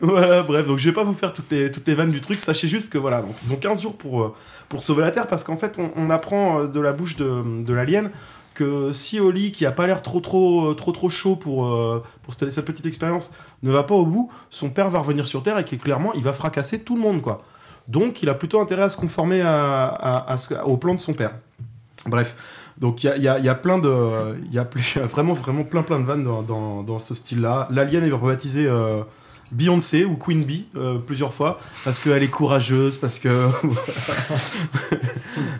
Voilà, 0.01 0.43
bref, 0.43 0.67
donc 0.67 0.79
je 0.79 0.89
vais 0.89 0.93
pas 0.93 1.03
vous 1.03 1.13
faire 1.13 1.33
toutes 1.33 1.51
les, 1.51 1.71
toutes 1.71 1.87
les 1.87 1.95
vannes 1.95 2.11
du 2.11 2.21
truc. 2.21 2.39
Sachez 2.39 2.67
juste 2.67 2.91
que 2.91 2.97
voilà, 2.97 3.21
donc 3.21 3.35
ils 3.43 3.53
ont 3.53 3.57
15 3.57 3.81
jours 3.81 3.95
pour, 3.95 4.21
euh, 4.23 4.33
pour 4.69 4.81
sauver 4.81 5.01
la 5.01 5.11
Terre 5.11 5.27
parce 5.27 5.43
qu'en 5.43 5.57
fait, 5.57 5.77
on, 5.79 5.91
on 5.95 6.09
apprend 6.09 6.61
euh, 6.61 6.67
de 6.67 6.79
la 6.79 6.91
bouche 6.91 7.15
de, 7.15 7.43
de 7.63 7.73
l'alien 7.73 8.09
que 8.55 8.91
si 8.91 9.19
Oli, 9.19 9.51
qui 9.51 9.65
a 9.67 9.71
pas 9.71 9.85
l'air 9.85 10.01
trop 10.01 10.19
trop, 10.19 10.73
trop 10.73 10.91
trop 10.91 11.09
chaud 11.09 11.35
pour, 11.35 11.67
euh, 11.67 12.01
pour 12.23 12.33
cette, 12.33 12.59
petite 12.65 12.87
expérience, 12.87 13.31
ne 13.61 13.71
va 13.71 13.83
pas 13.83 13.93
au 13.93 14.05
bout, 14.07 14.31
son 14.49 14.69
père 14.71 14.89
va 14.89 14.99
revenir 14.99 15.27
sur 15.27 15.43
Terre 15.43 15.59
et 15.59 15.65
clairement, 15.77 16.13
il 16.13 16.23
va 16.23 16.33
fracasser 16.33 16.81
tout 16.81 16.95
le 16.95 17.01
monde, 17.01 17.21
quoi. 17.21 17.43
Donc, 17.87 18.23
il 18.23 18.29
a 18.29 18.33
plutôt 18.33 18.59
intérêt 18.59 18.81
à 18.83 18.89
se 18.89 18.97
conformer 18.97 19.41
à, 19.41 20.35
ce- 20.37 20.55
au 20.63 20.77
plan 20.77 20.95
de 20.95 20.99
son 20.99 21.13
père. 21.13 21.35
Bref. 22.07 22.35
Donc 22.77 23.03
il 23.05 23.07
y 23.07 23.27
a, 23.29 23.39
y 23.39 23.47
a- 23.49 23.55
plein 23.55 23.79
de, 23.79 24.35
il 24.47 24.53
y 24.53 24.59
a, 24.59 24.67
vraiment 25.05 25.33
vraiment 25.33 25.63
plein 25.63 25.81
plein 25.81 25.99
de 25.99 26.05
vannes 26.05 26.25
dans, 26.25 26.41
dans, 26.41 26.83
dans 26.83 26.99
ce 26.99 27.13
style-là. 27.13 27.69
L'alien 27.71 28.03
est 28.03 28.11
rebaptisé 28.11 28.67
euh, 28.67 29.01
Beyoncé 29.55 30.03
ou 30.05 30.15
Queen 30.15 30.43
Bee 30.43 30.65
euh, 30.75 30.97
plusieurs 30.99 31.33
fois 31.33 31.59
parce 31.83 31.97
qu'elle 31.99 32.21
est 32.23 32.27
courageuse, 32.27 32.97
parce 32.97 33.19
que 33.19 33.29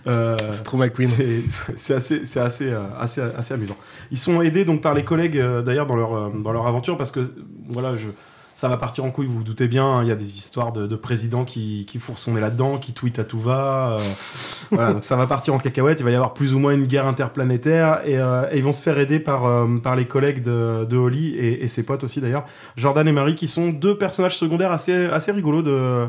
Euh, 0.08 0.38
C'est 0.52 0.64
trop 0.64 0.78
McQueen. 0.78 1.10
c'est- 1.10 1.44
C'est 1.76 1.94
assez, 1.96 2.26
c'est 2.26 2.40
assez, 2.40 2.70
euh, 2.70 2.80
assez, 3.00 3.22
assez 3.22 3.54
amusant. 3.54 3.76
Ils 4.12 4.18
sont 4.18 4.42
aidés 4.42 4.64
donc 4.66 4.82
par 4.82 4.94
les 4.94 5.04
collègues 5.04 5.38
d'ailleurs 5.66 5.86
dans 5.88 5.96
leur, 5.96 6.30
dans 6.32 6.52
leur 6.52 6.68
aventure 6.68 6.96
parce 6.98 7.12
que 7.12 7.34
voilà, 7.70 7.96
je, 7.96 8.08
ça 8.56 8.68
va 8.70 8.78
partir 8.78 9.06
en 9.06 9.12
couille, 9.12 9.28
vous 9.28 9.36
vous 9.40 9.44
doutez 9.44 9.68
bien. 9.68 9.86
hein, 9.86 10.02
Il 10.04 10.08
y 10.08 10.12
a 10.12 10.16
des 10.16 10.38
histoires 10.38 10.72
de, 10.74 10.88
de 10.88 10.96
présidents 10.96 11.46
qui, 11.46 11.86
qui 11.86 12.00
fourrent 12.00 12.18
son 12.20 12.34
nez 12.34 12.42
là-dedans, 12.42 12.78
qui 12.80 12.94
tweetent 12.94 13.20
à 13.20 13.24
tout 13.26 13.40
va. 13.40 13.98
euh, 14.00 14.14
voilà, 14.72 14.94
donc 14.94 15.04
ça 15.04 15.16
va 15.16 15.28
partir 15.28 15.54
en 15.54 15.60
cacahuète. 15.60 16.00
Il 16.00 16.04
va 16.04 16.12
y 16.12 16.16
avoir 16.16 16.34
plus 16.34 16.54
ou 16.54 16.60
moins 16.60 16.74
une 16.74 16.88
guerre 16.88 17.06
interplanétaire 17.06 18.02
et, 18.06 18.18
euh, 18.18 18.48
et 18.52 18.58
ils 18.58 18.64
vont 18.64 18.74
se 18.74 18.82
faire 18.82 18.98
aider 18.98 19.20
par, 19.20 19.46
euh, 19.46 19.78
par 19.78 19.96
les 19.96 20.06
collègues 20.06 20.42
de, 20.42 20.86
de 20.86 20.98
Holly 20.98 21.36
et, 21.36 21.64
et 21.64 21.68
ses 21.68 21.84
potes 21.84 22.04
aussi 22.04 22.22
d'ailleurs, 22.22 22.46
Jordan 22.78 23.08
et 23.08 23.12
Marie, 23.12 23.36
qui 23.36 23.48
sont 23.48 23.70
deux 23.70 23.98
personnages 23.98 24.38
secondaires 24.38 24.72
assez, 24.72 25.06
assez 25.06 25.32
rigolos 25.32 25.62
de, 25.62 26.08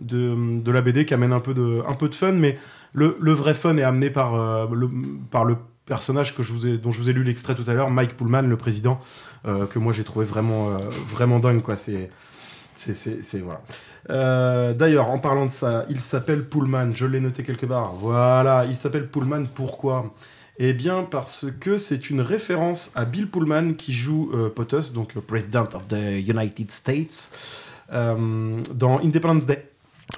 de, 0.00 0.60
de 0.62 0.72
la 0.72 0.80
BD 0.82 1.04
qui 1.04 1.14
amènent 1.14 1.32
un 1.32 1.40
peu 1.40 1.54
de, 1.54 1.82
un 1.86 1.94
peu 1.94 2.08
de 2.08 2.14
fun, 2.14 2.32
mais 2.32 2.58
le, 2.94 3.16
le 3.20 3.32
vrai 3.32 3.54
fun 3.54 3.76
est 3.76 3.82
amené 3.82 4.10
par, 4.10 4.34
euh, 4.34 4.66
le, 4.72 4.88
par 5.30 5.44
le 5.44 5.56
personnage 5.88 6.36
que 6.36 6.42
je 6.42 6.52
vous 6.52 6.66
ai, 6.66 6.76
dont 6.76 6.92
je 6.92 6.98
vous 6.98 7.10
ai 7.10 7.12
lu 7.12 7.24
l'extrait 7.24 7.54
tout 7.54 7.64
à 7.66 7.72
l'heure, 7.72 7.90
Mike 7.90 8.16
Pullman, 8.16 8.42
le 8.42 8.56
président, 8.56 9.00
euh, 9.46 9.66
que 9.66 9.78
moi 9.78 9.92
j'ai 9.92 10.04
trouvé 10.04 10.26
vraiment, 10.26 10.68
euh, 10.68 10.88
vraiment 11.08 11.40
dingue. 11.40 11.62
Quoi. 11.62 11.76
C'est, 11.76 12.10
c'est, 12.76 13.40
voilà. 13.40 13.62
Euh, 14.10 14.74
D'ailleurs, 14.74 15.08
en 15.08 15.18
parlant 15.18 15.46
de 15.46 15.50
ça, 15.50 15.86
il 15.88 16.00
s'appelle 16.00 16.44
Pullman, 16.44 16.92
je 16.94 17.06
l'ai 17.06 17.20
noté 17.20 17.42
quelque 17.42 17.66
part. 17.66 17.94
Voilà, 17.94 18.66
il 18.66 18.76
s'appelle 18.76 19.08
Pullman, 19.08 19.46
pourquoi? 19.52 20.14
Eh 20.58 20.72
bien, 20.72 21.04
parce 21.04 21.46
que 21.60 21.78
c'est 21.78 22.10
une 22.10 22.20
référence 22.20 22.92
à 22.94 23.04
Bill 23.04 23.28
Pullman 23.28 23.74
qui 23.74 23.92
joue 23.92 24.32
POTUS, 24.54 24.92
donc 24.92 25.18
President 25.20 25.68
of 25.74 25.88
the 25.88 25.94
United 25.94 26.70
States, 26.70 27.32
dans 27.90 29.00
Independence 29.02 29.46
Day. 29.46 29.64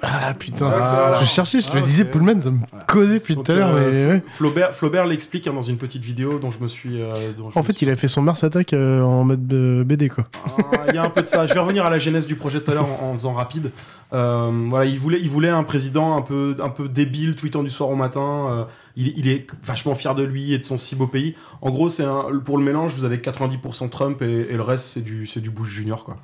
Ah 0.01 0.33
putain, 0.33 0.69
Voilà. 0.69 1.19
je 1.21 1.25
cherchais, 1.25 1.59
je 1.59 1.67
Ah, 1.71 1.75
le 1.75 1.81
disais. 1.81 2.05
Pullman, 2.05 2.39
ça 2.39 2.49
me 2.49 2.59
causait 2.87 3.15
depuis 3.15 3.35
tout 3.35 3.51
à 3.51 3.55
l'heure, 3.55 3.71
euh, 3.75 3.91
mais 3.91 4.13
ouais. 4.13 4.23
Flaubert, 4.25 4.73
Flaubert 4.73 5.05
l'explique 5.05 5.47
hein, 5.47 5.53
dans 5.53 5.61
une 5.61 5.75
petite 5.77 6.01
vidéo 6.01 6.39
dont 6.39 6.49
je 6.49 6.59
me 6.59 6.69
suis. 6.69 7.01
euh, 7.01 7.09
dont 7.37 7.49
je 7.51 7.57
En 7.59 7.61
me 7.61 7.65
fait, 7.65 7.73
suis- 7.73 7.85
il 7.85 7.91
a 7.91 7.97
fait 7.97 8.07
son 8.07 8.21
Mars 8.21 8.41
Attack 8.45 8.71
euh, 8.71 9.01
en 9.01 9.25
mode 9.25 9.51
euh, 9.51 9.83
BD, 9.83 10.07
quoi. 10.07 10.25
Ah, 10.45 10.85
Il 10.87 10.95
y 10.95 10.97
a 10.97 11.03
un 11.03 11.09
peu 11.09 11.21
de 11.21 11.27
ça. 11.27 11.45
Je 11.45 11.53
vais 11.53 11.59
revenir 11.59 11.85
à 11.85 11.89
la 11.89 11.99
genèse 11.99 12.25
du 12.25 12.35
projet 12.35 12.61
tout 12.61 12.71
à 12.71 12.73
l'heure 12.73 12.87
en, 13.03 13.09
en 13.09 13.13
faisant 13.15 13.33
rapide. 13.33 13.71
Euh, 14.13 14.49
voilà, 14.69 14.85
il 14.85 14.97
voulait, 14.97 15.19
il 15.21 15.29
voulait 15.29 15.49
un 15.49 15.63
président 15.63 16.15
un 16.15 16.21
peu, 16.21 16.55
un 16.61 16.69
peu 16.69 16.87
débile, 16.87 17.35
tweetant 17.35 17.61
du 17.63 17.69
soir 17.69 17.89
au 17.89 17.95
matin. 17.95 18.47
Euh, 18.49 18.63
il, 18.95 19.13
il 19.17 19.27
est 19.27 19.45
vachement 19.63 19.95
fier 19.95 20.15
de 20.15 20.23
lui 20.23 20.53
et 20.53 20.57
de 20.57 20.63
son 20.63 20.77
si 20.77 20.95
beau 20.95 21.07
pays. 21.07 21.35
En 21.61 21.69
gros, 21.69 21.89
c'est 21.89 22.05
pour 22.45 22.57
le 22.57 22.63
mélange, 22.63 22.93
vous 22.95 23.03
avez 23.05 23.17
90% 23.17 23.89
Trump 23.89 24.21
et, 24.21 24.47
et 24.49 24.53
le 24.55 24.61
reste, 24.63 24.85
c'est 24.85 25.01
du, 25.03 25.27
c'est 25.27 25.41
du 25.41 25.49
Bush 25.49 25.67
Junior, 25.69 26.03
quoi. 26.05 26.15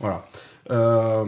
Voilà. 0.00 0.24
Euh, 0.70 1.24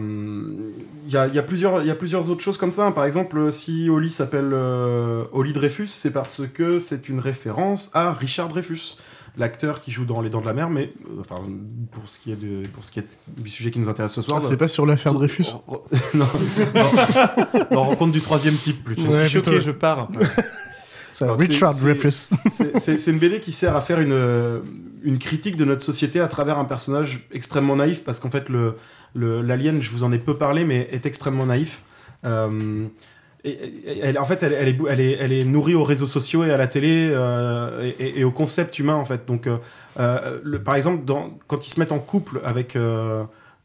Il 1.05 1.11
y, 1.13 1.17
a, 1.17 1.27
y 1.27 1.37
a 1.39 1.43
plusieurs, 1.43 1.81
il 1.81 1.87
y 1.87 1.91
a 1.91 1.95
plusieurs 1.95 2.29
autres 2.29 2.41
choses 2.41 2.57
comme 2.57 2.71
ça. 2.71 2.89
Par 2.91 3.05
exemple, 3.05 3.51
si 3.51 3.89
Oli 3.89 4.09
s'appelle 4.09 4.51
euh, 4.53 5.23
Oli 5.33 5.51
Dreyfus, 5.53 5.87
c'est 5.87 6.11
parce 6.13 6.41
que 6.53 6.79
c'est 6.79 7.09
une 7.09 7.19
référence 7.19 7.89
à 7.93 8.13
Richard 8.13 8.47
Dreyfus, 8.47 8.97
l'acteur 9.37 9.81
qui 9.81 9.91
joue 9.91 10.05
dans 10.05 10.21
Les 10.21 10.29
Dents 10.29 10.39
de 10.41 10.45
la 10.45 10.53
Mer. 10.53 10.69
Mais 10.69 10.93
euh, 11.05 11.19
enfin, 11.19 11.41
pour 11.91 12.07
ce 12.07 12.19
qui 12.19 12.31
est 12.31 12.35
de, 12.37 12.65
pour 12.69 12.83
ce 12.85 12.91
qui 12.93 12.99
est 12.99 13.19
du 13.37 13.49
sujet 13.49 13.69
qui 13.69 13.79
nous 13.79 13.89
intéresse 13.89 14.13
ce 14.13 14.21
soir, 14.21 14.39
Ah, 14.41 14.45
c'est 14.47 14.55
pas 14.57 14.69
sur 14.69 14.85
l'affaire 14.85 15.11
Dreyfus 15.13 15.47
non, 16.13 16.25
non, 16.73 16.85
non, 17.71 17.83
rencontre 17.83 18.13
du 18.13 18.21
troisième 18.21 18.55
type 18.55 18.83
plutôt. 18.83 19.03
Ouais, 19.03 19.23
Je 19.23 19.27
suis 19.27 19.39
choqué, 19.39 19.51
plutôt. 19.51 19.65
je 19.65 19.71
pars. 19.71 20.07
Alors, 21.21 21.37
Richard 21.39 21.75
Dreyfus. 21.75 22.29
C'est- 22.79 23.07
une 23.07 23.19
BD 23.19 23.39
qui 23.39 23.51
sert 23.51 23.75
à 23.75 23.81
faire 23.81 23.99
une, 23.99 24.13
euh, 24.13 24.59
une 25.03 25.19
critique 25.19 25.57
de 25.57 25.65
notre 25.65 25.83
société 25.83 26.19
à 26.19 26.27
travers 26.27 26.57
un 26.57 26.65
personnage 26.65 27.27
extrêmement 27.31 27.75
naïf, 27.75 28.03
parce 28.03 28.19
qu'en 28.19 28.31
fait, 28.31 28.49
le- 28.49 28.75
l'alien, 29.15 29.81
je 29.81 29.89
vous 29.89 30.03
en 30.03 30.11
ai 30.11 30.19
peu 30.19 30.35
parlé, 30.35 30.65
mais 30.65 30.87
est 30.91 31.05
extrêmement 31.05 31.45
naïf. 31.45 31.83
Euh, 32.25 32.87
elle, 33.45 34.17
en 34.17 34.25
fait, 34.25 34.41
elle, 34.43 34.69
est, 35.33 35.43
nourrie 35.43 35.75
aux 35.75 35.83
réseaux 35.83 36.07
sociaux 36.07 36.45
et 36.45 36.51
à 36.51 36.57
la 36.57 36.67
télé 36.67 37.09
euh, 37.11 37.91
et, 37.99 38.23
au 38.23 38.31
concept 38.31 38.79
humain, 38.79 38.95
en 38.95 39.05
fait. 39.05 39.25
Donc, 39.27 39.47
euh, 39.47 40.59
par 40.63 40.75
exemple, 40.75 41.03
quand 41.47 41.67
ils 41.67 41.69
se 41.69 41.79
mettent 41.79 41.91
en 41.91 41.99
couple 41.99 42.39
avec, 42.45 42.77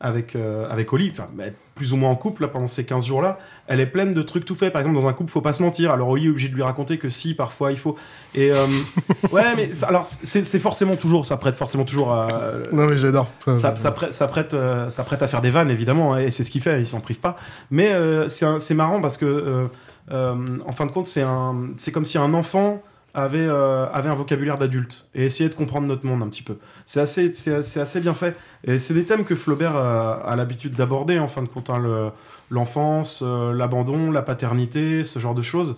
avec, 0.01 0.37
euh, 0.37 0.69
avec 0.71 0.93
Oli, 0.93 1.11
enfin, 1.11 1.27
plus 1.75 1.93
ou 1.93 1.97
moins 1.97 2.11
en 2.11 2.15
couple 2.17 2.43
là, 2.43 2.49
pendant 2.49 2.69
ces 2.69 2.85
15 2.85 3.05
jours-là, 3.07 3.39
elle 3.67 3.81
est 3.81 3.87
pleine 3.87 4.15
de 4.15 4.23
trucs 4.23 4.45
tout 4.45 4.55
faits. 4.55 4.73
Par 4.73 4.81
exemple, 4.81 4.97
dans 5.01 5.09
un 5.09 5.13
couple, 5.13 5.31
faut 5.31 5.41
pas 5.41 5.53
se 5.53 5.63
mentir. 5.63 5.91
Alors 5.91 6.09
Oli 6.11 6.27
est 6.27 6.31
obligé 6.31 6.49
de 6.49 6.55
lui 6.55 6.63
raconter 6.63 6.99
que 6.99 7.09
si, 7.09 7.35
parfois, 7.35 7.73
il 7.73 7.79
faut. 7.79 7.97
Et 8.35 8.53
euh, 8.53 8.67
ouais, 9.33 9.57
mais 9.57 9.71
alors 9.83 10.07
c'est 10.07 10.45
c'est 10.45 10.59
forcément 10.61 10.95
toujours, 10.97 11.27
ça 11.27 11.37
prête 11.37 11.57
forcément 11.57 11.85
toujours 11.85 12.13
à. 12.13 12.29
Non, 12.73 12.87
mais 12.87 12.97
j'adore. 12.97 13.29
Ça, 13.57 13.75
ça 13.77 13.91
prête, 13.91 14.13
ça, 14.15 14.29
prête, 14.29 14.55
euh, 14.55 14.89
ça 14.89 15.03
prête 15.05 15.23
à 15.23 15.29
faire 15.29 15.41
des 15.41 15.51
vannes, 15.51 15.71
évidemment, 15.71 16.15
hein, 16.15 16.21
et 16.21 16.31
c'est 16.31 16.45
ce 16.45 16.51
qu'il 16.51 16.63
fait, 16.63 16.81
il 16.81 16.87
s'en 16.87 17.01
prive 17.01 17.19
pas. 17.21 17.37
Mais 17.71 17.93
euh, 17.93 18.29
c'est 18.29 18.75
marrant 18.75 19.01
parce 19.01 19.17
que, 19.17 19.25
euh, 19.27 19.67
euh, 20.13 20.35
en 20.65 20.73
fin 20.73 20.87
de 20.87 20.93
compte, 20.93 21.07
c'est 21.07 21.23
un- 21.23 21.69
c'est 21.77 21.91
comme 21.93 22.05
si 22.05 22.19
un 22.19 22.35
enfant 22.35 22.83
avait, 23.15 23.39
euh, 23.41 23.87
avait 23.93 24.09
un 24.09 24.15
vocabulaire 24.15 24.59
d'adulte 24.59 25.07
et 25.15 25.25
essayait 25.25 25.49
de 25.49 25.55
comprendre 25.55 25.87
notre 25.87 26.07
monde 26.07 26.23
un 26.23 26.29
petit 26.29 26.43
peu. 26.43 26.57
C'est 26.87 27.01
assez, 27.01 27.33
c'est 27.33 27.63
c'est 27.63 27.81
assez 27.81 28.01
bien 28.01 28.15
fait. 28.15 28.37
Et 28.65 28.79
c'est 28.79 28.95
des 28.95 29.05
thèmes 29.05 29.25
que 29.25 29.35
Flaubert 29.35 29.77
a, 29.77 30.15
a 30.15 30.37
l'habitude 30.37 30.75
d'aborder, 30.75 31.19
en 31.19 31.29
fin 31.29 31.43
de 31.43 31.49
compte. 31.49 31.71
hein, 31.71 31.79
le- 31.79 32.11
L'enfance, 32.51 33.23
euh, 33.27 33.53
l'abandon, 33.53 34.11
la 34.11 34.23
paternité, 34.23 35.05
ce 35.05 35.19
genre 35.19 35.35
de 35.35 35.43
choses. 35.43 35.77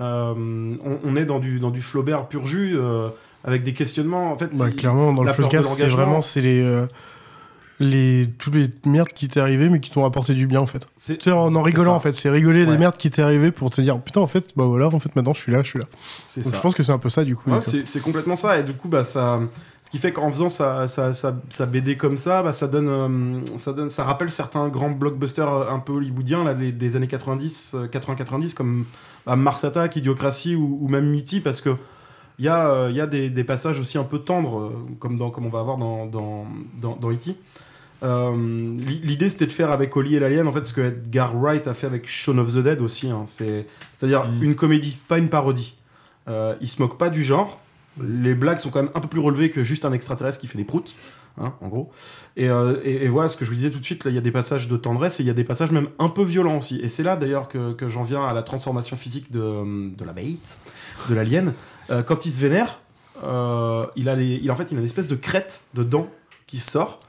Euh, 0.00 0.34
on, 0.84 0.98
on 1.04 1.16
est 1.16 1.24
dans 1.24 1.38
du, 1.38 1.60
dans 1.60 1.70
du 1.70 1.80
Flaubert 1.82 2.26
pur 2.26 2.46
jus, 2.46 2.76
avec 3.44 3.62
des 3.62 3.72
questionnements. 3.72 4.32
En 4.32 4.38
fait, 4.38 4.56
Bah, 4.58 4.70
clairement, 4.70 5.12
dans 5.12 5.22
le 5.22 5.28
podcast, 5.42 5.68
c'est 5.76 5.84
vraiment 5.96 6.20
c'est 6.22 6.40
les, 6.40 6.84
les 7.80 8.28
toutes 8.38 8.54
les 8.56 8.68
merdes 8.86 9.08
qui 9.08 9.28
t'est 9.28 9.40
arrivé, 9.40 9.68
mais 9.68 9.78
qui 9.80 9.90
t'ont 9.90 10.04
apporté 10.04 10.34
du 10.34 10.46
bien 10.46 10.60
en 10.60 10.66
fait. 10.66 10.88
C'est- 10.96 11.28
en 11.30 11.54
en 11.54 11.62
rigolant 11.62 11.94
en 11.94 12.00
fait, 12.00 12.12
c'est 12.12 12.28
rigoler 12.30 12.64
Ouais. 12.64 12.70
des 12.72 12.78
merdes 12.78 12.96
qui 12.96 13.10
t'est 13.10 13.22
arrivé 13.22 13.50
pour 13.52 13.70
te 13.70 13.80
dire 13.80 13.98
putain 14.00 14.20
en 14.20 14.26
fait, 14.26 14.48
bah 14.56 14.64
voilà, 14.64 14.88
en 14.88 14.98
fait 15.00 15.14
maintenant 15.14 15.34
je 15.34 15.40
suis 15.40 15.52
là, 15.52 15.62
je 15.62 15.68
suis 15.68 15.78
là. 15.78 15.84
Donc 16.36 16.44
ça. 16.46 16.56
je 16.56 16.60
pense 16.60 16.74
que 16.74 16.82
c'est 16.82 16.92
un 16.92 16.98
peu 16.98 17.08
ça 17.08 17.24
du 17.24 17.36
coup. 17.36 17.50
Ouais, 17.50 17.60
c'est 17.62 18.00
complètement 18.02 18.36
ça. 18.36 18.58
Et 18.58 18.62
du 18.64 18.72
coup, 18.72 18.88
bah, 18.88 19.04
ça, 19.04 19.36
ce 19.84 19.90
qui 19.90 19.98
fait 19.98 20.12
qu'en 20.12 20.30
faisant 20.30 20.48
sa, 20.48 20.88
sa, 20.88 21.12
sa, 21.14 21.36
sa 21.48 21.66
BD 21.66 21.96
comme 21.96 22.16
ça, 22.16 22.42
bah, 22.42 22.52
ça, 22.52 22.66
donne, 22.68 22.88
euh, 22.88 23.56
ça, 23.56 23.72
donne, 23.72 23.90
ça 23.90 24.04
rappelle 24.04 24.30
certains 24.30 24.68
grands 24.68 24.90
blockbusters 24.90 25.48
euh, 25.52 25.70
un 25.70 25.78
peu 25.78 25.92
hollywoodiens 25.94 26.44
là, 26.44 26.54
des, 26.54 26.72
des 26.72 26.96
années 26.96 27.06
90, 27.08 27.72
euh, 27.76 27.86
80-90, 27.86 28.54
comme 28.54 28.84
bah, 29.24 29.36
Mars 29.36 29.62
Attack, 29.64 29.94
Idiocratie 29.96 30.56
ou, 30.56 30.78
ou 30.82 30.88
même 30.88 31.08
Mitty, 31.08 31.40
parce 31.40 31.60
que 31.60 31.70
il 32.40 32.44
y 32.44 32.48
a, 32.48 32.68
euh, 32.68 32.90
y 32.92 33.00
a 33.00 33.06
des, 33.08 33.30
des 33.30 33.42
passages 33.44 33.80
aussi 33.80 33.98
un 33.98 34.04
peu 34.04 34.18
tendres, 34.20 34.60
euh, 34.60 34.72
comme, 35.00 35.16
dans, 35.16 35.30
comme 35.30 35.46
on 35.46 35.50
va 35.50 35.60
avoir 35.60 35.76
dans, 35.76 36.06
dans, 36.06 36.46
dans, 36.80 36.94
dans 36.96 37.10
E.T. 37.10 37.34
Euh, 38.02 38.32
l'i- 38.76 39.00
L'idée 39.02 39.28
c'était 39.28 39.46
de 39.46 39.52
faire 39.52 39.70
avec 39.72 39.96
Oli 39.96 40.14
et 40.14 40.20
l'Alien 40.20 40.46
en 40.46 40.52
fait 40.52 40.64
ce 40.64 40.72
que 40.72 40.80
Edgar 40.82 41.34
Wright 41.36 41.66
a 41.66 41.74
fait 41.74 41.86
avec 41.88 42.08
Shaun 42.08 42.38
of 42.38 42.52
the 42.54 42.58
Dead 42.58 42.80
aussi. 42.80 43.10
hein. 43.10 43.24
C'est- 43.26 43.66
C'est-à-dire 43.92 44.28
une 44.40 44.54
comédie, 44.54 44.96
pas 45.08 45.18
une 45.18 45.28
parodie. 45.28 45.74
Euh, 46.28 46.54
il 46.60 46.68
se 46.68 46.80
moque 46.80 46.96
pas 46.98 47.10
du 47.10 47.24
genre. 47.24 47.58
Les 48.00 48.34
blagues 48.34 48.58
sont 48.58 48.70
quand 48.70 48.82
même 48.82 48.92
un 48.94 49.00
peu 49.00 49.08
plus 49.08 49.18
relevées 49.20 49.50
que 49.50 49.64
juste 49.64 49.84
un 49.84 49.92
extraterrestre 49.92 50.38
qui 50.40 50.46
fait 50.46 50.58
des 50.58 50.62
proutes, 50.64 50.94
hein, 51.40 51.54
en 51.60 51.66
gros. 51.68 51.90
Et, 52.36 52.48
euh, 52.48 52.76
et- 52.84 53.04
et 53.06 53.08
voilà 53.08 53.28
ce 53.28 53.36
que 53.36 53.44
je 53.44 53.50
vous 53.50 53.56
disais 53.56 53.72
tout 53.72 53.80
de 53.80 53.84
suite, 53.84 54.04
là 54.04 54.12
il 54.12 54.14
y 54.14 54.18
a 54.18 54.20
des 54.20 54.30
passages 54.30 54.68
de 54.68 54.76
tendresse 54.76 55.18
et 55.18 55.24
il 55.24 55.26
y 55.26 55.30
a 55.30 55.34
des 55.34 55.42
passages 55.42 55.72
même 55.72 55.88
un 55.98 56.08
peu 56.08 56.22
violents 56.22 56.58
aussi. 56.58 56.78
Et 56.80 56.88
c'est 56.88 57.02
là 57.02 57.16
d'ailleurs 57.16 57.48
que, 57.48 57.72
que 57.72 57.88
j'en 57.88 58.04
viens 58.04 58.24
à 58.24 58.32
la 58.32 58.42
transformation 58.42 58.96
physique 58.96 59.32
de, 59.32 59.90
de 59.96 60.04
la 60.04 60.12
bête, 60.12 60.58
de 61.10 61.14
l'alien. 61.16 61.54
Euh, 61.90 62.04
quand 62.04 62.24
il 62.26 62.30
se 62.30 62.40
vénère, 62.40 62.78
il 63.24 64.08
a 64.08 64.14
les, 64.14 64.38
il, 64.40 64.50
en 64.52 64.54
fait 64.54 64.70
il 64.70 64.76
a 64.76 64.80
une 64.80 64.86
espèce 64.86 65.08
de 65.08 65.16
crête 65.16 65.64
de 65.74 65.82
dents 65.82 66.08
qui 66.46 66.58
sort. 66.58 67.00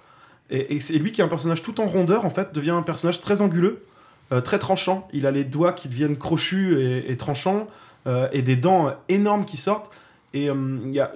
Et, 0.49 0.75
et 0.75 0.79
c'est 0.79 0.93
lui 0.97 1.11
qui 1.11 1.21
est 1.21 1.23
un 1.23 1.27
personnage 1.27 1.61
tout 1.61 1.79
en 1.79 1.85
rondeur, 1.87 2.25
en 2.25 2.29
fait, 2.29 2.53
devient 2.53 2.71
un 2.71 2.81
personnage 2.81 3.19
très 3.19 3.41
anguleux, 3.41 3.83
euh, 4.31 4.41
très 4.41 4.59
tranchant. 4.59 5.07
Il 5.13 5.25
a 5.25 5.31
les 5.31 5.43
doigts 5.43 5.73
qui 5.73 5.87
deviennent 5.87 6.17
crochus 6.17 6.79
et, 6.81 7.11
et 7.11 7.17
tranchants, 7.17 7.67
euh, 8.07 8.27
et 8.31 8.41
des 8.41 8.55
dents 8.55 8.93
énormes 9.09 9.45
qui 9.45 9.57
sortent. 9.57 9.91
Et 10.33 10.49
euh, 10.49 10.77
il 10.85 10.91
y 10.93 10.99
a 10.99 11.11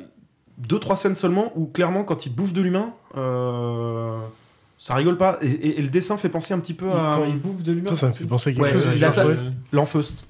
deux, 0.57 0.79
trois 0.79 0.95
scènes 0.95 1.15
seulement 1.15 1.51
où 1.55 1.65
clairement, 1.65 2.03
quand 2.03 2.25
il 2.25 2.36
bouffe 2.36 2.53
de 2.53 2.61
l'humain, 2.61 2.93
euh, 3.17 4.17
ça 4.77 4.95
rigole 4.95 5.17
pas. 5.17 5.38
Et, 5.41 5.47
et- 5.49 5.79
et 5.79 5.81
le 5.81 5.89
dessin 5.89 6.17
fait 6.17 6.29
penser 6.29 6.53
un 6.53 6.59
petit 6.59 6.73
peu 6.73 6.91
à. 6.91 7.15
Quand 7.17 7.25
il 7.25 7.38
bouffe 7.39 7.63
de 7.63 7.71
l'humain. 7.71 7.89
Ça, 7.89 7.95
ça 7.95 8.07
me 8.09 8.13
fait 8.13 8.25
penser 8.25 8.49
à 8.51 8.53
quelque 8.53 8.63
Ouais, 8.77 9.13
chose. 9.13 9.38
L'enfeust. 9.71 10.25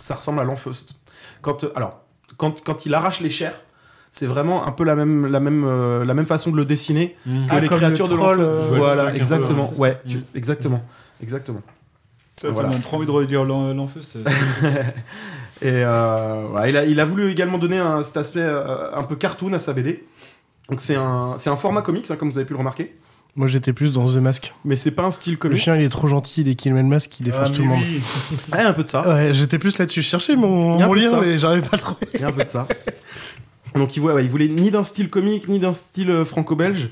Ça 0.00 0.14
ressemble 0.14 0.40
à 0.40 0.44
l'enfeust. 0.44 0.94
Quand, 1.42 1.64
euh, 1.64 1.72
alors, 1.74 2.00
quand, 2.36 2.62
quand 2.62 2.86
il 2.86 2.94
arrache 2.94 3.20
les 3.20 3.30
chairs, 3.30 3.58
c'est 4.18 4.26
vraiment 4.26 4.66
un 4.66 4.72
peu 4.72 4.82
la 4.84 4.94
même, 4.96 5.26
la 5.26 5.40
même, 5.40 5.64
euh, 5.66 6.04
la 6.04 6.14
même 6.14 6.24
façon 6.26 6.50
de 6.50 6.56
le 6.56 6.64
dessiner 6.64 7.16
Mhm. 7.26 7.46
que 7.48 7.52
Ah, 7.52 7.60
les 7.60 7.68
comme 7.68 7.76
créatures 7.78 8.06
le 8.06 8.12
de 8.12 8.16
l'enfeust. 8.16 8.40
euh, 8.40 8.70
le 8.72 8.76
Voilà, 8.78 9.04
peu 9.10 9.16
exactement. 9.16 9.58
l'enfeust. 9.64 9.78
Ouais, 9.78 10.00
tu- 10.06 10.22
exactement. 10.34 10.82
Exactement. 11.22 11.60
Ça, 12.40 12.48
Voilà. 12.50 12.68
ça 12.68 12.72
donne 12.74 12.82
trop 12.82 12.96
envie 12.96 13.06
de 13.06 13.10
relire 13.10 13.44
l'en- 13.44 13.72
l'enfeu. 13.74 14.00
Et 15.62 15.68
euh, 15.70 16.44
voilà, 16.50 16.68
il, 16.68 16.76
a, 16.76 16.84
il 16.84 17.00
a 17.00 17.04
voulu 17.04 17.30
également 17.30 17.58
donner 17.58 17.78
un, 17.78 18.02
cet 18.02 18.16
aspect 18.18 18.40
euh, 18.42 18.94
un 18.94 19.02
peu 19.04 19.16
cartoon 19.16 19.52
à 19.54 19.58
sa 19.58 19.72
BD. 19.72 20.04
Donc 20.70 20.80
c'est 20.80 20.96
un, 20.96 21.34
c'est 21.38 21.48
un 21.50 21.56
format 21.56 21.80
comics, 21.82 22.10
hein, 22.10 22.16
comme 22.16 22.30
vous 22.30 22.36
avez 22.38 22.44
pu 22.46 22.52
le 22.52 22.58
remarquer. 22.58 22.94
Moi, 23.36 23.46
j'étais 23.48 23.74
plus 23.74 23.92
dans 23.92 24.06
The 24.06 24.16
Mask. 24.16 24.54
Mais 24.64 24.76
c'est 24.76 24.90
pas 24.92 25.02
un 25.04 25.10
style 25.10 25.32
Le 25.34 25.38
comics. 25.38 25.58
chien, 25.60 25.76
il 25.76 25.82
est 25.82 25.88
trop 25.90 26.08
gentil. 26.08 26.42
Dès 26.42 26.54
qu'il 26.54 26.72
met 26.72 26.80
le 26.82 26.88
masque, 26.88 27.20
il 27.20 27.24
défonce 27.24 27.48
Ah, 27.50 27.54
tout 27.54 27.60
le 27.62 27.68
monde. 27.68 27.78
oui. 27.82 28.02
Ouais, 28.52 28.60
un 28.60 28.72
peu 28.72 28.82
de 28.82 28.88
ça. 28.88 29.06
Ouais, 29.06 29.34
j'étais 29.34 29.58
plus 29.58 29.76
là-dessus. 29.78 30.00
Je 30.02 30.08
cherchais 30.08 30.36
mon, 30.36 30.78
mon 30.78 30.92
lien, 30.94 31.20
mais 31.20 31.36
j'arrivais 31.38 31.60
pas 31.66 31.74
à 31.74 31.76
le 31.76 31.82
trouver. 31.82 32.06
Il 32.14 32.20
y 32.20 32.24
a 32.24 32.28
un 32.28 32.32
peu 32.32 32.44
de 32.44 32.48
ça. 32.50 32.66
Donc 33.74 33.96
il, 33.96 34.00
voulait, 34.00 34.14
ouais, 34.14 34.24
il 34.24 34.30
voulait 34.30 34.48
ni 34.48 34.70
d'un 34.70 34.84
style 34.84 35.10
comique, 35.10 35.48
ni 35.48 35.58
d'un 35.58 35.74
style 35.74 36.10
euh, 36.10 36.24
franco-belge. 36.24 36.90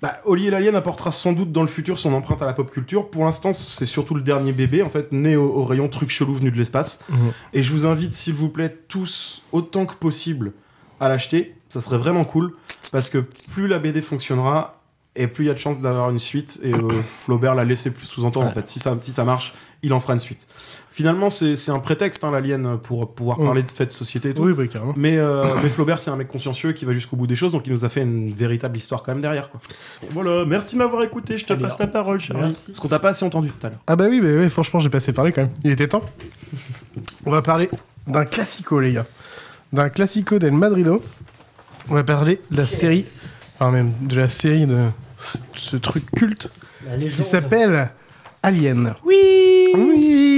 Bah, 0.00 0.18
Oli 0.24 0.48
et 0.48 0.50
l'Alien 0.50 0.74
apportera 0.74 1.12
sans 1.12 1.32
doute 1.32 1.52
dans 1.52 1.62
le 1.62 1.68
futur 1.68 1.96
son 1.96 2.12
empreinte 2.12 2.42
à 2.42 2.46
la 2.46 2.54
pop 2.54 2.70
culture. 2.70 3.08
Pour 3.08 3.24
l'instant, 3.24 3.52
c'est 3.52 3.86
surtout 3.86 4.16
le 4.16 4.22
dernier 4.22 4.52
bébé, 4.52 4.82
en 4.82 4.90
fait, 4.90 5.12
né 5.12 5.36
au, 5.36 5.44
au 5.44 5.64
rayon 5.64 5.88
truc 5.88 6.10
chelou 6.10 6.34
venu 6.34 6.50
de 6.50 6.58
l'espace. 6.58 7.04
Mhm. 7.08 7.32
Et 7.52 7.62
je 7.62 7.72
vous 7.72 7.86
invite, 7.86 8.12
s'il 8.12 8.34
vous 8.34 8.48
plaît, 8.48 8.76
tous, 8.88 9.42
autant 9.52 9.86
que 9.86 9.94
possible, 9.94 10.52
à 10.98 11.08
l'acheter. 11.08 11.54
Ça 11.68 11.80
serait 11.80 11.98
vraiment 11.98 12.24
cool, 12.24 12.52
parce 12.90 13.10
que 13.10 13.18
plus 13.52 13.68
la 13.68 13.78
BD 13.78 14.02
fonctionnera, 14.02 14.72
et 15.14 15.26
plus 15.26 15.44
il 15.44 15.48
y 15.48 15.50
a 15.50 15.54
de 15.54 15.58
chances 15.58 15.80
d'avoir 15.80 16.10
une 16.10 16.18
suite. 16.18 16.58
Et 16.64 16.74
euh, 16.74 17.02
Flaubert 17.04 17.54
l'a 17.54 17.64
laissé 17.64 17.92
plus 17.92 18.06
sous-entendre, 18.06 18.46
en 18.46 18.50
fait. 18.50 18.66
Si 18.66 18.80
ça, 18.80 18.98
si 19.00 19.12
ça 19.12 19.24
marche, 19.24 19.54
il 19.84 19.92
en 19.92 20.00
fera 20.00 20.14
une 20.14 20.20
suite. 20.20 20.48
Finalement, 20.94 21.30
c'est 21.30 21.56
c'est 21.56 21.70
un 21.70 21.78
prétexte, 21.78 22.22
hein, 22.22 22.30
l'Alien, 22.30 22.78
pour 22.82 23.14
pouvoir 23.14 23.38
Mhm. 23.38 23.44
parler 23.46 23.62
de 23.62 23.70
faits 23.70 23.88
de 23.88 23.92
société 23.94 24.28
et 24.30 24.34
tout. 24.34 24.42
Oui, 24.42 24.52
bah, 24.52 24.66
carrément. 24.66 24.92
Mais, 24.96 25.16
euh, 25.16 25.44
mais 25.62 25.70
Flaubert, 25.70 26.02
c'est 26.02 26.10
un 26.10 26.16
mec 26.16 26.28
consciencieux 26.28 26.72
qui 26.72 26.84
va 26.84 26.92
jusqu'au 26.92 27.16
bout 27.16 27.26
des 27.26 27.34
choses, 27.34 27.52
donc 27.52 27.62
il 27.66 27.72
nous 27.72 27.84
a 27.84 27.88
fait 27.88 28.02
une 28.02 28.30
véritable 28.32 28.76
histoire 28.76 29.02
quand 29.02 29.12
même 29.12 29.22
derrière. 29.22 29.48
Quoi. 29.50 29.60
Voilà, 30.10 30.44
merci 30.44 30.74
de 30.74 30.78
m'avoir 30.80 31.02
écouté, 31.02 31.38
je 31.38 31.46
te 31.46 31.54
Allez, 31.54 31.62
passe 31.62 31.78
la 31.78 31.86
parole, 31.86 32.18
merci. 32.34 32.66
Parce 32.72 32.80
qu'on 32.80 32.88
t'a 32.88 32.98
pas 32.98 33.08
assez 33.10 33.24
entendu 33.24 33.48
tout 33.50 33.66
à 33.66 33.70
l'heure. 33.70 33.78
Ah 33.86 33.96
bah 33.96 34.04
oui, 34.10 34.20
bah 34.20 34.28
oui, 34.36 34.50
franchement, 34.50 34.78
j'ai 34.80 34.90
passé 34.90 35.12
par 35.14 35.24
là 35.24 35.32
quand 35.32 35.40
même. 35.42 35.50
Il 35.64 35.70
était 35.70 35.88
temps. 35.88 36.04
On 37.24 37.30
va 37.30 37.40
parler 37.40 37.70
d'un 38.06 38.24
classico, 38.26 38.78
les 38.78 38.92
gars. 38.92 39.06
D'un 39.72 39.88
classico 39.88 40.38
del 40.38 40.52
Madrido. 40.52 41.02
On 41.88 41.94
va 41.94 42.04
parler 42.04 42.40
de 42.50 42.56
la 42.58 42.66
série, 42.66 43.06
enfin 43.58 43.70
même 43.70 43.92
de 44.02 44.14
la 44.16 44.28
série 44.28 44.66
de 44.66 44.88
ce- 45.54 45.76
truc 45.78 46.04
culte 46.14 46.50
qui 47.00 47.22
s'appelle 47.22 47.90
Alien. 48.42 48.94
Oui 49.04 49.16
Oui 49.74 50.31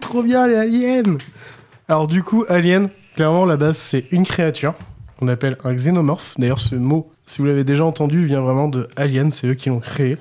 Trop 0.00 0.22
bien 0.22 0.46
les 0.48 0.56
aliens 0.56 1.18
Alors 1.88 2.08
du 2.08 2.22
coup, 2.22 2.44
Alien, 2.48 2.88
clairement, 3.14 3.44
la 3.44 3.56
base, 3.56 3.76
c'est 3.76 4.06
une 4.10 4.24
créature 4.24 4.74
qu'on 5.18 5.28
appelle 5.28 5.56
un 5.64 5.74
xénomorphe. 5.74 6.34
D'ailleurs, 6.38 6.60
ce 6.60 6.74
mot, 6.74 7.12
si 7.26 7.38
vous 7.38 7.46
l'avez 7.46 7.64
déjà 7.64 7.84
entendu, 7.84 8.24
vient 8.26 8.40
vraiment 8.40 8.68
de 8.68 8.88
Alien, 8.96 9.30
c'est 9.30 9.46
eux 9.46 9.54
qui 9.54 9.68
l'ont 9.68 9.80
créé. 9.80 10.18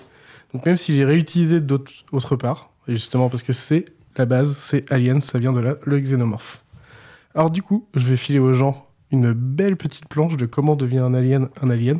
Donc 0.53 0.65
même 0.65 0.77
s'il 0.77 0.99
est 0.99 1.05
réutilisé 1.05 1.61
d'autre 1.61 1.91
autre 2.11 2.35
part, 2.35 2.71
et 2.87 2.93
justement 2.93 3.29
parce 3.29 3.43
que 3.43 3.53
c'est 3.53 3.85
la 4.17 4.25
base, 4.25 4.55
c'est 4.57 4.91
Alien, 4.91 5.21
ça 5.21 5.39
vient 5.39 5.53
de 5.53 5.59
là, 5.59 5.75
le 5.85 5.99
xénomorphe. 5.99 6.63
Alors 7.35 7.49
du 7.49 7.61
coup, 7.61 7.87
je 7.95 8.05
vais 8.07 8.17
filer 8.17 8.39
aux 8.39 8.53
gens 8.53 8.87
une 9.11 9.33
belle 9.33 9.77
petite 9.77 10.07
planche 10.07 10.37
de 10.37 10.45
comment 10.45 10.75
devient 10.75 10.99
un 10.99 11.13
alien 11.13 11.49
un 11.61 11.69
alien. 11.69 11.99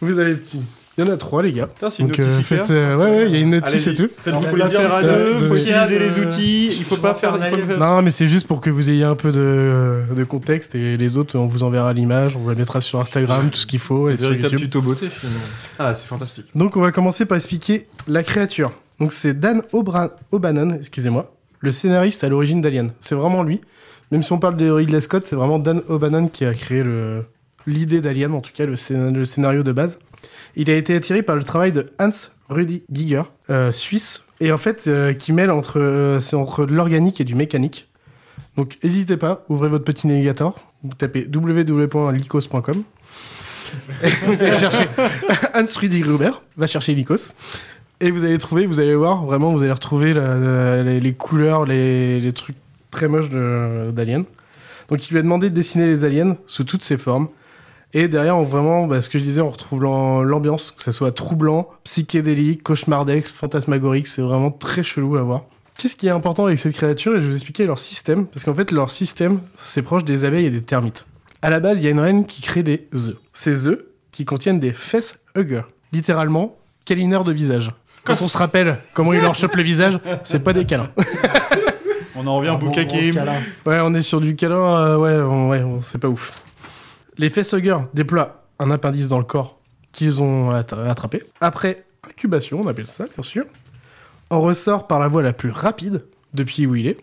Vous 0.00 0.18
avez 0.18 0.36
petit. 0.36 0.62
Il 0.96 1.04
y 1.04 1.08
en 1.08 1.12
a 1.12 1.16
trois, 1.16 1.42
les 1.42 1.52
gars. 1.52 1.68
c'est 1.80 1.98
une 2.00 2.06
Donc, 2.08 2.18
notice 2.18 2.38
euh, 2.38 2.42
faites, 2.42 2.70
euh, 2.70 2.96
ouais, 2.96 3.02
ouais, 3.04 3.26
il 3.26 3.32
y 3.32 3.36
a 3.36 3.40
une 3.40 3.50
notice 3.50 3.86
et 3.88 3.94
tout. 3.94 4.08
Alors, 4.26 4.42
plaisir 4.42 4.80
la 4.88 4.94
à 4.96 5.02
notice, 5.02 5.10
deux, 5.10 5.44
euh, 5.44 5.48
faut 5.48 5.56
utiliser 5.56 5.98
les 5.98 6.08
de- 6.10 6.20
outils, 6.26 6.66
il 6.68 6.84
faut 6.84 6.96
pas 6.98 7.14
faire... 7.14 7.36
il 7.36 7.58
faut 7.60 7.66
faire- 7.66 7.78
Non, 7.80 8.00
mais 8.00 8.12
c'est 8.12 8.28
juste 8.28 8.46
pour 8.46 8.60
que 8.60 8.70
vous 8.70 8.90
ayez 8.90 9.02
un 9.02 9.16
peu 9.16 9.32
de, 9.32 10.02
de 10.14 10.24
contexte 10.24 10.76
et 10.76 10.96
les 10.96 11.18
autres, 11.18 11.36
on 11.36 11.46
vous 11.46 11.64
enverra 11.64 11.92
l'image, 11.92 12.36
on 12.36 12.38
vous 12.38 12.48
la 12.50 12.54
mettra 12.54 12.80
sur 12.80 13.00
Instagram, 13.00 13.50
tout 13.50 13.58
ce 13.58 13.66
qu'il 13.66 13.80
faut 13.80 14.08
et 14.08 14.16
sur 14.18 14.28
Véritable 14.28 14.52
YouTube. 14.52 14.66
tuto 14.70 14.82
beauté 14.82 15.06
finalement. 15.08 15.40
Ah, 15.80 15.94
c'est 15.94 16.06
fantastique. 16.06 16.46
Donc 16.54 16.76
on 16.76 16.80
va 16.80 16.92
commencer 16.92 17.24
par 17.26 17.36
expliquer 17.36 17.86
la 18.06 18.22
créature. 18.22 18.70
Donc 19.00 19.12
c'est 19.12 19.34
Dan 19.38 19.62
O'Bannon, 19.72 20.74
excusez-moi, 20.76 21.34
le 21.58 21.70
scénariste 21.72 22.22
à 22.22 22.28
l'origine 22.28 22.60
d'Alien. 22.60 22.92
C'est 23.00 23.16
vraiment 23.16 23.42
lui. 23.42 23.60
Même 24.12 24.22
si 24.22 24.32
on 24.32 24.38
parle 24.38 24.56
de 24.56 24.70
Ridley 24.70 25.00
Scott, 25.00 25.24
c'est 25.24 25.34
vraiment 25.34 25.58
Dan 25.58 25.82
O'Bannon 25.88 26.28
qui 26.28 26.44
a 26.44 26.54
créé 26.54 26.84
le- 26.84 27.24
l'idée 27.66 28.00
d'Alien, 28.00 28.32
en 28.34 28.40
tout 28.40 28.52
cas 28.54 28.66
le, 28.66 28.76
scén- 28.76 29.12
le 29.14 29.24
scénario 29.24 29.62
de 29.62 29.72
base. 29.72 29.98
Il 30.56 30.70
a 30.70 30.74
été 30.76 30.94
attiré 30.94 31.22
par 31.22 31.36
le 31.36 31.42
travail 31.44 31.72
de 31.72 31.90
Hans 31.98 32.10
Rudi 32.48 32.84
Giger, 32.92 33.22
euh, 33.50 33.72
suisse, 33.72 34.26
et 34.40 34.52
en 34.52 34.58
fait 34.58 34.84
euh, 34.86 35.12
qui 35.12 35.32
mêle 35.32 35.50
entre, 35.50 35.80
euh, 35.80 36.20
c'est 36.20 36.36
entre 36.36 36.66
de 36.66 36.72
l'organique 36.74 37.20
et 37.20 37.24
du 37.24 37.34
mécanique. 37.34 37.88
Donc 38.56 38.76
n'hésitez 38.84 39.16
pas, 39.16 39.44
ouvrez 39.48 39.68
votre 39.68 39.84
petit 39.84 40.06
navigateur, 40.06 40.54
vous 40.82 40.90
tapez 40.96 41.26
www.lycos.com. 41.32 42.82
Vous 44.26 44.40
allez 44.42 44.56
chercher 44.56 44.86
Hans 45.54 45.64
Rudi 45.80 46.00
Gruber, 46.00 46.30
va 46.56 46.66
chercher 46.68 46.94
Lycos. 46.94 47.32
Et 48.00 48.10
vous 48.12 48.24
allez 48.24 48.38
trouver, 48.38 48.66
vous 48.66 48.78
allez 48.78 48.94
voir, 48.94 49.24
vraiment, 49.24 49.52
vous 49.52 49.62
allez 49.64 49.72
retrouver 49.72 50.14
la- 50.14 50.36
la- 50.36 50.82
les, 50.84 51.00
les 51.00 51.12
couleurs, 51.14 51.64
les, 51.64 52.20
les 52.20 52.32
trucs 52.32 52.56
très 52.92 53.08
moches 53.08 53.30
d'Alien. 53.30 54.24
Donc 54.88 55.08
il 55.08 55.12
lui 55.12 55.18
a 55.18 55.22
demandé 55.22 55.50
de 55.50 55.54
dessiner 55.54 55.86
les 55.86 56.04
aliens 56.04 56.36
sous 56.46 56.62
toutes 56.64 56.82
ses 56.82 56.96
formes. 56.96 57.28
Et 57.96 58.08
derrière, 58.08 58.36
on, 58.36 58.42
vraiment, 58.42 58.86
bah, 58.86 59.00
ce 59.00 59.08
que 59.08 59.18
je 59.18 59.22
disais, 59.22 59.40
on 59.40 59.50
retrouve 59.50 59.82
l'am- 59.82 60.22
l'ambiance, 60.22 60.72
que 60.72 60.82
ce 60.82 60.90
soit 60.92 61.12
troublant, 61.12 61.68
psychédélique, 61.84 62.62
cauchemardesque, 62.64 63.32
fantasmagorique, 63.32 64.08
c'est 64.08 64.22
vraiment 64.22 64.50
très 64.50 64.82
chelou 64.82 65.16
à 65.16 65.22
voir. 65.22 65.42
Qu'est-ce 65.78 65.94
qui 65.96 66.06
est 66.08 66.10
important 66.10 66.46
avec 66.46 66.58
cette 66.58 66.74
créature 66.74 67.12
Et 67.12 67.16
je 67.16 67.20
vais 67.22 67.28
vous 67.30 67.34
expliquer 67.36 67.66
leur 67.66 67.78
système, 67.78 68.26
parce 68.26 68.44
qu'en 68.44 68.54
fait, 68.54 68.70
leur 68.72 68.90
système, 68.90 69.40
c'est 69.58 69.82
proche 69.82 70.04
des 70.04 70.24
abeilles 70.24 70.46
et 70.46 70.50
des 70.50 70.62
termites. 70.62 71.06
À 71.40 71.50
la 71.50 71.60
base, 71.60 71.80
il 71.82 71.84
y 71.84 71.88
a 71.88 71.90
une 71.90 72.00
reine 72.00 72.26
qui 72.26 72.42
crée 72.42 72.62
des 72.64 72.88
œufs. 72.94 73.16
Ces 73.32 73.68
œufs 73.68 73.80
qui 74.12 74.24
contiennent 74.24 74.60
des 74.60 74.72
fesses 74.72 75.18
hugger, 75.36 75.62
littéralement 75.92 76.56
câlineurs 76.84 77.24
de 77.24 77.32
visage. 77.32 77.72
Quand 78.04 78.22
on 78.22 78.28
se 78.28 78.36
rappelle 78.38 78.78
comment 78.92 79.12
il 79.12 79.20
leur 79.20 79.34
chope 79.34 79.54
le 79.56 79.62
visage, 79.62 79.98
c'est 80.24 80.40
pas 80.40 80.52
des 80.52 80.64
câlins. 80.64 80.90
On 82.16 82.26
en 82.26 82.36
revient 82.38 82.50
au 82.50 82.56
Bon. 82.58 82.66
Ouais, 83.66 83.80
on 83.82 83.94
est 83.94 84.02
sur 84.02 84.20
du 84.20 84.36
câlin, 84.36 84.56
euh, 84.78 84.96
ouais, 84.96 85.14
on- 85.14 85.48
ouais, 85.48 85.62
on- 85.62 85.80
c'est 85.80 85.98
pas 85.98 86.08
ouf. 86.08 86.32
Les 87.18 87.30
facehuggers 87.30 87.78
déploient 87.94 88.44
un 88.58 88.70
appendice 88.70 89.08
dans 89.08 89.18
le 89.18 89.24
corps 89.24 89.58
qu'ils 89.92 90.22
ont 90.22 90.50
attra- 90.50 90.88
attrapé. 90.88 91.22
Après 91.40 91.84
incubation, 92.08 92.60
on 92.60 92.66
appelle 92.66 92.86
ça, 92.86 93.04
bien 93.14 93.22
sûr, 93.22 93.44
on 94.30 94.40
ressort 94.40 94.86
par 94.86 94.98
la 94.98 95.08
voie 95.08 95.22
la 95.22 95.32
plus 95.32 95.50
rapide 95.50 96.04
depuis 96.34 96.66
où 96.66 96.74
il 96.74 96.86
est. 96.86 96.98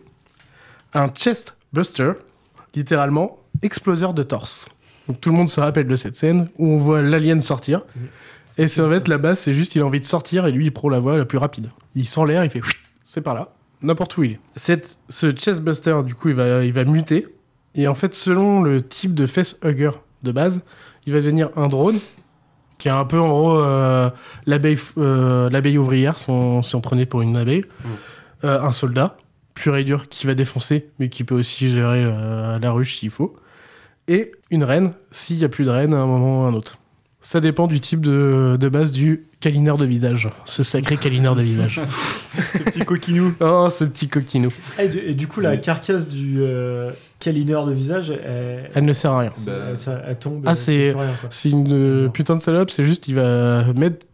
Un 0.94 1.08
chest 1.08 1.56
buster, 1.72 2.12
littéralement 2.74 3.38
exploseur 3.62 4.12
de 4.14 4.22
torse. 4.22 4.68
Donc 5.08 5.20
tout 5.20 5.30
le 5.30 5.36
monde 5.36 5.48
se 5.50 5.58
rappelle 5.60 5.88
de 5.88 5.96
cette 5.96 6.16
scène 6.16 6.48
où 6.58 6.66
on 6.66 6.78
voit 6.78 7.02
l'alien 7.02 7.40
sortir. 7.40 7.82
Et 8.58 8.68
c'est 8.68 8.82
en 8.82 8.90
fait 8.90 9.08
la 9.08 9.18
base, 9.18 9.38
c'est 9.40 9.54
juste 9.54 9.74
il 9.74 9.82
a 9.82 9.86
envie 9.86 10.00
de 10.00 10.04
sortir 10.04 10.46
et 10.46 10.52
lui 10.52 10.66
il 10.66 10.72
prend 10.72 10.88
la 10.90 11.00
voie 11.00 11.16
la 11.16 11.24
plus 11.24 11.38
rapide. 11.38 11.70
Il 11.94 12.06
sent 12.06 12.26
l'air, 12.26 12.44
il 12.44 12.50
fait 12.50 12.60
c'est 13.02 13.22
par 13.22 13.34
là, 13.34 13.48
n'importe 13.80 14.16
où 14.16 14.22
il 14.24 14.32
est. 14.32 14.40
Cette, 14.56 14.98
ce 15.08 15.32
chest 15.32 15.60
buster, 15.62 16.00
du 16.04 16.14
coup, 16.14 16.28
il 16.28 16.34
va, 16.34 16.64
il 16.64 16.72
va 16.72 16.84
muter. 16.84 17.26
Et 17.74 17.88
en 17.88 17.94
fait, 17.94 18.14
selon 18.14 18.62
le 18.62 18.82
type 18.82 19.14
de 19.14 19.26
facehugger 19.26 19.90
de 20.22 20.32
base, 20.32 20.62
il 21.06 21.12
va 21.12 21.20
devenir 21.20 21.50
un 21.56 21.68
drone, 21.68 21.98
qui 22.78 22.88
est 22.88 22.92
un 22.92 23.04
peu 23.04 23.18
en 23.18 23.28
gros 23.28 23.58
euh, 23.58 24.10
l'abeille 24.46 24.78
euh, 24.98 25.48
l'abeille 25.50 25.78
ouvrière, 25.78 26.18
si 26.18 26.30
on, 26.30 26.62
si 26.62 26.74
on 26.74 26.80
prenait 26.80 27.06
pour 27.06 27.22
une 27.22 27.36
abeille. 27.36 27.64
Euh, 28.44 28.60
un 28.60 28.72
soldat, 28.72 29.16
pur 29.54 29.76
et 29.76 29.84
dur, 29.84 30.08
qui 30.08 30.26
va 30.26 30.34
défoncer, 30.34 30.90
mais 30.98 31.08
qui 31.08 31.24
peut 31.24 31.34
aussi 31.34 31.70
gérer 31.70 32.04
la 32.60 32.72
ruche 32.72 32.98
s'il 32.98 33.10
faut. 33.10 33.36
Et 34.08 34.32
une 34.50 34.64
reine, 34.64 34.90
s'il 35.12 35.38
n'y 35.38 35.44
a 35.44 35.48
plus 35.48 35.64
de 35.64 35.70
reine 35.70 35.94
à 35.94 35.98
un 35.98 36.06
moment 36.06 36.42
ou 36.42 36.44
à 36.44 36.48
un 36.48 36.54
autre. 36.54 36.78
Ça 37.20 37.40
dépend 37.40 37.68
du 37.68 37.78
type 37.78 38.00
de, 38.00 38.56
de 38.58 38.68
base 38.68 38.90
du 38.90 39.26
câlineur 39.42 39.76
de 39.76 39.84
visage. 39.84 40.28
Ce 40.46 40.62
sacré 40.62 40.96
câlineur 40.96 41.34
de 41.36 41.42
visage. 41.42 41.80
Ce 42.52 42.58
petit 42.58 42.80
coquinou. 42.80 43.34
Oh, 43.40 43.68
ce 43.70 43.84
petit 43.84 44.08
coquinou. 44.08 44.48
Et 44.78 44.88
du, 44.88 44.98
et 44.98 45.14
du 45.14 45.26
coup, 45.26 45.40
la 45.40 45.56
carcasse 45.58 46.08
du 46.08 46.36
euh, 46.40 46.90
câlineur 47.18 47.66
de 47.66 47.72
visage, 47.72 48.10
elle, 48.10 48.70
Elle 48.74 48.84
ne 48.86 48.92
sert 48.94 49.10
à 49.12 49.18
rien. 49.20 49.30
elle- 49.46 49.78
ça- 49.78 50.00
elle 50.08 50.16
tombe. 50.18 50.42
Ah, 50.46 50.54
euh, 50.68 50.94
c'est 51.28 51.50
une 51.50 51.72
euh, 51.72 52.08
putain 52.08 52.36
de 52.36 52.40
salope, 52.40 52.70
c'est 52.70 52.84
juste 52.86 53.08
il 53.08 53.16
va 53.16 53.64
mettre 53.74 54.06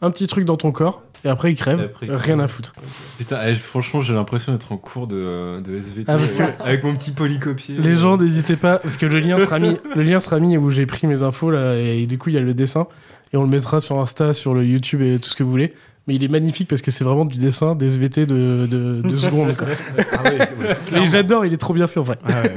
un 0.00 0.10
petit 0.10 0.26
truc 0.26 0.44
dans 0.44 0.56
ton 0.56 0.72
corps 0.72 1.02
et 1.24 1.28
après 1.28 1.50
il 1.52 1.56
crève, 1.56 1.80
Et 1.80 1.84
après, 1.84 2.06
il 2.06 2.12
rien 2.12 2.38
à 2.38 2.46
foutre. 2.48 2.72
Putain, 3.18 3.38
eh, 3.48 3.54
franchement, 3.54 4.00
j'ai 4.00 4.14
l'impression 4.14 4.52
d'être 4.52 4.70
en 4.70 4.76
cours 4.76 5.06
de, 5.08 5.60
de 5.60 5.74
SVT 5.74 6.04
Ah, 6.12 6.16
parce 6.18 6.34
que- 6.34 6.42
avec 6.62 6.84
mon 6.84 6.94
petit 6.94 7.10
polycopier. 7.10 7.76
Les 7.78 7.96
gens 7.96 8.16
n'hésitez 8.16 8.56
pas 8.56 8.78
parce 8.78 8.96
que 8.96 9.06
le 9.06 9.18
lien 9.18 9.38
sera 9.40 9.58
mis 9.58 9.76
le 9.96 10.02
lien 10.02 10.20
sera 10.20 10.38
mis 10.38 10.56
où 10.56 10.70
j'ai 10.70 10.86
pris 10.86 11.06
mes 11.06 11.22
infos 11.22 11.50
là 11.50 11.74
et 11.76 12.06
du 12.06 12.18
coup 12.18 12.28
il 12.30 12.34
y 12.34 12.38
a 12.38 12.42
le 12.42 12.54
dessin 12.54 12.86
et 13.32 13.36
on 13.36 13.42
le 13.42 13.48
mettra 13.48 13.80
sur 13.80 13.98
Insta, 13.98 14.34
sur 14.34 14.54
le 14.54 14.64
YouTube 14.64 15.02
et 15.02 15.18
tout 15.18 15.28
ce 15.28 15.36
que 15.36 15.42
vous 15.42 15.50
voulez. 15.50 15.74
Mais 16.06 16.14
il 16.14 16.22
est 16.22 16.28
magnifique 16.28 16.68
parce 16.68 16.82
que 16.82 16.90
c'est 16.92 17.02
vraiment 17.02 17.24
du 17.24 17.36
dessin 17.36 17.74
des 17.74 17.86
SVT 17.86 18.26
de, 18.26 18.66
de, 18.70 19.02
de 19.02 19.16
secondes. 19.16 19.56
quoi. 19.56 19.66
Ah 20.12 20.22
ouais, 20.22 20.38
ouais, 20.38 21.02
Et 21.02 21.06
j'adore, 21.08 21.44
il 21.44 21.52
est 21.52 21.56
trop 21.56 21.74
bien 21.74 21.88
fait 21.88 21.98
en 21.98 22.04
vrai. 22.04 22.16
Ah 22.28 22.42
ouais. 22.42 22.54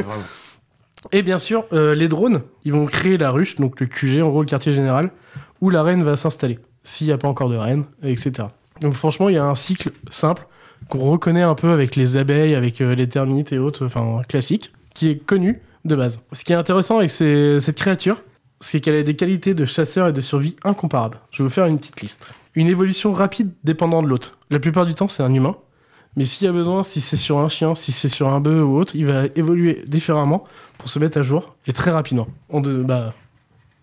Et 1.11 1.21
bien 1.23 1.37
sûr, 1.37 1.65
euh, 1.73 1.95
les 1.95 2.07
drones, 2.09 2.41
ils 2.65 2.73
vont 2.73 2.85
créer 2.85 3.17
la 3.17 3.31
ruche, 3.31 3.55
donc 3.55 3.79
le 3.79 3.87
QG, 3.87 4.21
en 4.21 4.29
gros 4.29 4.41
le 4.41 4.47
quartier 4.47 4.71
général, 4.73 5.11
où 5.61 5.69
la 5.69 5.81
reine 5.81 6.03
va 6.03 6.15
s'installer, 6.15 6.59
s'il 6.83 7.07
n'y 7.07 7.13
a 7.13 7.17
pas 7.17 7.27
encore 7.29 7.49
de 7.49 7.55
reine, 7.55 7.83
etc. 8.03 8.49
Donc 8.81 8.93
franchement, 8.93 9.29
il 9.29 9.35
y 9.35 9.37
a 9.37 9.45
un 9.45 9.55
cycle 9.55 9.91
simple 10.09 10.45
qu'on 10.89 10.99
reconnaît 10.99 11.41
un 11.41 11.55
peu 11.55 11.69
avec 11.71 11.95
les 11.95 12.17
abeilles, 12.17 12.53
avec 12.53 12.81
euh, 12.81 12.95
les 12.95 13.07
termites 13.07 13.51
et 13.53 13.57
autres, 13.59 13.85
enfin 13.85 14.21
classique, 14.27 14.73
qui 14.93 15.09
est 15.09 15.17
connu 15.17 15.61
de 15.85 15.95
base. 15.95 16.19
Ce 16.33 16.43
qui 16.43 16.51
est 16.53 16.57
intéressant 16.57 16.97
avec 16.99 17.11
ces- 17.11 17.59
cette 17.61 17.77
créature, 17.77 18.21
c'est 18.59 18.79
qu'elle 18.81 18.95
a 18.95 19.03
des 19.03 19.15
qualités 19.15 19.53
de 19.53 19.65
chasseur 19.65 20.07
et 20.07 20.13
de 20.13 20.21
survie 20.21 20.55
incomparables. 20.63 21.19
Je 21.31 21.43
vais 21.43 21.47
vous 21.47 21.53
faire 21.53 21.65
une 21.65 21.77
petite 21.79 22.01
liste. 22.01 22.31
Une 22.55 22.67
évolution 22.67 23.13
rapide 23.13 23.51
dépendant 23.63 24.01
de 24.03 24.07
l'autre. 24.07 24.37
La 24.49 24.59
plupart 24.59 24.85
du 24.85 24.95
temps, 24.95 25.07
c'est 25.07 25.23
un 25.23 25.33
humain. 25.33 25.55
Mais 26.15 26.25
s'il 26.25 26.45
y 26.45 26.49
a 26.49 26.51
besoin, 26.51 26.83
si 26.83 27.01
c'est 27.01 27.15
sur 27.17 27.37
un 27.37 27.49
chien, 27.49 27.75
si 27.75 27.91
c'est 27.91 28.07
sur 28.09 28.27
un 28.29 28.39
bœuf 28.39 28.63
ou 28.65 28.77
autre, 28.77 28.95
il 28.95 29.05
va 29.05 29.25
évoluer 29.35 29.83
différemment 29.87 30.43
pour 30.79 30.89
se 30.89 30.97
mettre 30.99 31.19
à 31.19 31.21
jour 31.21 31.55
et 31.67 31.73
très 31.73 31.91
rapidement. 31.91 32.27
En 32.51 32.61
deux- 32.61 32.81
bah, 32.83 33.13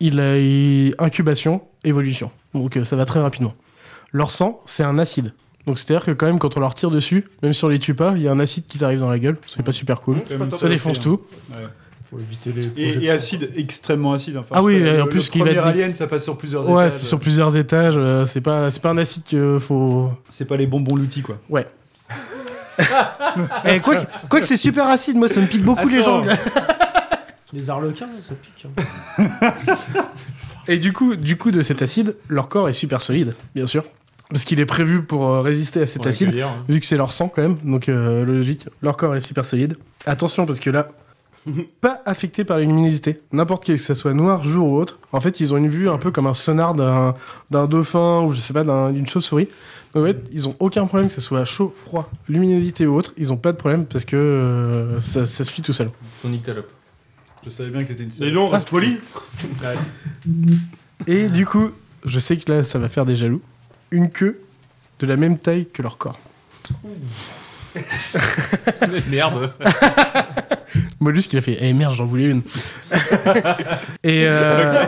il 0.00 0.18
a 0.20 0.36
il- 0.36 0.94
incubation, 0.98 1.62
évolution. 1.84 2.30
Donc 2.52 2.76
euh, 2.76 2.84
ça 2.84 2.96
va 2.96 3.04
très 3.06 3.20
rapidement. 3.20 3.54
Leur 4.12 4.30
sang, 4.32 4.60
c'est 4.66 4.82
un 4.82 4.98
acide. 4.98 5.32
Donc 5.66 5.78
c'est-à-dire 5.78 6.04
que 6.04 6.10
quand 6.10 6.26
même 6.26 6.38
quand 6.38 6.56
on 6.56 6.60
leur 6.60 6.74
tire 6.74 6.90
dessus, 6.90 7.26
même 7.42 7.52
si 7.52 7.64
on 7.64 7.68
les 7.68 7.78
tue 7.78 7.94
pas, 7.94 8.12
il 8.16 8.22
y 8.22 8.28
a 8.28 8.32
un 8.32 8.40
acide 8.40 8.66
qui 8.66 8.78
t'arrive 8.78 8.98
dans 9.00 9.08
la 9.08 9.18
gueule. 9.20 9.38
C'est 9.46 9.62
pas 9.62 9.72
super 9.72 10.00
cool. 10.00 10.18
Ça 10.52 10.68
défonce 10.68 10.98
tout. 11.00 11.20
Ouais. 11.54 11.64
Faut 12.10 12.18
éviter 12.20 12.52
les 12.52 12.66
Et, 12.80 13.04
et 13.04 13.10
acide, 13.10 13.50
extrêmement 13.56 14.12
acide. 14.12 14.36
Enfin, 14.36 14.46
Ah 14.52 14.62
oui, 14.62 14.74
et 14.76 15.00
en 15.00 15.04
le- 15.04 15.08
plus, 15.08 15.24
le 15.26 15.30
qu'il 15.32 15.42
va 15.42 15.46
premier 15.48 15.58
être- 15.58 15.66
alien, 15.66 15.94
ça 15.94 16.06
passe 16.06 16.22
sur 16.24 16.38
plusieurs 16.38 16.68
Ouais, 16.68 16.86
étages. 16.86 16.98
c'est 17.00 17.06
sur 17.06 17.18
plusieurs 17.18 17.56
étages. 17.56 17.94
euh, 17.96 18.24
c'est 18.26 18.40
pas, 18.40 18.70
c'est 18.70 18.80
pas 18.82 18.90
un 18.90 18.98
acide 18.98 19.24
que 19.28 19.58
faut. 19.58 20.10
C'est 20.30 20.46
pas 20.46 20.56
les 20.56 20.66
bonbons 20.66 20.94
l'outil, 20.94 21.22
quoi. 21.22 21.38
Ouais. 21.48 21.64
Eh, 23.64 23.80
quoi, 23.80 23.96
que, 23.96 24.06
quoi 24.28 24.40
que 24.40 24.46
c'est 24.46 24.56
super 24.56 24.86
acide, 24.86 25.16
moi 25.16 25.28
ça 25.28 25.40
me 25.40 25.46
pique 25.46 25.62
beaucoup 25.64 25.88
les 25.88 26.02
jambes. 26.02 26.26
Les 27.52 27.70
arlequins, 27.70 28.08
ça 28.20 28.34
pique. 28.34 28.66
hein. 29.18 29.52
Et 30.68 30.78
du 30.78 30.92
coup, 30.92 31.14
du 31.16 31.36
coup, 31.38 31.50
de 31.50 31.62
cet 31.62 31.80
acide, 31.80 32.16
leur 32.28 32.48
corps 32.48 32.68
est 32.68 32.72
super 32.72 33.00
solide, 33.00 33.34
bien 33.54 33.66
sûr. 33.66 33.84
Parce 34.30 34.44
qu'il 34.44 34.58
est 34.58 34.66
prévu 34.66 35.02
pour 35.02 35.28
euh, 35.28 35.40
résister 35.40 35.80
à 35.82 35.86
cet 35.86 36.06
acide, 36.06 36.36
hein. 36.40 36.50
vu 36.68 36.80
que 36.80 36.86
c'est 36.86 36.96
leur 36.96 37.12
sang 37.12 37.28
quand 37.28 37.42
même, 37.42 37.56
donc 37.62 37.88
euh, 37.88 38.24
logique. 38.24 38.66
Leur 38.82 38.96
corps 38.96 39.14
est 39.14 39.20
super 39.20 39.44
solide. 39.46 39.76
Attention, 40.04 40.44
parce 40.44 40.58
que 40.58 40.68
là, 40.70 40.88
pas 41.80 42.00
affecté 42.06 42.44
par 42.44 42.56
la 42.58 42.64
luminosité. 42.64 43.20
N'importe 43.32 43.64
quel, 43.64 43.76
que 43.76 43.82
ça 43.82 43.94
soit 43.94 44.12
noir, 44.14 44.42
jour 44.42 44.68
ou 44.72 44.76
autre. 44.78 44.98
En 45.12 45.20
fait, 45.20 45.40
ils 45.40 45.54
ont 45.54 45.56
une 45.56 45.68
vue 45.68 45.88
un 45.88 45.98
peu 45.98 46.10
comme 46.10 46.26
un 46.26 46.34
sonar 46.34 46.74
d'un 46.74 47.14
d'un 47.50 47.66
dauphin 47.66 48.22
ou 48.22 48.32
je 48.32 48.40
sais 48.40 48.52
pas, 48.52 48.64
d'un- 48.64 48.90
d'une 48.92 49.06
chauve-souris. 49.08 49.48
Donc, 49.94 50.04
en 50.04 50.06
fait, 50.08 50.28
ils 50.32 50.48
ont 50.48 50.56
aucun 50.58 50.84
problème 50.86 51.08
que 51.08 51.14
ce 51.14 51.20
soit 51.20 51.44
chaud, 51.44 51.72
froid, 51.74 52.10
luminosité 52.28 52.86
ou 52.86 52.94
autre. 52.96 53.12
Ils 53.16 53.32
ont 53.32 53.36
pas 53.36 53.52
de 53.52 53.56
problème 53.56 53.86
parce 53.86 54.04
que 54.04 54.16
euh, 54.16 55.00
ça, 55.00 55.24
ça 55.24 55.44
se 55.44 55.50
fit 55.52 55.62
tout 55.62 55.72
seul. 55.72 55.90
Son 56.20 56.28
nyctalope. 56.28 56.68
Je 57.44 57.50
savais 57.50 57.70
bien 57.70 57.84
que 57.84 57.88
t'étais 57.92 58.02
une 58.02 58.26
Et 58.28 58.32
non, 58.32 58.48
reste 58.48 58.68
poli. 58.68 58.98
Et 61.06 61.28
du 61.28 61.46
coup, 61.46 61.70
je 62.04 62.18
sais 62.18 62.36
que 62.36 62.50
là, 62.52 62.62
ça 62.64 62.78
va 62.78 62.88
faire 62.88 63.04
des 63.06 63.14
jaloux. 63.16 63.40
Une 63.92 64.10
queue 64.10 64.40
de 64.98 65.06
la 65.06 65.16
même 65.16 65.38
taille 65.38 65.66
que 65.72 65.80
leur 65.82 65.96
corps. 65.96 66.18
Merde. 69.08 69.52
Mollusque, 71.00 71.32
il 71.32 71.38
a 71.38 71.42
fait 71.42 71.56
Eh 71.60 71.72
merde, 71.72 71.94
j'en 71.94 72.04
voulais 72.04 72.24
une. 72.30 72.42
Et. 74.04 74.24
euh, 74.26 74.84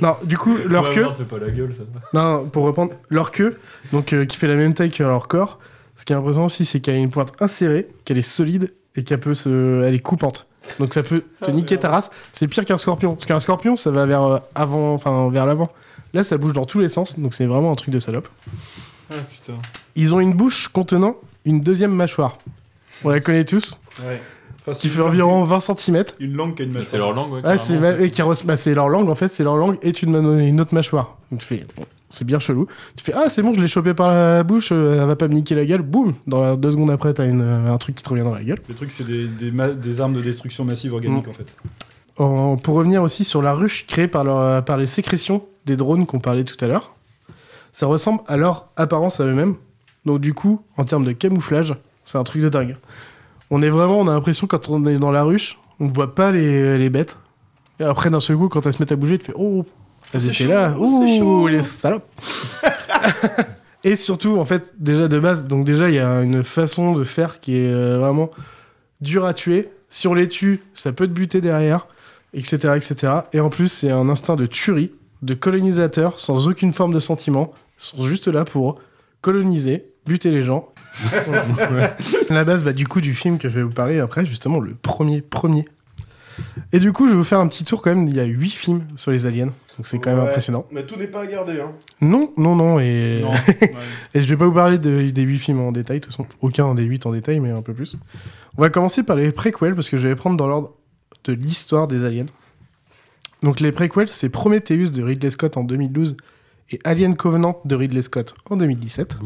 non, 0.00 0.16
du 0.24 0.36
coup, 0.38 0.56
leur 0.66 0.88
Ouais, 0.88 0.94
queue. 0.94 1.02
merde, 1.02 1.16
fais 1.18 1.24
pas 1.24 1.38
la 1.38 1.50
gueule, 1.50 1.72
ça. 1.74 1.82
Non, 2.12 2.46
pour 2.48 2.64
reprendre, 2.64 2.92
leur 3.08 3.30
queue, 3.30 3.58
donc 3.92 4.12
euh, 4.12 4.24
qui 4.24 4.36
fait 4.36 4.48
la 4.48 4.56
même 4.56 4.74
taille 4.74 4.90
que 4.90 5.02
leur 5.02 5.28
corps. 5.28 5.58
Ce 5.96 6.04
qui 6.04 6.12
est 6.12 6.16
impressionnant 6.16 6.46
aussi, 6.46 6.64
c'est 6.64 6.80
qu'elle 6.80 6.94
a 6.96 6.98
une 6.98 7.10
pointe 7.10 7.32
insérée, 7.40 7.88
qu'elle 8.04 8.18
est 8.18 8.22
solide 8.22 8.72
et 8.96 9.04
qu'elle 9.04 9.20
peut 9.20 9.34
se, 9.34 9.82
elle 9.84 9.94
est 9.94 9.98
coupante. 10.00 10.46
Donc 10.78 10.94
ça 10.94 11.02
peut 11.02 11.24
te 11.44 11.50
niquer 11.50 11.76
ta 11.78 11.90
race. 11.90 12.10
C'est 12.32 12.46
pire 12.48 12.64
qu'un 12.64 12.78
scorpion, 12.78 13.14
parce 13.14 13.26
qu'un 13.26 13.40
scorpion, 13.40 13.76
ça 13.76 13.90
va 13.90 14.06
vers 14.06 14.22
euh, 14.22 14.38
avant, 14.54 14.94
enfin 14.94 15.28
vers 15.30 15.46
l'avant. 15.46 15.70
Là, 16.14 16.24
ça 16.24 16.36
bouge 16.38 16.52
dans 16.52 16.64
tous 16.64 16.78
les 16.78 16.88
sens, 16.88 17.18
donc 17.18 17.34
c'est 17.34 17.46
vraiment 17.46 17.72
un 17.72 17.74
truc 17.74 17.90
de 17.90 17.98
salope. 18.00 18.28
Ah 19.10 19.14
putain. 19.30 19.58
Ils 19.96 20.14
ont 20.14 20.20
une 20.20 20.34
bouche 20.34 20.68
contenant 20.68 21.16
une 21.44 21.60
deuxième 21.60 21.90
mâchoire. 21.92 22.38
On 23.04 23.10
la 23.10 23.20
connaît 23.20 23.44
tous. 23.44 23.80
Ouais. 24.00 24.20
Enfin, 24.66 24.78
Qui 24.78 24.88
fait 24.88 25.00
une 25.00 25.06
environ 25.08 25.40
langue- 25.40 25.48
20 25.48 25.76
cm. 25.76 26.04
Une 26.20 26.34
langue 26.36 26.54
qui 26.54 26.62
a 26.62 26.64
une 26.64 26.70
mâchoire. 26.72 26.90
C'est 26.90 26.98
leur 26.98 27.12
langue, 27.12 27.32
ouais. 27.32 27.40
Ah, 27.42 27.58
c'est 27.58 27.78
ma- 27.78 27.98
et 27.98 28.10
qui 28.10 28.22
res- 28.22 28.46
bah, 28.46 28.56
c'est 28.56 28.74
leur 28.74 28.88
langue 28.88 29.08
en 29.08 29.14
fait, 29.16 29.26
c'est 29.28 29.42
leur 29.42 29.56
langue 29.56 29.76
et 29.82 29.92
une, 30.04 30.60
autre 30.60 30.72
mâchoire. 30.74 31.16
Donc 31.32 31.40
tu 31.40 31.46
fais, 31.46 31.66
bon, 31.76 31.84
c'est 32.10 32.24
bien 32.24 32.38
chelou. 32.38 32.68
Tu 32.96 33.02
fais, 33.02 33.12
ah 33.16 33.28
c'est 33.28 33.42
bon, 33.42 33.52
je 33.54 33.60
l'ai 33.60 33.66
chopé 33.66 33.92
par 33.92 34.08
la 34.12 34.44
bouche, 34.44 34.68
euh, 34.70 35.00
elle 35.00 35.06
va 35.08 35.16
pas 35.16 35.26
me 35.26 35.34
niquer 35.34 35.56
la 35.56 35.64
gueule. 35.64 35.82
Boum, 35.82 36.14
dans 36.28 36.40
la, 36.40 36.54
deux 36.54 36.70
secondes 36.70 36.92
après, 36.92 37.12
t'as 37.12 37.26
une, 37.26 37.40
euh, 37.40 37.72
un 37.74 37.78
truc 37.78 37.96
qui 37.96 38.04
te 38.04 38.08
revient 38.08 38.22
dans 38.22 38.34
la 38.34 38.44
gueule. 38.44 38.58
Le 38.68 38.74
truc, 38.76 38.92
c'est 38.92 39.04
des, 39.04 39.26
des, 39.26 39.50
ma- 39.50 39.70
des 39.70 40.00
armes 40.00 40.14
de 40.14 40.22
destruction 40.22 40.64
massive 40.64 40.92
organique, 40.94 41.26
Mm. 41.26 41.30
en 41.30 41.34
fait. 41.34 41.46
En- 42.22 42.56
pour 42.56 42.76
revenir 42.76 43.02
aussi 43.02 43.24
sur 43.24 43.42
la 43.42 43.54
ruche 43.54 43.84
créée 43.88 44.06
par, 44.06 44.22
leur- 44.22 44.64
par 44.64 44.76
les 44.76 44.86
sécrétions 44.86 45.42
des 45.66 45.74
drones 45.76 46.06
qu'on 46.06 46.20
parlait 46.20 46.44
tout 46.44 46.62
à 46.64 46.68
l'heure, 46.68 46.94
ça 47.72 47.86
ressemble 47.86 48.20
à 48.28 48.36
leur 48.36 48.68
apparence 48.76 49.18
à 49.18 49.24
eux-mêmes. 49.24 49.56
Donc 50.04 50.20
du 50.20 50.34
coup, 50.34 50.60
en 50.76 50.84
termes 50.84 51.04
de 51.04 51.12
camouflage, 51.12 51.74
c'est 52.04 52.18
un 52.18 52.24
truc 52.24 52.42
de 52.42 52.48
dingue. 52.48 52.76
On 53.50 53.62
est 53.62 53.70
vraiment, 53.70 54.00
on 54.00 54.08
a 54.08 54.12
l'impression 54.12 54.46
quand 54.46 54.68
on 54.68 54.84
est 54.86 54.96
dans 54.96 55.10
la 55.10 55.24
ruche, 55.24 55.58
on 55.80 55.86
ne 55.86 55.92
voit 55.92 56.14
pas 56.14 56.32
les, 56.32 56.78
les 56.78 56.90
bêtes. 56.90 57.18
Et 57.80 57.84
après, 57.84 58.10
d'un 58.10 58.20
seul 58.20 58.36
coup, 58.36 58.48
quand 58.48 58.66
elles 58.66 58.72
se 58.72 58.78
mettent 58.80 58.92
à 58.92 58.96
bouger, 58.96 59.18
tu 59.18 59.26
fais 59.26 59.34
oh, 59.36 59.64
elles 60.12 60.24
étaient 60.26 60.34
chaud, 60.34 60.48
là, 60.50 60.74
oh, 60.78 60.86
c'est 60.86 61.14
ouh, 61.14 61.18
chaud. 61.18 61.48
les 61.48 61.62
salopes. 61.62 62.08
Et 63.84 63.96
surtout, 63.96 64.38
en 64.38 64.44
fait, 64.44 64.74
déjà 64.78 65.08
de 65.08 65.18
base, 65.18 65.46
donc 65.46 65.64
déjà, 65.64 65.88
il 65.88 65.96
y 65.96 65.98
a 65.98 66.22
une 66.22 66.44
façon 66.44 66.92
de 66.92 67.02
faire 67.02 67.40
qui 67.40 67.56
est 67.56 67.72
euh, 67.72 67.98
vraiment 67.98 68.30
dure 69.00 69.24
à 69.24 69.34
tuer. 69.34 69.70
Si 69.88 70.06
on 70.06 70.14
les 70.14 70.28
tue, 70.28 70.60
ça 70.72 70.92
peut 70.92 71.06
te 71.06 71.12
buter 71.12 71.40
derrière, 71.40 71.88
etc., 72.32 72.74
etc. 72.76 73.12
Et 73.32 73.40
en 73.40 73.50
plus, 73.50 73.68
c'est 73.68 73.90
un 73.90 74.08
instinct 74.08 74.36
de 74.36 74.46
tuerie, 74.46 74.92
de 75.22 75.34
colonisateur, 75.34 76.20
sans 76.20 76.48
aucune 76.48 76.72
forme 76.72 76.94
de 76.94 77.00
sentiment. 77.00 77.52
Ils 77.78 77.82
sont 77.82 78.06
juste 78.06 78.28
là 78.28 78.44
pour 78.44 78.78
coloniser, 79.20 79.86
buter 80.06 80.30
les 80.30 80.42
gens. 80.42 80.71
La 82.30 82.44
base, 82.44 82.64
bah, 82.64 82.72
du 82.72 82.86
coup, 82.86 83.00
du 83.00 83.14
film 83.14 83.38
que 83.38 83.48
je 83.48 83.54
vais 83.56 83.62
vous 83.62 83.70
parler 83.70 83.98
après, 84.00 84.26
justement, 84.26 84.60
le 84.60 84.74
premier, 84.74 85.20
premier. 85.22 85.64
Et 86.72 86.80
du 86.80 86.92
coup, 86.92 87.06
je 87.06 87.12
vais 87.12 87.16
vous 87.18 87.24
faire 87.24 87.40
un 87.40 87.48
petit 87.48 87.64
tour 87.64 87.82
quand 87.82 87.94
même. 87.94 88.06
Il 88.08 88.14
y 88.16 88.20
a 88.20 88.24
huit 88.24 88.50
films 88.50 88.86
sur 88.96 89.10
les 89.10 89.26
aliens, 89.26 89.46
donc 89.76 89.86
c'est 89.86 89.98
quand 89.98 90.10
même 90.10 90.20
Ouais. 90.20 90.28
impressionnant. 90.30 90.64
Mais 90.72 90.84
tout 90.86 90.96
n'est 90.96 91.06
pas 91.06 91.22
à 91.22 91.26
garder. 91.26 91.60
Hein. 91.60 91.72
Non, 92.00 92.32
non, 92.38 92.56
non, 92.56 92.78
et, 92.80 93.20
Non. 93.22 93.32
et 94.14 94.22
je 94.22 94.28
vais 94.28 94.36
pas 94.36 94.46
vous 94.46 94.52
parler 94.52 94.78
de- 94.78 95.10
des 95.10 95.22
huit 95.22 95.38
films 95.38 95.60
en 95.60 95.72
détail, 95.72 96.00
de 96.00 96.04
toute 96.04 96.12
façon, 96.12 96.26
aucun 96.40 96.74
des 96.74 96.84
huit 96.84 97.04
en 97.04 97.12
détail, 97.12 97.40
mais 97.40 97.50
un 97.50 97.60
peu 97.62 97.74
plus. 97.74 97.96
On 98.56 98.62
va 98.62 98.70
commencer 98.70 99.02
par 99.02 99.16
les 99.16 99.30
préquels, 99.30 99.74
parce 99.74 99.88
que 99.90 99.98
je 99.98 100.08
vais 100.08 100.16
prendre 100.16 100.36
dans 100.38 100.46
l'ordre 100.46 100.74
de 101.24 101.32
l'histoire 101.34 101.86
des 101.86 102.02
aliens. 102.04 102.26
Donc 103.42 103.60
les 103.60 103.72
préquels, 103.72 104.08
c'est 104.08 104.28
Prometheus 104.30 104.90
de 104.90 105.02
Ridley 105.02 105.30
Scott 105.30 105.56
en 105.56 105.64
2012 105.64 106.16
et 106.70 106.78
Alien 106.84 107.16
Covenant 107.16 107.60
de 107.64 107.74
Ridley 107.74 108.02
Scott 108.02 108.34
en 108.48 108.56
2017. 108.56 109.18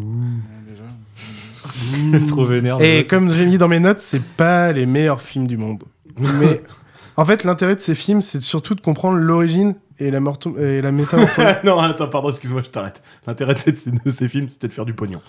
Trop 2.28 2.44
vénère. 2.44 2.80
Et 2.80 3.06
comme 3.06 3.32
j'ai 3.32 3.46
mis 3.46 3.58
dans 3.58 3.68
mes 3.68 3.80
notes, 3.80 4.00
c'est 4.00 4.22
pas 4.22 4.72
les 4.72 4.86
meilleurs 4.86 5.20
films 5.20 5.46
du 5.46 5.56
monde. 5.56 5.82
Mais 6.18 6.62
en 7.16 7.24
fait, 7.24 7.44
l'intérêt 7.44 7.74
de 7.76 7.80
ces 7.80 7.94
films, 7.94 8.22
c'est 8.22 8.40
surtout 8.42 8.74
de 8.74 8.80
comprendre 8.80 9.18
l'origine 9.18 9.74
et 9.98 10.10
la, 10.10 10.20
morto- 10.20 10.58
et 10.58 10.82
la 10.82 10.92
métamorphose. 10.92 11.44
non, 11.64 11.78
attends, 11.78 12.08
pardon, 12.08 12.28
excuse-moi, 12.28 12.62
je 12.64 12.70
t'arrête. 12.70 13.02
L'intérêt 13.26 13.54
de 13.54 13.58
ces, 13.58 13.72
de 13.72 14.10
ces 14.10 14.28
films, 14.28 14.48
c'était 14.50 14.68
de 14.68 14.72
faire 14.72 14.84
du 14.84 14.92
pognon. 14.92 15.20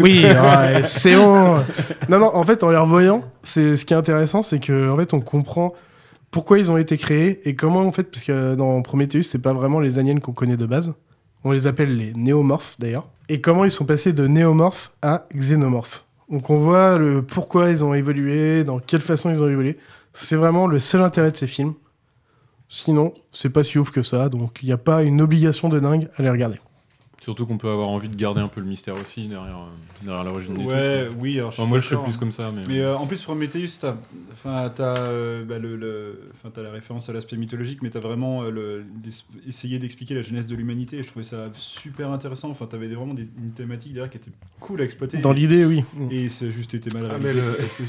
Oui, 0.00 0.24
ouais, 0.24 0.82
c'est 0.82 1.14
bon. 1.16 1.56
Non, 2.08 2.18
non, 2.18 2.30
en 2.34 2.44
fait, 2.44 2.62
en 2.64 2.70
les 2.70 2.76
revoyant, 2.78 3.22
c'est 3.42 3.76
ce 3.76 3.84
qui 3.84 3.92
est 3.92 3.96
intéressant, 3.96 4.42
c'est 4.42 4.60
que 4.60 4.90
en 4.90 4.96
fait, 4.96 5.12
on 5.12 5.20
comprend 5.20 5.74
pourquoi 6.30 6.58
ils 6.58 6.70
ont 6.70 6.78
été 6.78 6.96
créés 6.96 7.46
et 7.48 7.54
comment, 7.54 7.80
en 7.80 7.92
fait, 7.92 8.10
parce 8.10 8.24
que 8.24 8.54
dans 8.54 8.80
Prometheus, 8.82 9.22
c'est 9.22 9.42
pas 9.42 9.52
vraiment 9.52 9.78
les 9.78 9.98
aliens 9.98 10.18
qu'on 10.18 10.32
connaît 10.32 10.56
de 10.56 10.66
base. 10.66 10.94
On 11.44 11.52
les 11.52 11.66
appelle 11.66 11.96
les 11.96 12.14
néomorphes 12.14 12.76
d'ailleurs. 12.78 13.08
Et 13.28 13.40
comment 13.40 13.64
ils 13.64 13.70
sont 13.70 13.86
passés 13.86 14.12
de 14.12 14.26
néomorphes 14.26 14.92
à 15.02 15.26
xénomorphes? 15.34 16.04
Donc 16.30 16.48
on 16.50 16.58
voit 16.58 16.98
le 16.98 17.22
pourquoi 17.22 17.70
ils 17.70 17.84
ont 17.84 17.94
évolué, 17.94 18.64
dans 18.64 18.78
quelle 18.78 19.02
façon 19.02 19.30
ils 19.30 19.42
ont 19.42 19.48
évolué. 19.48 19.78
C'est 20.12 20.36
vraiment 20.36 20.66
le 20.66 20.78
seul 20.78 21.02
intérêt 21.02 21.30
de 21.30 21.36
ces 21.36 21.46
films. 21.46 21.74
Sinon, 22.68 23.12
c'est 23.30 23.50
pas 23.50 23.62
si 23.62 23.78
ouf 23.78 23.90
que 23.90 24.02
ça, 24.02 24.28
donc 24.28 24.60
il 24.62 24.66
n'y 24.66 24.72
a 24.72 24.78
pas 24.78 25.02
une 25.02 25.20
obligation 25.20 25.68
de 25.68 25.78
dingue 25.78 26.08
à 26.16 26.22
les 26.22 26.30
regarder. 26.30 26.58
Surtout 27.24 27.46
qu'on 27.46 27.56
peut 27.58 27.70
avoir 27.70 27.88
envie 27.88 28.08
de 28.08 28.14
garder 28.16 28.40
un 28.42 28.48
peu 28.48 28.60
le 28.60 28.66
mystère 28.66 28.96
aussi 29.00 29.26
derrière, 29.28 29.56
euh, 29.56 30.04
derrière 30.04 30.24
l'origine 30.24 30.54
des 30.56 30.64
Ouais, 30.64 31.06
trucs. 31.06 31.18
oui. 31.20 31.38
alors, 31.38 31.48
Enfin, 31.48 31.62
suis 31.62 31.68
moi, 31.70 31.78
je 31.78 31.88
d'accord, 31.90 32.04
plus 32.04 32.12
hein. 32.14 32.16
comme 32.20 32.32
ça. 32.32 32.50
Mais, 32.54 32.62
Mais 32.68 32.80
euh, 32.80 32.96
en 32.96 33.06
plus, 33.06 33.22
Prometheus, 33.22 33.78
t'as 33.80 33.94
enfin, 34.34 34.70
t'as, 34.74 34.98
euh, 34.98 35.42
bah, 35.44 35.58
le, 35.58 35.76
le- 35.76 36.20
enfin, 36.34 36.50
t'as 36.54 36.62
la 36.62 36.70
référence 36.70 37.08
à 37.08 37.14
l'aspect 37.14 37.36
mythologique, 37.36 37.80
mais 37.82 37.88
t'as 37.90 38.00
vraiment 38.00 38.42
euh, 38.42 38.50
le, 38.50 38.84
essayé 39.48 39.78
d'expliquer 39.78 40.14
la 40.14 40.22
genèse 40.22 40.46
de 40.46 40.54
l'humanité. 40.54 40.98
Et 40.98 41.02
je 41.02 41.08
trouvais 41.08 41.22
ça 41.24 41.48
super 41.54 42.10
intéressant. 42.10 42.50
Enfin, 42.50 42.66
t'avais 42.66 42.88
vraiment 42.88 43.14
des, 43.14 43.26
une 43.42 43.52
thématique 43.52 43.94
derrière 43.94 44.10
qui 44.10 44.18
était 44.18 44.32
cool 44.60 44.82
à 44.82 44.84
exploiter. 44.84 45.18
Dans 45.18 45.32
l'idée, 45.32 45.64
oui. 45.64 45.82
Et 46.10 46.28
c'est 46.28 46.52
juste 46.52 46.74
été 46.74 46.90
mal 46.90 47.08
Ah, 47.10 47.14
mais 47.18 47.32
réalisé. 47.32 47.46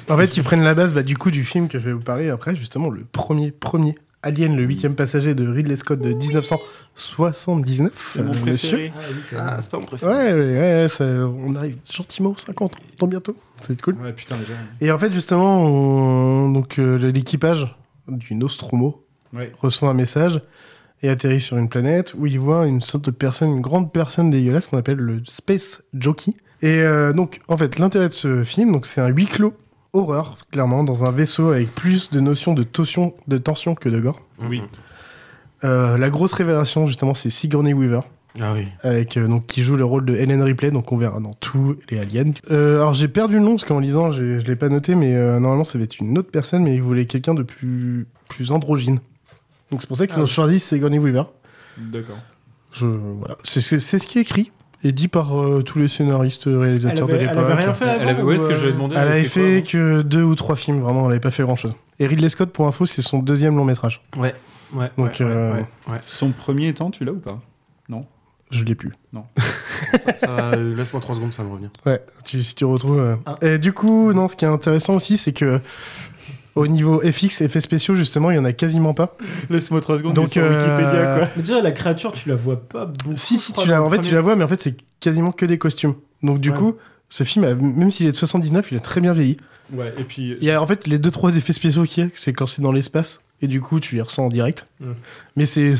le- 0.07 0.13
En 0.13 0.17
fait, 0.17 0.37
ils 0.37 0.43
prennent 0.43 0.63
la 0.63 0.75
base 0.75 0.93
bah, 0.93 1.03
du 1.03 1.17
coup 1.17 1.29
du 1.31 1.43
film 1.43 1.67
que 1.67 1.77
je 1.79 1.85
vais 1.85 1.93
vous 1.93 1.99
parler 1.99 2.29
après, 2.29 2.55
justement 2.55 2.89
le 2.89 3.03
premier 3.03 3.51
premier 3.51 3.95
Alien, 4.25 4.55
le 4.57 4.63
huitième 4.63 4.95
passager 4.95 5.35
de 5.35 5.47
Ridley 5.47 5.75
Scott 5.75 5.99
de 6.01 6.09
1979. 6.95 8.11
C'est 8.13 8.23
mon 8.23 8.31
euh, 8.33 8.35
préféré. 8.41 8.91
Ah, 9.37 9.57
c'est 9.61 9.69
pas 9.71 9.77
mon 9.79 9.85
préféré. 9.85 10.11
Ouais, 10.11 10.33
ouais, 10.33 10.59
ouais, 10.81 10.87
ça- 10.87 11.05
on 11.05 11.55
arrive 11.55 11.77
gentiment 11.91 12.31
aux 12.31 12.37
50, 12.37 12.73
dans 12.99 13.07
bientôt. 13.07 13.35
Ça 13.59 13.67
va 13.67 13.73
être 13.73 13.81
cool. 13.81 13.95
Ouais, 14.01 14.13
putain, 14.13 14.35
déjà. 14.37 14.53
Et 14.81 14.91
en 14.91 14.97
fait, 14.97 15.13
justement, 15.13 15.63
on- 15.63 16.49
donc 16.49 16.79
euh, 16.79 16.97
l'équipage 17.11 17.75
du 18.07 18.35
Nostromo 18.35 19.03
Ouais. 19.33 19.51
reçoit 19.61 19.89
un 19.89 19.93
message 19.93 20.41
et 21.03 21.09
atterrit 21.09 21.41
sur 21.41 21.57
une 21.57 21.69
planète 21.69 22.13
où 22.17 22.25
il 22.25 22.39
voit 22.39 22.65
une 22.67 22.81
sorte 22.81 23.05
de 23.05 23.11
personne, 23.11 23.49
une 23.51 23.61
grande 23.61 23.91
personne 23.91 24.29
dégueulasse 24.29 24.65
qu'on 24.67 24.77
appelle 24.77 24.97
le 24.97 25.21
Space 25.29 25.83
Jockey. 25.93 26.31
Et 26.61 26.79
euh, 26.79 27.11
donc, 27.13 27.41
en 27.47 27.57
fait, 27.57 27.77
l'intérêt 27.77 28.07
de 28.07 28.13
ce 28.13 28.43
film, 28.43 28.71
donc 28.71 28.85
c'est 28.85 29.01
un 29.01 29.09
huis 29.09 29.27
clos 29.27 29.53
horreur, 29.95 30.37
clairement, 30.51 30.83
dans 30.83 31.03
un 31.05 31.11
vaisseau 31.11 31.49
avec 31.51 31.73
plus 31.73 32.09
de 32.11 32.19
notions 32.19 32.53
de 32.53 32.63
tension, 32.63 33.13
de 33.27 33.37
tension 33.37 33.75
que 33.75 33.89
de 33.89 33.99
gore. 33.99 34.19
Oui. 34.49 34.61
Euh, 35.63 35.97
la 35.97 36.09
grosse 36.09 36.33
révélation, 36.33 36.85
justement, 36.85 37.13
c'est 37.13 37.29
Sigourney 37.29 37.73
Weaver. 37.73 38.01
Ah 38.41 38.51
oui. 38.53 38.67
Avec, 38.81 39.15
euh, 39.15 39.27
donc, 39.27 39.47
qui 39.47 39.63
joue 39.63 39.77
le 39.77 39.85
rôle 39.85 40.03
de 40.03 40.13
Helen 40.13 40.41
Ripley, 40.41 40.69
donc 40.69 40.91
on 40.91 40.97
verra 40.97 41.21
dans 41.21 41.33
tous 41.35 41.77
les 41.89 41.99
aliens. 41.99 42.33
Euh, 42.51 42.75
alors 42.77 42.93
j'ai 42.93 43.07
perdu 43.07 43.35
le 43.35 43.41
nom 43.43 43.51
parce 43.51 43.63
qu'en 43.63 43.79
lisant, 43.79 44.11
je 44.11 44.39
l'ai 44.45 44.55
pas 44.57 44.67
noté, 44.67 44.93
mais 44.93 45.15
euh, 45.15 45.39
normalement 45.39 45.63
ça 45.63 45.77
va 45.77 45.85
être 45.85 45.97
une 45.99 46.17
autre 46.17 46.29
personne, 46.31 46.63
mais 46.63 46.73
il 46.75 46.81
voulait 46.81 47.05
quelqu'un 47.05 47.33
de 47.33 47.43
plus, 47.43 48.05
plus 48.27 48.51
androgyne. 48.51 48.99
Donc 49.71 49.79
c'est 49.81 49.87
pour 49.87 49.95
ça 49.95 50.05
qu'ils 50.05 50.17
Ah 50.17 50.21
ont 50.21 50.23
oui. 50.23 50.29
choisi 50.29 50.59
Sigourney 50.59 50.99
Weaver. 50.99 51.23
D'accord. 51.77 52.17
Je, 52.71 52.87
voilà. 52.87 53.37
C'est 53.45 53.61
c'est- 53.61 53.79
c'est 53.79 53.99
ce 53.99 54.05
qui 54.05 54.17
est 54.17 54.23
écrit 54.23 54.51
et 54.87 54.91
dit 54.91 55.07
par 55.07 55.39
euh, 55.41 55.61
tous 55.61 55.79
les 55.79 55.87
scénaristes, 55.87 56.43
réalisateurs 56.45 57.09
Elle 57.09 57.15
avait- 57.15 57.25
de 57.25 57.29
elle 57.29 57.35
l'époque. 57.35 57.51
avait 57.51 57.63
rien 57.63 57.73
fait 57.73 57.85
avant, 57.89 58.01
Elle 58.01 58.09
avait- 58.09 58.21
ouais, 58.23 58.35
ou, 58.37 58.41
ce 58.41 58.47
que 58.47 58.53
euh, 58.53 58.57
j'avais 58.57 58.71
demandé. 58.73 58.95
Elle 58.97 59.07
avait 59.07 59.21
quoi, 59.23 59.29
fait 59.31 59.63
que 59.63 60.01
deux 60.01 60.23
ou 60.23 60.35
trois 60.35 60.55
films, 60.55 60.77
vraiment, 60.79 61.05
elle 61.05 61.11
avait 61.13 61.19
pas 61.19 61.31
fait 61.31 61.43
grand 61.43 61.55
chose. 61.55 61.75
Et 61.99 62.07
Ridley 62.07 62.29
Scott, 62.29 62.51
pour 62.51 62.67
info, 62.67 62.85
c'est 62.85 63.01
son 63.01 63.19
deuxième 63.19 63.55
long 63.57 63.65
métrage. 63.65 64.01
Ouais. 64.17 64.33
Ouais. 64.73 64.91
Donc, 64.97 65.07
ouais, 65.07 65.15
euh, 65.21 65.53
ouais, 65.53 65.65
ouais. 65.89 65.97
Son 66.05 66.31
premier 66.31 66.67
étant, 66.67 66.91
tu 66.91 67.03
l'as 67.05 67.11
ou 67.13 67.19
pas? 67.19 67.39
Non? 67.89 68.01
Je 68.51 68.63
l'ai 68.63 68.75
plus. 68.75 68.91
Ça, 70.05 70.15
ça- 70.15 70.29
euh, 70.53 70.75
Laisse-moi 70.75 71.01
3 71.01 71.15
secondes, 71.15 71.33
ça 71.33 71.41
va 71.41 71.47
me 71.49 71.53
revenir. 71.53 71.71
Ouais, 71.85 72.01
tu, 72.23 72.43
si 72.43 72.53
tu 72.55 72.63
retrouves. 72.65 72.99
euh. 72.99 73.15
Ah. 73.25 73.35
Et 73.41 73.57
du 73.57 73.73
coup, 73.73 74.13
non, 74.13 74.27
ce 74.27 74.35
qui 74.35 74.45
est 74.45 74.47
intéressant 74.47 74.95
aussi, 74.95 75.17
c'est 75.17 75.33
que 75.33 75.59
au 76.55 76.67
niveau 76.67 77.01
FX, 77.01 77.41
effets 77.41 77.61
spéciaux, 77.61 77.95
justement, 77.95 78.31
il 78.31 78.35
y 78.35 78.39
en 78.39 78.45
a 78.45 78.53
quasiment 78.53 78.93
pas. 78.93 79.17
Laisse-moi 79.49 79.81
3 79.81 79.97
secondes. 79.99 80.13
Donc, 80.13 80.29
sur 80.29 80.43
euh, 80.43 80.49
Wikipédia, 80.51 81.15
quoi. 81.17 81.27
Mais 81.35 81.41
déjà, 81.43 81.61
la 81.61 81.71
créature, 81.71 82.13
tu 82.13 82.29
la 82.29 82.35
vois 82.35 82.59
pas 82.61 82.85
beaucoup. 82.85 83.17
Si, 83.17 83.37
si, 83.37 83.51
tu 83.53 83.67
la, 83.67 83.83
en 83.83 83.89
fait, 83.89 83.99
tu 83.99 84.13
la 84.13 84.21
vois, 84.21 84.35
mais 84.35 84.43
en 84.43 84.47
fait, 84.47 84.61
c'est 84.61 84.75
quasiment 84.99 85.31
que 85.31 85.45
des 85.45 85.57
costumes. 85.57 85.95
Donc, 86.23 86.39
du 86.39 86.49
Ouais. 86.51 86.57
coup, 86.57 86.75
ce 87.09 87.23
film, 87.23 87.53
même 87.53 87.91
s'il 87.91 88.07
est 88.07 88.11
de 88.11 88.15
79, 88.15 88.71
il 88.71 88.77
a 88.77 88.79
très 88.79 89.01
bien 89.01 89.13
vieilli. 89.13 89.37
Ouais, 89.73 89.93
et 89.97 90.03
puis. 90.03 90.37
Il 90.39 90.45
y 90.47 90.51
a 90.51 90.61
en 90.61 90.67
fait 90.67 90.87
les 90.87 90.99
deux 90.99 91.11
trois 91.11 91.35
effets 91.35 91.53
spéciaux 91.53 91.83
qu'il 91.83 92.03
y 92.03 92.07
a, 92.07 92.09
c'est 92.13 92.33
quand 92.33 92.47
c'est 92.47 92.61
dans 92.61 92.71
l'espace, 92.71 93.21
et 93.41 93.47
du 93.47 93.61
coup, 93.61 93.79
tu 93.79 93.95
les 93.95 94.01
ressens 94.01 94.25
en 94.25 94.29
direct. 94.29 94.65
Mm. 94.79 94.91
Mais 95.35 95.45
c'est. 95.45 95.73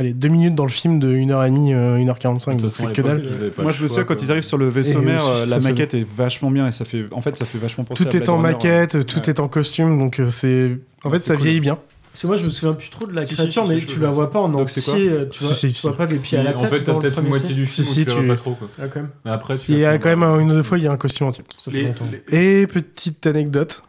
Allez, 0.00 0.14
deux 0.14 0.28
minutes 0.28 0.54
dans 0.54 0.64
le 0.64 0.70
film 0.70 0.98
de 0.98 1.14
1h30, 1.14 1.74
euh, 1.74 1.98
1h45, 1.98 2.56
De 2.56 2.62
donc 2.62 2.70
c'est 2.72 2.90
que 2.92 3.02
dalle. 3.02 3.22
Moi, 3.58 3.70
je 3.72 3.82
me 3.82 3.88
souviens 3.88 4.04
quand 4.04 4.22
ils 4.22 4.30
arrivent 4.30 4.42
sur 4.42 4.56
le 4.58 4.68
vaisseau 4.68 5.02
mère, 5.02 5.26
euh, 5.26 5.44
la 5.46 5.58
maquette 5.60 5.92
est 5.94 6.06
vachement 6.16 6.50
bien 6.50 6.66
et 6.66 6.72
ça 6.72 6.84
fait, 6.86 7.04
en 7.12 7.20
fait, 7.20 7.36
ça 7.36 7.44
fait 7.44 7.58
vachement 7.58 7.84
penser. 7.84 8.04
Tout 8.04 8.10
à 8.16 8.18
est 8.18 8.28
en 8.30 8.36
Runner, 8.38 8.48
maquette, 8.52 9.06
tout 9.06 9.28
est 9.28 9.40
en 9.40 9.48
costume, 9.48 9.98
donc 9.98 10.18
euh, 10.18 10.30
c'est. 10.30 10.78
En 11.04 11.10
fait, 11.10 11.18
ça 11.18 11.34
cool. 11.34 11.44
vieillit 11.44 11.60
bien. 11.60 11.78
Parce 12.12 12.22
que 12.22 12.26
moi, 12.26 12.36
je 12.38 12.44
me 12.44 12.50
souviens 12.50 12.72
plus 12.74 12.88
trop 12.90 13.06
de 13.06 13.12
la 13.12 13.24
Si, 13.24 13.34
si, 13.36 13.42
créature, 13.42 13.66
si, 13.66 13.72
mais 13.74 13.80
tu 13.82 14.00
la 14.00 14.10
vois 14.10 14.30
pas 14.32 14.40
en 14.40 14.52
entier. 14.54 14.82
euh, 15.10 15.26
Tu 15.30 15.44
vois, 15.44 15.52
si, 15.54 15.68
tu 15.68 15.74
si. 15.74 15.82
vois 15.86 15.96
pas 15.96 16.06
des 16.06 16.18
pieds 16.18 16.38
à 16.38 16.42
la 16.42 16.56
En 16.56 16.60
tête. 16.60 16.70
fait, 16.70 16.82
t'as 16.82 16.94
peut-être 16.94 17.20
une 17.20 17.28
moitié 17.28 17.54
du 17.54 17.66
Si, 17.66 17.82
film 17.82 17.94
si, 17.94 18.04
tu 18.06 18.12
vois 18.12 18.24
pas 18.26 18.36
trop. 18.36 18.54
Quoi. 18.54 18.68
Ah, 18.82 18.88
quand 18.88 19.00
même. 19.00 19.10
Mais 19.24 19.30
après, 19.30 19.54
Il 19.68 19.78
y 19.78 19.84
a 19.84 19.96
quand 19.98 20.08
même 20.08 20.22
une 20.40 20.50
ou 20.50 20.54
deux 20.54 20.62
fois, 20.64 20.78
il 20.78 20.84
y 20.84 20.86
a 20.88 20.92
un 20.92 20.96
costume 20.96 21.26
entier. 21.28 21.44
Ça 21.58 21.70
fait 21.70 21.76
Les- 21.78 21.84
longtemps. 21.84 22.06
les- 22.30 22.62
Et 22.62 22.66
petite 22.66 23.26
anecdote, 23.28 23.82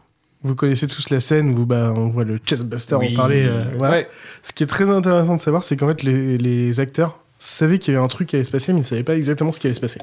vous 0.44 0.54
connaissez 0.54 0.86
tous 0.88 1.10
la 1.10 1.20
scène 1.20 1.56
où 1.58 1.64
bah, 1.66 1.92
on 1.94 2.08
voit 2.08 2.24
le 2.24 2.38
chestbuster 2.44 2.96
Oui. 2.96 3.12
en 3.12 3.16
parler. 3.16 3.44
euh, 3.46 3.64
voilà. 3.78 3.94
Ouais. 3.96 4.08
Ce 4.42 4.52
qui 4.52 4.62
est 4.62 4.66
très 4.66 4.88
intéressant 4.90 5.36
de 5.36 5.40
savoir, 5.40 5.62
c'est 5.62 5.76
qu'en 5.76 5.88
fait, 5.88 6.02
les, 6.02 6.38
les 6.38 6.80
acteurs 6.80 7.18
savaient 7.38 7.78
qu'il 7.78 7.94
y 7.94 7.96
avait 7.96 8.04
un 8.04 8.08
truc 8.08 8.28
qui 8.28 8.36
allait 8.36 8.44
se 8.44 8.50
passer, 8.50 8.72
mais 8.72 8.78
ils 8.78 8.82
ne 8.82 8.86
savaient 8.86 9.02
pas 9.04 9.16
exactement 9.16 9.52
ce 9.52 9.60
qui 9.60 9.66
allait 9.66 9.74
se 9.74 9.80
passer. 9.80 10.00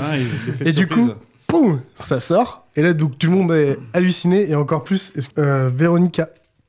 Ah, 0.00 0.16
ils- 0.16 0.26
de 0.58 0.68
Et 0.68 0.72
du 0.72 0.86
coup, 0.86 1.10
poum, 1.46 1.80
ça 1.94 2.20
sort. 2.20 2.66
Et 2.76 2.82
là, 2.82 2.92
donc, 2.94 3.18
tout 3.18 3.28
le 3.30 3.36
monde 3.36 3.52
est 3.52 3.76
halluciné. 3.92 4.48
Et 4.50 4.54
encore 4.54 4.84
plus, 4.84 5.12
euh, 5.38 5.68
Véronica 5.74 6.28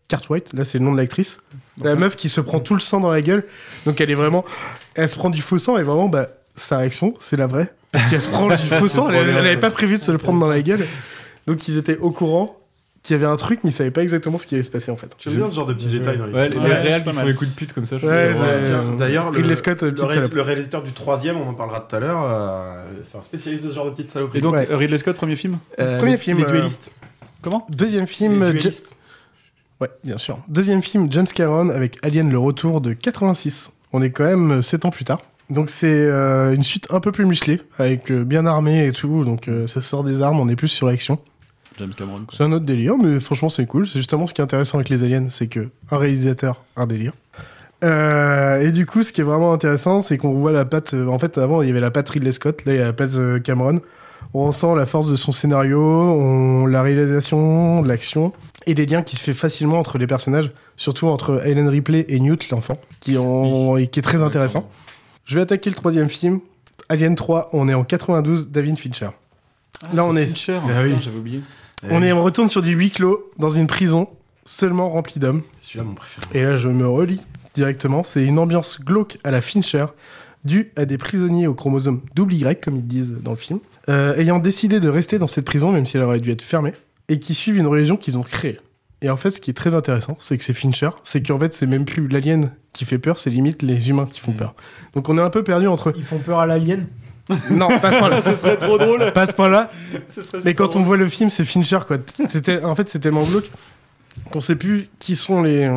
Cartwright, 0.10 0.54
là, 0.54 0.66
c'est 0.66 0.80
le 0.80 0.86
nom 0.86 0.92
de 0.92 0.98
l'actrice. 0.98 1.40
La 1.82 1.94
Ouais. 1.94 2.00
meuf 2.00 2.16
qui 2.16 2.28
se 2.30 2.42
prend 2.42 2.60
tout 2.60 2.74
le 2.74 2.80
sang 2.82 3.00
dans 3.00 3.10
la 3.12 3.22
gueule. 3.22 3.46
Donc, 3.86 4.02
elle 4.02 4.12
est 4.12 4.16
vraiment. 4.16 4.44
Elle 4.96 5.08
se 5.10 5.16
prend 5.18 5.30
du 5.30 5.42
faux 5.42 5.58
sang 5.58 5.78
et 5.78 5.84
vraiment, 5.84 6.10
bah, 6.10 6.28
sa 6.56 6.78
réaction, 6.78 7.16
c'est 7.20 7.38
la 7.38 7.48
vraie. 7.48 7.74
Parce 7.92 8.06
qu'elle 8.06 8.22
se 8.22 8.30
prend 8.30 8.48
du 8.48 8.58
faux 8.80 8.88
sang. 8.88 9.08
Elle 9.10 9.34
n'avait 9.34 9.58
pas 9.58 9.72
prévu 9.72 9.98
de 9.98 10.04
se 10.04 10.12
le 10.12 10.18
prendre 10.18 10.40
dans 10.40 10.50
la 10.50 10.62
gueule. 10.62 10.86
Donc, 11.48 11.68
ils 11.68 11.78
étaient 11.78 11.98
au 11.98 12.12
courant 12.12 12.56
qu'il 13.04 13.14
y 13.14 13.16
avait 13.16 13.26
un 13.32 13.36
truc, 13.36 13.60
mais 13.64 13.70
ils 13.70 13.74
savaient 13.74 13.92
pas 13.92 14.02
exactement 14.02 14.38
ce 14.38 14.48
qui 14.48 14.56
allait 14.56 14.64
se 14.64 14.72
passer, 14.72 14.90
en 14.90 14.96
fait. 14.96 15.14
J'aime 15.20 15.36
bien 15.36 15.50
ce 15.50 15.56
genre 15.56 15.66
de 15.66 15.74
petits 15.74 15.88
détails 15.90 16.18
dans 16.18 16.26
les 16.26 16.34
Ouais, 16.34 16.46
les 16.46 16.52
films. 16.52 16.64
les 16.64 16.70
Ouais, 16.72 17.02
pas 17.04 17.12
qui 17.12 17.18
font 17.18 17.26
les 17.26 17.34
coups 17.36 17.50
de 17.52 17.56
pute 17.56 17.74
comme 17.74 17.86
ça, 17.86 17.98
je 17.98 18.08
Ouais, 18.08 18.34
D'ailleurs, 18.98 19.30
le, 19.32 19.38
Ridley 19.38 19.56
Scott, 19.56 19.84
le, 19.84 20.28
le 20.34 20.42
réalisateur 20.42 20.82
du 20.84 20.92
troisième, 20.94 21.38
on 21.38 21.50
en 21.50 21.54
parlera 21.54 21.82
tout 21.82 21.96
à 21.96 22.00
l'heure, 22.00 22.24
euh, 22.26 22.86
c'est 23.04 23.18
un 23.18 23.22
spécialiste 23.22 23.66
de 23.66 23.70
ce 23.70 23.76
genre 23.76 23.86
de 23.86 23.92
petites 23.92 24.10
saloperies. 24.10 24.40
Et 24.40 24.42
donc, 24.42 24.54
Ouais. 24.56 24.68
euh, 24.72 24.78
Ridley 24.78 24.98
Scott, 24.98 25.16
premier 25.18 25.36
film 25.36 25.58
Euh, 25.80 25.98
Premier 25.98 26.14
les- 26.14 26.18
film, 26.18 26.38
Les 26.40 26.46
euh, 26.46 26.52
duellistes. 26.52 26.92
Comment 27.42 27.68
Deuxième 27.70 28.02
Les 28.06 28.08
film. 28.08 28.52
Duellistes. 28.52 28.96
Ouais, 29.82 29.90
bien 30.06 30.18
sûr. 30.18 30.40
Deuxième 30.48 30.82
film, 30.82 31.08
James 31.12 31.28
Cameron 31.28 31.70
avec 31.70 31.98
Alien 32.06 32.32
le 32.32 32.40
retour 32.40 32.80
de 32.80 32.94
86. 32.94 33.74
On 33.92 34.02
est 34.02 34.12
quand 34.12 34.24
même 34.24 34.62
7 34.62 34.86
ans 34.86 34.92
plus 34.92 35.04
tard. 35.04 35.20
Donc 35.50 35.70
c'est 35.70 35.88
euh, 35.94 36.54
une 36.56 36.64
suite 36.64 36.88
un 36.90 37.02
peu 37.02 37.12
plus 37.12 37.26
musclée, 37.26 37.60
avec 37.78 38.10
euh, 38.12 38.24
bien 38.24 38.46
armé 38.46 38.88
et 38.88 38.92
tout, 38.94 39.26
donc 39.26 39.50
euh, 39.50 39.68
ça 39.68 39.82
sort 39.82 40.06
des 40.06 40.22
armes, 40.22 40.40
on 40.40 40.48
est 40.48 40.56
plus 40.56 40.70
sur 40.70 40.88
l'action. 40.88 41.20
James 41.80 41.94
Cameron. 41.96 42.20
quoi. 42.20 42.28
C'est 42.30 42.44
un 42.44 42.52
autre 42.52 42.66
délire, 42.66 42.98
mais 42.98 43.20
franchement 43.20 43.50
c'est 43.50 43.66
cool. 43.66 43.88
C'est 43.88 44.00
justement 44.00 44.28
ce 44.28 44.34
qui 44.34 44.42
est 44.42 44.44
intéressant 44.44 44.78
avec 44.78 44.90
les 44.90 45.04
aliens, 45.04 45.28
c'est 45.30 45.48
que 45.48 45.70
un 45.92 45.98
réalisateur, 45.98 46.64
un 46.76 46.86
délire. 46.88 47.14
Euh, 47.84 48.62
et 48.62 48.72
du 48.72 48.86
coup, 48.86 49.04
ce 49.04 49.12
qui 49.12 49.22
est 49.22 49.26
vraiment 49.26 49.52
intéressant, 49.52 50.00
c'est 50.02 50.18
qu'on 50.18 50.34
voit 50.34 50.52
la 50.54 50.64
patte. 50.66 50.94
euh, 50.94 51.08
en 51.08 51.20
fait, 51.20 51.38
avant 51.38 51.62
il 51.62 51.68
y 51.68 51.72
avait 51.72 51.82
la 51.82 51.92
patte 51.92 52.10
Ridley 52.12 52.32
Scott, 52.32 52.64
là 52.66 52.74
il 52.74 52.78
y 52.80 52.82
a 52.82 52.86
la 52.86 52.94
patte 52.94 53.16
euh, 53.16 53.40
Cameron. 53.40 53.82
On 54.34 54.46
ressent 54.48 54.74
la 54.74 54.86
force 54.86 55.12
de 55.12 55.16
son 55.18 55.32
scénario, 55.32 55.80
on, 55.82 56.66
la 56.66 56.82
réalisation, 56.82 57.84
l'action 57.84 58.32
et 58.66 58.74
les 58.74 58.86
liens 58.86 59.02
qui 59.04 59.16
se 59.18 59.22
fait 59.22 59.34
facilement 59.34 59.78
entre 59.80 59.98
les 59.98 60.08
personnages, 60.08 60.52
surtout 60.78 61.08
entre 61.08 61.46
Helen 61.46 61.68
Ripley 61.68 62.06
et 62.08 62.20
Newt, 62.20 62.50
l'enfant, 62.50 62.80
qui, 63.02 63.18
ont- 63.18 63.76
et 63.78 63.88
qui 63.88 64.00
est 64.00 64.04
très 64.04 64.24
intéressant. 64.24 64.70
Je 65.26 65.36
vais 65.36 65.42
attaquer 65.42 65.70
le 65.70 65.76
troisième 65.76 66.08
film, 66.10 66.40
Alien 66.90 67.16
3. 67.16 67.50
On 67.54 67.68
est 67.68 67.74
en 67.74 67.84
92, 67.84 68.50
David 68.50 68.78
Fincher. 68.78 69.10
Là, 69.94 70.06
on 70.06 70.16
est- 70.16 70.26
Fincher. 70.26 70.60
Ah 70.64 70.82
oui. 70.84 70.90
Putain, 70.90 71.02
J'avais 71.02 71.18
oublié. 71.18 71.42
On, 71.90 72.02
est, 72.02 72.12
on 72.12 72.24
retourne 72.24 72.50
sur 72.50 72.62
du 72.62 72.72
huis 72.74 72.92
clos 72.92 73.32
dans 73.38 73.50
une 73.50 73.68
prison 73.68 74.08
seulement 74.46 74.90
remplie 74.90 75.20
d'hommes. 75.20 75.42
C'est 75.54 75.66
celui-là 75.72 75.86
mon 75.86 75.94
préféré. 75.96 76.28
Et 76.34 76.44
là, 76.44 76.56
je 76.56 76.70
me 76.70 76.88
relis 76.88 77.22
directement. 77.54 78.04
C'est 78.04 78.24
une 78.26 78.40
ambiance 78.40 78.82
glauque 78.82 79.18
à 79.24 79.32
la 79.32 79.42
Fincher, 79.42 79.86
due 80.44 80.72
à 80.76 80.86
des 80.86 80.98
prisonniers 80.98 81.48
au 81.48 81.54
chromosome 81.54 82.02
double 82.16 82.34
Y, 82.34 82.62
comme 82.62 82.76
ils 82.78 82.88
disent 82.88 83.16
dans 83.22 83.32
le 83.32 83.38
film, 83.38 83.60
euh, 83.90 84.16
ayant 84.18 84.40
décidé 84.40 84.80
de 84.80 84.90
rester 84.90 85.20
dans 85.20 85.28
cette 85.28 85.46
prison, 85.46 85.72
même 85.72 85.86
si 85.86 85.98
elle 85.98 86.04
aurait 86.04 86.20
dû 86.20 86.32
être 86.32 86.42
fermée, 86.42 86.74
et 87.10 87.20
qui 87.20 87.34
suivent 87.34 87.58
une 87.58 87.68
religion 87.68 87.96
qu'ils 87.98 88.18
ont 88.18 88.24
créée. 88.24 88.60
Et 89.02 89.10
en 89.10 89.18
fait, 89.18 89.32
ce 89.32 89.42
qui 89.42 89.50
est 89.52 89.54
très 89.54 89.76
intéressant, 89.76 90.18
c'est 90.22 90.38
que 90.38 90.44
c'est 90.46 90.54
Fincher, 90.54 90.90
c'est 91.04 91.22
qu'en 91.22 91.38
fait, 91.38 91.54
c'est 91.54 91.68
même 91.68 91.84
plus 91.84 92.08
l'alien 92.08 92.52
qui 92.72 92.86
fait 92.86 92.98
peur, 93.00 93.20
c'est 93.20 93.30
limite 93.30 93.62
les 93.62 93.90
humains 93.90 94.06
qui 94.10 94.22
font 94.22 94.32
Mm. 94.32 94.38
peur. 94.38 94.56
Donc 94.96 95.10
on 95.10 95.18
est 95.18 95.22
un 95.22 95.30
peu 95.30 95.44
perdu 95.44 95.68
entre. 95.68 95.94
Ils 95.98 96.04
font 96.04 96.20
peur 96.20 96.40
à 96.40 96.46
l'alien? 96.48 96.86
Non, 97.50 97.68
pas 97.80 97.92
ce 97.92 97.98
point-là. 98.00 98.22
Ce 98.26 98.36
serait 98.36 98.58
trop 98.58 98.78
drôle. 98.78 99.12
Pas 99.14 99.26
ce 99.28 99.34
point-là. 99.34 99.72
Mais 100.44 100.54
quand 100.54 100.76
on 100.76 100.84
voit 100.84 100.98
le 100.98 101.08
film, 101.08 101.30
c'est 101.30 101.46
Fincher, 101.46 101.80
quoi. 101.88 101.98
C'était, 102.28 102.64
en 102.64 102.76
fait, 102.76 102.90
c'est 102.90 103.00
tellement 103.00 103.24
glauque 103.24 103.50
qu'on 104.32 104.42
sait 104.42 104.56
plus 104.56 104.90
qui 105.00 105.16
sont 105.16 105.42
les, 105.42 105.70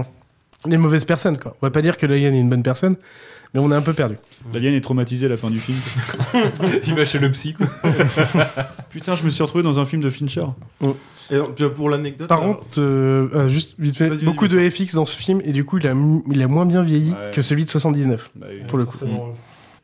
les 0.67 0.77
mauvaises 0.77 1.05
personnes, 1.05 1.39
quoi. 1.39 1.57
On 1.63 1.67
va 1.67 1.71
pas 1.71 1.83
dire 1.83 1.97
que 1.97 2.07
l'alien 2.07 2.35
est 2.35 2.41
une 2.41 2.51
bonne 2.51 2.63
personne, 2.65 2.97
mais 3.55 3.61
on 3.61 3.71
est 3.71 3.75
un 3.77 3.83
peu 3.83 3.93
perdu. 3.93 4.17
L'alien 4.53 4.75
est 4.75 4.81
traumatisé 4.81 5.27
à 5.27 5.29
la 5.29 5.37
fin 5.37 5.51
du 5.51 5.59
film. 5.61 5.79
Il 6.87 6.95
va 6.95 7.05
chez 7.05 7.19
le 7.19 7.31
psy, 7.31 7.55
quoi. 7.55 7.67
Putain, 8.91 9.15
je 9.15 9.23
me 9.23 9.31
suis 9.31 9.43
retrouvé 9.43 9.63
dans 9.63 9.79
un 9.79 9.87
film 9.87 10.03
de 10.03 10.11
Fincher. 10.11 10.45
Et 11.31 11.37
donc, 11.37 11.55
puis, 11.55 11.69
pour 11.71 11.89
l'anecdote. 11.91 12.29
Par 12.29 12.41
contre, 12.41 12.67
euh, 12.79 13.29
euh, 13.35 13.49
juste 13.49 13.75
vite 13.79 13.97
fait, 13.97 14.11
beaucoup 14.25 14.49
de. 14.49 14.59
FX 14.71 14.95
dans 14.95 15.07
ce 15.07 15.17
film, 15.17 15.41
et 15.45 15.53
du 15.53 15.65
coup, 15.65 15.79
il 15.79 15.87
a, 15.87 15.95
il 16.31 16.43
a 16.43 16.49
moins 16.49 16.67
bien 16.67 16.83
vieilli 16.83 17.13
Ouais. 17.13 17.31
que 17.33 17.41
celui 17.43 17.65
de 17.65 17.71
79. 17.71 18.31
Bah 18.35 18.47
oui. 18.51 18.59
Pour 18.69 18.79
le 18.79 18.85
coup. 18.85 18.97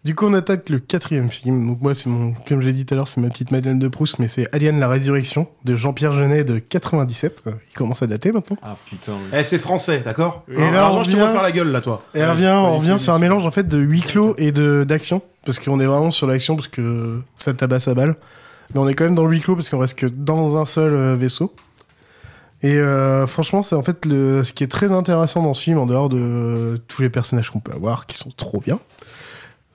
Du 0.04 0.16
coup, 0.16 0.26
on 0.26 0.34
attaque 0.34 0.68
le 0.68 0.80
quatrième 0.80 1.30
film. 1.30 1.64
Donc 1.64 1.80
moi, 1.80 1.94
c'est 1.94 2.08
mon, 2.08 2.34
comme 2.48 2.60
j'ai 2.60 2.72
dit 2.72 2.84
tout 2.84 2.94
à 2.94 2.96
l'heure, 2.96 3.06
c'est 3.06 3.20
ma 3.20 3.28
petite 3.28 3.52
Madeleine 3.52 3.78
de 3.78 3.86
Proust, 3.86 4.18
mais 4.18 4.26
c'est 4.26 4.52
Alien 4.52 4.80
la 4.80 4.88
Résurrection 4.88 5.46
de 5.64 5.76
Jean-Pierre 5.76 6.10
Jeunet 6.10 6.42
de 6.42 6.58
97. 6.58 7.42
Euh, 7.46 7.52
Il 7.70 7.74
commence 7.76 8.02
à 8.02 8.08
dater 8.08 8.32
maintenant. 8.32 8.56
Ah 8.62 8.76
putain. 8.84 9.12
Eh, 9.32 9.44
c'est 9.44 9.58
français, 9.58 10.02
d'accord 10.04 10.44
Et 10.50 10.58
là, 10.58 10.86
Alors, 10.86 10.94
on 10.96 11.02
je 11.04 11.12
te 11.12 11.16
faire 11.16 11.42
la 11.42 11.52
gueule, 11.52 11.70
là, 11.70 11.80
toi. 11.80 12.02
Et 12.14 12.24
on 12.24 12.30
revient, 12.32 12.48
on 12.48 12.78
revient 12.78 12.96
sur 12.98 13.12
un 13.14 13.20
mélange 13.20 13.46
en 13.46 13.52
fait 13.52 13.68
de 13.68 13.78
huis 13.78 14.02
clos 14.02 14.34
et 14.38 14.50
de 14.50 14.82
d'action, 14.82 15.22
parce 15.44 15.60
qu'on 15.60 15.78
est 15.78 15.86
vraiment 15.86 16.10
sur 16.10 16.26
l'action 16.26 16.56
parce 16.56 16.68
que 16.68 17.20
ça 17.36 17.54
tabasse 17.54 17.86
à 17.86 17.94
balle. 17.94 18.16
Mais 18.74 18.80
on 18.80 18.88
est 18.88 18.94
quand 18.94 19.04
même 19.04 19.14
dans 19.14 19.24
le 19.24 19.30
huis 19.30 19.40
clos 19.40 19.54
parce 19.54 19.70
qu'on 19.70 19.78
reste 19.78 19.98
que 19.98 20.06
dans 20.06 20.56
un 20.56 20.66
seul 20.66 20.92
euh, 20.94 21.14
vaisseau. 21.14 21.54
Et 22.62 22.76
euh, 22.76 23.26
franchement, 23.26 23.62
c'est 23.62 23.74
en 23.74 23.82
fait 23.82 24.04
le, 24.06 24.44
ce 24.44 24.52
qui 24.52 24.62
est 24.64 24.70
très 24.70 24.92
intéressant 24.92 25.42
dans 25.42 25.52
ce 25.52 25.62
film, 25.62 25.78
en 25.78 25.86
dehors 25.86 26.08
de 26.08 26.18
euh, 26.18 26.78
tous 26.88 27.02
les 27.02 27.10
personnages 27.10 27.50
qu'on 27.50 27.60
peut 27.60 27.72
avoir, 27.72 28.06
qui 28.06 28.16
sont 28.16 28.30
trop 28.30 28.60
bien. 28.60 28.78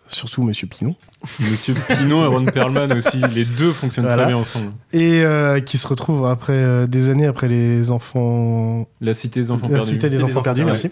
Surtout 0.07 0.43
Monsieur 0.43 0.67
Pinon. 0.67 0.95
Monsieur 1.39 1.73
Pinon 1.89 2.23
et 2.23 2.27
Ron 2.27 2.45
Perlman 2.45 2.91
aussi, 2.93 3.17
les 3.33 3.45
deux 3.45 3.71
fonctionnent 3.73 4.05
Voilà. 4.05 4.23
très 4.23 4.31
bien 4.33 4.41
ensemble. 4.41 4.71
Et 4.93 5.21
euh, 5.23 5.59
qui 5.59 5.77
se 5.77 5.87
retrouvent 5.87 6.25
après 6.27 6.53
euh, 6.53 6.87
des 6.87 7.09
années 7.09 7.25
après 7.25 7.47
les 7.47 7.91
enfants. 7.91 8.87
La 9.01 9.13
cité 9.13 9.41
des 9.41 9.51
enfants 9.51 9.67
La 9.69 9.77
perdus. 9.77 9.91
cité 9.93 10.09
des 10.09 10.23
enfants 10.23 10.41
perdus, 10.41 10.61
ouais. 10.61 10.67
merci. 10.67 10.89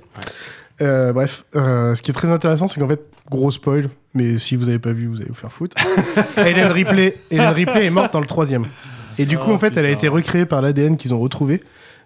Euh, 0.81 1.13
bref, 1.13 1.45
euh, 1.55 1.95
ce 1.95 2.01
qui 2.01 2.11
est 2.11 2.13
très 2.13 2.31
intéressant, 2.31 2.67
c'est 2.67 2.79
qu'en 2.81 2.87
fait, 2.89 3.01
gros 3.29 3.49
spoil, 3.51 3.89
mais 4.13 4.37
si 4.37 4.55
vous 4.57 4.67
avez 4.67 4.79
pas 4.79 4.91
vu, 4.91 5.07
vous 5.07 5.17
allez 5.17 5.29
vous 5.29 5.33
faire 5.35 5.51
foutre. 5.53 5.75
Hélène 6.37 6.71
Ripley, 6.71 7.17
Hélène 7.31 7.53
Ripley 7.53 7.85
est 7.85 7.89
morte 7.89 8.11
dans 8.13 8.19
le 8.19 8.27
troisième. 8.27 8.65
Et 9.17 9.25
du 9.25 9.37
coup, 9.37 9.51
Oh, 9.51 9.53
en 9.53 9.59
fait, 9.59 9.77
elle 9.77 9.85
a 9.85 9.89
été 9.89 10.07
recréée 10.09 10.45
par 10.45 10.61
l'ADN 10.61 10.97
qu'ils 10.97 11.13
ont 11.13 11.19
retrouvé. 11.19 11.63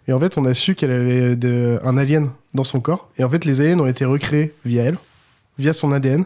Et 0.07 0.13
en 0.13 0.19
fait, 0.19 0.37
on 0.37 0.45
a 0.45 0.53
su 0.53 0.75
qu'elle 0.75 0.91
avait 0.91 1.35
de- 1.35 1.79
un 1.83 1.97
alien 1.97 2.29
dans 2.53 2.63
son 2.63 2.79
corps. 2.79 3.09
Et 3.17 3.23
en 3.23 3.29
fait, 3.29 3.45
les 3.45 3.61
aliens 3.61 3.79
ont 3.79 3.87
été 3.87 4.05
recréés 4.05 4.53
via 4.65 4.83
elle, 4.83 4.97
via 5.57 5.73
son 5.73 5.91
ADN. 5.91 6.25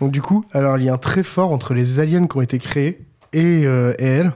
Donc 0.00 0.10
du 0.10 0.20
coup, 0.22 0.44
elle 0.52 0.64
a 0.66 0.70
un 0.72 0.76
lien 0.78 0.96
très 0.98 1.22
fort 1.22 1.52
entre 1.52 1.72
les 1.74 2.00
aliens 2.00 2.26
qui 2.26 2.36
ont 2.36 2.40
été 2.42 2.58
créés 2.58 3.00
et, 3.32 3.64
euh, 3.66 3.94
et 3.98 4.06
elle. 4.06 4.32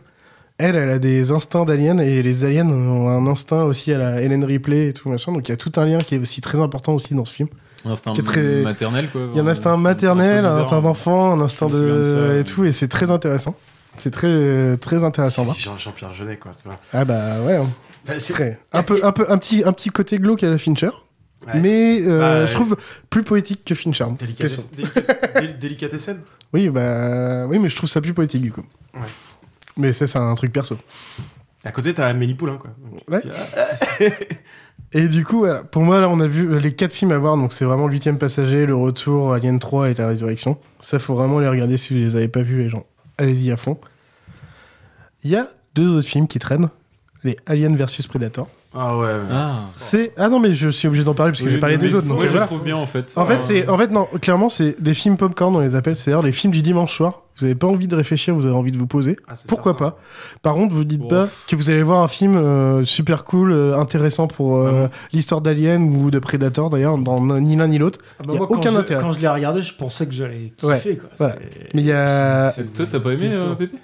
Elle, 0.60 0.74
elle 0.74 0.90
a 0.90 0.98
des 0.98 1.30
instincts 1.30 1.64
d'alien 1.64 2.00
et 2.00 2.20
les 2.22 2.44
aliens 2.44 2.68
ont 2.68 3.08
un 3.08 3.26
instinct 3.28 3.62
aussi 3.62 3.92
à 3.92 3.98
la 3.98 4.20
Hélène 4.20 4.42
Ripley 4.44 4.88
et 4.88 4.92
tout 4.92 5.08
machin. 5.08 5.32
Donc 5.32 5.48
il 5.48 5.52
y 5.52 5.54
a 5.54 5.56
tout 5.56 5.70
un 5.76 5.86
lien 5.86 5.98
qui 5.98 6.16
est 6.16 6.18
aussi 6.18 6.40
très 6.40 6.58
important 6.58 6.94
aussi 6.94 7.14
dans 7.14 7.24
ce 7.24 7.32
film. 7.32 7.48
Un 7.84 7.92
instinct 7.92 8.12
Qui 8.12 8.20
est 8.20 8.24
très- 8.24 8.62
maternel, 8.62 9.08
quoi. 9.10 9.28
Il 9.32 9.36
y 9.36 9.40
a 9.40 9.42
un 9.44 9.46
instinct 9.46 9.76
maternel, 9.76 10.44
un 10.44 10.58
instinct 10.62 10.80
d'enfant, 10.82 11.32
un 11.32 11.40
instinct 11.40 11.68
de... 11.68 12.02
ça, 12.02 12.36
et 12.38 12.42
tout, 12.44 12.64
et 12.64 12.72
c'est 12.72 12.88
très 12.88 13.12
intéressant. 13.12 13.54
C'est 13.96 14.10
très 14.10 14.76
très 14.78 15.04
intéressant. 15.04 15.44
Jean- 15.56 15.76
Jean-Pierre 15.76 16.12
Jeunet, 16.12 16.36
quoi. 16.38 16.50
pas- 16.64 16.76
Ah 16.92 17.04
bah 17.04 17.40
ouais. 17.46 17.56
hein. 17.56 17.66
C'est- 18.18 18.32
Très. 18.32 18.58
Un 18.72 18.82
peu, 18.82 18.98
un 19.04 19.12
peu, 19.12 19.30
un 19.30 19.38
petit, 19.38 19.62
un 19.64 19.72
petit 19.72 19.90
côté 19.90 20.18
glauque 20.18 20.42
à 20.42 20.50
la 20.50 20.58
Fincher, 20.58 20.90
Ouais. 21.46 21.60
mais 21.60 22.02
euh, 22.06 22.18
Bah, 22.42 22.46
je 22.46 22.52
trouve 22.52 22.76
plus 23.10 23.22
poétique 23.22 23.64
que 23.64 23.74
Fincher. 23.74 24.04
Délicatesse- 24.18 24.56
Que 24.76 24.84
ça. 24.86 25.00
délicat- 25.02 25.40
dél- 25.40 25.58
Délicatessen 25.58 26.20
Oui, 26.52 26.68
bah 26.68 27.46
oui, 27.46 27.58
mais 27.58 27.68
je 27.68 27.76
trouve 27.76 27.88
ça 27.88 28.00
plus 28.00 28.12
poétique 28.14 28.42
du 28.42 28.50
coup. 28.52 28.64
Ouais. 28.94 29.00
Mais 29.76 29.92
ça, 29.92 30.06
c'est 30.08 30.18
un 30.18 30.34
truc 30.34 30.52
perso. 30.52 30.76
À 31.64 31.70
côté, 31.72 31.94
t'as 31.94 32.06
Amélie 32.08 32.34
Poulain, 32.34 32.56
quoi. 32.58 32.70
Ouais. 33.08 33.22
Et 34.92 35.06
du 35.08 35.24
coup, 35.24 35.38
voilà. 35.40 35.62
pour 35.62 35.82
moi, 35.82 36.00
là, 36.00 36.08
on 36.08 36.18
a 36.20 36.26
vu 36.26 36.58
les 36.58 36.74
quatre 36.74 36.94
films 36.94 37.12
à 37.12 37.18
voir. 37.18 37.36
Donc, 37.36 37.52
c'est 37.52 37.64
vraiment 37.66 37.86
le 37.86 37.92
huitième 37.92 38.18
passager, 38.18 38.64
le 38.64 38.74
retour, 38.74 39.34
Alien 39.34 39.58
3 39.58 39.90
et 39.90 39.94
la 39.94 40.08
résurrection. 40.08 40.58
Ça, 40.80 40.98
faut 40.98 41.14
vraiment 41.14 41.40
les 41.40 41.48
regarder 41.48 41.76
si 41.76 41.92
vous 41.94 42.00
les 42.00 42.16
avez 42.16 42.28
pas 42.28 42.40
vus, 42.42 42.62
les 42.62 42.68
gens. 42.68 42.86
Allez-y 43.18 43.50
à 43.52 43.56
fond. 43.58 43.78
Il 45.24 45.30
y 45.30 45.36
a 45.36 45.48
deux 45.74 45.88
autres 45.94 46.08
films 46.08 46.26
qui 46.26 46.38
traînent 46.38 46.70
les 47.22 47.36
Alien 47.46 47.76
versus 47.76 48.06
Predator. 48.06 48.48
Ah 48.74 48.96
ouais. 48.96 49.04
ouais. 49.04 49.12
Ah. 49.32 49.60
C'est 49.76 50.12
ah 50.18 50.28
non 50.28 50.38
mais 50.40 50.52
je 50.54 50.68
suis 50.68 50.88
obligé 50.88 51.02
d'en 51.04 51.14
parler 51.14 51.32
parce 51.32 51.40
que 51.40 51.46
Oui, 51.46 51.52
j'ai 51.52 51.58
parlé 51.60 51.78
des 51.78 51.94
autres. 51.94 52.06
Moi, 52.06 52.18
je 52.26 52.30
voilà. 52.30 52.40
le 52.42 52.46
trouve 52.46 52.62
bien, 52.62 52.76
en 52.76 52.86
fait. 52.86 53.12
En 53.16 53.24
fait, 53.24 53.42
c'est 53.42 53.68
en 53.68 53.78
fait 53.78 53.90
non, 53.90 54.06
clairement 54.20 54.50
c'est 54.50 54.80
des 54.80 54.92
films 54.94 55.16
popcorn 55.16 55.56
on 55.56 55.60
les 55.60 55.74
appelle, 55.74 55.96
c'est-à-dire 55.96 56.22
les 56.22 56.32
films 56.32 56.52
du 56.52 56.60
dimanche 56.62 56.94
soir. 56.94 57.22
Vous 57.38 57.44
avez 57.44 57.54
pas 57.54 57.68
envie 57.68 57.86
de 57.86 57.94
réfléchir, 57.94 58.34
vous 58.34 58.46
avez 58.46 58.54
envie 58.56 58.72
de 58.72 58.78
vous 58.78 58.88
poser. 58.88 59.16
Ah, 59.28 59.34
Pourquoi 59.46 59.72
certain. 59.72 59.90
pas? 59.92 59.98
Par 60.42 60.54
contre, 60.54 60.74
vous 60.74 60.82
dites 60.84 61.08
pas 61.08 61.28
que 61.46 61.54
vous 61.54 61.70
allez 61.70 61.84
voir 61.84 62.02
un 62.02 62.08
film 62.08 62.34
euh, 62.36 62.84
super 62.84 63.24
cool, 63.24 63.52
euh, 63.52 63.78
intéressant 63.78 64.26
pour 64.26 64.56
euh, 64.56 64.88
l'histoire 65.12 65.40
d'Alien 65.40 65.82
ou 65.84 66.10
de 66.10 66.18
Predator 66.18 66.68
d'ailleurs, 66.68 66.98
dans 66.98 67.20
ni 67.40 67.54
l'un 67.54 67.68
ni 67.68 67.78
l'autre. 67.78 68.00
Ah 68.18 68.24
bah 68.26 68.34
moi, 68.36 68.50
aucun 68.50 68.72
je- 68.72 68.76
intérêt. 68.76 69.00
Quand 69.00 69.12
je 69.12 69.20
l'ai 69.20 69.28
regardé, 69.28 69.62
je 69.62 69.72
pensais 69.72 70.06
que 70.06 70.12
j'allais 70.12 70.52
kiffer. 70.56 70.66
Ouais, 70.90 70.96
quoi. 70.96 71.08
voilà. 71.16 71.36
Mais 71.74 71.80
il 71.82 71.86
y 71.86 71.92
a 71.92 72.52
Toi, 72.74 72.86
t'as 72.90 72.98
pas 73.00 73.12
aimé. 73.12 73.30
Pépé? 73.56 73.76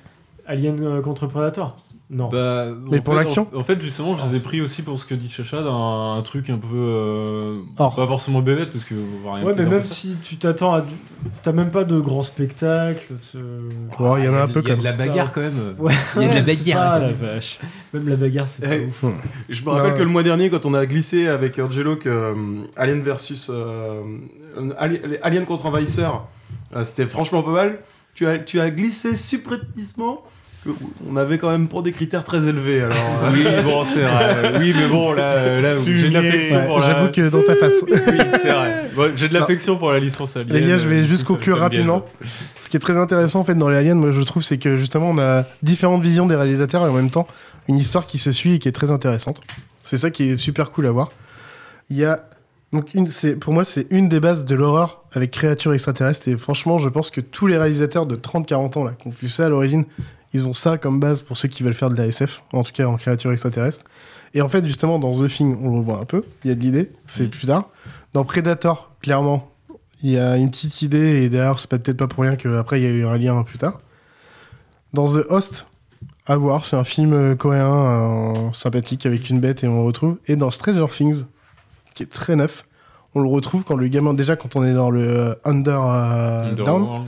Alien 0.46 1.00
contre 1.00 1.26
Predator 1.28 1.76
Non. 2.10 2.28
Bah, 2.28 2.66
Mais 2.90 2.98
en 2.98 3.02
pour 3.02 3.14
fait, 3.14 3.20
l'action 3.20 3.48
en, 3.54 3.60
en 3.60 3.64
fait, 3.64 3.80
justement, 3.80 4.14
je 4.14 4.22
les 4.30 4.36
ai 4.36 4.40
pris 4.40 4.60
aussi 4.60 4.82
pour 4.82 5.00
ce 5.00 5.06
que 5.06 5.14
dit 5.14 5.30
Chacha, 5.30 5.62
d'un 5.62 6.14
un 6.18 6.22
truc 6.22 6.50
un 6.50 6.58
peu. 6.58 6.66
euh, 6.74 7.58
Or. 7.78 7.96
Pas 7.96 8.06
forcément 8.06 8.40
bébête, 8.42 8.70
parce 8.72 8.84
que. 8.84 8.94
on 8.94 9.26
va 9.26 9.36
rien 9.36 9.44
ouais, 9.46 9.52
mais 9.56 9.64
même 9.64 9.84
si 9.84 10.18
tu 10.22 10.36
t'attends 10.36 10.74
à. 10.74 10.82
du- 10.82 10.94
T'as 11.42 11.52
même 11.52 11.70
pas 11.70 11.84
de 11.84 11.98
grands 11.98 12.22
spectacles. 12.22 13.14
ce- 13.22 13.38
Oh, 13.98 14.16
il 14.18 14.24
y 14.24 14.28
en 14.28 14.34
a 14.34 14.42
un 14.42 14.46
peu 14.48 14.60
Il 14.60 14.68
y 14.68 14.70
a 14.70 14.74
comme 14.74 14.78
de 14.80 14.84
la 14.84 14.92
bagarre 14.92 15.32
quand 15.32 15.40
même. 15.40 15.74
Ouais, 15.78 15.94
Il 16.16 16.22
y 16.22 16.24
a 16.26 16.28
de 16.28 16.34
la 16.34 16.42
bagarre. 16.42 16.90
pas 16.92 16.98
la 17.06 17.12
vache. 17.12 17.58
Même 17.94 18.08
la 18.08 18.16
bagarre, 18.16 18.48
c'est 18.48 18.62
pas 18.68 18.74
Eh, 18.76 18.84
ouf. 18.86 19.04
Je 19.48 19.62
me 19.64 19.70
rappelle 19.70 19.94
que 19.94 20.02
le 20.02 20.08
mois 20.10 20.22
dernier, 20.22 20.50
quand 20.50 20.66
on 20.66 20.74
a 20.74 20.84
glissé 20.84 21.26
avec 21.26 21.58
Angelo 21.58 21.96
que 21.96 22.08
euh, 22.10 22.34
Alien 22.76 23.00
versus 23.00 23.50
euh, 23.50 24.02
Ali- 24.78 25.00
Alien 25.22 25.46
contre 25.46 25.64
envahisseur, 25.66 26.26
euh, 26.76 26.84
c'était 26.84 27.06
franchement 27.06 27.42
pas 27.42 27.52
mal. 27.52 27.78
Tu 28.14 28.26
as, 28.26 28.38
tu 28.38 28.60
as 28.60 28.70
glissé 28.70 29.16
subrepticement. 29.16 30.18
On 31.10 31.16
avait 31.16 31.38
quand 31.38 31.50
même 31.50 31.68
pas 31.68 31.82
des 31.82 31.92
critères 31.92 32.24
très 32.24 32.46
élevés. 32.46 32.82
Alors, 32.82 32.96
euh, 33.24 33.30
Oui, 33.32 33.44
bon, 33.62 33.84
c'est 33.84 34.02
vrai. 34.02 34.52
Oui, 34.58 34.74
mais 34.76 34.88
bon, 34.88 35.12
là, 35.12 35.60
là 35.60 35.74
j'ai 35.84 36.08
de 36.08 36.14
l'affection 36.14 36.56
Ouais, 36.56 36.66
pour 36.66 36.78
la. 36.80 36.86
J'avoue 36.86 37.12
que 37.12 37.28
dans 37.28 37.42
ta 37.42 37.54
face. 37.54 37.74
Oui, 37.82 37.98
c'est 38.40 38.50
vrai. 38.50 38.90
Bon, 38.94 39.12
j'ai 39.14 39.28
de 39.28 39.34
l'affection 39.34 39.76
pour 39.76 39.92
la 39.92 39.98
licence 39.98 40.36
Alien. 40.36 40.56
Les 40.56 40.66
gars, 40.66 40.78
je 40.78 40.88
vais 40.88 41.00
euh, 41.00 41.04
juste 41.04 41.24
conclure 41.24 41.58
rapidement. 41.58 42.04
Ce 42.60 42.68
qui 42.68 42.76
est 42.76 42.80
très 42.80 42.96
intéressant 42.96 43.40
en 43.40 43.44
fait 43.44 43.54
dans 43.54 43.68
les 43.68 43.76
aliens, 43.76 43.94
moi 43.94 44.10
je 44.10 44.20
trouve, 44.22 44.42
c'est 44.42 44.58
que 44.58 44.76
justement 44.76 45.10
on 45.10 45.18
a 45.18 45.44
différentes 45.62 46.02
visions 46.02 46.26
des 46.26 46.36
réalisateurs 46.36 46.84
et 46.86 46.88
en 46.88 46.92
même 46.92 47.10
temps 47.10 47.26
une 47.68 47.78
histoire 47.78 48.06
qui 48.06 48.18
se 48.18 48.32
suit 48.32 48.54
et 48.54 48.58
qui 48.58 48.68
est 48.68 48.72
très 48.72 48.90
intéressante. 48.90 49.40
C'est 49.84 49.96
ça 49.98 50.10
qui 50.10 50.30
est 50.30 50.36
super 50.38 50.70
cool 50.70 50.86
à 50.86 50.90
voir. 50.90 51.10
Il 51.90 51.96
y 51.96 52.04
a 52.04 52.24
donc 52.72 52.92
une, 52.94 53.08
pour 53.38 53.52
moi 53.52 53.64
c'est 53.64 53.86
une 53.90 54.08
des 54.08 54.18
bases 54.18 54.44
de 54.44 54.54
l'horreur 54.54 55.04
avec 55.12 55.30
créatures 55.30 55.72
extraterrestres 55.72 56.26
et 56.28 56.36
franchement 56.36 56.78
je 56.78 56.88
pense 56.88 57.10
que 57.10 57.20
tous 57.20 57.46
les 57.46 57.56
réalisateurs 57.56 58.04
de 58.04 58.16
30-40 58.16 58.78
ans 58.78 58.84
là 58.84 58.92
qui 58.98 59.06
ont 59.06 59.12
vu 59.12 59.28
ça 59.28 59.46
à 59.46 59.48
l'origine, 59.48 59.84
ils 60.34 60.46
ont 60.48 60.52
ça 60.52 60.76
comme 60.76 61.00
base 61.00 61.22
pour 61.22 61.36
ceux 61.38 61.48
qui 61.48 61.62
veulent 61.62 61.74
faire 61.74 61.88
de 61.90 61.96
la 61.96 62.06
SF, 62.06 62.42
en 62.52 62.62
tout 62.62 62.72
cas 62.72 62.86
en 62.86 62.96
créatures 62.96 63.32
extraterrestres. 63.32 63.84
Et 64.34 64.42
en 64.42 64.48
fait 64.48 64.66
justement 64.66 64.98
dans 64.98 65.12
The 65.12 65.28
Thing 65.28 65.56
on 65.62 65.74
le 65.76 65.80
voit 65.82 65.98
un 66.00 66.04
peu, 66.04 66.24
il 66.44 66.48
y 66.48 66.52
a 66.52 66.54
de 66.56 66.60
l'idée, 66.60 66.90
c'est 67.06 67.28
plus 67.28 67.46
tard. 67.46 67.70
Dans 68.12 68.24
Predator 68.24 68.90
clairement 69.00 69.48
il 70.02 70.10
y 70.10 70.18
a 70.18 70.36
une 70.36 70.50
petite 70.50 70.82
idée, 70.82 71.22
et 71.22 71.30
d'ailleurs, 71.30 71.58
c'est 71.60 71.70
peut-être 71.70 71.96
pas 71.96 72.06
pour 72.06 72.24
rien 72.24 72.36
qu'après, 72.36 72.78
il 72.78 72.84
y 72.84 72.86
a 72.86 72.90
eu 72.90 73.06
un 73.06 73.16
lien 73.16 73.42
plus 73.42 73.56
tard. 73.56 73.80
Dans 74.92 75.06
The 75.06 75.24
Host, 75.30 75.66
à 76.26 76.36
voir, 76.36 76.66
c'est 76.66 76.76
un 76.76 76.84
film 76.84 77.14
euh, 77.14 77.34
coréen 77.36 77.66
euh, 77.72 78.52
sympathique 78.52 79.06
avec 79.06 79.30
une 79.30 79.40
bête 79.40 79.64
et 79.64 79.68
on 79.68 79.76
le 79.80 79.86
retrouve. 79.86 80.18
Et 80.26 80.36
dans 80.36 80.50
Stranger 80.50 80.86
Things, 80.90 81.24
qui 81.94 82.02
est 82.02 82.12
très 82.12 82.36
neuf, 82.36 82.66
on 83.14 83.20
le 83.20 83.28
retrouve 83.30 83.64
quand 83.64 83.76
le 83.76 83.88
gamin, 83.88 84.12
déjà 84.12 84.36
quand 84.36 84.56
on 84.56 84.64
est 84.64 84.74
dans 84.74 84.90
le 84.90 85.08
euh, 85.08 85.34
Under, 85.46 85.80
euh, 85.82 86.54
Down. 86.54 87.06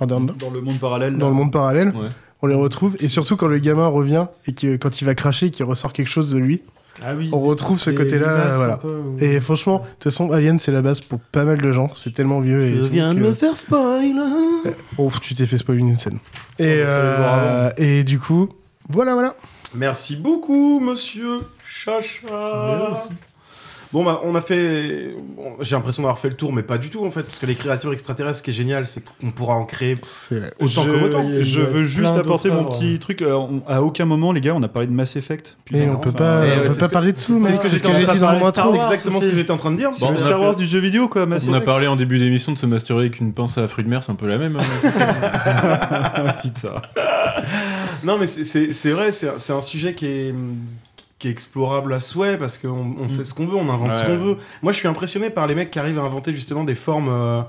Under- 0.00 0.34
Dans 0.34 0.50
le 0.50 0.60
monde 0.62 0.78
parallèle. 0.80 1.18
dans 1.18 1.28
le 1.28 1.34
monde 1.34 1.52
parallèle, 1.52 1.88
Ouais. 1.88 2.08
On 2.42 2.46
les 2.46 2.54
retrouve. 2.54 2.96
Et 3.00 3.08
surtout 3.08 3.36
quand 3.36 3.46
le 3.46 3.58
gamin 3.58 3.86
revient 3.86 4.26
et 4.46 4.52
que 4.52 4.76
quand 4.76 5.00
il 5.00 5.04
va 5.04 5.14
cracher, 5.14 5.50
qu'il 5.50 5.64
ressort 5.64 5.92
quelque 5.92 6.10
chose 6.10 6.30
de 6.30 6.38
lui, 6.38 6.60
Ah 7.02 7.14
oui, 7.16 7.28
on 7.32 7.40
retrouve 7.40 7.80
ce 7.80 7.90
côté-là. 7.90 8.32
limaces 8.36 8.54
un 8.54 8.56
Voilà. 8.58 8.76
peu, 8.76 8.96
ou- 8.96 9.16
Et 9.18 9.40
franchement, 9.40 9.78
de 9.78 9.84
toute 9.84 10.04
façon, 10.04 10.30
Alien, 10.30 10.58
c'est 10.58 10.70
la 10.72 10.82
base 10.82 11.00
pour 11.00 11.18
pas 11.18 11.44
mal 11.44 11.60
de 11.60 11.72
gens. 11.72 11.90
C'est 11.94 12.12
tellement 12.14 12.40
vieux. 12.40 12.64
Et 12.66 12.78
tout 12.78 12.88
que- 12.88 13.32
faire 13.34 13.56
spoil. 13.56 14.14
Oh, 14.98 15.10
tu 15.20 15.34
t'es 15.34 15.46
fait 15.46 15.58
spoiler 15.58 15.80
une 15.80 15.96
scène. 15.96 16.18
Et, 16.58 16.80
euh, 16.84 17.70
et 17.78 18.04
du 18.04 18.18
coup, 18.20 18.48
voilà, 18.88 19.14
voilà. 19.14 19.34
Merci 19.74 20.16
beaucoup, 20.16 20.78
monsieur 20.80 21.40
Chacha. 21.66 22.94
Bon, 23.94 24.02
bah, 24.02 24.20
on 24.24 24.34
a 24.34 24.40
fait. 24.40 25.14
bon, 25.36 25.52
J'ai 25.60 25.76
l'impression 25.76 26.02
d'avoir 26.02 26.18
fait 26.18 26.28
le 26.28 26.34
tour, 26.34 26.52
mais 26.52 26.64
pas 26.64 26.78
du 26.78 26.90
tout 26.90 27.06
en 27.06 27.10
fait, 27.12 27.22
parce 27.22 27.38
que 27.38 27.46
les 27.46 27.54
créatures 27.54 27.92
extraterrestres, 27.92 28.38
ce 28.38 28.42
qui 28.42 28.50
est 28.50 28.54
génial, 28.54 28.86
c'est 28.86 29.02
qu'on 29.04 29.30
pourra 29.30 29.54
en 29.54 29.64
créer 29.64 29.94
C'est 30.02 30.52
autant 30.60 30.82
je, 30.82 30.90
que 30.90 31.04
autant. 31.04 31.22
il 31.22 31.34
y 31.36 31.38
a- 31.38 31.42
je 31.42 31.60
il 31.60 31.62
y 31.62 31.62
a 31.62 31.66
veux 31.66 31.72
plein 31.74 31.82
juste 31.84 32.16
apporter 32.16 32.50
mon 32.50 32.64
petit 32.64 32.98
truc. 32.98 33.22
euh, 33.22 33.34
on- 33.34 33.62
à 33.68 33.82
aucun 33.82 34.04
moment, 34.04 34.32
les 34.32 34.40
gars, 34.40 34.52
on 34.56 34.62
a 34.64 34.68
parlé 34.68 34.88
de 34.88 34.92
Mass 34.92 35.14
Effect. 35.14 35.56
Mais 35.70 35.88
on 35.88 35.94
peut 35.98 36.08
enfin, 36.08 36.18
pas, 36.18 36.42
eh 36.44 36.48
ouais, 36.48 36.54
on 36.54 36.62
c'est 36.62 36.66
peut 36.66 36.74
ce 36.74 36.78
pas 36.80 36.86
que- 36.88 36.92
parler 36.92 37.12
de 37.12 37.20
tout, 37.20 37.38
C'est 37.40 37.46
mec. 37.50 37.54
ce 37.54 37.60
que 37.60 37.68
C'est 37.68 37.76
j'étais 37.76 37.86
en 37.88 37.92
train 38.02 38.14
de 38.16 38.20
parler 38.20 38.44
Star. 38.46 38.72
Wars, 38.74 38.92
exactement 38.92 39.20
ce 39.20 39.26
que 39.28 39.34
j'étais 39.36 39.50
en 39.52 39.56
train 39.58 39.70
de 39.70 39.76
dire. 39.76 39.90
C'est 39.92 40.00
Bon, 40.00 40.08
le 40.10 40.12
on 40.14 40.16
a 40.16 40.26
Star 40.26 40.40
Wars 40.40 40.56
du 40.56 40.66
jeu 40.66 40.80
vidéo, 40.80 41.06
quoi, 41.06 41.24
Mass 41.26 41.44
On 41.46 41.52
a 41.52 41.58
Effect. 41.58 41.64
parlé 41.66 41.86
en 41.86 41.94
début 41.94 42.18
d'émission 42.18 42.50
de 42.50 42.58
se 42.58 42.66
masturber 42.66 43.02
avec 43.02 43.20
une 43.20 43.32
pince 43.32 43.58
à 43.58 43.68
fruits 43.68 43.84
de 43.84 43.90
mer, 43.90 44.02
c'est 44.02 44.10
un 44.10 44.16
peu 44.16 44.26
la 44.26 44.38
même. 44.38 44.56
hein. 44.58 46.32
Putain. 46.42 46.82
Non, 48.02 48.18
mais 48.18 48.26
c'est- 48.26 48.42
c'est 48.44 48.72
c'est 48.72 48.90
vrai, 48.90 49.12
c'est 49.12 49.28
c'est 49.38 49.52
un 49.52 49.62
sujet 49.62 49.92
qui 49.92 50.06
est, 50.06 50.34
qui 51.18 51.28
est 51.28 51.30
explorable 51.30 51.92
à 51.94 52.00
souhait 52.00 52.36
parce 52.36 52.58
qu'on 52.58 52.96
on 52.98 53.08
fait 53.08 53.24
ce 53.24 53.34
qu'on 53.34 53.46
veut, 53.46 53.56
on 53.56 53.70
invente 53.70 53.92
ce 53.92 54.04
qu'on 54.04 54.18
veut. 54.18 54.36
Moi, 54.62 54.72
je 54.72 54.78
suis 54.78 54.88
impressionné 54.88 55.30
par 55.30 55.46
les 55.46 55.54
mecs 55.54 55.70
qui 55.70 55.78
arrivent 55.78 55.98
à 55.98 56.02
inventer 56.02 56.32
justement 56.32 56.64
des 56.64 56.74
formes 56.74 57.46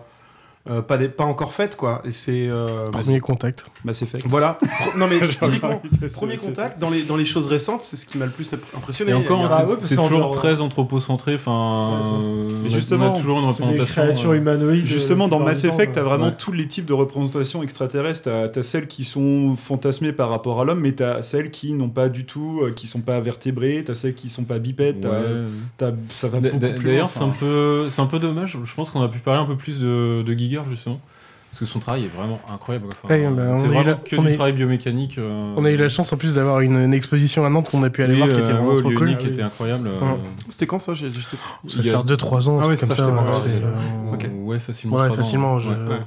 euh, 0.67 0.81
pas, 0.81 0.97
des, 0.97 1.09
pas 1.09 1.25
encore 1.25 1.53
faites, 1.53 1.75
quoi. 1.75 2.01
Et 2.05 2.11
c'est. 2.11 2.47
euh, 2.47 2.85
bah, 2.91 2.99
Premier 2.99 3.13
c'est- 3.15 3.19
contact. 3.19 3.65
Mass 3.83 4.01
Effect. 4.01 4.23
voilà. 4.27 4.53
Pro- 4.79 4.97
non, 4.97 5.07
mais 5.07 5.19
typiquement, 5.27 5.81
premier 6.15 6.37
contact, 6.37 6.79
dans 6.79 6.89
les, 6.89 7.03
dans 7.03 7.15
les 7.17 7.25
choses 7.25 7.45
récentes, 7.45 7.83
c'est 7.83 7.95
ce 7.97 8.05
qui 8.07 8.17
m'a 8.17 8.25
le 8.25 8.31
plus 8.31 8.51
impressionné. 8.75 9.11
Et 9.11 9.13
encore, 9.13 9.47
c'est 9.47 9.55
Ah 9.59 9.65
ouais, 9.65 9.75
c'est 9.81 9.95
toujours 9.95 10.09
genre, 10.09 10.31
très 10.31 10.61
anthropocentré. 10.61 11.35
Enfin, 11.35 11.99
euh, 12.01 12.49
Mais 12.63 12.69
on 12.69 12.71
a- 12.71 12.75
justement, 12.75 13.05
on 13.09 13.13
a 13.13 13.17
toujours 13.17 13.39
une 13.39 13.51
C'est 13.53 13.61
des 13.63 13.69
représentation. 13.69 14.01
créatures 14.03 14.29
euh, 14.31 14.35
humanoïdes. 14.37 14.87
Justement, 14.87 15.27
dans 15.27 15.39
Mass 15.39 15.63
Effect, 15.65 15.93
t'as 15.93 16.01
vraiment 16.03 16.25
Ouais. 16.25 16.35
tous 16.37 16.51
les 16.51 16.67
types 16.67 16.85
de 16.85 16.93
représentations 16.93 17.61
extraterrestres. 17.61 18.23
T'as 18.23 18.59
as 18.59 18.63
celles 18.63 18.87
qui 18.87 19.03
sont 19.03 19.55
fantasmées 19.55 20.13
par 20.13 20.29
rapport 20.29 20.59
à 20.61 20.65
l'homme, 20.65 20.79
mais 20.79 20.93
t'as 20.93 21.21
celles 21.21 21.51
qui 21.51 21.73
n'ont 21.73 21.89
pas 21.89 22.09
du 22.09 22.25
tout, 22.25 22.61
euh, 22.63 22.71
qui 22.71 22.87
sont 22.87 23.01
pas 23.01 23.19
vertébrées, 23.19 23.83
t'as 23.85 23.93
celles 23.95 24.15
qui 24.15 24.29
sont 24.29 24.45
pas 24.45 24.57
bipèdes. 24.57 25.05
ouais. 25.05 25.91
ça 26.09 26.27
va 26.29 26.39
beaucoup 26.39 26.57
plus 26.59 26.83
D'ailleurs, 26.85 27.09
c'est 27.11 27.19
c'est 27.89 28.01
un 28.01 28.05
peu 28.07 28.19
dommage. 28.19 28.57
Je 28.63 28.73
pense 28.73 28.89
qu'on 28.89 29.01
a 29.03 29.07
pu 29.07 29.19
parler 29.19 29.41
un 29.41 29.45
peu 29.45 29.55
plus 29.57 29.79
de, 29.79 30.23
de 30.25 30.33
Justement, 30.63 30.99
parce 31.51 31.59
que 31.59 31.65
son 31.65 31.79
travail 31.79 32.05
est 32.05 32.15
vraiment 32.15 32.39
incroyable. 32.51 32.85
quoi. 32.87 32.95
Enfin, 33.03 33.15
Ouais, 33.15 33.29
bah, 33.29 33.43
on 33.49 33.55
c'est 33.57 33.63
a 33.63 33.65
eu 33.65 33.69
vraiment 33.71 33.83
la- 33.89 33.93
que 33.95 34.15
on 34.17 34.21
du 34.23 34.27
a 34.29 34.33
travail 34.33 34.53
biomécanique. 34.53 35.17
euh, 35.17 35.53
On 35.57 35.65
a 35.65 35.71
eu 35.71 35.77
la 35.77 35.89
chance 35.89 36.11
en 36.13 36.17
plus 36.17 36.33
d'avoir 36.33 36.59
une, 36.61 36.75
une 36.77 36.93
exposition 36.93 37.45
à 37.45 37.49
Nantes 37.49 37.69
qu'on 37.69 37.83
a 37.83 37.89
pu 37.89 38.03
aller 38.03 38.13
oui, 38.13 38.19
voir 38.19 38.31
qui 38.33 38.39
était 38.41 38.51
euh, 38.51 38.53
vraiment 38.55 38.73
ouais, 38.73 38.81
trop 38.81 38.91
cool. 38.91 39.17
qui 39.17 39.27
était 39.27 39.41
incroyable. 39.41 39.87
euh. 39.87 40.15
C'était 40.49 40.67
quand 40.67 40.79
ça 40.79 40.93
j'ai- 40.93 41.09
Ça 41.67 41.81
fait 41.83 41.89
a- 41.93 42.03
2-3 42.03 42.47
ans, 42.49 42.59
Ah 42.61 42.67
ouais, 42.67 42.75
comme 42.77 42.89
ça, 42.89 42.95
ça. 42.95 43.03
euh, 43.05 44.59
facilement. 44.59 44.97
Ouais, 44.97 45.05
trois 45.05 45.13
ans. 45.13 45.17
facilement. 45.17 45.59
je- 45.59 45.69
Ouais, 45.69 45.75
ouais. 45.75 45.99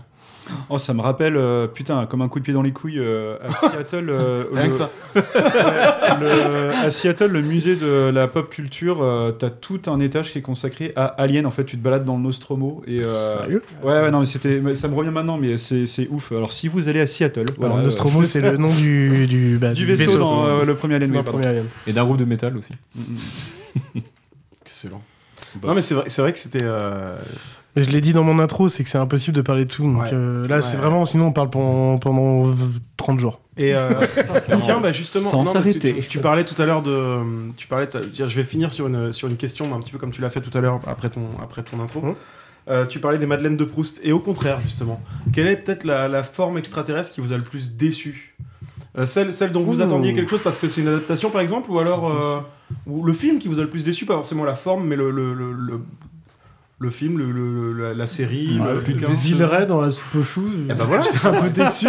Oh, 0.70 0.78
ça 0.78 0.94
me 0.94 1.00
rappelle, 1.02 1.36
euh, 1.36 1.66
putain, 1.66 2.06
comme 2.06 2.22
un 2.22 2.28
coup 2.28 2.38
de 2.38 2.44
pied 2.44 2.54
dans 2.54 2.62
les 2.62 2.72
couilles 2.72 2.98
euh, 2.98 3.36
à 3.42 3.52
Seattle. 3.54 4.08
euh, 4.10 4.44
Rien 4.52 4.64
le- 4.66 4.70
que 4.70 4.76
ça. 4.76 4.90
Ouais, 5.14 6.20
le- 6.20 6.70
à 6.86 6.90
Seattle, 6.90 7.26
le 7.26 7.42
musée 7.42 7.76
de 7.76 8.10
la 8.10 8.28
pop 8.28 8.48
culture, 8.50 9.02
euh, 9.02 9.30
t'as 9.32 9.50
tout 9.50 9.80
un 9.86 10.00
étage 10.00 10.30
qui 10.32 10.38
est 10.38 10.42
consacré 10.42 10.92
à 10.96 11.04
Alien. 11.06 11.44
En 11.46 11.50
fait, 11.50 11.64
tu 11.64 11.76
te 11.76 11.82
balades 11.82 12.04
dans 12.04 12.16
le 12.16 12.22
Nostromo. 12.22 12.82
Et, 12.86 13.02
euh, 13.02 13.42
Sérieux? 13.42 13.62
Ouais, 13.82 13.92
ouais, 13.92 14.10
non, 14.10 14.20
mais 14.20 14.26
c'était, 14.26 14.60
mais 14.60 14.74
ça 14.74 14.88
me 14.88 14.94
revient 14.94 15.10
maintenant, 15.10 15.36
mais 15.38 15.56
c'est, 15.56 15.86
c'est 15.86 16.08
ouf. 16.10 16.32
Alors, 16.32 16.52
si 16.52 16.68
vous 16.68 16.88
allez 16.88 17.00
à 17.00 17.06
Seattle, 17.06 17.44
voilà, 17.58 17.74
Alors, 17.74 17.84
Nostromo, 17.84 18.22
c'est 18.24 18.40
le 18.40 18.56
nom 18.56 18.72
du, 18.74 19.26
du, 19.26 19.58
bah, 19.58 19.72
du 19.72 19.84
vaisseau, 19.86 20.16
dans 20.18 20.46
euh, 20.46 20.64
le 20.64 20.74
premier 20.74 20.94
Alien. 20.96 21.10
Dans 21.10 21.18
oui, 21.18 21.18
le 21.18 21.24
pardon. 21.24 21.38
premier 21.40 21.50
Alien. 21.58 21.66
Et 21.86 21.92
d'un 21.92 22.04
groupe 22.04 22.18
de 22.18 22.24
métal 22.24 22.56
aussi. 22.56 22.72
Excellent. 24.64 25.02
Non, 25.62 25.74
mais 25.74 25.82
c'est 25.82 25.94
vrai, 25.94 26.04
c'est 26.08 26.22
vrai 26.22 26.32
que 26.32 26.38
c'était. 26.38 26.62
euh, 26.62 27.16
je 27.76 27.90
l'ai 27.92 28.00
dit 28.00 28.12
dans 28.12 28.24
mon 28.24 28.38
intro, 28.40 28.68
c'est 28.68 28.82
que 28.82 28.88
c'est 28.90 28.98
impossible 28.98 29.36
de 29.36 29.42
parler 29.42 29.64
de 29.64 29.70
tout. 29.70 29.82
Donc 29.84 30.02
Ouais. 30.02 30.10
euh, 30.12 30.46
là, 30.48 30.56
Ouais. 30.56 30.62
c'est 30.62 30.76
vraiment, 30.76 31.04
sinon 31.04 31.26
on 31.26 31.32
parle 31.32 31.50
pendant, 31.50 31.98
pendant 31.98 32.52
30 32.96 33.20
jours. 33.20 33.40
Et 33.56 33.74
euh, 33.74 33.90
tiens, 34.62 34.80
bah 34.80 34.92
justement, 34.92 35.28
Sans 35.28 35.38
non, 35.44 35.52
parce 35.52 35.64
que 35.64 35.72
s'arrêter. 35.72 35.94
Tu, 36.00 36.08
tu 36.08 36.18
parlais 36.18 36.44
tout 36.44 36.60
à 36.60 36.66
l'heure 36.66 36.82
de, 36.82 37.20
tu 37.56 37.66
parlais, 37.68 37.88
je 38.14 38.24
vais 38.24 38.44
finir 38.44 38.72
sur 38.72 38.86
une 38.86 39.12
sur 39.12 39.28
une 39.28 39.36
question 39.36 39.74
un 39.74 39.80
petit 39.80 39.92
peu 39.92 39.98
comme 39.98 40.10
tu 40.12 40.20
l'as 40.20 40.30
fait 40.30 40.40
tout 40.40 40.56
à 40.56 40.60
l'heure 40.60 40.80
après 40.86 41.10
ton 41.10 41.22
après 41.42 41.62
ton 41.62 41.80
intro. 41.82 42.00
Hum. 42.04 42.14
Euh, 42.70 42.84
tu 42.84 42.98
parlais 43.00 43.16
des 43.18 43.26
madeleines 43.26 43.56
de 43.56 43.64
Proust 43.64 44.00
et 44.04 44.12
au 44.12 44.18
contraire 44.20 44.60
justement, 44.60 45.00
quelle 45.32 45.46
est 45.46 45.56
peut-être 45.56 45.84
la, 45.84 46.06
la 46.06 46.22
forme 46.22 46.58
extraterrestre 46.58 47.12
qui 47.14 47.20
vous 47.22 47.32
a 47.32 47.36
le 47.38 47.42
plus 47.42 47.76
déçu? 47.76 48.36
Euh, 48.98 49.06
celle, 49.06 49.32
celle 49.32 49.52
dont 49.52 49.62
vous 49.62 49.80
Ouh. 49.80 49.84
attendiez 49.84 50.12
quelque 50.14 50.28
chose 50.30 50.42
parce 50.42 50.58
que 50.58 50.68
c'est 50.68 50.80
une 50.82 50.88
adaptation 50.88 51.30
par 51.30 51.40
exemple 51.40 51.70
ou 51.70 51.78
alors 51.78 52.10
euh, 52.10 52.38
ou 52.86 53.04
le 53.04 53.12
film 53.14 53.38
qui 53.38 53.48
vous 53.48 53.58
a 53.58 53.62
le 53.62 53.70
plus 53.70 53.84
déçu 53.84 54.04
pas 54.06 54.14
forcément 54.14 54.44
la 54.44 54.54
forme 54.54 54.86
mais 54.86 54.96
le 54.96 55.10
le, 55.10 55.32
le, 55.34 55.52
le- 55.52 55.80
le 56.80 56.90
film 56.90 57.18
le, 57.18 57.30
le- 57.32 57.72
la, 57.88 57.94
la 57.94 58.06
série 58.06 58.56
Ah, 58.60 58.72
le 58.72 58.80
bouquin, 58.80 59.08
des 59.10 59.30
îlerets 59.30 59.66
dans 59.66 59.80
la 59.80 59.90
soupe 59.90 60.14
aux 60.16 60.22
choux. 60.22 60.48
Eh 60.70 60.74
ben 60.74 60.84
voilà. 60.84 61.02
J'étais 61.02 61.26
un 61.26 61.32
peu 61.32 61.50
déçu. 61.50 61.88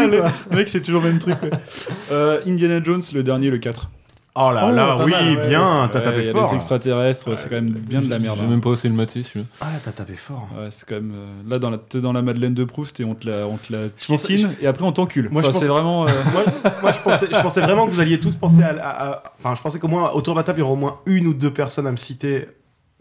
mec, 0.52 0.68
c'est 0.70 0.82
toujours 0.82 1.02
le 1.04 1.10
même 1.10 1.20
truc. 1.20 1.42
ouais. 1.44 1.52
Euh, 2.12 2.40
Indiana 2.48 2.84
Jones, 2.84 3.04
le 3.14 3.22
dernier, 3.24 3.52
le 3.52 3.60
4. 3.60 3.90
Oh 4.36 4.52
là 4.54 4.68
Oh, 4.70 4.76
là, 4.76 4.98
oui, 5.04 5.12
mal, 5.12 5.38
ouais. 5.38 5.48
bien, 5.50 5.90
t'as 5.92 6.00
Ouais, 6.00 6.06
tapé 6.06 6.20
il 6.20 6.26
y 6.26 6.30
a 6.30 6.32
fort. 6.32 6.50
des 6.50 6.56
extraterrestres, 6.56 7.38
c'est 7.38 7.50
quand 7.50 7.56
même 7.56 7.70
bien 7.72 8.02
de 8.02 8.10
la 8.10 8.20
merde. 8.20 8.38
J'ai 8.40 8.46
hein. 8.46 8.50
même 8.50 8.62
pas 8.62 8.70
osé 8.70 8.88
le 8.88 8.94
mater 8.96 9.22
celui-là. 9.22 9.46
Ah, 9.62 9.66
t'as 9.84 9.92
tapé 9.92 10.16
fort. 10.16 10.48
Ouais, 10.58 10.68
c'est 10.70 10.88
quand 10.88 10.96
même. 10.96 11.12
euh, 11.14 11.32
là, 11.50 11.60
dans 11.60 11.70
la, 11.70 11.78
t'es 11.78 12.00
dans 12.00 12.14
la 12.14 12.22
Madeleine 12.22 12.54
de 12.54 12.64
Proust 12.64 13.00
et 13.00 13.06
on 13.06 13.16
te 13.16 13.28
la, 13.30 13.46
on 13.48 13.58
te 13.58 13.72
la 13.74 13.90
pensais- 14.08 14.28
piétine 14.28 14.54
et 14.62 14.68
après 14.68 14.86
on 14.86 14.92
t'encule. 14.92 15.30
Moi, 15.32 15.42
Enfin, 15.42 15.52
je 15.52 15.54
c'est 15.58 15.68
pense- 15.68 15.76
vraiment. 15.76 16.06
euh, 16.08 16.12
moi, 16.34 16.44
moi, 16.82 16.92
je, 16.94 17.00
pensais, 17.00 17.28
je 17.32 17.42
pensais 17.42 17.62
vraiment 17.62 17.86
que 17.86 17.92
vous 17.92 18.00
alliez 18.00 18.20
tous 18.20 18.36
penser 18.36 18.64
à- 18.64 19.24
Enfin, 19.40 19.56
je 19.56 19.62
pensais 19.62 19.78
qu'au 19.78 19.88
moins 19.88 20.12
autour 20.12 20.36
de 20.36 20.40
la 20.40 20.44
table, 20.44 20.60
il 20.60 20.62
y 20.62 20.64
aurait 20.64 20.74
au 20.74 20.78
moins 20.78 21.00
une 21.06 21.28
ou 21.28 21.34
deux 21.34 21.52
personnes 21.52 21.88
à 21.88 21.92
me 21.92 21.98
citer, 21.98 22.48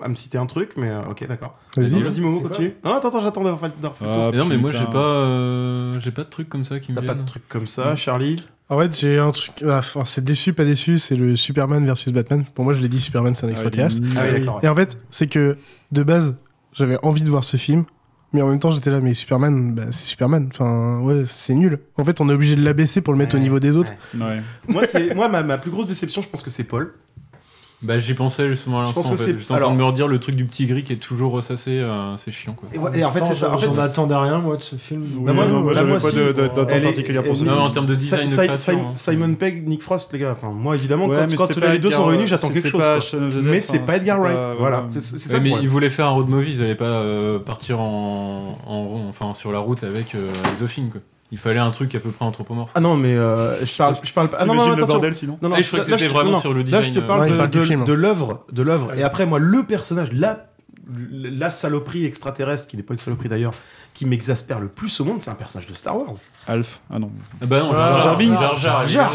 à 0.02 0.08
me 0.08 0.14
citer 0.14 0.38
un 0.38 0.46
truc, 0.46 0.70
mais 0.76 0.88
euh, 0.90 1.00
ok, 1.10 1.26
d'accord. 1.26 1.58
Vas-y. 1.76 2.02
Vas-y, 2.02 2.20
Momo, 2.20 2.40
continue. 2.40 2.74
Non, 2.84 2.92
attends, 2.94 3.08
attends, 3.08 3.20
j'attends 3.20 3.42
d'avoir 3.42 3.60
fait 3.60 3.72
d'avoir 3.80 3.96
fait 3.96 4.04
le 4.06 4.12
tour. 4.12 4.22
Ah, 4.26 4.30
Mais 4.32 4.38
non, 4.38 4.44
mais 4.46 4.56
moi 4.56 4.70
j'ai 4.70 4.84
pas, 4.86 4.98
euh, 4.98 6.00
j'ai 6.00 6.10
pas 6.12 6.22
de 6.24 6.28
trucs 6.28 6.48
comme 6.48 6.64
ça 6.64 6.78
qui 6.80 6.92
me 6.92 6.96
T'as 7.00 7.06
pas 7.06 7.14
de 7.14 7.24
truc 7.24 7.48
comme 7.48 7.66
ça, 7.66 7.96
Charlie? 7.96 8.44
En 8.70 8.78
fait, 8.78 8.98
j'ai 8.98 9.18
un 9.18 9.30
truc. 9.32 9.52
ah, 9.64 9.78
Enfin, 9.78 10.04
c'est 10.04 10.22
déçu, 10.24 10.52
pas 10.52 10.64
déçu. 10.64 10.98
C'est 10.98 11.16
le 11.16 11.36
Superman 11.36 11.84
versus 11.86 12.12
Batman. 12.12 12.44
Pour 12.54 12.64
moi, 12.64 12.74
je 12.74 12.80
l'ai 12.80 12.88
dit, 12.88 13.00
Superman, 13.00 13.34
c'est 13.34 13.46
un 13.46 13.50
extraterrestre. 13.50 14.02
Ah 14.16 14.20
oui, 14.26 14.38
d'accord. 14.40 14.60
Et 14.62 14.68
en 14.68 14.74
fait, 14.76 14.98
c'est 15.10 15.26
que 15.26 15.56
de 15.90 16.02
base, 16.02 16.36
j'avais 16.74 16.98
envie 17.02 17.22
de 17.22 17.30
voir 17.30 17.44
ce 17.44 17.56
film, 17.56 17.84
mais 18.34 18.42
en 18.42 18.48
même 18.48 18.58
temps, 18.58 18.70
j'étais 18.70 18.90
là, 18.90 19.00
mais 19.00 19.14
Superman, 19.14 19.74
bah, 19.74 19.84
c'est 19.90 20.04
Superman. 20.06 20.50
Enfin, 20.52 21.00
ouais, 21.00 21.24
c'est 21.26 21.54
nul. 21.54 21.78
En 21.96 22.04
fait, 22.04 22.20
on 22.20 22.28
est 22.28 22.32
obligé 22.34 22.56
de 22.56 22.62
l'abaisser 22.62 23.00
pour 23.00 23.14
le 23.14 23.18
mettre 23.18 23.34
Ouais, 23.36 23.40
au 23.40 23.42
niveau 23.42 23.58
des 23.58 23.78
autres. 23.78 23.94
Ouais. 24.14 24.42
Moi, 24.68 24.82
c'est, 24.86 25.14
moi 25.14 25.28
ma, 25.30 25.42
ma 25.42 25.56
plus 25.56 25.70
grosse 25.70 25.88
déception, 25.88 26.20
je 26.20 26.28
pense 26.28 26.42
que 26.42 26.50
c'est 26.50 26.64
Paul. 26.64 26.92
Bah 27.80 27.96
j'y 28.00 28.14
pensais 28.14 28.48
justement 28.48 28.80
à 28.80 28.86
Je 28.86 28.92
pense 28.92 28.96
l'instant. 28.96 29.10
En 29.10 29.12
que 29.12 29.18
fait. 29.20 29.32
c'est- 29.34 29.38
J'étais 29.38 29.52
en 29.52 29.54
train 29.54 29.56
alors- 29.56 29.70
de 29.70 29.76
me 29.76 29.84
redire 29.84 30.08
le 30.08 30.18
truc 30.18 30.34
du 30.34 30.44
petit 30.46 30.66
gris 30.66 30.82
qui 30.82 30.92
est 30.92 30.96
toujours 30.96 31.30
ressassé, 31.30 31.78
euh, 31.78 32.16
c'est 32.16 32.32
chiant 32.32 32.54
quoi. 32.54 32.68
Et, 32.74 32.78
ouais, 32.78 32.98
et 32.98 33.04
en 33.04 33.12
fait, 33.12 33.24
c'est 33.24 33.36
ça. 33.36 33.52
En 33.54 33.58
fait, 33.58 33.66
j'en 33.72 34.20
rien, 34.20 34.38
moi, 34.40 34.56
de 34.56 34.62
ce 34.62 34.74
film. 34.74 35.04
Bah, 35.20 35.32
moi, 35.32 35.46
non, 35.46 35.60
moi, 35.60 35.72
bah, 35.72 35.78
j'avais 35.78 35.90
moi 35.90 35.98
pas 36.00 36.10
d'attente 36.32 36.82
particulière 36.82 37.22
pour 37.22 37.36
ce 37.36 37.44
Non, 37.44 37.52
film. 37.52 37.62
en 37.62 37.70
termes 37.70 37.86
de 37.86 37.94
design 37.94 38.24
de 38.24 38.56
Si- 38.56 38.70
hein. 38.72 38.92
Simon 38.96 39.34
Pegg, 39.34 39.68
Nick 39.68 39.82
Frost, 39.82 40.12
les 40.12 40.18
gars. 40.18 40.32
Enfin, 40.32 40.50
moi, 40.50 40.74
évidemment, 40.74 41.06
Ouais, 41.06 41.18
quand, 41.36 41.56
les 41.70 41.78
deux 41.78 41.90
sont 41.92 42.06
réunis, 42.06 42.26
j'attends 42.26 42.50
quelque 42.50 42.68
chose. 42.68 43.16
Mais 43.44 43.60
c'est 43.60 43.80
pas 43.80 43.96
Edgar 43.96 44.18
Wright. 44.20 44.38
Voilà, 44.58 44.84
ça. 44.88 45.38
mais 45.38 45.52
ils 45.60 45.68
voulaient 45.68 45.90
faire 45.90 46.06
un 46.06 46.10
road 46.10 46.28
movie, 46.28 46.50
ils 46.54 46.62
allaient 46.64 46.74
pas 46.74 46.84
euh, 46.86 47.38
partir 47.38 47.80
en, 47.80 48.58
enfin 49.08 49.34
sur 49.34 49.52
la 49.52 49.58
route 49.60 49.84
avec 49.84 50.14
euh, 50.14 50.32
les 50.50 50.56
Zofing, 50.56 50.90
quoi. 50.90 51.00
Il 51.30 51.36
fallait 51.38 51.58
un 51.58 51.70
truc 51.70 51.94
à 51.94 52.00
peu 52.00 52.10
près 52.10 52.24
anthropomorphe. 52.24 52.70
Ah 52.74 52.80
non, 52.80 52.96
mais 52.96 53.14
euh, 53.14 53.64
je 53.64 53.76
parle, 53.76 53.96
je 54.02 54.12
parle 54.12 54.28
pas. 54.30 54.38
Ah 54.40 54.46
non, 54.46 54.54
non, 54.54 54.62
T'imagines 54.62 54.80
le 54.80 54.86
bordel 54.86 55.14
sinon 55.14 55.38
Non, 55.42 55.50
non, 55.50 55.56
Ah, 55.58 55.62
je 55.62 55.66
croyais 55.66 55.84
que 55.84 55.90
t'étais 55.90 56.08
vraiment 56.08 56.30
non, 56.32 56.40
sur 56.40 56.54
le 56.54 56.62
Là, 56.62 56.80
je 56.80 56.86
te 56.88 56.92
design, 56.94 57.06
parle 57.06 57.20
euh, 57.20 57.24
Ouais, 57.38 57.48
de, 57.48 57.76
de- 57.76 57.84
de 57.84 57.92
l'œuvre, 57.92 58.44
de 58.50 58.62
l'œuvre. 58.62 58.94
Et 58.96 59.02
après, 59.02 59.26
moi, 59.26 59.38
le 59.38 59.62
personnage, 59.64 60.08
la, 60.12 60.46
la 61.12 61.50
saloperie 61.50 62.06
extraterrestre, 62.06 62.66
qui 62.66 62.76
n'est 62.78 62.82
pas 62.82 62.94
une 62.94 62.98
saloperie 62.98 63.28
d'ailleurs, 63.28 63.52
qui 63.92 64.06
m'exaspère 64.06 64.58
le 64.58 64.68
plus 64.68 65.00
au 65.00 65.04
monde, 65.04 65.20
c'est 65.20 65.30
un 65.30 65.34
personnage 65.34 65.66
de 65.66 65.74
Star 65.74 65.96
Wars. 65.98 66.14
Alf. 66.46 66.80
Ah 66.90 66.98
non. 66.98 67.10
Ah 67.42 67.46
bah 67.46 67.60
non, 67.60 67.72
Ah, 67.74 68.14
Jar 68.56 68.88
Jar. 68.88 69.12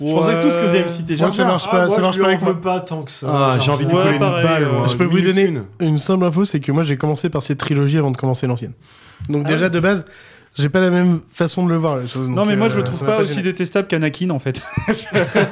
Je 0.00 0.04
pensais 0.04 0.38
tous 0.40 0.54
que 0.54 0.62
vous 0.64 0.70
allez 0.74 0.84
me 0.84 0.88
citer 0.90 1.16
Moi, 1.16 1.30
ça 1.30 1.44
marche 1.44 1.68
pas, 1.70 1.86
moi, 1.86 1.94
ça 1.96 2.00
marche 2.02 2.16
je 2.16 2.20
pas 2.22 2.28
avec 2.28 2.40
moi. 2.42 2.52
veux 2.52 2.60
pas 2.60 2.80
tant 2.80 3.02
que 3.02 3.10
ça. 3.10 3.26
Ah, 3.28 3.58
j'ai 3.58 3.70
envie 3.70 3.84
de 3.86 3.90
coller 3.90 4.12
une 4.12 4.18
balle. 4.20 4.68
moi. 4.70 4.86
Je 4.86 4.96
peux 4.96 5.04
vous 5.04 5.20
donner 5.20 5.46
une. 5.46 5.64
une 5.80 5.98
simple 5.98 6.24
info, 6.24 6.44
c'est 6.44 6.60
que 6.60 6.70
moi 6.70 6.84
j'ai 6.84 6.96
commencé 6.96 7.30
par 7.30 7.42
cette 7.42 7.58
trilogie 7.58 7.98
avant 7.98 8.12
de 8.12 8.16
commencer 8.16 8.46
l'ancienne. 8.46 8.74
Donc 9.28 9.42
Ah 9.46 9.48
déjà 9.48 9.68
de 9.68 9.80
base, 9.80 10.04
j'ai 10.58 10.68
pas 10.68 10.80
la 10.80 10.90
même 10.90 11.20
façon 11.32 11.64
de 11.64 11.70
le 11.70 11.76
voir. 11.76 11.98
les 11.98 12.06
choses. 12.06 12.28
Non, 12.28 12.44
mais 12.44 12.56
moi 12.56 12.66
euh, 12.66 12.70
je 12.70 12.76
le 12.80 12.84
ça 12.86 12.92
trouve 12.92 13.06
pas 13.06 13.18
aussi 13.20 13.42
détestable 13.42 13.88
qu'Anakin 13.88 14.30
en 14.30 14.38
fait. 14.38 14.60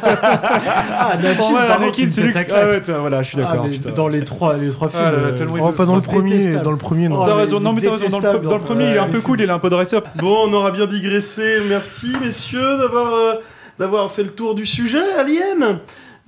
Ah, 0.03 1.13
Anakin, 1.13 2.09
c'est 2.11 2.23
lui. 2.23 2.33
Ah 2.35 2.67
ouais, 2.67 2.83
voilà, 3.01 3.23
je 3.23 3.29
suis 3.29 3.39
Ah, 3.41 3.53
d'accord. 3.53 3.69
putain. 3.69 3.91
dans 3.91 4.09
les 4.09 4.25
trois, 4.25 4.57
les 4.57 4.71
trois 4.71 4.89
films. 4.89 5.03
Ah 5.05 5.11
là 5.13 5.19
là, 5.19 5.25
euh, 5.29 5.33
tellement 5.33 5.57
Oh, 5.61 5.73
pas 5.73 5.87
dans 5.87 5.97
le 5.97 6.03
premier, 6.03 6.31
Détestable. 6.39 6.65
dans 6.65 6.71
le 6.71 6.77
premier 6.77 7.09
non. 7.09 7.21
Oh, 7.23 7.25
T'as 7.27 7.35
mais 7.35 7.43
raison, 7.43 7.61
non 7.61 7.73
mais 7.73 7.81
t'as 7.83 7.91
raison, 7.97 8.21
dans 8.21 8.33
le, 8.33 8.39
dans 8.41 8.59
premier 8.59 8.91
il 8.91 8.97
est 8.97 8.99
un 8.99 9.09
euh, 9.09 9.13
peu 9.13 9.21
cool, 9.21 9.41
il 9.41 9.49
est 9.49 9.53
un 9.53 9.59
peu 9.59 9.71
dresseur. 9.71 10.03
Bon, 10.17 10.37
on 10.49 10.53
aura 10.53 10.71
bien 10.71 10.87
digressé. 10.87 11.59
Merci, 11.69 12.13
messieurs, 12.23 12.79
d'avoir 12.79 13.13
euh, 13.15 13.35
d'avoir 13.79 14.11
fait 14.11 14.23
le 14.23 14.31
tour 14.31 14.55
du 14.55 14.67
sujet. 14.67 15.03
Alien 15.19 15.79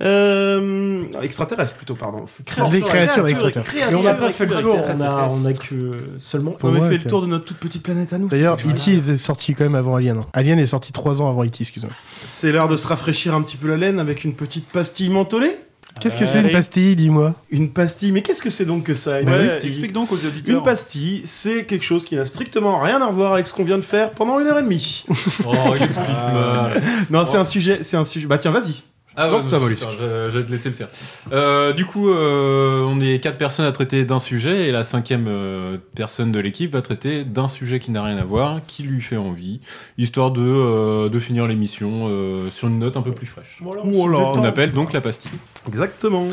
euh, 0.01 1.03
Extraterrestre, 1.21 1.75
plutôt, 1.75 1.95
pardon. 1.95 2.25
Des 2.71 2.81
créatures 2.81 3.27
extraterrestres. 3.27 3.91
Et 3.91 3.95
on 3.95 4.01
n'a 4.03 4.13
pas 4.13 4.31
fait 4.31 4.45
le 4.45 4.55
tour, 4.55 4.75
on 4.95 5.01
a, 5.01 5.27
on 5.29 5.45
a 5.45 5.53
que 5.53 5.75
seulement. 6.19 6.55
On 6.63 6.81
a 6.81 6.87
fait 6.87 6.97
le 6.97 7.03
tour 7.03 7.21
de 7.21 7.27
notre 7.27 7.45
toute 7.45 7.57
petite 7.57 7.83
planète 7.83 8.13
à 8.13 8.17
nous. 8.17 8.27
D'ailleurs. 8.29 8.57
E.T. 8.65 8.91
est 8.93 9.17
sorti 9.17 9.53
quand 9.55 9.63
même 9.65 9.75
avant 9.75 9.95
Alien. 9.95 10.17
hein. 10.19 10.25
Alien 10.33 10.59
est 10.59 10.65
sorti 10.65 10.91
3 10.91 11.21
ans 11.21 11.29
avant 11.29 11.43
E.T., 11.43 11.57
excuse-moi. 11.61 11.91
C'est 12.23 12.51
l'heure 12.51 12.67
de 12.67 12.77
se 12.77 12.87
rafraîchir 12.87 13.33
un 13.35 13.41
petit 13.41 13.57
peu 13.57 13.67
la 13.67 13.77
laine 13.77 13.99
avec 13.99 14.23
une 14.23 14.33
petite 14.33 14.67
pastille 14.69 15.09
mentholée. 15.09 15.57
Qu'est-ce 15.99 16.15
que 16.15 16.25
c'est 16.25 16.41
une 16.41 16.51
pastille, 16.51 16.95
dis-moi? 16.95 17.33
Une 17.49 17.71
pastille, 17.71 18.11
mais 18.13 18.21
qu'est-ce 18.21 18.41
que 18.41 18.49
c'est 18.49 18.63
donc 18.63 18.83
que 18.83 18.93
ça 18.93 19.19
une 19.19 19.29
Ouais, 19.29 19.47
pastille? 19.47 19.69
explique 19.69 19.91
donc 19.91 20.11
aux 20.13 20.25
auditeurs. 20.25 20.55
Une 20.57 20.63
pastille, 20.63 21.21
c'est 21.25 21.65
quelque 21.65 21.83
chose 21.83 22.05
qui 22.05 22.15
n'a 22.15 22.23
strictement 22.23 22.79
rien 22.79 23.01
à 23.01 23.09
voir 23.09 23.33
avec 23.33 23.45
ce 23.47 23.51
qu'on 23.53 23.65
vient 23.65 23.77
de 23.77 23.81
faire 23.83 24.11
pendant 24.11 24.39
une 24.39 24.47
heure 24.47 24.59
et 24.59 24.63
demie. 24.63 25.03
Oh, 25.45 25.53
il 25.75 25.83
explique 25.83 26.07
mal. 26.07 26.81
Non, 27.09 27.25
c'est 27.25 27.37
un 27.37 27.43
sujet, 27.43 27.79
c'est 27.81 27.97
un 27.97 28.05
sujet. 28.05 28.27
Bah 28.27 28.37
tiens, 28.37 28.51
vas-y. 28.51 28.83
Ah 29.21 29.25
ouais, 29.25 29.31
Lance-toi, 29.33 29.57
bah, 29.57 29.63
Mollusque. 29.65 29.85
je, 29.99 30.29
je 30.29 30.37
vais 30.37 30.45
te 30.45 30.51
laisser 30.51 30.69
le 30.69 30.75
faire. 30.75 30.87
Euh, 31.33 31.73
du 31.73 31.85
coup, 31.85 32.09
euh, 32.09 32.81
on 32.87 33.01
est 33.01 33.19
quatre 33.21 33.37
personnes 33.37 33.65
à 33.65 33.71
traiter 33.73 34.05
d'un 34.05 34.17
sujet 34.19 34.69
et 34.69 34.71
la 34.71 34.85
cinquième 34.85 35.25
euh, 35.27 35.77
personne 35.93 36.31
de 36.31 36.39
l'équipe 36.39 36.71
va 36.71 36.81
traiter 36.81 37.25
d'un 37.25 37.49
sujet 37.49 37.79
qui 37.79 37.91
n'a 37.91 38.01
rien 38.01 38.15
à 38.17 38.23
voir, 38.23 38.61
qui 38.65 38.83
lui 38.83 39.01
fait 39.01 39.17
envie, 39.17 39.59
histoire 39.97 40.31
de, 40.31 40.41
euh, 40.41 41.09
de 41.09 41.19
finir 41.19 41.47
l'émission 41.47 42.07
euh, 42.09 42.49
sur 42.49 42.69
une 42.69 42.79
note 42.79 42.95
un 42.95 43.01
peu 43.01 43.11
plus 43.11 43.27
fraîche. 43.27 43.57
Voilà, 43.61 43.81
là, 43.83 44.33
se 44.33 44.39
On 44.39 44.43
appelle 44.45 44.71
donc 44.71 44.93
la 44.93 45.01
pastille. 45.01 45.31
Exactement. 45.67 46.25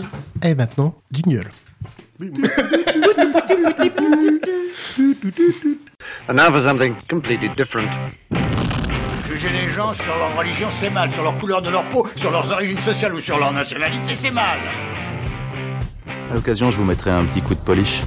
Et 0.44 0.54
maintenant, 0.54 0.94
jingle. 1.10 1.50
And 6.28 6.36
now 6.36 6.50
for 6.52 6.62
something 6.62 6.94
completely 7.08 7.48
different. 7.56 7.90
Juger 9.36 9.52
les 9.52 9.68
gens 9.68 9.92
sur 9.92 10.16
leur 10.16 10.34
religion, 10.34 10.68
c'est 10.70 10.88
mal. 10.88 11.12
Sur 11.12 11.22
leur 11.22 11.36
couleur 11.36 11.60
de 11.60 11.68
leur 11.68 11.86
peau, 11.90 12.06
sur 12.16 12.30
leurs 12.30 12.50
origines 12.50 12.80
sociales 12.80 13.14
ou 13.14 13.20
sur 13.20 13.36
leur 13.38 13.52
nationalité, 13.52 14.14
c'est 14.14 14.30
mal. 14.30 14.58
À 16.30 16.34
l'occasion, 16.34 16.70
je 16.70 16.78
vous 16.78 16.84
mettrai 16.84 17.10
un 17.10 17.26
petit 17.26 17.42
coup 17.42 17.54
de 17.54 17.60
polish. 17.60 18.02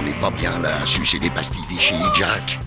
On 0.00 0.02
n'est 0.02 0.20
pas 0.20 0.30
bien 0.30 0.58
là 0.58 0.70
à 0.82 0.86
sucer 0.86 1.20
des 1.20 1.30
pastilles 1.30 1.62
Vichy, 1.68 1.94
Jack. 2.16 2.58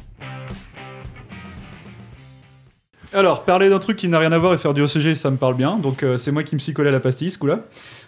Alors, 3.13 3.43
parler 3.43 3.69
d'un 3.69 3.79
truc 3.79 3.97
qui 3.97 4.07
n'a 4.07 4.17
rien 4.17 4.31
à 4.31 4.37
voir 4.37 4.53
et 4.53 4.57
faire 4.57 4.73
du 4.73 4.81
OCG, 4.81 5.13
ça 5.15 5.29
me 5.29 5.37
parle 5.37 5.55
bien. 5.55 5.77
Donc, 5.77 6.01
euh, 6.03 6.17
c'est 6.17 6.31
moi 6.31 6.43
qui 6.43 6.55
me 6.55 6.59
suis 6.59 6.73
collé 6.73 6.89
à 6.89 6.91
la 6.91 6.99
pastille, 6.99 7.29
ce 7.29 7.37
coup-là. 7.37 7.59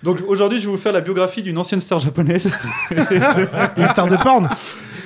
Donc, 0.01 0.19
aujourd'hui, 0.27 0.59
je 0.59 0.65
vais 0.65 0.71
vous 0.71 0.77
faire 0.79 0.93
la 0.93 1.01
biographie 1.01 1.43
d'une 1.43 1.57
ancienne 1.57 1.79
star 1.79 1.99
japonaise. 1.99 2.51
Une 3.77 3.87
star 3.87 4.07
de 4.07 4.17
porn 4.17 4.49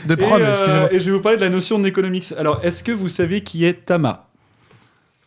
De 0.05 0.15
prom, 0.15 0.39
et, 0.39 0.43
euh, 0.43 0.49
excusez-moi. 0.51 0.93
et 0.93 0.99
je 0.99 1.05
vais 1.05 1.11
vous 1.11 1.21
parler 1.21 1.38
de 1.38 1.43
la 1.43 1.49
notion 1.49 1.77
d'economics. 1.80 2.34
Alors, 2.38 2.59
est-ce 2.63 2.84
que 2.84 2.91
vous 2.93 3.09
savez 3.09 3.41
qui 3.41 3.65
est 3.65 3.85
Tama? 3.85 4.26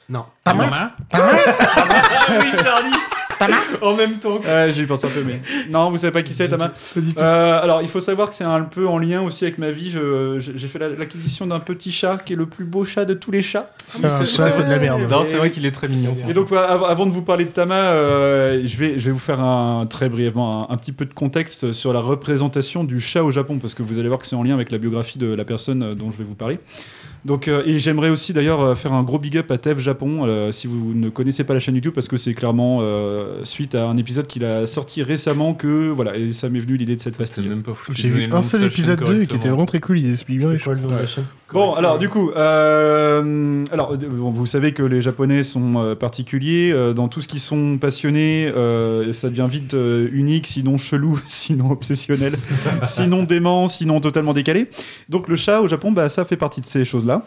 Non. 0.08 0.24
Tama? 0.44 0.92
Ah 1.12 2.38
oui, 2.40 2.46
Charlie 2.62 2.92
En 3.82 3.96
même 3.96 4.18
temps. 4.18 4.40
Ouais, 4.40 4.72
j'y 4.72 4.84
pense 4.84 5.04
un 5.04 5.08
peu, 5.08 5.22
mais. 5.26 5.40
Non, 5.70 5.90
vous 5.90 5.96
savez 5.96 6.12
pas 6.12 6.22
qui 6.22 6.32
c'est, 6.32 6.48
Tama 6.48 6.72
Euh, 7.18 7.60
Alors, 7.62 7.82
il 7.82 7.88
faut 7.88 8.00
savoir 8.00 8.28
que 8.28 8.34
c'est 8.34 8.44
un 8.44 8.62
peu 8.62 8.86
en 8.86 8.98
lien 8.98 9.22
aussi 9.22 9.44
avec 9.44 9.58
ma 9.58 9.70
vie. 9.70 9.90
J'ai 10.38 10.68
fait 10.68 10.78
la- 10.78 10.90
l'acquisition 10.90 11.46
d'un 11.46 11.60
petit 11.60 11.90
chat 11.92 12.18
qui 12.24 12.32
est 12.34 12.36
le 12.36 12.46
plus 12.46 12.64
beau 12.64 12.84
chat 12.84 13.04
de 13.04 13.14
tous 13.14 13.30
les 13.30 13.42
chats. 13.42 13.70
C'est 13.88 14.06
un 14.06 14.24
chat, 14.24 14.50
c'est 14.50 14.64
de 14.64 14.70
la 14.70 14.78
merde. 14.78 15.02
Non, 15.10 15.22
c'est 15.24 15.36
vrai 15.36 15.50
qu'il 15.50 15.66
est 15.66 15.72
très 15.72 15.88
mignon. 15.88 16.14
Et 16.28 16.34
donc, 16.34 16.48
avant 16.52 17.06
de 17.06 17.12
vous 17.12 17.22
parler 17.22 17.44
de 17.44 17.50
Tama, 17.50 17.74
euh, 17.74 18.62
je, 18.64 18.76
vais, 18.76 18.98
je 18.98 19.06
vais 19.06 19.10
vous 19.12 19.18
faire 19.18 19.40
un, 19.40 19.86
très 19.86 20.08
brièvement 20.08 20.70
un, 20.70 20.74
un 20.74 20.76
petit 20.76 20.92
peu 20.92 21.04
de 21.04 21.12
contexte 21.14 21.72
sur 21.72 21.92
la 21.92 22.00
représentation 22.00 22.84
du 22.84 23.00
chat 23.00 23.22
au 23.24 23.30
Japon, 23.30 23.58
parce 23.58 23.74
que 23.74 23.82
vous 23.82 23.98
allez 23.98 24.08
voir 24.08 24.20
que 24.20 24.26
c'est 24.26 24.36
en 24.36 24.42
lien 24.42 24.54
avec 24.54 24.70
la 24.70 24.78
biographie 24.78 25.18
de 25.18 25.26
la 25.26 25.44
personne 25.44 25.82
euh, 25.82 25.94
dont 25.94 26.10
je 26.10 26.18
vais 26.18 26.24
vous 26.24 26.34
parler. 26.34 26.58
Donc, 27.24 27.46
euh, 27.46 27.62
et 27.64 27.78
j'aimerais 27.78 28.10
aussi 28.10 28.32
d'ailleurs 28.32 28.60
euh, 28.60 28.74
faire 28.74 28.92
un 28.92 29.04
gros 29.04 29.18
big 29.18 29.36
up 29.36 29.50
à 29.52 29.58
Tev 29.58 29.78
Japon, 29.78 30.24
euh, 30.26 30.50
si 30.50 30.66
vous 30.66 30.92
ne 30.92 31.08
connaissez 31.08 31.44
pas 31.44 31.54
la 31.54 31.60
chaîne 31.60 31.76
YouTube, 31.76 31.94
parce 31.94 32.08
que 32.08 32.16
c'est 32.16 32.34
clairement 32.34 32.78
euh, 32.80 33.44
suite 33.44 33.76
à 33.76 33.86
un 33.86 33.96
épisode 33.96 34.26
qu'il 34.26 34.44
a 34.44 34.66
sorti 34.66 35.02
récemment 35.04 35.54
que 35.54 35.88
voilà, 35.90 36.16
et 36.16 36.32
ça 36.32 36.48
m'est 36.48 36.58
venu 36.58 36.76
l'idée 36.76 36.96
de 36.96 37.00
cette 37.00 37.16
pastille. 37.16 37.48
J'ai 37.94 38.08
vu 38.08 38.28
un 38.32 38.42
seul 38.42 38.64
épisode 38.64 39.04
2 39.04 39.24
qui 39.24 39.36
était 39.36 39.48
vraiment 39.48 39.66
très 39.66 39.80
cool, 39.80 40.00
il 40.00 40.10
explique 40.10 40.38
bien 40.38 40.52
les 40.52 40.58
choses. 40.58 40.80
Bon, 41.52 41.72
alors 41.74 41.98
du 41.98 42.08
coup, 42.08 42.30
euh, 42.34 43.64
alors 43.72 43.92
euh, 43.92 43.96
bon, 43.96 44.30
vous 44.30 44.46
savez 44.46 44.72
que 44.72 44.82
les 44.82 45.02
Japonais 45.02 45.42
sont 45.42 45.74
euh, 45.76 45.94
particuliers 45.94 46.72
euh, 46.72 46.94
dans 46.94 47.08
tout 47.08 47.20
ce 47.20 47.28
qu'ils 47.28 47.40
sont 47.40 47.76
passionnés. 47.78 48.50
euh, 48.56 49.12
ça 49.12 49.28
devient 49.28 49.48
vite 49.50 49.76
unique, 50.12 50.46
sinon 50.46 50.78
chelou, 50.78 51.20
sinon 51.26 51.70
obsessionnel, 51.70 52.36
sinon 52.84 53.24
dément, 53.24 53.68
sinon 53.68 54.00
totalement 54.00 54.32
décalé. 54.32 54.68
Donc 55.10 55.28
le 55.28 55.36
chat 55.36 55.60
au 55.60 55.68
Japon, 55.68 55.92
bah 55.92 56.08
ça 56.08 56.24
fait 56.24 56.38
partie 56.38 56.62
de 56.62 56.66
ces 56.66 56.86
choses-là. 56.86 57.26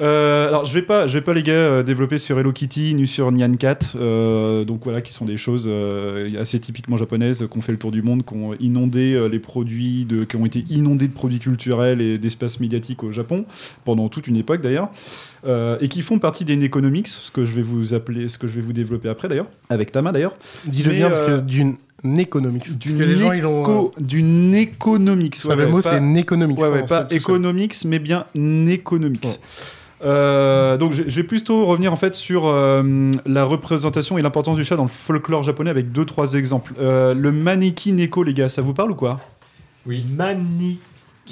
Euh, 0.00 0.48
alors 0.48 0.64
je 0.64 0.72
vais 0.72 0.82
pas, 0.82 1.06
je 1.06 1.14
vais 1.18 1.24
pas 1.24 1.34
les 1.34 1.42
gars 1.42 1.82
développer 1.82 2.18
sur 2.18 2.38
Hello 2.38 2.52
Kitty 2.52 2.94
ni 2.94 3.06
sur 3.06 3.30
Nyan 3.32 3.56
Cat, 3.56 3.78
euh, 3.96 4.64
donc 4.64 4.84
voilà 4.84 5.00
qui 5.00 5.12
sont 5.12 5.24
des 5.24 5.38
choses 5.38 5.66
euh, 5.68 6.40
assez 6.40 6.60
typiquement 6.60 6.96
japonaises 6.96 7.46
qui 7.50 7.58
ont 7.58 7.62
fait 7.62 7.72
le 7.72 7.78
tour 7.78 7.92
du 7.92 8.02
monde, 8.02 8.24
qui 8.24 8.34
ont 8.34 8.54
inondé 8.60 9.28
les 9.30 9.38
produits, 9.38 10.04
de, 10.06 10.24
qui 10.24 10.36
ont 10.36 10.46
été 10.46 10.64
inondés 10.70 11.08
de 11.08 11.14
produits 11.14 11.38
culturels 11.38 12.00
et 12.00 12.18
d'espaces 12.18 12.60
médiatiques 12.60 13.02
au 13.02 13.12
Japon 13.12 13.44
pendant 13.84 14.08
toute 14.08 14.26
une 14.26 14.36
époque 14.36 14.60
d'ailleurs, 14.60 14.88
euh, 15.46 15.78
et 15.80 15.88
qui 15.88 16.02
font 16.02 16.18
partie 16.18 16.44
des 16.44 16.56
Neconomics, 16.56 17.08
ce 17.08 17.30
que 17.30 17.44
je 17.46 17.52
vais 17.52 17.62
vous 17.62 17.94
appeler, 17.94 18.28
ce 18.28 18.38
que 18.38 18.48
je 18.48 18.54
vais 18.54 18.60
vous 18.62 18.72
développer 18.72 19.08
après 19.08 19.28
d'ailleurs, 19.28 19.46
avec 19.70 19.92
Tama 19.92 20.12
d'ailleurs. 20.12 20.34
Dis-le 20.64 20.92
bien 20.92 21.08
parce 21.08 21.22
euh, 21.22 21.36
que 21.36 21.40
d'une. 21.42 21.76
Parce 22.02 22.76
d'une 22.76 22.98
que 22.98 23.02
les 23.02 23.16
gens, 23.16 23.32
ils 23.32 23.46
ont. 23.46 23.62
éco- 23.62 23.92
d'une 23.98 24.54
économics. 24.54 25.34
Ça, 25.34 25.54
le 25.54 25.66
mot, 25.66 25.80
c'est 25.80 26.00
néconomics, 26.00 26.58
Ouais, 26.58 26.68
ouais, 26.68 26.84
pas 26.84 27.06
économics, 27.10 27.74
mais 27.84 27.98
bien 27.98 28.26
néconomics. 28.34 29.40
Euh, 30.04 30.76
donc 30.76 30.92
je 30.92 31.02
vais 31.02 31.22
plutôt 31.22 31.64
revenir 31.64 31.90
en 31.90 31.96
fait 31.96 32.14
sur 32.14 32.46
euh, 32.46 33.10
la 33.24 33.44
représentation 33.44 34.18
et 34.18 34.22
l'importance 34.22 34.56
du 34.58 34.62
chat 34.62 34.76
dans 34.76 34.82
le 34.82 34.90
folklore 34.90 35.42
japonais 35.42 35.70
avec 35.70 35.90
deux 35.90 36.04
trois 36.04 36.34
exemples. 36.34 36.74
Euh, 36.78 37.14
le 37.14 37.32
maneki 37.32 37.92
neko 37.92 38.22
les 38.22 38.34
gars, 38.34 38.50
ça 38.50 38.60
vous 38.60 38.74
parle 38.74 38.90
ou 38.90 38.94
quoi? 38.94 39.20
Oui. 39.86 40.04
Mani. 40.14 40.80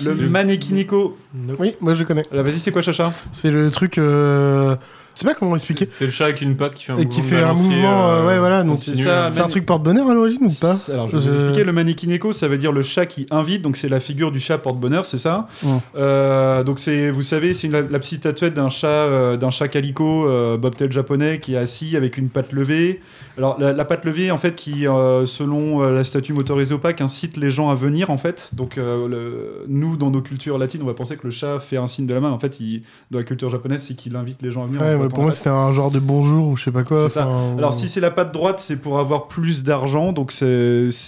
Le 0.03 0.29
maneki 0.29 0.73
neko. 0.73 1.17
Oui, 1.59 1.75
moi 1.81 1.95
je 1.95 2.05
connais. 2.05 2.25
Là, 2.33 2.43
vas-y, 2.43 2.59
c'est 2.59 2.71
quoi 2.71 2.83
Chacha 2.83 3.13
C'est 3.33 3.51
le 3.51 3.71
truc. 3.71 3.99
euh, 3.99 4.75
Je 5.15 5.21
sais 5.21 5.27
pas 5.27 5.35
comment 5.35 5.55
expliquer. 5.55 5.87
C'est 5.89 6.05
le 6.07 6.11
chat 6.11 6.25
avec 6.25 6.41
une 6.41 6.57
patte 6.57 6.75
qui 6.75 6.85
fait 6.85 6.93
un 6.93 6.97
Et 6.97 7.05
mouvement. 7.05 7.15
qui 7.15 7.21
fait 7.29 7.43
un 7.43 7.53
mouvement, 7.53 8.09
euh, 8.09 8.23
euh, 8.23 8.27
ouais, 8.27 8.39
voilà. 8.39 8.63
Donc 8.65 8.79
c'est 8.81 8.95
ça, 8.97 9.31
c'est 9.31 9.39
un 9.39 9.43
mani- 9.43 9.51
truc 9.51 9.67
porte-bonheur 9.67 10.09
à 10.11 10.15
l'origine 10.15 10.45
ou 10.47 10.53
pas 10.61 10.75
Alors, 10.93 11.09
je 11.09 11.17
vais 11.17 11.23
vous 11.23 11.35
expliquer. 11.35 11.65
Le 11.65 11.73
maneki 11.73 12.07
neko, 12.09 12.33
ça 12.33 12.49
veut 12.49 12.59
dire 12.59 12.73
le 12.73 12.83
chat 12.83 13.07
qui 13.07 13.27
invite. 13.31 13.63
Donc, 13.63 13.77
c'est 13.77 13.89
la 13.89 14.01
figure 14.01 14.33
du 14.33 14.41
chat 14.41 14.59
porte-bonheur, 14.59 15.07
c'est 15.07 15.19
ça 15.19 15.47
Ouais. 15.63 15.71
Euh, 15.97 16.63
Donc, 16.65 16.79
c'est, 16.79 17.11
vous 17.11 17.23
savez, 17.23 17.53
c'est 17.53 17.69
la, 17.69 17.83
la 17.83 17.99
petite 17.99 18.21
statuette 18.21 18.55
d'un 18.55 18.69
chat, 18.69 18.87
euh, 18.89 19.37
d'un 19.37 19.51
chat 19.51 19.69
calico, 19.69 20.27
euh, 20.29 20.57
bobtail 20.57 20.91
japonais, 20.93 21.39
qui 21.41 21.55
est 21.55 21.59
assis 21.59 21.97
avec 21.97 22.17
une 22.19 22.29
patte 22.29 22.53
levée. 22.53 23.01
Alors, 23.39 23.59
la, 23.61 23.73
la 23.73 23.85
patte 23.85 24.05
levée, 24.05 24.31
en 24.31 24.39
fait, 24.39 24.55
qui, 24.55 24.87
euh, 24.87 25.27
selon 25.27 25.83
euh, 25.83 25.93
la 25.93 26.05
statue 26.05 26.33
motorisée 26.33 26.75
opaque, 26.75 27.01
incite 27.01 27.37
les 27.37 27.51
gens 27.51 27.69
à 27.71 27.75
venir, 27.75 28.11
en 28.11 28.19
fait. 28.19 28.51
Donc, 28.53 28.79
euh, 28.79 29.09
le- 29.09 29.65
nous, 29.69 29.84
dans 29.97 30.11
nos 30.11 30.21
cultures 30.21 30.59
latines, 30.59 30.83
on 30.83 30.87
va 30.87 30.95
penser 30.95 31.17
que 31.17 31.25
le 31.27 31.31
chat 31.31 31.59
fait 31.61 31.77
un 31.77 31.87
signe 31.87 32.07
de 32.07 32.15
la 32.15 32.21
main. 32.21 32.31
En 32.31 32.39
fait, 32.39 32.59
il- 32.61 32.83
dans 33.11 33.19
la 33.19 33.25
culture 33.25 33.51
japonaise, 33.51 33.83
c'est 33.83 33.95
qu'il 33.95 34.17
invite 34.17 34.43
les 34.43 34.51
gens 34.51 34.63
à 34.65 34.67
venir. 34.67 34.81
en 34.83 34.85
Ouais, 34.85 35.09
pour 35.09 35.21
moi 35.23 35.33
c'était 35.33 35.51
un 35.51 35.73
genre 35.73 35.91
de 35.91 35.99
bonjour 35.99 36.49
ou 36.49 36.57
je 36.57 36.65
sais 36.65 36.71
pas 36.73 36.83
quoi. 36.85 37.09
Ça. 37.09 37.29
Alors 37.59 37.75
si 37.75 37.89
c'est 37.89 38.01
la 38.01 38.11
patte 38.11 38.33
droite, 38.33 38.61
c'est 38.61 38.77
pour 38.81 38.99
avoir 38.99 39.29
plus 39.29 39.65
d'argent, 39.65 40.13
donc 40.13 40.33
c'est 40.33 40.45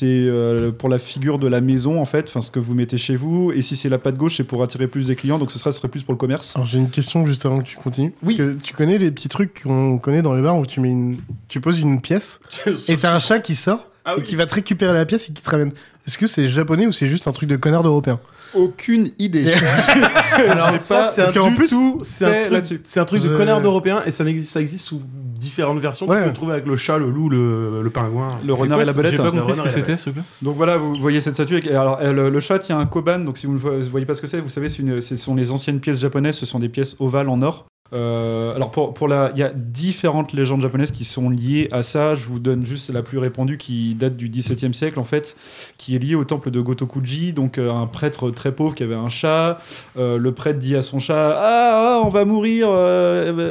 euh, 0.02 0.70
pour 0.72 0.88
la 0.88 0.98
figure 0.98 1.38
de 1.38 1.46
la 1.46 1.60
maison 1.60 2.00
en 2.00 2.04
fait, 2.04 2.26
enfin 2.28 2.40
ce 2.40 2.50
que 2.50 2.58
vous 2.58 2.74
mettez 2.74 2.98
chez 2.98 3.16
vous. 3.16 3.52
Et 3.52 3.62
si 3.62 3.76
c'est 3.76 3.88
la 3.88 3.98
patte 3.98 4.16
gauche, 4.16 4.36
c'est 4.36 4.44
pour 4.44 4.62
attirer 4.62 4.86
plus 4.86 5.06
des 5.06 5.16
clients, 5.16 5.38
donc 5.38 5.50
ce 5.50 5.58
serait, 5.58 5.72
ce 5.72 5.78
serait 5.78 5.88
plus 5.88 6.02
pour 6.02 6.12
le 6.14 6.18
commerce. 6.18 6.54
Alors 6.56 6.66
j'ai 6.66 6.78
une 6.78 6.90
question 6.90 7.26
juste 7.26 7.44
avant 7.46 7.58
que 7.58 7.64
tu 7.66 7.76
continues. 7.76 8.12
Oui. 8.22 8.38
tu 8.62 8.74
connais 8.74 8.98
les 8.98 9.10
petits 9.10 9.28
trucs 9.28 9.62
qu'on 9.62 9.98
connaît 9.98 10.22
dans 10.22 10.34
les 10.34 10.42
bars 10.42 10.56
où 10.58 10.66
tu 10.66 10.80
mets 10.80 10.90
une, 10.90 11.18
tu 11.48 11.60
poses 11.60 11.80
une 11.80 12.00
pièce 12.00 12.40
et 12.88 12.96
t'as 12.96 13.14
un 13.14 13.18
chat 13.18 13.38
qui 13.40 13.54
sort 13.54 13.86
et 14.18 14.22
qui 14.22 14.36
va 14.36 14.46
te 14.46 14.54
récupérer 14.54 14.92
la 14.92 15.04
pièce 15.04 15.28
et 15.28 15.32
qui 15.32 15.42
te 15.42 15.50
ramène. 15.50 15.72
Est-ce 16.06 16.16
que 16.18 16.28
c'est 16.28 16.48
japonais 16.48 16.86
ou 16.86 16.92
c'est 16.92 17.08
juste 17.08 17.26
un 17.26 17.32
truc 17.32 17.48
de 17.48 17.56
connard 17.56 17.82
d'européen? 17.82 18.20
Aucune 18.56 19.10
idée. 19.18 19.46
Alors 20.48 20.78
ça, 20.78 21.00
pas 21.00 21.08
c'est 21.08 21.22
un 21.22 21.26
c'est 21.26 21.38
un 21.38 21.50
truc, 21.52 22.50
là-dessus. 22.50 22.80
c'est 22.84 23.00
un 23.00 23.04
truc 23.04 23.22
de 23.22 23.28
connard 23.36 23.60
d'européen 23.60 24.02
et 24.06 24.10
ça 24.10 24.24
existe, 24.24 24.52
ça 24.52 24.60
existe 24.60 24.84
sous 24.86 25.00
différentes 25.38 25.78
versions. 25.80 26.06
Ouais. 26.06 26.16
Tu 26.16 26.22
peux 26.22 26.28
le 26.28 26.32
trouver 26.34 26.52
avec 26.54 26.66
le 26.66 26.76
chat, 26.76 26.98
le 26.98 27.10
loup, 27.10 27.28
le, 27.28 27.82
le 27.82 27.90
pingouin. 27.90 28.28
Le 28.46 28.52
C'est 28.54 28.60
renard 28.60 28.78
quoi 28.78 28.82
et 28.82 28.86
la 28.86 28.92
belette. 28.92 29.10
j'ai 29.12 29.16
pas 29.18 29.24
hein. 29.24 29.30
compris 29.30 29.48
Le 29.48 29.52
ce 29.54 29.62
que 29.62 29.68
c'était, 29.70 29.96
ce. 29.96 30.10
Donc 30.42 30.56
voilà, 30.56 30.76
vous 30.78 30.94
voyez 30.94 31.20
cette 31.20 31.34
statue. 31.34 31.54
avec- 31.54 31.66
Alors 31.68 31.98
le, 32.02 32.30
le 32.30 32.40
chat 32.40 32.58
tient 32.58 32.78
un 32.78 32.86
koban. 32.86 33.18
Donc 33.20 33.36
si 33.38 33.46
vous 33.46 33.54
ne 33.54 33.58
vo- 33.58 33.80
voyez 33.90 34.06
pas 34.06 34.14
ce 34.14 34.22
que 34.22 34.26
c'est, 34.26 34.40
vous 34.40 34.48
savez, 34.48 34.68
c'est 34.68 34.82
une- 34.82 35.00
ce 35.00 35.16
sont 35.16 35.34
les 35.34 35.50
anciennes 35.50 35.80
pièces 35.80 36.00
japonaises. 36.00 36.36
Ce 36.36 36.46
sont 36.46 36.58
des 36.58 36.68
pièces 36.68 36.96
ovales 37.00 37.28
en 37.28 37.42
or. 37.42 37.66
Euh, 37.92 38.54
alors 38.54 38.70
pour, 38.70 38.94
pour 38.94 39.08
la, 39.08 39.30
il 39.34 39.38
y 39.38 39.42
a 39.42 39.50
différentes 39.54 40.32
légendes 40.32 40.60
japonaises 40.60 40.90
qui 40.90 41.04
sont 41.04 41.30
liées 41.30 41.68
à 41.72 41.82
ça. 41.82 42.14
Je 42.14 42.24
vous 42.24 42.38
donne 42.38 42.66
juste 42.66 42.92
la 42.92 43.02
plus 43.02 43.18
répandue 43.18 43.58
qui 43.58 43.94
date 43.94 44.16
du 44.16 44.28
XVIIe 44.28 44.74
siècle 44.74 44.98
en 44.98 45.04
fait, 45.04 45.36
qui 45.78 45.94
est 45.94 45.98
liée 45.98 46.14
au 46.14 46.24
temple 46.24 46.50
de 46.50 46.60
Gotokuji, 46.60 47.32
donc 47.32 47.58
euh, 47.58 47.72
un 47.72 47.86
prêtre 47.86 48.30
très 48.30 48.52
pauvre 48.52 48.74
qui 48.74 48.82
avait 48.82 48.94
un 48.94 49.08
chat. 49.08 49.60
Euh, 49.96 50.18
le 50.18 50.32
prêtre 50.32 50.58
dit 50.58 50.76
à 50.76 50.82
son 50.82 50.98
chat 50.98 51.36
ah, 51.36 51.98
ah, 51.98 52.02
on 52.04 52.08
va 52.08 52.24
mourir, 52.24 52.68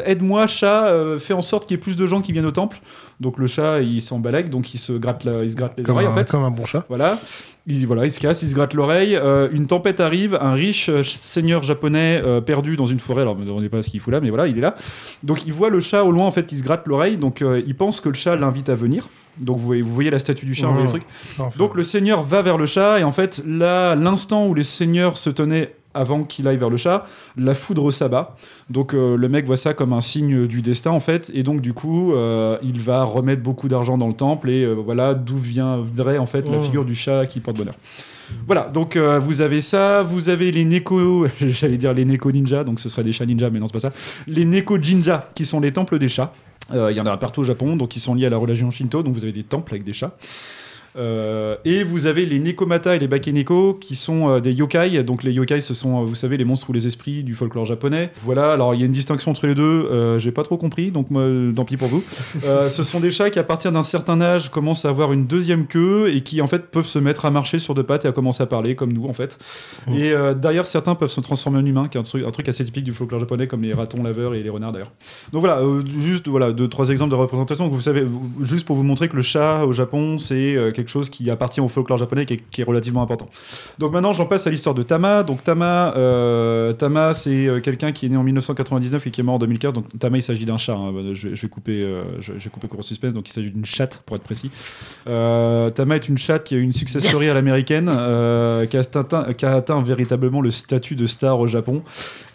aide-moi 0.05 0.47
chat, 0.47 1.17
fais 1.19 1.33
en 1.33 1.41
sorte 1.41 1.67
qu'il 1.67 1.75
y 1.75 1.79
ait 1.79 1.81
plus 1.81 1.95
de 1.95 2.05
gens 2.05 2.21
qui 2.21 2.31
viennent 2.31 2.45
au 2.45 2.51
temple. 2.51 2.81
Donc 3.19 3.37
le 3.37 3.47
chat 3.47 3.81
il 3.81 4.01
s'en 4.01 4.19
balèque, 4.19 4.49
donc 4.49 4.73
il 4.73 4.77
se 4.77 4.93
gratte, 4.93 5.23
la- 5.23 5.43
il 5.43 5.49
se 5.49 5.55
gratte 5.55 5.73
les 5.77 5.83
comme 5.83 5.95
oreilles 5.95 6.07
un, 6.07 6.11
en 6.11 6.15
fait. 6.15 6.29
comme 6.29 6.43
un 6.43 6.51
bon 6.51 6.65
chat. 6.65 6.83
Voilà. 6.89 7.17
Il, 7.67 7.87
voilà, 7.87 8.05
il 8.05 8.11
se 8.11 8.19
casse, 8.19 8.43
il 8.43 8.49
se 8.49 8.53
gratte 8.53 8.73
l'oreille. 8.75 9.15
euh, 9.15 9.47
une 9.51 9.65
tempête 9.65 9.99
arrive, 9.99 10.37
un 10.39 10.51
riche 10.53 10.87
euh, 10.89 11.01
seigneur 11.03 11.63
japonais 11.63 12.21
euh, 12.23 12.39
perdu 12.39 12.75
dans 12.75 12.85
une 12.85 12.99
forêt. 12.99 13.23
Alors, 13.23 13.35
ne 13.35 13.41
me 13.41 13.45
demandez 13.47 13.69
pas 13.69 13.81
ce 13.81 13.89
qu'il 13.89 13.99
fout 13.99 14.13
là, 14.13 14.19
mais 14.19 14.29
voilà, 14.29 14.45
il 14.47 14.57
est 14.57 14.61
là. 14.61 14.75
Donc, 15.23 15.47
il 15.47 15.53
voit 15.53 15.71
le 15.71 15.79
chat 15.79 16.03
au 16.03 16.11
loin, 16.11 16.25
en 16.27 16.31
fait, 16.31 16.45
qui 16.45 16.57
se 16.57 16.63
gratte 16.63 16.85
l'oreille. 16.87 17.17
Donc, 17.17 17.41
euh, 17.41 17.63
il 17.65 17.73
pense 17.73 18.01
que 18.01 18.09
le 18.09 18.13
chat 18.15 18.35
l'invite 18.35 18.69
à 18.69 18.75
venir. 18.75 19.07
Donc, 19.39 19.57
vous 19.57 19.65
voyez, 19.65 19.81
vous 19.81 19.93
voyez 19.93 20.11
la 20.11 20.19
statue 20.19 20.45
du 20.45 20.53
chat, 20.53 20.67
voyez 20.67 20.83
le 20.83 20.89
truc. 20.89 21.03
Enfin. 21.39 21.49
Donc, 21.57 21.73
le 21.73 21.81
seigneur 21.81 22.21
va 22.21 22.43
vers 22.43 22.59
le 22.59 22.67
chat, 22.67 22.99
et 22.99 23.03
en 23.03 23.11
fait, 23.11 23.41
là, 23.47 23.95
l'instant 23.95 24.45
où 24.45 24.53
les 24.53 24.63
seigneurs 24.63 25.17
se 25.17 25.31
tenaient 25.31 25.73
avant 25.95 26.23
qu'il 26.23 26.47
aille 26.47 26.57
vers 26.57 26.69
le 26.69 26.77
chat, 26.77 27.05
la 27.37 27.55
foudre 27.55 27.89
s'abat. 27.91 28.35
Donc 28.69 28.93
euh, 28.93 29.15
le 29.17 29.29
mec 29.29 29.45
voit 29.45 29.57
ça 29.57 29.73
comme 29.73 29.93
un 29.93 30.01
signe 30.01 30.45
du 30.45 30.61
destin 30.61 30.91
en 30.91 30.99
fait, 30.99 31.31
et 31.33 31.41
donc 31.43 31.61
du 31.61 31.73
coup 31.73 32.13
euh, 32.13 32.57
il 32.61 32.79
va 32.81 33.03
remettre 33.03 33.41
beaucoup 33.41 33.67
d'argent 33.67 33.97
dans 33.97 34.07
le 34.07 34.13
temple 34.13 34.49
et 34.49 34.63
euh, 34.63 34.73
voilà 34.73 35.13
d'où 35.13 35.37
viendrait 35.37 36.17
en 36.19 36.25
fait 36.27 36.47
la 36.49 36.57
Oh. 36.57 36.61
figure 36.61 36.85
du 36.85 36.95
chat 36.95 37.25
qui 37.25 37.39
porte 37.39 37.57
bonheur. 37.57 37.75
Voilà, 38.47 38.63
donc 38.73 38.95
euh, 38.95 39.19
vous 39.19 39.41
avez 39.41 39.61
ça, 39.61 40.01
vous 40.01 40.29
avez 40.29 40.51
les 40.51 40.65
Neko, 40.65 41.27
j'allais 41.41 41.77
dire 41.77 41.93
les 41.93 42.05
Neko 42.05 42.31
ninja, 42.31 42.63
donc 42.63 42.79
ce 42.79 42.89
serait 42.89 43.03
des 43.03 43.11
chats 43.11 43.25
ninja, 43.27 43.49
mais 43.51 43.59
non, 43.59 43.67
c'est 43.67 43.73
pas 43.73 43.79
ça. 43.79 43.91
Les 44.27 44.45
Neko 44.45 44.81
jinja, 44.81 45.29
qui 45.35 45.45
sont 45.45 45.59
les 45.59 45.71
temples 45.71 45.99
des 45.99 46.07
chats. 46.07 46.33
Euh, 46.73 46.91
Il 46.91 46.97
y 46.97 46.99
en 46.99 47.05
a 47.05 47.15
partout 47.17 47.41
au 47.41 47.43
Japon, 47.43 47.75
donc 47.75 47.95
ils 47.95 47.99
sont 47.99 48.15
liés 48.15 48.25
à 48.25 48.31
la 48.31 48.37
religion 48.37 48.71
Shinto, 48.71 49.03
donc 49.03 49.13
vous 49.13 49.23
avez 49.23 49.31
des 49.31 49.43
temples 49.43 49.73
avec 49.75 49.83
des 49.83 49.93
chats. 49.93 50.15
Euh, 50.97 51.55
et 51.65 51.83
vous 51.83 52.05
avez 52.05 52.25
les 52.25 52.39
Nekomata 52.39 52.95
et 52.95 52.99
les 52.99 53.07
Bakeneko 53.07 53.73
qui 53.73 53.95
sont 53.95 54.29
euh, 54.29 54.39
des 54.39 54.53
yokai. 54.53 55.03
Donc 55.03 55.23
les 55.23 55.31
yokai, 55.31 55.61
ce 55.61 55.73
sont, 55.73 56.01
euh, 56.01 56.05
vous 56.05 56.15
savez, 56.15 56.37
les 56.37 56.45
monstres 56.45 56.69
ou 56.69 56.73
les 56.73 56.87
esprits 56.87 57.23
du 57.23 57.35
folklore 57.35 57.65
japonais. 57.65 58.11
Voilà, 58.23 58.53
alors 58.53 58.73
il 58.73 58.79
y 58.79 58.83
a 58.83 58.85
une 58.85 58.91
distinction 58.91 59.31
entre 59.31 59.47
les 59.47 59.55
deux, 59.55 59.87
euh, 59.91 60.19
j'ai 60.19 60.31
pas 60.31 60.43
trop 60.43 60.57
compris, 60.57 60.91
donc 60.91 61.07
tant 61.55 61.65
pis 61.65 61.77
pour 61.77 61.87
vous. 61.87 62.03
Ce 62.69 62.83
sont 62.83 62.99
des 62.99 63.11
chats 63.11 63.29
qui, 63.29 63.39
à 63.39 63.43
partir 63.43 63.71
d'un 63.71 63.83
certain 63.83 64.21
âge, 64.21 64.49
commencent 64.49 64.85
à 64.85 64.89
avoir 64.89 65.11
une 65.13 65.25
deuxième 65.27 65.67
queue 65.67 66.11
et 66.13 66.21
qui, 66.21 66.41
en 66.41 66.47
fait, 66.47 66.71
peuvent 66.71 66.85
se 66.85 66.99
mettre 66.99 67.25
à 67.25 67.31
marcher 67.31 67.59
sur 67.59 67.73
deux 67.73 67.83
pattes 67.83 68.05
et 68.05 68.07
à 68.07 68.11
commencer 68.11 68.43
à 68.43 68.45
parler, 68.45 68.75
comme 68.75 68.93
nous, 68.93 69.05
en 69.05 69.13
fait. 69.13 69.37
Et 69.89 70.11
euh, 70.11 70.33
d'ailleurs, 70.33 70.67
certains 70.67 70.95
peuvent 70.95 71.11
se 71.11 71.21
transformer 71.21 71.59
en 71.59 71.65
humains, 71.65 71.87
qui 71.87 71.97
est 71.97 72.01
un 72.01 72.03
truc, 72.03 72.25
un 72.25 72.31
truc 72.31 72.47
assez 72.49 72.63
typique 72.63 72.83
du 72.83 72.93
folklore 72.93 73.19
japonais, 73.19 73.47
comme 73.47 73.61
les 73.61 73.73
ratons 73.73 74.03
laveurs 74.03 74.33
et 74.33 74.43
les 74.43 74.49
renards, 74.49 74.71
d'ailleurs. 74.71 74.91
Donc 75.31 75.41
voilà, 75.41 75.61
juste 75.99 76.27
voilà, 76.27 76.51
deux, 76.51 76.67
trois 76.67 76.89
exemples 76.89 77.11
de 77.11 77.15
représentation. 77.15 77.65
Donc, 77.65 77.73
vous 77.73 77.81
savez, 77.81 78.05
juste 78.41 78.65
pour 78.65 78.75
vous 78.75 78.83
montrer 78.83 79.07
que 79.09 79.15
le 79.15 79.21
chat 79.21 79.65
au 79.65 79.73
Japon, 79.73 80.19
c'est 80.19 80.55
quelque 80.73 80.84
quelque 80.85 80.91
chose 80.91 81.09
qui 81.09 81.29
appartient 81.31 81.59
au 81.61 81.67
folklore 81.67 81.97
japonais 81.97 82.25
qui 82.25 82.35
est, 82.35 82.43
qui 82.51 82.61
est 82.61 82.63
relativement 82.63 83.01
important. 83.01 83.27
Donc 83.79 83.91
maintenant, 83.91 84.13
j'en 84.13 84.25
passe 84.27 84.45
à 84.45 84.51
l'histoire 84.51 84.75
de 84.75 84.83
Tama. 84.83 85.23
Donc 85.23 85.43
Tama, 85.43 85.93
euh, 85.97 86.73
Tama, 86.73 87.13
c'est 87.15 87.47
euh, 87.47 87.59
quelqu'un 87.59 87.91
qui 87.91 88.05
est 88.05 88.09
né 88.09 88.17
en 88.17 88.23
1999 88.23 89.07
et 89.07 89.11
qui 89.11 89.21
est 89.21 89.23
mort 89.23 89.35
en 89.35 89.39
2015. 89.39 89.73
Donc 89.73 89.85
Tama, 89.99 90.17
il 90.17 90.21
s'agit 90.23 90.45
d'un 90.45 90.57
chat. 90.57 90.73
hein. 90.75 90.93
Je, 91.13 91.29
vais- 91.29 91.35
je 91.35 91.41
vais 91.41 91.47
couper, 91.49 91.81
euh, 91.81 92.03
je, 92.21 92.33
je 92.37 92.43
vais 92.43 92.49
couper 92.51 92.67
court 92.67 92.83
suspense. 92.85 93.13
Donc 93.13 93.27
il 93.27 93.33
s'agit 93.33 93.49
d'une 93.51 93.65
chatte, 93.65 94.03
pour 94.05 94.15
être 94.15 94.23
précis. 94.23 94.51
Euh, 95.07 95.69
Tama 95.71 95.95
est 95.95 96.07
une 96.07 96.17
chatte 96.17 96.43
qui 96.43 96.53
a 96.55 96.57
eu 96.57 96.61
une 96.61 96.73
success 96.73 97.03
Yes 97.03 97.11
story 97.11 97.29
à 97.29 97.33
l'américaine, 97.33 97.85
qui, 98.69 98.77
a 98.77 98.79
atteint, 98.79 99.33
qui 99.33 99.45
a 99.45 99.55
atteint 99.55 99.81
véritablement 99.81 100.41
le 100.41 100.51
statut 100.51 100.95
de 100.95 101.05
star 101.07 101.39
au 101.39 101.47
Japon 101.47 101.81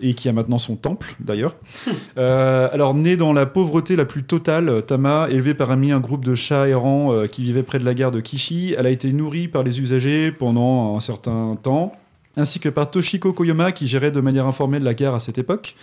et 0.00 0.14
qui 0.14 0.28
a 0.28 0.32
maintenant 0.32 0.58
son 0.58 0.74
temple 0.76 1.14
d'ailleurs. 1.20 1.54
Alors, 2.16 2.94
né 2.94 3.16
dans 3.16 3.32
la 3.32 3.46
pauvreté 3.46 3.96
la 3.96 4.04
plus 4.04 4.22
totale, 4.24 4.82
Tama, 4.86 5.28
élevée 5.30 5.54
par 5.54 5.70
ami 5.70 5.92
un 5.92 6.00
groupe 6.00 6.24
de 6.24 6.34
chats 6.34 6.68
errants 6.68 7.26
qui 7.30 7.42
vivaient 7.44 7.62
près 7.62 7.78
de 7.78 7.84
la 7.84 7.94
gare 7.94 8.10
de 8.10 8.20
Kishi, 8.20 8.39
elle 8.78 8.86
a 8.86 8.90
été 8.90 9.12
nourrie 9.12 9.48
par 9.48 9.62
les 9.62 9.80
usagers 9.80 10.32
pendant 10.32 10.96
un 10.96 11.00
certain 11.00 11.56
temps, 11.62 11.92
ainsi 12.36 12.60
que 12.60 12.68
par 12.68 12.90
Toshiko 12.90 13.32
Koyama 13.32 13.72
qui 13.72 13.86
gérait 13.86 14.10
de 14.10 14.20
manière 14.20 14.46
informelle 14.46 14.82
la 14.82 14.94
gare 14.94 15.14
à 15.14 15.20
cette 15.20 15.38
époque. 15.38 15.74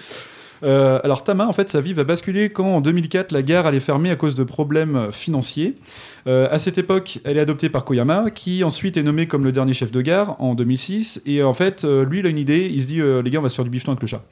Euh, 0.63 0.99
alors 1.03 1.23
Tama, 1.23 1.47
en 1.47 1.53
fait, 1.53 1.69
sa 1.69 1.81
vie 1.81 1.93
va 1.93 2.03
basculer 2.03 2.49
quand 2.49 2.67
en 2.67 2.81
2004 2.81 3.31
la 3.31 3.41
gare 3.41 3.65
allait 3.65 3.79
fermer 3.79 4.09
à 4.09 4.15
cause 4.15 4.35
de 4.35 4.43
problèmes 4.43 5.11
financiers. 5.11 5.75
Euh, 6.27 6.47
à 6.51 6.59
cette 6.59 6.77
époque, 6.77 7.19
elle 7.23 7.37
est 7.37 7.41
adoptée 7.41 7.69
par 7.69 7.85
Koyama, 7.85 8.31
qui 8.31 8.63
ensuite 8.63 8.97
est 8.97 9.03
nommé 9.03 9.27
comme 9.27 9.43
le 9.43 9.51
dernier 9.51 9.73
chef 9.73 9.91
de 9.91 10.01
gare 10.01 10.35
en 10.41 10.55
2006. 10.55 11.23
Et 11.25 11.43
en 11.43 11.53
fait, 11.53 11.83
euh, 11.83 12.05
lui, 12.05 12.19
il 12.19 12.25
a 12.25 12.29
une 12.29 12.37
idée. 12.37 12.69
Il 12.71 12.81
se 12.81 12.87
dit, 12.87 13.01
euh, 13.01 13.21
les 13.21 13.29
gars, 13.29 13.39
on 13.39 13.43
va 13.43 13.49
se 13.49 13.55
faire 13.55 13.65
du 13.65 13.71
bifton 13.71 13.91
avec 13.91 14.01
le 14.01 14.07
chat. 14.07 14.23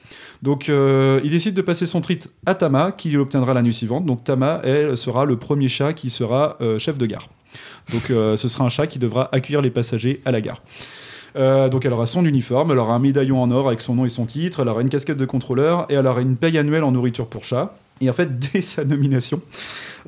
Donc, 0.42 0.68
il 0.68 1.30
décide 1.30 1.54
de 1.54 1.62
passer 1.62 1.86
son 1.86 2.02
treat 2.02 2.30
à 2.46 2.56
Tama, 2.56 2.92
qui 2.92 3.12
l'obtiendra 3.12 3.54
l'année 3.54 3.72
suivante. 3.72 4.06
Donc, 4.06 4.24
Tama, 4.24 4.62
elle, 4.64 4.98
sera 4.98 5.26
le 5.26 5.38
premier 5.38 5.68
chat 5.68 5.94
qui 5.94 6.10
sera 6.10 6.58
chef 6.78 6.98
de 6.98 7.06
gare. 7.06 7.30
Donc, 7.92 8.10
euh, 8.10 8.38
ce 8.38 8.48
sera 8.48 8.66
un 8.66 8.70
chat 8.70 8.88
qui 8.88 9.00
devra 9.00 9.30
accueillir 9.32 9.62
les 9.62 9.70
passagers 9.70 10.22
à 10.26 10.32
la 10.32 10.42
gare. 10.42 10.62
Euh, 11.36 11.68
donc 11.68 11.86
elle 11.86 11.94
aura 11.94 12.06
son 12.06 12.26
uniforme, 12.26 12.72
elle 12.72 12.78
aura 12.78 12.96
un 12.96 13.00
médaillon 13.00 13.42
en 13.42 13.52
or 13.52 13.68
avec 13.68 13.82
son 13.82 13.96
nom 13.96 14.06
et 14.06 14.10
son 14.10 14.26
titre, 14.26 14.62
elle 14.62 14.70
aura 14.70 14.82
une 14.82 14.90
casquette 14.90 15.18
de 15.18 15.26
contrôleur 15.26 15.86
et 15.90 15.96
elle 15.96 16.08
aura 16.08 16.22
une 16.22 16.38
paye 16.38 16.58
annuelle 16.58 16.84
en 16.84 16.92
nourriture 16.92 17.28
pour 17.28 17.44
chat. 17.44 17.76
Et 18.02 18.10
en 18.10 18.14
fait, 18.14 18.40
dès 18.54 18.62
sa 18.62 18.86
nomination, 18.86 19.42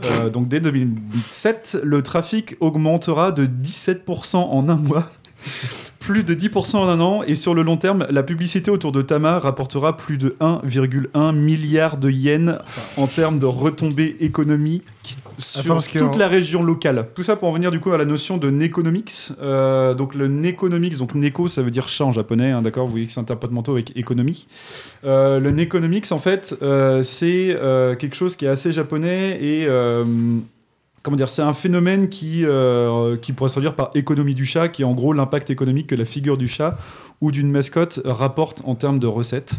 euh, 0.06 0.30
donc 0.30 0.48
dès 0.48 0.60
2007, 0.60 1.80
le 1.84 2.02
trafic 2.02 2.56
augmentera 2.60 3.32
de 3.32 3.45
17% 3.45 4.38
en 4.38 4.69
un 4.69 4.76
mois. 4.76 5.10
Plus 5.99 6.24
de 6.24 6.34
10% 6.34 6.78
en 6.78 6.88
un 6.88 7.02
an, 7.02 7.24
et 7.24 7.36
sur 7.36 7.53
le 7.53 7.64
long 7.64 7.76
terme, 7.76 8.07
la 8.10 8.24
publicité 8.24 8.72
autour 8.72 8.94
de 8.94 9.02
Tama 9.02 9.40
rapportera 9.40 9.98
plus 9.98 10.18
de 10.18 10.38
1,1 10.40 11.36
milliard 11.36 11.98
de 11.98 12.10
yens 12.10 12.60
en 12.95 13.07
termes 13.07 13.40
de 13.40 13.45
retombées 13.45 14.15
économiques 14.22 15.18
sur 15.38 15.61
Attends, 15.61 15.73
parce 15.76 15.88
que- 15.88 15.99
toute 15.99 16.18
la 16.18 16.27
région 16.27 16.64
locale. 16.64 17.07
Tout 17.15 17.23
ça 17.23 17.35
pour 17.35 17.49
en 17.49 17.51
venir 17.51 17.72
du 17.72 17.80
coup 17.80 17.91
à 17.91 17.97
la 17.97 18.05
notion 18.05 18.38
de 18.38 18.49
Neconomics. 18.49 19.31
Euh, 19.41 19.93
donc 19.93 20.15
le 20.15 20.27
Neconomics, 20.27 20.97
donc 20.97 21.15
Neko 21.15 21.47
ça 21.47 21.61
veut 21.61 21.72
dire 21.72 21.88
chat 21.88 22.05
en 22.05 22.11
japonais, 22.11 22.51
hein, 22.51 22.61
d'accord? 22.61 22.85
Vous 22.85 22.91
voyez 22.91 23.05
que 23.05 23.11
c'est 23.11 23.19
un 23.19 23.23
porte-manteau 23.23 23.73
avec 23.73 23.95
économie. 23.95 24.47
Euh, 25.05 25.39
le 25.39 25.51
Neconomics 25.51 26.11
en 26.11 26.19
fait, 26.19 26.57
euh, 26.61 27.03
c'est 27.03 27.57
quelque 27.99 28.15
chose 28.15 28.35
qui 28.35 28.45
est 28.45 28.49
assez 28.49 28.72
japonais 28.72 29.38
et 29.41 29.68
comment 31.07 31.15
dire, 31.15 31.30
c'est 31.30 31.41
un 31.41 31.53
phénomène 31.53 32.09
qui, 32.09 32.43
euh, 32.43 33.15
qui 33.15 33.31
pourrait 33.31 33.47
se 33.47 33.53
traduire 33.53 33.76
par 33.76 33.91
économie 33.95 34.35
du 34.35 34.45
chat, 34.45 34.68
qui 34.68 34.81
est 34.81 34.85
en 34.85 34.93
gros 34.93 35.14
l'impact 35.14 35.49
économique 35.49 35.88
que 35.88 35.95
la 35.95 36.03
figure 36.03 36.38
du 36.38 36.49
chat 36.49 36.77
ou 37.22 37.31
d'une 37.31 37.49
mascotte 37.52 37.99
rapporte 38.06 38.61
en 38.65 38.76
termes 38.76 38.99
de 38.99 39.07
recettes. 39.07 39.56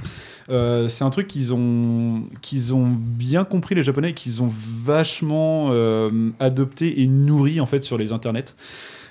Euh, 0.48 0.88
c'est 0.88 1.04
un 1.04 1.10
truc 1.10 1.26
qu'ils 1.26 1.52
ont, 1.52 2.22
qu'ils 2.40 2.72
ont 2.74 2.86
bien 2.88 3.44
compris 3.44 3.74
les 3.74 3.82
Japonais, 3.82 4.10
et 4.10 4.14
qu'ils 4.14 4.42
ont 4.42 4.50
vachement 4.84 5.68
euh, 5.72 6.10
adopté 6.40 7.02
et 7.02 7.06
nourri 7.06 7.60
en 7.60 7.66
fait 7.66 7.82
sur 7.84 7.98
les 7.98 8.12
internets. 8.12 8.54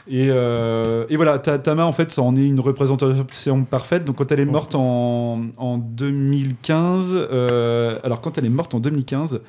Et, 0.09 0.27
euh, 0.29 1.03
et 1.09 1.17
voilà, 1.17 1.37
Ta- 1.37 1.59
Tama, 1.59 1.85
en 1.85 1.91
fait, 1.91 2.13
ça 2.13 2.21
en 2.21 2.33
est 2.37 2.45
une 2.45 2.61
représentation 2.61 3.65
parfaite. 3.65 4.05
Donc, 4.05 4.15
quand 4.15 4.31
elle 4.31 4.39
est 4.39 4.45
morte 4.45 4.73
en, 4.73 5.41
en 5.57 5.77
2015, 5.77 7.13
euh, 7.13 7.99
alors 8.03 8.21
quand 8.21 8.37
elle 8.37 8.45
est 8.45 8.49
morte 8.49 8.73
en 8.73 8.79
2015, 8.79 9.41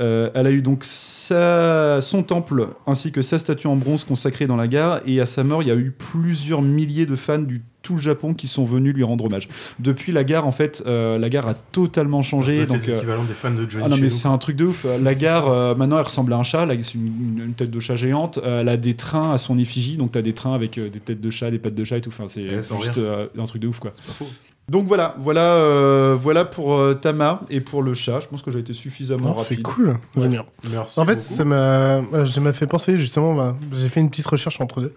euh, 0.00 0.28
elle 0.34 0.46
a 0.48 0.50
eu 0.50 0.62
donc 0.62 0.80
sa, 0.82 2.00
son 2.00 2.24
temple 2.24 2.70
ainsi 2.88 3.12
que 3.12 3.22
sa 3.22 3.38
statue 3.38 3.68
en 3.68 3.76
bronze 3.76 4.02
consacrée 4.02 4.48
dans 4.48 4.56
la 4.56 4.66
gare. 4.66 5.00
Et 5.06 5.20
à 5.20 5.26
sa 5.26 5.44
mort, 5.44 5.62
il 5.62 5.68
y 5.68 5.72
a 5.72 5.76
eu 5.76 5.92
plusieurs 5.92 6.60
milliers 6.62 7.06
de 7.06 7.14
fans 7.14 7.38
du 7.38 7.62
tout 7.82 7.96
le 7.96 8.02
Japon 8.02 8.34
qui 8.34 8.46
sont 8.46 8.64
venus 8.64 8.94
lui 8.94 9.02
rendre 9.02 9.24
hommage. 9.24 9.48
Depuis 9.78 10.12
la 10.12 10.24
gare, 10.24 10.46
en 10.46 10.52
fait, 10.52 10.82
euh, 10.86 11.18
la 11.18 11.28
gare 11.28 11.48
a 11.48 11.54
totalement 11.54 12.22
changé. 12.22 12.66
Donc, 12.66 12.84
les 12.86 12.90
euh, 12.90 12.96
équivalents 12.98 13.24
des 13.24 13.32
fans 13.34 13.50
de 13.50 13.68
Johnny 13.68 13.84
ah 13.86 13.88
non, 13.88 13.96
mais 13.96 14.08
c'est 14.10 14.28
un 14.28 14.38
truc 14.38 14.56
de 14.56 14.66
ouf. 14.66 14.86
La 15.02 15.14
gare, 15.14 15.48
euh, 15.48 15.74
maintenant, 15.74 15.96
elle 15.98 16.04
ressemble 16.04 16.32
à 16.32 16.36
un 16.36 16.42
chat. 16.42 16.66
C'est 16.82 16.94
une, 16.94 17.42
une 17.46 17.54
tête 17.54 17.70
de 17.70 17.80
chat 17.80 17.96
géante. 17.96 18.38
Euh, 18.44 18.60
elle 18.60 18.68
a 18.68 18.76
des 18.76 18.94
trains 18.94 19.32
à 19.32 19.38
son 19.38 19.58
effigie. 19.58 19.96
Donc, 19.96 20.12
tu 20.12 20.18
as 20.18 20.22
des 20.22 20.34
trains 20.34 20.54
avec 20.54 20.78
euh, 20.78 20.88
des 20.90 21.00
têtes 21.00 21.20
de 21.20 21.30
chat, 21.30 21.50
des 21.50 21.58
pattes 21.58 21.74
de 21.74 21.84
chat 21.84 21.96
et 21.96 22.00
tout. 22.00 22.10
Enfin, 22.10 22.24
c'est 22.28 22.46
juste 22.82 22.98
euh, 22.98 23.26
un 23.38 23.44
truc 23.46 23.62
de 23.62 23.68
ouf, 23.68 23.78
quoi. 23.78 23.92
pas 23.92 24.12
faux. 24.12 24.26
Donc 24.68 24.86
voilà, 24.86 25.16
voilà, 25.18 25.54
euh, 25.54 26.16
voilà 26.20 26.44
pour 26.44 26.74
euh, 26.74 26.94
Tama 26.94 27.40
et 27.50 27.60
pour 27.60 27.82
le 27.82 27.92
chat. 27.94 28.20
Je 28.20 28.28
pense 28.28 28.40
que 28.42 28.52
j'ai 28.52 28.60
été 28.60 28.72
suffisamment 28.72 29.30
Non, 29.30 29.36
c'est 29.38 29.60
cool, 29.60 29.88
Ouais. 29.88 29.96
j'aime 30.18 30.30
bien. 30.30 30.44
Merci 30.70 31.00
en 31.00 31.04
fait, 31.04 31.14
beaucoup. 31.16 31.34
ça 31.34 31.44
m'a, 31.44 31.56
euh, 31.56 32.26
ça 32.26 32.40
m'a 32.40 32.52
fait 32.52 32.68
penser 32.68 32.96
justement. 33.00 33.34
bah, 33.34 33.56
j'ai 33.72 33.88
fait 33.88 33.98
une 33.98 34.10
petite 34.10 34.28
recherche 34.28 34.60
entre 34.60 34.80
deux 34.80 34.92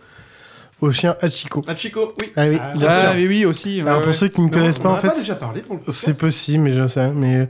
au 0.84 0.92
chien 0.92 1.16
Hachiko. 1.22 1.62
Hachiko, 1.68 2.14
oui. 2.22 2.32
Ah 2.36 2.46
oui, 2.48 2.58
Ah, 2.62 2.72
bien 2.78 2.88
Ah, 2.90 2.92
sûr. 2.94 3.10
oui, 3.16 3.28
oui, 3.28 3.46
aussi. 3.46 3.82
ouais, 3.82 3.88
Alors 3.88 4.00
ouais. 4.00 4.06
pour 4.06 4.16
ceux 4.16 4.28
qui 4.28 4.42
ne 4.42 4.50
connaissent 4.50 4.80
on 4.80 4.84
pas, 4.84 4.90
en 4.92 4.98
fait, 4.98 5.14
c'est 5.90 6.18
possible, 6.20 6.64
mais 6.64 6.74
je 6.74 6.88
sais. 6.88 7.12
Mais 7.12 7.48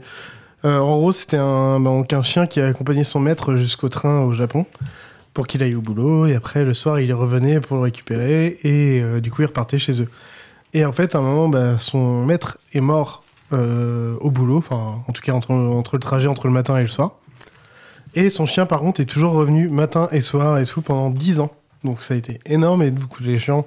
euh, 0.64 0.78
en 0.78 0.96
gros, 0.98 1.12
c'était 1.12 1.36
un, 1.38 1.80
donc 1.80 2.12
un 2.12 2.22
chien 2.22 2.46
qui 2.46 2.60
a 2.60 2.66
accompagné 2.68 3.04
son 3.04 3.20
maître 3.20 3.56
jusqu'au 3.56 3.88
train 3.88 4.20
au 4.22 4.32
Japon 4.32 4.66
pour 5.32 5.46
qu'il 5.46 5.62
aille 5.62 5.74
au 5.74 5.80
boulot. 5.80 6.26
Et 6.26 6.34
après, 6.34 6.64
le 6.64 6.74
soir, 6.74 7.00
il 7.00 7.12
revenait 7.12 7.60
pour 7.60 7.76
le 7.76 7.82
récupérer 7.82 8.56
et 8.62 9.00
euh, 9.02 9.20
du 9.20 9.30
coup, 9.30 9.42
il 9.42 9.46
repartait 9.46 9.78
chez 9.78 10.00
eux. 10.00 10.08
Et 10.72 10.84
en 10.84 10.92
fait, 10.92 11.14
à 11.14 11.18
un 11.18 11.22
moment, 11.22 11.48
bah, 11.48 11.78
son 11.78 12.24
maître 12.26 12.58
est 12.72 12.80
mort 12.80 13.24
euh, 13.52 14.16
au 14.20 14.30
boulot, 14.30 14.58
enfin, 14.58 14.98
en 15.06 15.12
tout 15.12 15.22
cas 15.22 15.32
entre, 15.32 15.50
entre 15.52 15.96
le 15.96 16.00
trajet 16.00 16.28
entre 16.28 16.46
le 16.46 16.52
matin 16.52 16.76
et 16.78 16.82
le 16.82 16.88
soir. 16.88 17.16
Et 18.16 18.30
son 18.30 18.46
chien, 18.46 18.64
par 18.64 18.80
contre, 18.80 19.00
est 19.00 19.04
toujours 19.06 19.32
revenu 19.32 19.68
matin 19.68 20.08
et 20.12 20.20
soir 20.20 20.58
et 20.58 20.64
tout 20.66 20.82
pendant 20.82 21.10
10 21.10 21.40
ans. 21.40 21.52
Donc 21.84 22.02
ça 22.02 22.14
a 22.14 22.16
été 22.16 22.40
énorme 22.46 22.82
et 22.82 22.90
du 22.90 23.04
coup, 23.06 23.22
les 23.22 23.38
chiens 23.38 23.64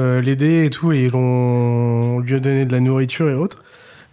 euh, 0.00 0.20
l'aidaient 0.20 0.66
et 0.66 0.70
tout 0.70 0.92
et 0.92 1.04
ils 1.04 1.10
l'ont- 1.10 2.18
lui 2.20 2.34
a 2.34 2.38
donné 2.40 2.64
de 2.66 2.72
la 2.72 2.80
nourriture 2.80 3.28
et 3.30 3.34
autres. 3.34 3.62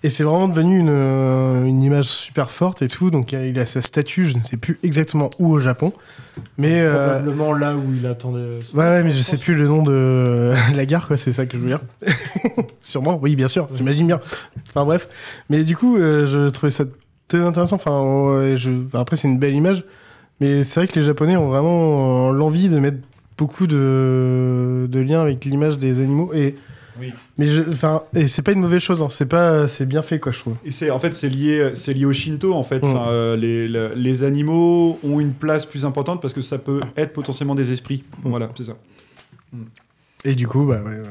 Et 0.06 0.10
c'est 0.10 0.24
vraiment 0.26 0.50
devenu 0.50 0.80
une, 0.80 0.90
euh, 0.90 1.64
une 1.64 1.82
image 1.82 2.08
super 2.08 2.52
forte 2.52 2.82
et 2.82 2.90
tout. 2.90 3.10
Donc 3.10 3.32
il 3.32 3.58
a 3.58 3.66
sa 3.66 3.82
statue, 3.82 4.26
je 4.30 4.38
ne 4.38 4.44
sais 4.44 4.58
plus 4.58 4.78
exactement 4.84 5.30
où 5.40 5.52
au 5.54 5.60
Japon. 5.60 5.94
Mais. 6.58 6.82
euh, 6.82 7.06
Probablement 7.20 7.54
là 7.54 7.74
où 7.76 7.94
il 7.98 8.06
attendait. 8.06 8.60
Ouais, 8.74 8.84
ouais, 8.84 9.04
mais 9.04 9.12
je 9.12 9.22
sais 9.22 9.38
plus 9.38 9.56
le 9.56 9.66
nom 9.68 9.82
de 9.82 10.54
la 10.76 10.86
gare, 10.86 11.08
quoi, 11.08 11.16
c'est 11.16 11.32
ça 11.32 11.46
que 11.46 11.56
je 11.58 11.62
veux 11.62 11.68
dire. 11.68 11.82
Sûrement, 12.82 13.18
oui, 13.22 13.36
bien 13.38 13.48
sûr, 13.48 13.70
j'imagine 13.76 14.08
bien. 14.08 14.20
Enfin 14.70 14.84
bref. 14.86 15.08
Mais 15.50 15.64
du 15.64 15.76
coup, 15.78 15.96
euh, 15.98 16.26
je 16.26 16.50
trouvais 16.50 16.70
ça 16.72 16.84
très 17.30 17.40
intéressant. 17.40 17.78
Enfin, 17.78 18.56
je... 18.58 18.72
après, 18.94 19.16
c'est 19.16 19.28
une 19.30 19.40
belle 19.40 19.56
image. 19.56 19.84
Mais 20.42 20.64
c'est 20.66 20.82
vrai 20.82 20.88
que 20.88 21.00
les 21.00 21.06
Japonais 21.06 21.38
ont 21.38 21.48
vraiment 21.48 22.32
l'envie 22.32 22.68
de 22.68 22.78
mettre 22.80 22.98
beaucoup 23.38 23.68
de, 23.68 24.88
de 24.90 25.00
liens 25.00 25.22
avec 25.22 25.46
l'image 25.46 25.78
des 25.78 26.00
animaux. 26.00 26.32
Et... 26.34 26.56
Oui. 27.00 27.12
Mais 27.40 27.48
enfin, 27.72 28.04
et 28.14 28.28
c'est 28.28 28.44
pas 28.44 28.52
une 28.52 28.60
mauvaise 28.60 28.82
chose, 28.82 29.02
hein. 29.02 29.08
c'est 29.10 29.26
pas, 29.26 29.68
c'est 29.68 29.88
bien 29.88 30.04
fait, 30.04 30.20
quoi, 30.20 30.32
je 30.32 30.38
trouve. 30.38 30.56
Et 30.64 30.70
c'est 30.70 30.92
en 30.92 31.00
fait 31.00 31.12
c'est 31.16 31.28
lié 31.28 31.72
c'est 31.74 31.92
lié 31.92 32.06
au 32.06 32.14
Shinto 32.14 32.54
en 32.54 32.62
fait. 32.62 32.84
Mm. 32.84 32.96
Euh, 33.08 33.36
les, 33.36 33.68
le- 33.68 33.94
les 33.96 34.24
animaux 34.24 35.00
ont 35.04 35.20
une 35.20 35.34
place 35.34 35.66
plus 35.66 35.86
importante 35.86 36.22
parce 36.22 36.36
que 36.36 36.42
ça 36.42 36.60
peut 36.60 36.82
être 36.96 37.12
potentiellement 37.14 37.56
des 37.56 37.72
esprits. 37.72 38.04
Voilà, 38.22 38.48
c'est 38.56 38.66
ça. 38.66 38.78
Et 40.24 40.36
du 40.36 40.48
coup, 40.48 40.68
bah 40.68 40.82
ouais. 40.86 40.92
euh, 40.92 41.06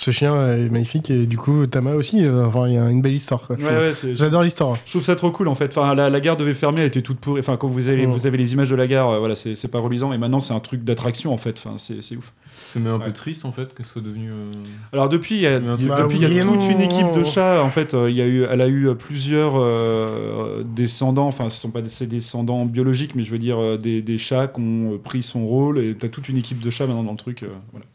Ce 0.00 0.12
chien 0.12 0.52
est 0.52 0.70
magnifique 0.70 1.10
et 1.10 1.26
du 1.26 1.36
coup, 1.36 1.66
Tama 1.66 1.94
aussi. 1.96 2.24
euh, 2.24 2.46
enfin, 2.46 2.68
il 2.68 2.74
y 2.74 2.78
a 2.78 2.88
une 2.88 3.02
belle 3.02 3.14
histoire, 3.14 3.44
quoi. 3.44 3.56
je 3.58 3.66
Ouais, 3.66 3.92
c'est- 3.94 4.14
J'adore 4.14 4.44
l'histoire. 4.44 4.76
Je 4.86 4.90
trouve 4.92 5.02
ça 5.02 5.16
trop 5.16 5.32
cool 5.32 5.48
en 5.48 5.56
fait. 5.56 5.76
Enfin, 5.76 5.92
la, 5.96 6.08
la 6.08 6.20
gare 6.20 6.36
devait 6.36 6.54
fermer, 6.54 6.82
elle 6.82 6.86
était 6.86 7.02
toute 7.02 7.18
pourrie. 7.18 7.40
Enfin, 7.40 7.56
quand 7.56 7.66
vous 7.66 7.88
avez, 7.88 8.06
Mm. 8.06 8.12
vous 8.12 8.26
avez 8.28 8.38
les 8.38 8.52
images 8.52 8.70
de 8.70 8.76
la 8.76 8.86
gare, 8.86 9.10
euh, 9.10 9.18
voilà, 9.18 9.34
c'est 9.34 9.56
c'est 9.56 9.66
pas 9.66 9.80
reluisant. 9.80 10.12
Et 10.12 10.18
maintenant, 10.18 10.38
c'est 10.38 10.54
un 10.54 10.60
truc 10.60 10.84
d'attraction 10.84 11.32
en 11.34 11.36
fait. 11.36 11.56
Enfin, 11.58 11.74
c'est 11.78 12.00
c'est 12.00 12.14
ouf. 12.16 12.32
Ça 12.54 12.78
met 12.78 12.90
un 12.90 12.98
Ouais. 12.98 13.06
peu 13.06 13.12
triste 13.12 13.44
en 13.44 13.50
fait 13.50 13.74
que 13.74 13.82
ce 13.82 13.90
soit 13.90 14.02
devenu. 14.02 14.30
euh, 14.30 14.50
Alors 14.92 15.08
depuis, 15.08 15.34
il 15.34 15.40
y 15.40 15.46
a, 15.46 15.58
Bah 15.58 15.72
depuis, 15.76 15.86
y 15.86 16.40
toute 16.40 16.70
une 16.70 16.80
équipe 16.80 17.12
de 17.16 17.24
chats. 17.24 17.62
En 17.64 17.70
fait, 17.70 17.94
euh, 17.94 18.08
il 18.08 18.16
y 18.16 18.22
a 18.22 18.26
eu, 18.26 18.44
elle 18.48 18.60
a 18.60 18.68
eu 18.68 18.94
plusieurs 18.94 19.54
euh, 19.56 20.62
descendants. 20.64 21.26
Enfin, 21.26 21.48
ce 21.48 21.58
sont 21.60 21.70
pas 21.72 21.80
ses 21.86 22.06
descendants 22.06 22.64
biologiques, 22.66 23.14
mais 23.16 23.22
je 23.24 23.30
veux 23.32 23.38
dire 23.38 23.58
euh, 23.60 23.76
des, 23.76 24.00
des 24.02 24.18
chats 24.18 24.46
qui 24.46 24.60
ont 24.60 24.98
pris 25.02 25.22
son 25.24 25.44
rôle. 25.46 25.78
Et 25.80 25.94
t'as 25.94 26.08
toute 26.08 26.28
une 26.28 26.36
équipe 26.36 26.60
de 26.60 26.70
chats 26.70 26.86
maintenant 26.86 27.02
dans 27.04 27.12
le 27.12 27.16
truc. 27.18 27.42
euh, 27.42 27.48
voilà. 27.72 27.86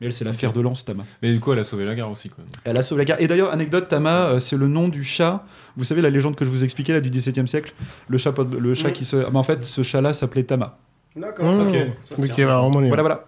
Mais 0.00 0.06
elle, 0.06 0.12
c'est 0.12 0.24
la 0.24 0.32
fière 0.32 0.52
de 0.52 0.60
lance, 0.60 0.84
Tama. 0.84 1.04
Mais 1.22 1.32
du 1.32 1.40
coup, 1.40 1.52
elle 1.52 1.58
a 1.58 1.64
sauvé 1.64 1.84
la 1.84 1.94
gare 1.94 2.10
aussi 2.10 2.28
quoi. 2.28 2.44
Elle 2.64 2.76
a 2.76 2.82
sauvé 2.82 3.00
la 3.00 3.04
gare. 3.06 3.20
Et 3.20 3.26
d'ailleurs, 3.26 3.50
anecdote, 3.52 3.88
Tama, 3.88 4.26
euh, 4.26 4.38
c'est 4.38 4.56
le 4.56 4.68
nom 4.68 4.88
du 4.88 5.04
chat. 5.04 5.44
Vous 5.76 5.84
savez 5.84 6.02
la 6.02 6.10
légende 6.10 6.36
que 6.36 6.44
je 6.44 6.50
vous 6.50 6.64
expliquais 6.64 6.92
là 6.92 7.00
du 7.00 7.10
XVIIe 7.10 7.46
siècle, 7.48 7.72
le 8.08 8.18
chat, 8.18 8.34
le 8.38 8.74
chat 8.74 8.90
qui 8.90 9.04
se. 9.04 9.16
ah, 9.16 9.30
bah, 9.30 9.38
en 9.38 9.42
fait, 9.42 9.62
ce 9.62 9.82
chat-là 9.82 10.12
s'appelait 10.12 10.44
Tama. 10.44 10.76
D'accord, 11.16 11.44
Mmh. 11.52 11.68
ok. 11.68 11.76
Ça 12.02 12.16
se 12.16 12.22
Ok, 12.22 12.34
tient. 12.34 12.46
bah, 12.46 12.58
vraiment, 12.60 12.70
Voilà, 12.88 13.02
voilà. 13.02 13.24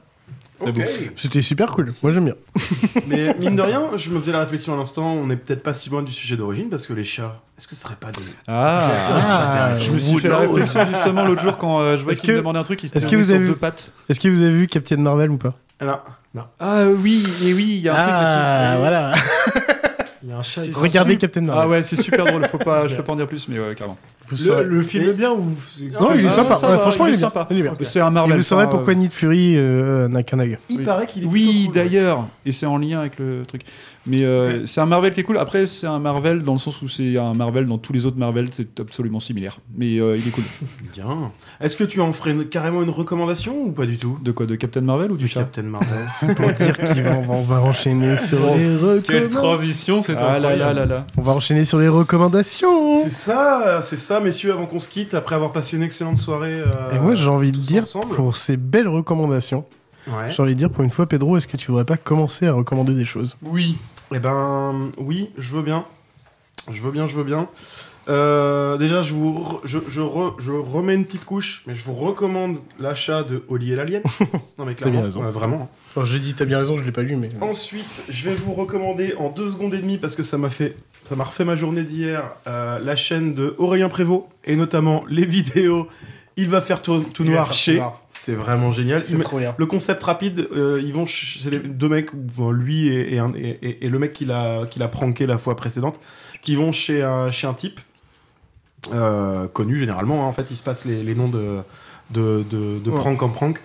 C'était 1.16 1.42
super 1.42 1.68
cool. 1.70 1.88
Moi, 2.02 2.12
j'aime 2.12 2.24
bien. 2.26 2.34
Mais 3.08 3.34
mine 3.38 3.56
de 3.56 3.62
rien, 3.62 3.90
je 3.96 4.10
me 4.10 4.20
faisais 4.20 4.32
la 4.32 4.40
réflexion 4.40 4.74
à 4.74 4.76
l'instant, 4.76 5.12
on 5.14 5.26
n'est 5.26 5.36
peut-être 5.36 5.62
pas 5.62 5.72
si 5.74 5.90
loin 5.90 6.02
du 6.02 6.12
sujet 6.12 6.36
d'origine 6.36 6.68
parce 6.70 6.86
que 6.86 6.92
les 6.92 7.04
chats, 7.04 7.40
est-ce 7.58 7.68
que 7.68 7.74
ce 7.74 7.82
serait 7.82 7.96
pas 7.96 8.10
des. 8.10 8.20
Ah, 8.48 8.90
Ah, 9.26 9.74
je 9.74 9.90
me 9.92 9.98
suis 9.98 10.18
fait 10.18 10.28
la 10.28 10.38
réflexion 10.38 10.86
justement 10.88 11.24
l'autre 11.24 11.42
jour 11.42 11.58
quand 11.58 11.80
euh, 11.80 11.96
je 11.96 12.02
vois 12.04 12.12
Est-ce 12.12 12.20
qu'il 12.22 12.30
me 12.30 12.36
que- 12.36 12.40
demandait 12.40 12.58
un 12.58 12.62
truc, 12.64 12.82
il 12.82 12.88
se 12.88 12.96
Est-ce 12.96 13.06
que 13.06 13.16
vous 13.16 13.24
sur 13.24 13.34
avez 13.36 13.44
deux 13.46 13.52
vu 13.52 13.58
pattes. 13.58 13.90
Est-ce 14.08 14.20
que 14.20 14.28
vous 14.28 14.42
avez 14.42 14.52
vu 14.52 14.66
Captain 14.66 14.96
Marvel 14.96 15.30
ou 15.30 15.36
pas? 15.38 15.54
Alors, 15.80 16.04
non. 16.34 16.44
Ah 16.60 16.84
oui, 16.86 17.22
et 17.44 17.52
oui, 17.54 17.66
il 17.70 17.80
y 17.80 17.88
a 17.88 17.92
un 17.92 17.96
truc 17.96 18.14
Ah, 18.14 18.76
voilà. 18.78 19.12
Il 20.24 20.30
y 20.30 20.32
a 20.32 20.38
un 20.38 20.42
chat. 20.42 20.60
C'est 20.62 20.74
Regardez 20.76 21.14
su- 21.14 21.18
Captain 21.18 21.40
Marvel. 21.40 21.62
Ah 21.64 21.68
ouais, 21.68 21.82
c'est 21.82 21.96
super 21.96 22.24
drôle. 22.24 22.44
Faut 22.46 22.58
pas, 22.58 22.86
je 22.88 22.94
peux 22.96 23.02
pas 23.02 23.12
en 23.12 23.16
dire 23.16 23.26
plus, 23.26 23.48
mais 23.48 23.58
ouais, 23.58 23.74
carrément. 23.74 23.96
Vous 24.28 24.36
saurez- 24.36 24.64
Le, 24.64 24.70
le 24.76 24.82
film 24.82 25.08
est 25.08 25.12
bien 25.14 25.32
ou 25.32 25.40
Non, 26.00 26.10
il 26.14 26.24
est 26.24 26.28
Ah, 26.28 26.32
sympa. 26.32 26.54
Ouais, 26.70 26.78
franchement, 26.78 27.06
il 27.06 27.10
est 27.10 27.12
il 27.12 27.16
est 27.16 27.18
bien. 27.18 27.30
sympa. 27.30 27.84
C'est 27.84 28.00
un 28.00 28.08
Et 28.08 28.10
Marvel. 28.10 28.36
vous 28.36 28.42
saurez 28.42 28.68
pourquoi 28.68 28.92
euh, 28.92 28.96
Nick 28.96 29.12
Fury 29.12 29.54
euh, 29.56 30.06
n'a 30.08 30.22
qu'un 30.22 30.38
œil. 30.38 30.58
Il 30.68 30.84
paraît 30.84 31.06
qu'il 31.06 31.24
est. 31.24 31.26
Oui, 31.26 31.70
d'ailleurs, 31.74 32.26
et 32.46 32.52
c'est 32.52 32.66
en 32.66 32.78
lien 32.78 33.00
avec 33.00 33.18
le 33.18 33.42
truc. 33.46 33.62
Mais 34.04 34.22
euh, 34.22 34.66
c'est 34.66 34.80
un 34.80 34.86
Marvel 34.86 35.12
qui 35.14 35.20
est 35.20 35.22
cool. 35.22 35.38
Après, 35.38 35.64
c'est 35.66 35.86
un 35.86 36.00
Marvel 36.00 36.42
dans 36.42 36.54
le 36.54 36.58
sens 36.58 36.82
où 36.82 36.88
c'est 36.88 37.16
un 37.16 37.34
Marvel 37.34 37.66
dans 37.66 37.78
tous 37.78 37.92
les 37.92 38.04
autres 38.04 38.18
Marvel, 38.18 38.48
c'est 38.50 38.80
absolument 38.80 39.20
similaire. 39.20 39.58
Mais 39.76 39.98
euh, 40.00 40.16
il 40.16 40.26
est 40.26 40.30
cool. 40.32 40.42
Bien. 40.92 41.30
Est-ce 41.60 41.76
que 41.76 41.84
tu 41.84 42.00
en 42.00 42.12
ferais 42.12 42.32
une- 42.32 42.46
carrément 42.48 42.82
une 42.82 42.90
recommandation 42.90 43.54
ou 43.62 43.70
pas 43.70 43.86
du 43.86 43.98
tout? 43.98 44.18
De 44.20 44.32
quoi? 44.32 44.46
De 44.46 44.56
Captain 44.56 44.80
Marvel 44.80 45.12
ou 45.12 45.16
du 45.16 45.28
chat? 45.28 45.40
Captain 45.40 45.62
Marvel. 45.62 45.88
C'est 46.08 46.34
pour 46.34 46.50
dire 46.52 46.76
qu'on 46.76 47.42
va 47.42 47.60
enchaîner 47.62 48.16
sur 48.18 48.38
les 48.56 48.62
Quelle 48.62 48.76
recommandations. 48.76 49.40
transition, 49.40 50.02
c'est 50.02 50.16
Ah 50.16 50.38
là 50.40 50.48
incroyable. 50.48 50.58
là 50.58 50.72
là 50.74 50.86
là. 50.86 51.06
On 51.16 51.22
va 51.22 51.32
enchaîner 51.32 51.64
sur 51.64 51.78
les 51.78 51.88
recommandations. 51.88 53.02
C'est 53.04 53.12
ça, 53.12 53.80
c'est 53.82 53.96
ça, 53.98 54.18
messieurs, 54.20 54.52
avant 54.52 54.66
qu'on 54.66 54.80
se 54.80 54.88
quitte, 54.88 55.14
après 55.14 55.34
avoir 55.36 55.52
passé 55.52 55.76
une 55.76 55.82
excellente 55.84 56.16
soirée. 56.16 56.60
euh, 56.60 56.90
Et 56.94 56.98
moi, 56.98 57.14
j'ai 57.14 57.28
envie 57.28 57.52
de 57.52 57.56
tous 57.58 57.62
dire, 57.66 57.82
ensemble. 57.82 58.14
pour 58.14 58.36
ces 58.36 58.56
belles 58.56 58.88
recommandations, 58.88 59.64
Ouais. 60.08 60.32
j'ai 60.32 60.42
envie 60.42 60.54
de 60.54 60.58
dire, 60.58 60.68
pour 60.70 60.82
une 60.82 60.90
fois, 60.90 61.06
Pedro, 61.06 61.36
est-ce 61.36 61.46
que 61.46 61.56
tu 61.56 61.68
voudrais 61.70 61.84
pas 61.84 61.96
commencer 61.96 62.48
à 62.48 62.52
recommander 62.52 62.92
des 62.94 63.04
choses? 63.04 63.36
Oui. 63.42 63.76
Eh 64.14 64.18
ben, 64.18 64.90
oui, 64.98 65.30
je 65.38 65.52
veux 65.52 65.62
bien. 65.62 65.84
Je 66.70 66.80
veux 66.82 66.90
bien, 66.92 67.06
je 67.06 67.16
veux 67.16 67.24
bien. 67.24 67.48
Euh, 68.08 68.76
déjà, 68.78 69.02
je 69.02 69.14
vous 69.14 69.32
re- 69.38 69.60
je, 69.64 69.78
je, 69.88 70.00
re- 70.00 70.34
je 70.38 70.50
remets 70.52 70.94
une 70.94 71.04
petite 71.04 71.24
couche, 71.24 71.62
mais 71.66 71.74
je 71.76 71.84
vous 71.84 71.94
recommande 71.94 72.58
l'achat 72.80 73.22
de 73.22 73.44
Oli 73.48 73.72
et 73.72 73.76
l'Alien. 73.76 74.02
non, 74.58 74.64
mais 74.64 74.74
clairement, 74.74 74.98
bien 74.98 75.04
raison. 75.06 75.24
euh, 75.24 75.30
vraiment. 75.30 75.70
Alors, 75.94 76.06
j'ai 76.06 76.18
dit, 76.18 76.34
t'as 76.34 76.44
bien 76.44 76.58
raison, 76.58 76.76
je 76.78 76.82
l'ai 76.84 76.90
pas 76.92 77.02
lu, 77.02 77.14
mais. 77.16 77.30
Ensuite, 77.40 78.02
je 78.08 78.28
vais 78.28 78.34
vous 78.34 78.54
recommander 78.54 79.14
en 79.18 79.28
deux 79.30 79.50
secondes 79.50 79.74
et 79.74 79.78
demie, 79.78 79.98
parce 79.98 80.16
que 80.16 80.24
ça 80.24 80.36
m'a 80.36 80.50
fait, 80.50 80.76
ça 81.04 81.14
m'a 81.14 81.24
refait 81.24 81.44
ma 81.44 81.54
journée 81.56 81.84
d'hier, 81.84 82.24
euh, 82.48 82.78
la 82.80 82.96
chaîne 82.96 83.34
de 83.34 83.54
Aurélien 83.58 83.88
Prévost, 83.88 84.24
et 84.44 84.56
notamment 84.56 85.04
les 85.08 85.24
vidéos. 85.26 85.86
Il 86.36 86.48
va 86.48 86.60
faire 86.60 86.80
tout, 86.80 87.04
noir 87.20 87.46
faire 87.46 87.54
chez. 87.54 87.82
C'est 88.08 88.34
vraiment 88.34 88.70
génial. 88.70 89.04
C'est 89.04 89.18
trop 89.18 89.38
bien. 89.38 89.54
Le 89.58 89.66
concept 89.66 90.02
rapide, 90.02 90.48
euh, 90.56 90.80
ils 90.82 90.92
vont, 90.92 91.06
c'est 91.06 91.50
deux 91.76 91.88
mecs, 91.88 92.10
lui 92.52 92.88
et, 92.88 93.14
et, 93.14 93.18
un- 93.18 93.32
et- 93.34 93.58
et- 93.62 93.86
et 93.86 93.88
le 93.90 93.98
mec 93.98 94.12
qui 94.12 94.24
l'a, 94.24 94.62
qui 94.70 94.78
l'a 94.78 94.88
pranké 94.88 95.26
la 95.26 95.36
fois 95.38 95.56
précédente, 95.56 96.00
qui 96.42 96.56
vont 96.56 96.72
chez 96.72 97.02
un, 97.02 97.30
chez 97.30 97.46
un 97.46 97.54
type 97.54 97.80
euh, 98.92 99.46
connu 99.48 99.76
généralement. 99.76 100.24
hein. 100.24 100.28
En 100.28 100.32
fait, 100.32 100.50
il 100.50 100.56
se 100.56 100.62
passe 100.62 100.84
les, 100.84 101.02
les 101.02 101.14
noms 101.14 101.28
de 101.28 101.58
de, 102.10 102.44
de, 102.50 102.78
de 102.78 102.90
Ouais. 102.90 102.98
prank 102.98 103.22
en 103.22 103.28
prank. 103.30 103.60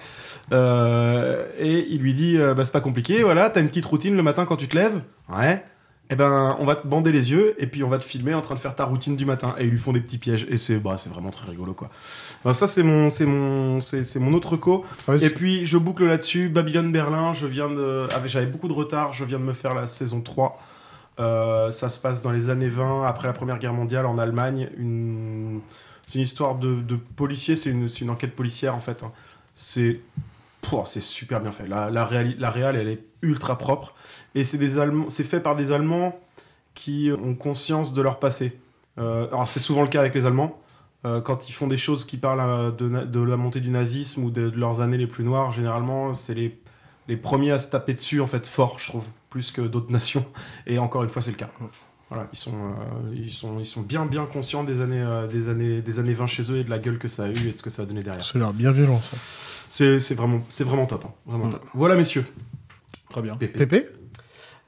Euh, 0.54 1.46
et 1.60 1.86
il 1.90 2.00
lui 2.02 2.14
dit, 2.14 2.38
euh, 2.38 2.54
bah, 2.54 2.64
c'est 2.66 2.72
pas 2.72 2.80
compliqué. 2.82 3.24
Voilà, 3.24 3.50
t'as 3.50 3.60
une 3.62 3.68
petite 3.68 3.86
routine 3.86 4.16
le 4.16 4.24
matin 4.24 4.46
quand 4.46 4.56
tu 4.56 4.68
te 4.68 4.76
lèves. 4.78 5.02
Ouais. 5.30 5.64
Eh 6.10 6.16
ben, 6.16 6.56
on 6.60 6.66
va 6.66 6.76
te 6.78 6.88
bander 6.88 7.12
les 7.12 7.32
yeux 7.32 7.56
et 7.62 7.68
puis 7.68 7.84
on 7.84 7.90
va 7.90 7.98
te 8.00 8.06
filmer 8.06 8.34
en 8.34 8.40
train 8.40 8.56
de 8.56 8.60
faire 8.60 8.74
ta 8.74 8.86
routine 8.86 9.18
du 9.18 9.26
matin. 9.26 9.56
Et 9.60 9.66
ils 9.66 9.70
lui 9.70 9.78
font 9.80 9.92
des 9.92 10.00
petits 10.00 10.18
pièges 10.18 10.48
et 10.50 10.56
c'est, 10.56 10.78
bah, 10.78 10.96
c'est 10.98 11.10
vraiment 11.10 11.32
très 11.32 11.50
rigolo 11.50 11.74
quoi. 11.74 11.90
Alors 12.46 12.56
ça 12.56 12.68
c'est 12.68 12.84
mon, 12.84 13.10
c'est 13.10 13.26
mon, 13.26 13.80
c'est, 13.80 14.04
c'est 14.04 14.20
mon 14.20 14.34
autre 14.34 14.56
co. 14.58 14.86
Ouais, 15.08 15.24
Et 15.24 15.30
puis 15.30 15.66
je 15.66 15.78
boucle 15.78 16.06
là-dessus, 16.06 16.50
Babylone 16.50 16.92
Berlin, 16.92 17.34
je 17.34 17.46
viens 17.48 17.70
de. 17.70 18.08
J'avais 18.26 18.46
beaucoup 18.46 18.68
de 18.68 18.74
retard, 18.74 19.14
je 19.14 19.24
viens 19.26 19.40
de 19.40 19.44
me 19.44 19.54
faire 19.54 19.74
la 19.74 19.88
saison 19.88 20.22
3. 20.22 20.60
Euh, 21.20 21.72
ça 21.72 21.90
se 21.90 22.00
passe 22.00 22.22
dans 22.22 22.32
les 22.32 22.50
années 22.50 22.70
20, 22.70 23.06
après 23.06 23.28
la 23.28 23.34
Première 23.34 23.58
Guerre 23.60 23.74
mondiale, 23.74 24.06
en 24.06 24.18
Allemagne. 24.18 24.70
Une... 24.78 25.62
C'est 26.06 26.20
une 26.20 26.24
histoire 26.24 26.56
de, 26.56 26.76
de 26.76 26.96
policier, 26.96 27.56
c'est 27.58 27.72
une, 27.72 27.90
c'est 27.90 28.00
une 28.02 28.10
enquête 28.12 28.34
policière 28.36 28.76
en 28.76 28.80
fait. 28.80 29.04
hein. 29.04 29.12
C'est. 29.56 30.00
C'est 30.86 31.02
super 31.02 31.40
bien 31.40 31.52
fait. 31.52 31.66
La, 31.66 31.90
la, 31.90 32.10
la 32.38 32.50
réal, 32.50 32.76
elle 32.76 32.90
est 32.90 33.02
ultra 33.22 33.58
propre. 33.58 33.94
Et 34.36 34.44
c'est 34.44 34.58
des 34.58 34.78
Allemands, 34.80 35.10
c'est 35.10 35.24
fait 35.24 35.40
par 35.40 35.56
des 35.56 35.72
Allemands 35.72 36.20
qui 36.76 37.10
ont 37.24 37.36
conscience 37.36 37.94
de 37.94 38.02
leur 38.02 38.20
passé. 38.20 38.58
Euh, 38.98 39.28
alors 39.28 39.48
c'est 39.48 39.62
souvent 39.62 39.82
le 39.84 39.88
cas 39.88 40.02
avec 40.02 40.14
les 40.14 40.26
Allemands. 40.26 40.60
Euh, 41.08 41.22
quand 41.22 41.48
ils 41.50 41.54
font 41.54 41.68
des 41.68 41.78
choses 41.78 42.04
qui 42.06 42.18
parlent 42.18 42.42
euh, 42.42 42.72
de, 43.06 43.20
la 43.22 43.38
montée 43.38 43.60
du 43.62 43.70
nazisme 43.70 44.24
ou 44.24 44.32
de, 44.32 44.50
de 44.50 44.58
leurs 44.60 44.82
années 44.82 44.98
les 44.98 45.08
plus 45.08 45.24
noires, 45.24 45.52
généralement, 45.52 46.14
c'est 46.14 46.34
les, 46.34 46.60
les 47.08 47.18
premiers 47.18 47.52
à 47.52 47.60
se 47.60 47.70
taper 47.70 47.94
dessus, 47.94 48.20
en 48.22 48.28
fait, 48.28 48.46
fort, 48.46 48.78
je 48.80 48.88
trouve, 48.88 49.06
plus 49.30 49.52
que 49.52 49.62
d'autres 49.62 49.92
nations. 50.00 50.26
Et 50.66 50.78
encore 50.80 51.04
une 51.04 51.10
fois, 51.10 51.22
c'est 51.22 51.32
le 51.32 51.38
cas. 51.38 51.50
Voilà, 52.10 52.28
ils 52.32 52.38
sont, 52.40 52.54
euh, 52.54 53.14
ils 53.16 53.32
sont, 53.32 53.60
ils 53.60 53.66
sont 53.66 53.82
bien, 53.82 54.06
bien 54.06 54.26
conscients 54.26 54.64
des 54.64 54.80
années, 54.82 55.02
euh, 55.02 55.28
des, 55.28 55.50
années, 55.50 55.82
des 55.82 56.00
années 56.00 56.14
20 56.14 56.26
chez 56.28 56.52
eux 56.52 56.58
et 56.60 56.64
de 56.64 56.70
la 56.70 56.80
gueule 56.80 56.98
que 57.00 57.08
ça 57.10 57.26
a 57.26 57.28
eu 57.28 57.48
et 57.48 57.52
de 57.52 57.58
ce 57.58 57.62
que 57.64 57.70
ça 57.70 57.82
a 57.82 57.86
donné 57.86 58.02
derrière. 58.02 58.24
A 58.34 58.38
l'air 58.38 58.54
bien 58.54 58.72
violent, 58.72 59.02
ça. 59.02 59.18
C'est 59.70 60.00
c'est 60.00 60.16
vraiment, 60.16 60.40
c'est 60.50 60.64
vraiment 60.64 60.86
top. 60.86 61.04
hein, 61.06 61.12
vraiment 61.26 61.48
Mm. 61.48 61.52
top. 61.52 61.66
Voilà, 61.74 61.96
messieurs. 61.96 62.26
Très 63.10 63.22
bien. 63.22 63.36
Pépé. 63.36 63.60
Pépé? 63.66 63.86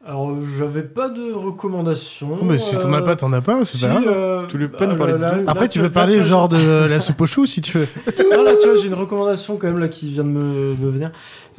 Alors, 0.05 0.29
euh, 0.31 0.35
j'avais 0.57 0.83
pas 0.83 1.09
de 1.09 1.33
recommandation. 1.33 2.37
Oh, 2.41 2.45
mais 2.45 2.57
si 2.57 2.77
t'en 2.77 2.93
as 2.93 3.01
pas, 3.01 3.17
t'en 3.17 3.33
as 3.33 3.41
pas, 3.41 3.65
c'est 3.65 3.77
si, 3.77 3.83
pas 3.83 3.89
grave. 3.89 4.03
euh, 4.07 4.47
Tu 4.47 4.57
peux 4.69 4.85
nous 4.85 4.93
ah, 4.93 4.95
parler 4.97 5.11
là, 5.13 5.17
de 5.17 5.21
là, 5.23 5.31
tout. 5.31 5.37
là, 5.45 5.51
Après, 5.51 5.67
tu 5.67 5.79
là, 5.79 5.85
peux 5.85 5.91
parler 5.91 6.15
là, 6.17 6.23
genre 6.23 6.47
de 6.47 6.87
la 6.89 6.99
soupe 7.01 7.19
au 7.19 7.25
chou 7.25 7.45
si 7.45 7.59
tu 7.61 7.77
veux. 7.77 7.87
Non, 8.31 8.43
là, 8.43 8.53
tu 8.61 8.67
vois, 8.69 8.77
j'ai 8.77 8.87
une 8.87 8.93
recommandation 8.93 9.57
quand 9.57 9.67
même 9.67 9.79
là 9.79 9.89
qui 9.89 10.09
vient 10.11 10.23
de 10.23 10.29
me, 10.29 10.75
me 10.75 10.89
venir. 10.89 11.11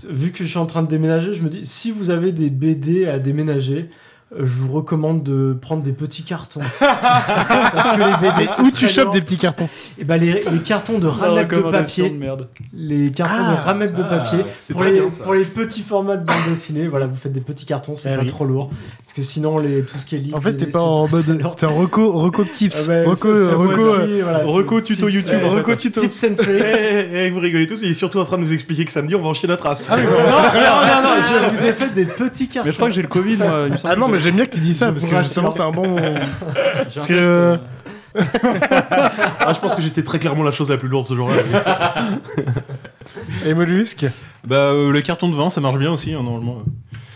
Vu 0.08 0.32
que 0.32 0.44
je 0.44 0.48
suis 0.48 0.58
en 0.58 0.64
train 0.66 0.82
de 0.82 0.88
déménager, 0.88 1.34
je 1.34 1.42
me 1.42 1.50
dis 1.50 1.60
si 1.64 1.90
vous 1.90 2.08
avez 2.08 2.32
des 2.32 2.48
BD 2.48 3.06
à 3.06 3.18
déménager, 3.18 3.78
euh, 3.80 3.86
je 4.38 4.44
vous 4.44 4.72
recommande 4.72 5.22
de 5.24 5.54
prendre 5.60 5.82
des 5.82 5.92
petits 5.92 6.22
cartons. 6.22 6.60
Parce 6.80 7.96
que 7.96 7.98
les 7.98 8.28
BD, 8.28 8.50
où 8.62 8.70
tu 8.70 8.86
chopes 8.86 9.06
lent. 9.06 9.10
des 9.12 9.20
petits 9.22 9.38
cartons 9.38 9.68
Et 9.98 10.04
ben 10.04 10.16
les, 10.18 10.44
les 10.52 10.58
cartons 10.64 10.98
de 10.98 11.08
ramettes 11.08 11.48
de 11.50 11.60
papier. 11.60 12.10
de 12.10 12.16
merde. 12.16 12.48
Les 12.72 13.10
cartons 13.10 13.34
Ah. 13.38 13.50
de 13.56 13.64
ramettes 13.64 13.94
de 13.94 14.02
Ah, 14.02 14.18
papier. 14.18 14.38
c'est 14.60 14.72
pour, 14.74 14.82
très 14.82 14.92
les, 14.92 15.00
bien, 15.00 15.08
pour 15.24 15.34
les 15.34 15.44
petits 15.44 15.82
formats 15.82 16.16
de 16.16 16.24
bande 16.24 16.36
dessinée, 16.48 16.86
voilà, 16.86 17.06
vous 17.08 17.16
faites 17.16 17.32
des 17.32 17.40
petits 17.40 17.66
cartons, 17.66 17.96
c'est 17.96 18.10
Ah 18.12 18.16
pas 18.18 18.22
oui. 18.22 18.28
trop 18.28 18.44
lourd. 18.44 18.70
Parce 19.02 19.12
que 19.14 19.22
sinon, 19.22 19.58
les, 19.58 19.82
tout 19.82 19.98
ce 19.98 20.06
qui 20.06 20.14
est 20.14 20.18
livre. 20.18 20.36
En 20.36 20.40
fait, 20.40 20.54
t'es 20.56 20.66
pas 20.66 20.80
en 20.80 21.08
mode. 21.08 21.40
T'es 21.56 21.66
en 21.66 21.74
reco, 21.74 22.12
reco 22.12 22.44
tips. 22.44 22.86
Ah 22.88 22.92
ouais, 22.92 23.04
reco, 23.06 23.34
ça, 23.34 23.56
reco, 23.56 23.76
moi 23.76 23.96
euh, 23.98 24.04
aussi, 24.04 24.20
voilà, 24.20 24.38
reco 24.44 24.80
tuto 24.80 25.06
tips, 25.06 25.14
YouTube, 25.14 25.40
euh, 25.42 25.48
reco 25.50 25.74
tuto. 25.74 26.00
Tips 26.02 26.24
and 26.24 26.34
tricks. 26.36 26.64
Eh, 26.66 27.26
eh, 27.26 27.30
vous 27.30 27.40
rigolez 27.40 27.66
tous, 27.66 27.82
il 27.82 27.90
est 27.90 27.94
surtout 27.94 28.18
en 28.20 28.24
train 28.24 28.38
de 28.38 28.42
nous 28.44 28.52
expliquer 28.52 28.84
que 28.84 28.92
samedi 28.92 29.14
on 29.16 29.22
va 29.22 29.28
en 29.28 29.34
chier 29.34 29.48
notre 29.48 29.64
race. 29.64 29.88
Ah 29.90 29.96
oui, 29.96 30.02
non, 30.04 30.10
non, 30.60 31.02
non, 31.02 31.16
non, 31.16 31.50
je 31.50 31.56
vous 31.56 31.64
ai 31.66 31.72
fait 31.72 31.92
des 31.92 32.04
petits 32.04 32.46
cartons. 32.48 32.66
Mais 32.66 32.72
je 32.72 32.76
crois 32.76 32.88
que 32.88 32.94
j'ai 32.94 33.02
le 33.02 33.08
Covid, 33.08 33.36
moi. 33.38 33.64
il 33.66 33.72
me 33.72 33.78
semble 33.78 33.92
Ah 33.94 33.96
non, 33.96 34.06
mais 34.08 34.19
j'aime 34.20 34.36
bien 34.36 34.46
qu'il 34.46 34.60
dise 34.60 34.78
ça 34.78 34.86
Je 34.88 34.92
parce 34.92 35.06
que 35.06 35.18
justement, 35.22 35.50
c'est 35.50 35.62
un 35.62 35.72
bon. 35.72 35.96
Parce 36.94 37.06
que. 37.06 37.12
euh, 37.14 37.56
Ah, 39.42 39.52
je 39.54 39.60
pense 39.60 39.74
que 39.74 39.82
j'étais 39.82 40.02
très 40.02 40.18
clairement 40.18 40.42
la 40.42 40.50
chose 40.52 40.68
la 40.68 40.76
plus 40.76 40.88
lourde 40.88 41.06
ce 41.06 41.14
jour-là. 41.14 41.34
Et 43.46 43.54
mollusque 43.54 44.06
Bah, 44.46 44.56
euh, 44.56 44.90
le 44.92 45.00
carton 45.00 45.28
de 45.28 45.34
vin, 45.34 45.50
ça 45.50 45.60
marche 45.60 45.78
bien 45.78 45.92
aussi, 45.92 46.12
hein, 46.14 46.22
normalement. 46.22 46.62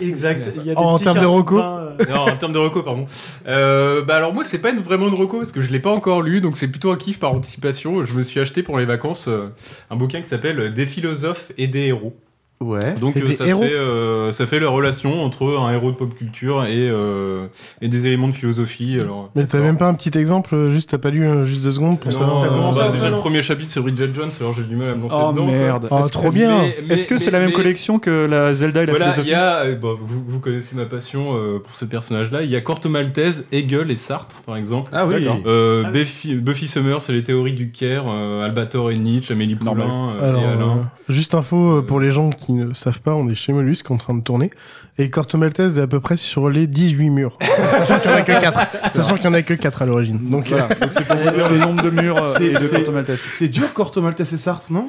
Exact. 0.01 0.51
Il 0.57 0.67
y 0.67 0.71
a 0.71 0.75
des 0.75 0.81
En 0.81 0.99
termes 0.99 1.21
de 1.21 1.27
reco 1.27 1.59
euh, 1.61 1.97
non, 2.11 2.23
en 2.23 2.37
termes 2.37 2.53
de 2.53 2.59
reco, 2.59 2.83
pardon. 2.83 3.07
Euh, 3.47 4.03
bah 4.03 4.17
alors 4.17 4.35
moi, 4.35 4.45
c'est 4.45 4.59
pas 4.59 4.71
une- 4.71 4.81
vraiment 4.81 5.07
une 5.07 5.15
reco 5.15 5.39
parce 5.39 5.53
que 5.53 5.61
je 5.61 5.71
l'ai 5.71 5.79
pas 5.79 5.93
encore 5.93 6.21
lu, 6.23 6.41
donc 6.41 6.57
c'est 6.57 6.67
plutôt 6.67 6.91
un 6.91 6.97
kiff 6.97 7.21
par 7.21 7.33
anticipation. 7.33 8.05
Je 8.05 8.15
me 8.15 8.23
suis 8.25 8.41
acheté 8.41 8.65
pour 8.65 8.79
les 8.79 8.85
vacances 8.87 9.29
euh, 9.29 9.47
un 9.91 9.97
bouquin 9.97 10.21
qui 10.21 10.27
s'appelle 10.27 10.73
Des 10.75 10.87
philosophes 10.87 11.53
et 11.59 11.69
des 11.69 11.87
héros. 11.87 12.17
Ouais. 12.65 12.95
Donc 13.01 13.17
euh, 13.17 13.31
ça, 13.33 13.45
fait, 13.45 13.53
euh, 13.53 14.33
ça 14.33 14.47
fait 14.47 14.59
la 14.61 14.69
relation 14.69 15.23
entre 15.25 15.59
un 15.59 15.71
héros 15.73 15.91
de 15.91 15.97
pop 15.97 16.15
culture 16.15 16.65
et, 16.65 16.89
euh, 16.91 17.47
et 17.81 17.89
des 17.89 18.07
éléments 18.07 18.29
de 18.29 18.35
philosophie. 18.35 18.97
Alors, 19.01 19.31
Mais 19.35 19.47
t'as 19.47 19.61
même 19.61 19.77
pas 19.77 19.87
un 19.89 19.95
petit 19.95 20.17
exemple, 20.19 20.71
juste 20.71 20.91
t'as 20.91 20.99
pas 20.99 21.11
lu 21.11 21.29
juste 21.47 21.63
deux 21.63 21.71
secondes 21.73 21.99
pour 22.01 22.11
Non, 22.13 22.19
savoir. 22.19 22.41
T'as 22.43 22.47
euh, 22.49 22.51
commencé 22.51 22.79
bah, 22.81 22.87
peu, 22.89 22.95
déjà 22.95 23.11
le 23.11 23.17
premier 23.17 23.43
chapitre 23.43 23.71
c'est 23.71 23.81
Bridget 23.81 24.11
Jones, 24.15 24.31
alors 24.41 24.55
j'ai 24.55 24.65
du 24.65 24.77
mal 24.77 24.89
à 24.91 24.95
me 24.95 25.03
lancer 25.03 25.17
Oh 25.19 25.33
dedans. 25.33 25.47
merde. 25.47 25.89
Oh, 25.91 25.99
Est-ce 26.01 26.11
trop 26.11 26.29
que- 26.29 26.35
bien. 26.35 26.63
Est-ce 26.91 27.07
que 27.07 27.17
c'est 27.17 27.31
la 27.31 27.39
même 27.41 27.49
mais- 27.49 27.55
collection 27.55 27.99
que 27.99 28.27
la 28.27 28.55
Zelda 28.55 28.83
et 28.83 28.87
la 28.87 28.93
Voilà, 28.93 29.07
il 29.09 29.13
philosophie 29.13 29.31
y 29.31 29.35
a, 29.35 29.75
bon, 29.75 29.97
vous, 30.03 30.23
vous 30.27 30.41
connaissez 30.41 30.77
ma 30.77 30.85
passion 30.87 31.35
euh, 31.37 31.59
pour 31.59 31.75
ce 31.75 31.85
personnage-là. 31.85 32.43
Il 32.43 32.51
y 32.51 32.57
a 32.57 32.61
Corto 32.61 32.89
Maltese, 32.89 33.45
Hegel 33.53 33.91
et 33.91 33.97
Sartre, 33.97 34.37
par 34.47 34.57
exemple. 34.57 34.91
Ah 34.95 35.07
oui. 35.07 35.27
Euh, 35.47 35.83
Ah. 35.87 35.91
Buffy, 35.91 36.35
Buffy 36.37 36.67
Summers, 36.67 37.03
c'est 37.03 37.13
les 37.13 37.23
théories 37.23 37.53
du 37.53 37.71
Caire, 37.71 38.05
euh, 38.09 38.45
Albator 38.45 38.91
et 38.91 38.97
Nietzsche, 38.97 39.33
Amélie 39.33 39.55
Poulain 39.57 39.73
euh, 40.21 40.29
Alors, 40.29 40.43
et 40.43 40.45
Alain. 40.47 40.61
euh, 40.63 41.13
juste 41.13 41.35
info 41.35 41.83
pour 41.83 42.01
les 42.01 42.11
gens 42.13 42.31
qui 42.31 42.54
ne 42.55 42.75
savent 42.75 43.01
pas, 43.01 43.15
on 43.15 43.29
est 43.29 43.35
chez 43.35 43.53
Mollusque 43.53 43.91
en 43.91 43.97
train 43.97 44.15
de 44.15 44.21
tourner. 44.23 44.51
Et 44.99 45.11
Corto 45.11 45.37
Maltese 45.39 45.79
est 45.79 45.83
à 45.83 45.87
peu 45.87 46.01
près 46.01 46.17
sur 46.17 46.49
les 46.49 46.67
18 46.67 47.11
murs. 47.11 47.37
Sachant 47.43 47.99
qu'il 48.01 48.11
y 48.11 48.15
en 48.15 48.17
a 48.17 48.23
que 48.23 48.33
4. 48.41 48.93
Sachant 48.93 49.15
qu'il 49.17 49.25
y 49.25 49.29
en 49.29 49.35
a 49.35 49.43
que 49.43 49.55
4 49.55 49.83
à 49.83 49.87
l'origine. 49.87 50.19
Donc, 50.31 50.49
Voilà, 50.49 50.69
donc 50.69 50.91
c'est 50.93 51.05
pour 51.07 51.17
vous 51.25 51.31
dire 51.31 51.51
le 51.51 51.59
nombre 51.59 51.83
de 51.83 51.91
murs 51.91 52.23
euh, 52.23 52.39
et 52.41 52.53
de 52.53 52.69
Corto 52.69 52.93
Maltese. 52.93 53.21
C'est 53.29 53.49
dur 53.49 53.73
Corto 53.75 54.01
Maltese 54.01 54.33
et 54.33 54.39
Sartre, 54.39 54.73
non? 54.73 54.89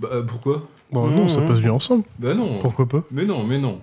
Bah, 0.00 0.08
euh, 0.12 0.22
pourquoi? 0.22 0.66
Bon, 0.90 1.08
non, 1.08 1.26
ça 1.28 1.40
Mmh. 1.40 1.48
passe 1.48 1.60
bien 1.60 1.72
ensemble. 1.72 2.04
Bah 2.18 2.34
non. 2.34 2.58
Pourquoi 2.60 2.86
pas? 2.86 3.02
Mais 3.10 3.24
non, 3.24 3.44
mais 3.44 3.58
non. 3.58 3.80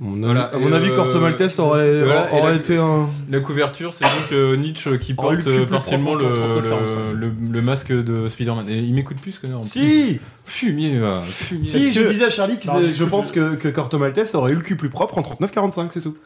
Mon 0.00 0.24
Voilà, 0.26 0.42
à 0.54 0.58
mon 0.58 0.72
avis, 0.72 0.90
euh, 0.90 0.94
Corto 0.96 1.20
Maltese 1.20 1.58
aurait, 1.58 2.02
voilà, 2.04 2.28
et 2.32 2.38
aurait 2.38 2.50
la- 2.52 2.56
été 2.56 2.76
un. 2.76 3.08
La 3.28 3.40
couverture, 3.40 3.92
c'est 3.94 4.04
donc 4.04 4.32
euh, 4.32 4.56
Nietzsche 4.56 4.98
qui 4.98 5.14
Oh, 5.16 5.22
porte 5.22 5.46
euh, 5.46 5.66
partiellement 5.66 6.14
le, 6.14 6.24
propre 6.24 6.62
qu'en 6.62 6.76
39, 6.76 6.96
le, 7.14 7.26
le- 7.26 7.32
le 7.52 7.62
masque 7.62 7.92
de 7.92 8.28
Spider-Man. 8.28 8.68
Et 8.68 8.78
il 8.78 8.94
m'écoute 8.94 9.16
plus 9.20 9.32
ce 9.32 9.40
connard. 9.40 9.58
en 9.58 9.62
plus. 9.62 9.70
Si 9.70 10.18
Fumier, 10.44 10.98
va, 10.98 11.20
fumier. 11.20 11.64
Si, 11.64 11.92
je 11.92 12.00
que- 12.00 12.08
disais 12.10 12.24
à 12.26 12.30
Charlie 12.30 12.58
que 12.58 12.66
Non, 12.66 12.80
je 12.84 13.04
pense 13.04 13.32
que, 13.32 13.54
que 13.56 13.68
Corto 13.68 13.98
Maltese 13.98 14.34
aurait 14.34 14.52
eu 14.52 14.56
le 14.56 14.60
cul 14.62 14.76
plus 14.76 14.88
propre 14.88 15.18
en 15.18 15.22
39-45, 15.22 15.88
c'est 15.92 16.00
tout. 16.00 16.16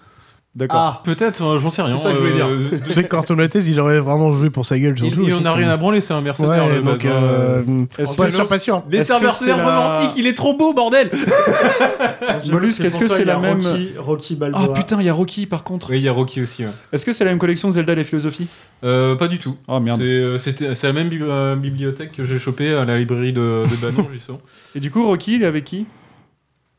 D'accord. 0.55 0.81
Ah, 0.81 1.01
peut-être, 1.03 1.43
euh, 1.43 1.59
j'en 1.59 1.71
sais 1.71 1.81
rien. 1.81 1.97
C'est 1.97 2.03
ça 2.05 2.11
que 2.11 2.17
je 2.17 2.21
voulais 2.21 2.35
dire. 2.35 2.47
euh, 2.47 2.61
Tu 2.87 2.93
sais 2.93 3.05
que 3.05 3.71
il 3.71 3.81
aurait 3.81 4.01
vraiment 4.01 4.33
joué 4.33 4.51
pour 4.51 4.67
sa 4.67 4.79
gueule. 4.79 4.95
Il, 4.99 5.07
surtout, 5.07 5.27
il 5.27 5.33
en 5.35 5.47
a 5.47 5.53
rien 5.55 5.71
à 5.71 5.79
branler, 5.79 6.03
c'est 6.03 6.13
un 6.13 6.21
mercenaire. 6.21 6.67
Ouais, 6.67 6.75
le 6.77 6.83
donc, 6.83 7.05
euh, 7.07 7.63
Est-ce 7.99 8.17
pas 8.17 8.29
sûr, 8.29 8.47
pas 8.49 8.59
sûr. 8.59 8.83
Mais 8.91 8.99
Est-ce 8.99 9.15
c'est 9.15 9.19
que 9.47 9.49
la- 9.49 9.65
romantique, 9.65 10.11
il 10.19 10.27
est 10.27 10.35
trop 10.35 10.55
beau, 10.55 10.75
bordel 10.75 11.11
Mollusque, 12.51 12.85
est-ce 12.85 12.99
que 12.99 13.07
c'est 13.07 13.25
la 13.25 13.39
même. 13.39 13.63
Rocky, 13.63 13.89
Rocky 13.99 14.35
Balboa. 14.37 14.61
Ah 14.63 14.73
putain, 14.75 15.01
il 15.01 15.07
y 15.07 15.09
a 15.09 15.15
Rocky 15.15 15.47
par 15.47 15.65
contre. 15.65 15.91
Oui, 15.91 15.99
il 15.99 16.03
y 16.05 16.09
a 16.09 16.13
Rocky 16.13 16.43
aussi. 16.43 16.65
ouais. 16.65 16.71
Est-ce 16.93 17.07
que 17.07 17.13
c'est 17.13 17.25
la 17.25 17.31
même 17.31 17.39
collection 17.39 17.71
Zelda 17.73 17.95
les 17.95 18.05
philosophies 18.05 18.49
Euh, 18.85 19.15
pas 19.15 19.29
du 19.29 19.39
tout. 19.39 19.57
Ah 19.69 19.81
merde. 19.81 20.01
C'est 20.01 20.07
euh, 20.07 20.39
c'était- 20.39 20.75
c'est 20.75 20.87
la 20.87 20.93
même 20.93 21.09
euh, 21.13 21.57
bibliothèque 21.57 22.13
que 22.13 22.25
j'ai 22.25 22.39
chopé 22.39 22.75
à 22.75 22.85
la 22.85 22.99
librairie 22.99 23.33
de, 23.33 23.65
de 23.71 23.77
Banon, 23.81 24.07
justement. 24.13 24.41
Et 24.75 24.81
du 24.81 24.91
coup, 24.91 25.07
Rocky, 25.07 25.37
il 25.37 25.43
est 25.43 25.47
avec 25.47 25.65
qui 25.65 25.87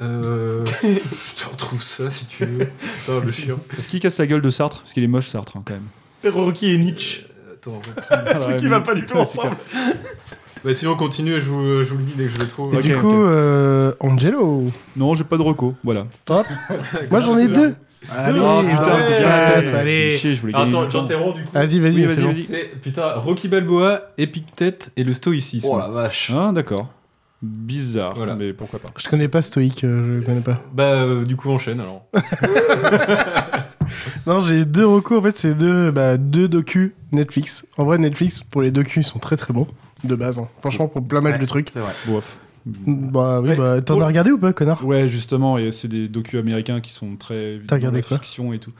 Euh, 0.02 0.66
je 0.84 1.42
te 1.44 1.50
retrouve 1.50 1.84
ça 1.84 2.10
si 2.10 2.26
tu 2.26 2.46
veux. 2.46 2.68
Oh, 3.10 3.20
le 3.24 3.32
chien. 3.32 3.56
Est-ce 3.78 3.88
qu'il 3.88 4.00
casse 4.00 4.18
la 4.20 4.28
gueule 4.28 4.42
de 4.42 4.50
Sartre? 4.50 4.80
Parce 4.82 4.94
qu'il 4.94 5.04
est 5.04 5.08
moche, 5.08 5.28
Sartre, 5.28 5.56
hein, 5.58 5.62
quand 5.66 5.74
même. 5.76 6.32
Rocky 6.34 6.72
et 6.72 6.78
Nietzsche. 6.78 7.26
Attends, 7.54 7.74
Rocky. 7.76 7.90
Un 8.36 8.40
truc 8.40 8.58
qui 8.58 8.68
va 8.68 8.82
pas 8.82 8.96
du 8.96 9.06
tout 9.06 9.18
ensemble. 9.18 9.56
Bah, 10.66 10.74
sinon, 10.74 10.96
continue 10.96 11.34
et 11.34 11.42
je 11.42 11.46
vous, 11.46 11.84
je 11.84 11.90
vous 11.90 11.98
le 11.98 12.04
dis 12.04 12.14
dès 12.16 12.26
que 12.26 12.32
je 12.32 12.40
le 12.40 12.48
trouve. 12.48 12.74
Et 12.76 12.82
du 12.82 12.96
coup, 12.96 13.24
euh, 13.24 13.94
Angelo. 14.00 14.64
Non, 14.96 15.14
j'ai 15.14 15.26
pas 15.26 15.38
de 15.38 15.42
reco, 15.42 15.74
voilà. 15.84 16.06
Hop. 16.30 16.46
Moi, 17.12 17.20
j'en 17.22 17.38
ai 17.38 17.48
deux. 17.48 17.76
Allez, 18.10 18.40
Oh, 18.42 18.62
putain, 18.62 18.78
putain, 18.84 19.00
c'est 19.00 19.12
c'est 19.12 19.18
classe, 19.20 19.66
bien. 19.70 19.76
allez. 19.80 20.18
Chier, 20.18 20.36
je 20.36 20.42
voulais 20.42 20.52
gagner 20.54 20.68
Attends, 20.68 20.82
du 20.82 20.88
temps. 20.90 21.00
j'interromps 21.02 21.36
du 21.38 21.44
coup. 21.46 21.50
Vas-y, 21.54 21.80
vas-y, 21.80 21.92
Oui, 21.94 22.06
c'est 22.10 22.16
vas-y, 22.16 22.22
bon. 22.24 22.32
vas-y. 22.34 22.44
C'est- 22.44 22.72
Putain, 22.82 23.14
Rocky 23.14 23.48
Balboa, 23.48 24.02
Épictète 24.18 24.92
et 24.98 25.06
le 25.06 25.14
stoïcisme. 25.14 25.68
Oh 25.72 25.78
la 25.78 25.88
vache. 25.88 26.30
Ah, 26.36 26.52
d'accord. 26.54 26.90
Bizarre, 27.46 28.14
Voilà. 28.16 28.36
mais 28.36 28.54
pourquoi 28.54 28.80
pas. 28.80 28.90
Je 28.98 29.08
connais 29.10 29.28
pas 29.28 29.42
Stoïque, 29.42 29.84
euh, 29.84 30.22
je 30.22 30.26
connais 30.26 30.40
pas. 30.40 30.62
Bah, 30.74 30.84
euh, 30.84 31.26
du 31.26 31.36
coup, 31.36 31.50
enchaîne 31.52 31.82
alors. 31.82 32.06
Non, 34.26 34.40
j'ai 34.42 34.64
deux 34.66 34.86
recours. 34.88 35.20
En 35.20 35.24
fait, 35.24 35.38
c'est 35.38 35.54
deux, 35.54 35.92
bah, 35.92 36.16
deux 36.18 36.48
docus 36.48 36.94
Netflix. 37.12 37.66
En 37.78 37.84
vrai, 37.84 37.98
Netflix, 37.98 38.40
pour 38.40 38.62
les 38.62 38.72
docus, 38.72 39.06
ils 39.06 39.10
sont 39.10 39.20
très 39.20 39.36
très 39.36 39.54
bons. 39.54 39.68
De 40.06 40.16
base. 40.16 40.40
hein. 40.40 40.48
Franchement, 40.62 40.88
pour 40.88 41.06
plein 41.06 41.20
mal 41.22 41.38
de 41.38 41.46
trucs. 41.46 41.70
C'est 41.74 41.80
vrai. 41.80 41.92
Bof. 42.08 42.38
Bah 42.66 43.42
oui, 43.42 43.50
Ouais. 43.50 43.56
bah 43.58 43.82
t'en 43.82 44.00
as 44.00 44.06
regardé 44.06 44.32
ou 44.32 44.38
pas, 44.38 44.54
connard? 44.54 44.86
Ouais, 44.86 45.10
justement, 45.10 45.58
et 45.58 45.72
c'est 45.72 45.90
des 45.90 46.08
docus 46.08 46.40
américains 46.40 46.80
qui 46.80 46.92
sont 46.94 47.16
très. 47.18 47.60
T'as 47.68 47.76
regardé 47.76 48.00
la 48.00 48.08
quoi? 48.08 48.18
Fiction 48.18 48.54
et 48.54 48.60
tout. 48.60 48.72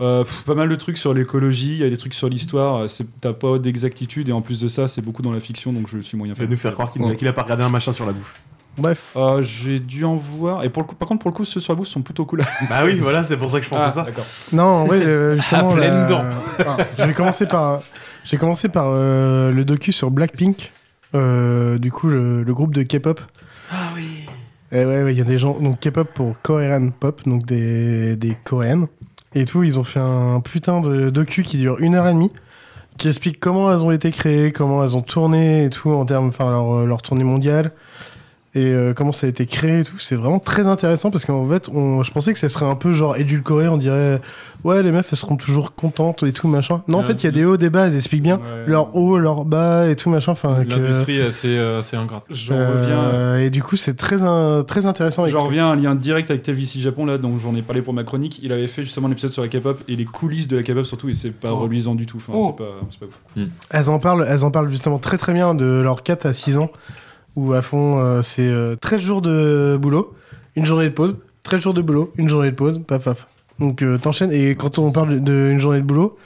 Euh, 0.00 0.24
pff, 0.24 0.44
pas 0.44 0.54
mal 0.56 0.68
de 0.68 0.74
trucs 0.74 0.98
sur 0.98 1.14
l'écologie, 1.14 1.72
il 1.72 1.78
y 1.78 1.84
a 1.84 1.90
des 1.90 1.96
trucs 1.96 2.14
sur 2.14 2.28
l'histoire. 2.28 2.82
euh, 2.82 2.88
c'est- 2.88 3.06
T'as 3.20 3.32
pas 3.32 3.58
d'exactitude, 3.58 4.28
et 4.28 4.32
en 4.32 4.40
plus 4.40 4.60
de 4.60 4.66
ça, 4.68 4.88
c'est 4.88 5.02
beaucoup 5.02 5.22
dans 5.22 5.30
la 5.32 5.38
fiction, 5.40 5.72
donc 5.72 5.86
je 5.88 5.98
suis 6.00 6.16
moyen 6.16 6.34
Il 6.36 6.42
va 6.42 6.48
nous 6.48 6.56
faire 6.56 6.72
croire 6.72 6.90
qu'il 6.90 7.02
qu'il 7.16 7.28
a 7.28 7.32
pas 7.32 7.42
regardé 7.42 7.62
un 7.64 7.68
machin 7.68 7.92
sur 7.92 8.06
la 8.06 8.12
bouffe. 8.12 8.40
Bref. 8.76 9.12
Euh, 9.16 9.42
J'ai 9.42 9.80
dû 9.80 10.04
en 10.04 10.16
voir. 10.16 10.62
Et 10.64 10.70
pour 10.70 10.82
le 10.82 10.88
coup, 10.88 10.94
par 10.94 11.08
contre, 11.08 11.20
pour 11.22 11.30
le 11.30 11.36
coup, 11.36 11.44
ceux 11.44 11.58
sur 11.60 11.72
la 11.72 11.76
bouffe 11.78 11.88
sont 11.88 12.02
plutôt 12.02 12.24
cool. 12.24 12.40
Bah 12.70 12.82
oui, 12.84 12.98
voilà, 13.00 13.24
c'est 13.24 13.36
pour 13.36 13.50
ça 13.50 13.58
que 13.60 13.64
je 13.66 13.70
pensais 13.70 13.84
Ah, 13.86 13.90
ça. 13.90 14.02
D'accord. 14.04 14.24
Non, 14.52 14.62
en 14.64 14.84
vrai, 14.84 15.00
euh, 15.04 15.36
justement. 15.36 15.70
À 15.70 15.74
pleines 15.76 15.92
la- 15.94 16.06
dents. 16.06 16.24
Ah, 16.60 16.76
je 16.98 17.04
vais 17.04 17.12
commencer 17.14 17.46
par. 17.46 17.80
J'ai 18.24 18.36
commencé 18.36 18.68
par 18.68 18.86
euh, 18.88 19.50
le 19.52 19.64
docu 19.64 19.90
sur 19.92 20.10
Blackpink. 20.10 20.70
Euh, 21.14 21.78
du 21.78 21.90
coup, 21.90 22.08
le, 22.08 22.42
le 22.42 22.54
groupe 22.54 22.74
de 22.74 22.82
K-pop. 22.82 23.20
Ah 23.70 23.90
oui. 23.94 24.26
Et 24.72 24.84
ouais, 24.84 25.02
ouais, 25.02 25.14
il 25.14 25.18
y 25.18 25.20
a 25.20 25.24
des 25.24 25.38
gens. 25.38 25.58
Donc 25.58 25.80
K-pop 25.80 26.08
pour 26.12 26.40
Korean 26.42 26.90
Pop, 26.90 27.22
donc 27.26 27.46
des, 27.46 28.16
des 28.16 28.36
coréennes. 28.44 28.86
Et 29.34 29.44
tout, 29.44 29.62
ils 29.62 29.78
ont 29.78 29.84
fait 29.84 30.00
un 30.00 30.40
putain 30.40 30.80
de 30.80 31.10
docu 31.10 31.42
qui 31.42 31.58
dure 31.58 31.78
une 31.80 31.94
heure 31.94 32.08
et 32.08 32.14
demie. 32.14 32.32
Qui 32.96 33.08
explique 33.08 33.38
comment 33.38 33.72
elles 33.72 33.84
ont 33.84 33.92
été 33.92 34.10
créées, 34.10 34.50
comment 34.50 34.82
elles 34.82 34.96
ont 34.96 35.02
tourné 35.02 35.64
et 35.64 35.70
tout, 35.70 35.90
en 35.90 36.04
termes. 36.04 36.28
Enfin, 36.28 36.50
leur, 36.50 36.84
leur 36.86 37.02
tournée 37.02 37.24
mondiale. 37.24 37.72
Et 38.54 38.64
euh, 38.64 38.94
comment 38.94 39.12
ça 39.12 39.26
a 39.26 39.30
été 39.30 39.44
créé 39.44 39.80
et 39.80 39.84
tout. 39.84 39.98
C'est 39.98 40.14
vraiment 40.16 40.38
très 40.38 40.66
intéressant 40.66 41.10
parce 41.10 41.26
qu'en 41.26 41.46
fait, 41.46 41.68
on, 41.68 42.02
je 42.02 42.10
pensais 42.10 42.32
que 42.32 42.38
ça 42.38 42.48
serait 42.48 42.64
un 42.64 42.76
peu 42.76 42.94
genre 42.94 43.14
édulcoré. 43.16 43.68
On 43.68 43.76
dirait, 43.76 44.22
ouais, 44.64 44.82
les 44.82 44.90
meufs, 44.90 45.06
elles 45.12 45.18
seront 45.18 45.36
toujours 45.36 45.74
contentes 45.74 46.22
et 46.22 46.32
tout, 46.32 46.48
machin. 46.48 46.82
Non, 46.88 46.98
en 46.98 47.02
fait, 47.02 47.22
il 47.22 47.24
y 47.24 47.28
a 47.28 47.30
des 47.30 47.44
hauts, 47.44 47.58
des 47.58 47.68
bas. 47.68 47.88
Elles 47.88 47.94
expliquent 47.96 48.22
bien 48.22 48.36
Ouais. 48.38 48.64
leur 48.66 48.96
haut, 48.96 49.18
leur 49.18 49.44
bas 49.44 49.86
et 49.88 49.96
tout, 49.96 50.08
machin. 50.08 50.32
Enfin, 50.32 50.64
L'industrie 50.66 51.20
euh, 51.20 51.78
assez 51.80 51.96
ingrate. 51.96 52.22
J'en 52.30 52.54
euh, 52.54 52.80
reviens. 52.80 53.36
et 53.36 53.50
du 53.50 53.62
coup, 53.62 53.76
c'est 53.76 53.94
très, 53.94 54.16
très 54.66 54.86
intéressant. 54.86 55.26
J'en 55.26 55.44
reviens 55.44 55.68
à 55.68 55.72
un 55.72 55.76
lien 55.76 55.94
direct 55.94 56.30
avec 56.30 56.42
TLVC 56.42 56.80
Japon, 56.80 57.04
là, 57.04 57.18
donc 57.18 57.38
j'en 57.42 57.54
ai 57.54 57.60
parlé 57.62 57.82
pour 57.82 57.92
ma 57.92 58.02
chronique. 58.02 58.40
Il 58.42 58.52
avait 58.52 58.66
fait 58.66 58.82
justement 58.82 59.08
l'épisode 59.08 59.32
sur 59.32 59.42
la 59.42 59.48
K-pop 59.48 59.78
et 59.88 59.94
les 59.94 60.06
coulisses 60.06 60.48
de 60.48 60.56
la 60.56 60.62
K-pop 60.62 60.86
surtout, 60.86 61.10
et 61.10 61.14
c'est 61.14 61.32
pas 61.32 61.50
Oh. 61.52 61.56
reluisant 61.58 61.94
du 61.94 62.06
tout. 62.06 62.16
Enfin, 62.16 62.32
Oh. 62.34 62.54
c'est 62.56 62.64
pas, 62.64 62.70
c'est 62.90 63.00
pas 63.00 63.06
ouf. 63.06 63.46
Elles 63.70 63.90
en 63.90 63.98
parlent, 63.98 64.24
elles 64.26 64.44
en 64.46 64.50
parlent 64.50 64.70
justement 64.70 64.98
très 64.98 65.18
très 65.18 65.34
bien 65.34 65.54
de 65.54 65.66
leurs 65.66 66.02
4 66.02 66.24
à 66.24 66.32
6 66.32 66.56
ans, 66.56 66.70
où 67.36 67.52
à 67.52 67.62
fond, 67.62 67.98
euh, 67.98 68.22
c'est 68.22 68.46
euh, 68.46 68.76
13 68.76 69.00
jours 69.00 69.22
de 69.22 69.78
boulot, 69.80 70.14
une 70.56 70.64
journée 70.64 70.88
de 70.88 70.94
pause, 70.94 71.18
13 71.44 71.60
jours 71.60 71.74
de 71.74 71.82
boulot, 71.82 72.12
une 72.16 72.28
journée 72.28 72.50
de 72.50 72.56
pause, 72.56 72.80
paf 72.86 73.04
paf. 73.04 73.26
Donc 73.58 73.82
euh, 73.82 73.98
t'enchaînes, 73.98 74.32
et 74.32 74.54
quand 74.54 74.78
on 74.78 74.92
parle 74.92 75.20
d'une 75.20 75.58
journée 75.58 75.80
de 75.80 75.84
boulot, 75.84 76.16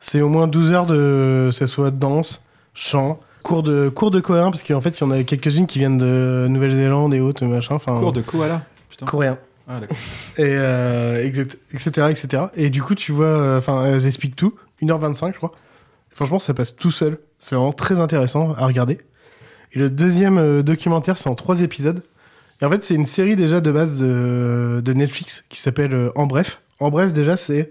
c'est 0.00 0.20
au 0.20 0.28
moins 0.28 0.46
12 0.46 0.72
heures 0.72 0.86
de, 0.86 1.50
ce 1.52 1.66
soit 1.66 1.90
danse, 1.90 2.44
chant, 2.74 3.20
cours 3.42 3.62
de, 3.62 3.88
cours 3.88 4.10
de 4.10 4.20
coréen, 4.20 4.50
parce 4.50 4.62
qu'en 4.62 4.80
fait 4.80 4.98
il 4.98 5.00
y 5.02 5.06
en 5.06 5.10
a 5.10 5.22
quelques-unes 5.22 5.66
qui 5.66 5.78
viennent 5.78 5.98
de 5.98 6.46
Nouvelle-Zélande 6.48 7.14
et 7.14 7.20
autres, 7.20 7.44
machin. 7.46 7.74
enfin 7.74 7.98
Cours 7.98 8.12
de 8.12 8.22
koala. 8.22 8.62
Putain. 8.90 9.06
Coréen. 9.06 9.38
Ah, 9.66 9.80
d'accord. 9.80 9.96
Et 10.38 10.42
euh, 10.44 11.24
etc., 11.72 12.08
etc. 12.10 12.44
Et 12.54 12.70
du 12.70 12.82
coup, 12.82 12.94
tu 12.94 13.12
vois, 13.12 13.26
euh, 13.26 13.58
enfin, 13.58 13.86
elles 13.86 14.06
expliquent 14.06 14.36
tout. 14.36 14.54
1h25, 14.82 15.32
je 15.32 15.38
crois. 15.38 15.52
Franchement, 16.10 16.38
ça 16.38 16.54
passe 16.54 16.76
tout 16.76 16.90
seul. 16.90 17.18
C'est 17.40 17.54
vraiment 17.54 17.72
très 17.72 17.98
intéressant 17.98 18.54
à 18.56 18.66
regarder. 18.66 18.98
Et 19.74 19.78
le 19.78 19.90
deuxième 19.90 20.38
euh, 20.38 20.62
documentaire, 20.62 21.18
c'est 21.18 21.28
en 21.28 21.34
trois 21.34 21.60
épisodes. 21.62 22.02
Et 22.62 22.64
en 22.64 22.70
fait, 22.70 22.82
c'est 22.84 22.94
une 22.94 23.04
série 23.04 23.36
déjà 23.36 23.60
de 23.60 23.72
base 23.72 23.98
de, 23.98 24.92
Netflix 24.94 25.44
qui 25.48 25.58
s'appelle 25.58 25.94
euh, 25.94 26.12
En 26.14 26.26
Bref. 26.26 26.60
En 26.78 26.90
Bref, 26.90 27.12
déjà, 27.12 27.36
c'est 27.36 27.70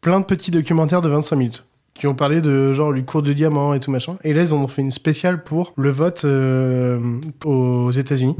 plein 0.00 0.20
de 0.20 0.24
petits 0.24 0.52
documentaires 0.52 1.02
de 1.02 1.08
25 1.08 1.36
minutes 1.36 1.64
qui 1.94 2.06
ont 2.06 2.14
parlé 2.14 2.40
de 2.40 2.72
genre 2.72 2.92
le 2.92 3.02
cours 3.02 3.22
du 3.22 3.34
diamant 3.34 3.74
et 3.74 3.80
tout 3.80 3.90
machin. 3.90 4.16
Et 4.22 4.32
là, 4.32 4.42
ils 4.42 4.54
en 4.54 4.58
ont 4.58 4.68
fait 4.68 4.82
une 4.82 4.92
spéciale 4.92 5.42
pour 5.42 5.74
le 5.76 5.90
vote 5.90 6.24
euh, 6.24 7.18
aux 7.44 7.90
États-Unis. 7.90 8.36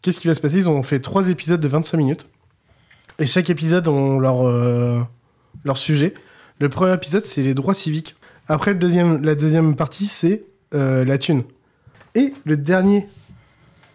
Qu'est-ce 0.00 0.16
qui 0.16 0.26
va 0.26 0.34
se 0.34 0.40
passer? 0.40 0.56
Ils 0.56 0.68
ont 0.70 0.82
fait 0.82 1.00
trois 1.00 1.28
épisodes 1.28 1.60
de 1.60 1.68
25 1.68 1.98
minutes. 1.98 2.28
Et 3.18 3.26
chaque 3.26 3.50
épisode 3.50 3.86
ont 3.88 4.18
leur, 4.18 4.44
leur 5.64 5.76
sujet. 5.76 6.14
Le 6.58 6.70
premier 6.70 6.94
épisode, 6.94 7.26
c'est 7.26 7.42
les 7.42 7.52
droits 7.52 7.74
civiques. 7.74 8.16
Après, 8.48 8.72
la 8.72 9.34
deuxième 9.34 9.76
partie, 9.76 10.06
c'est 10.06 10.44
euh, 10.74 11.04
la 11.04 11.18
thune. 11.18 11.42
Et 12.14 12.32
le 12.44 12.56
dernier, 12.56 13.06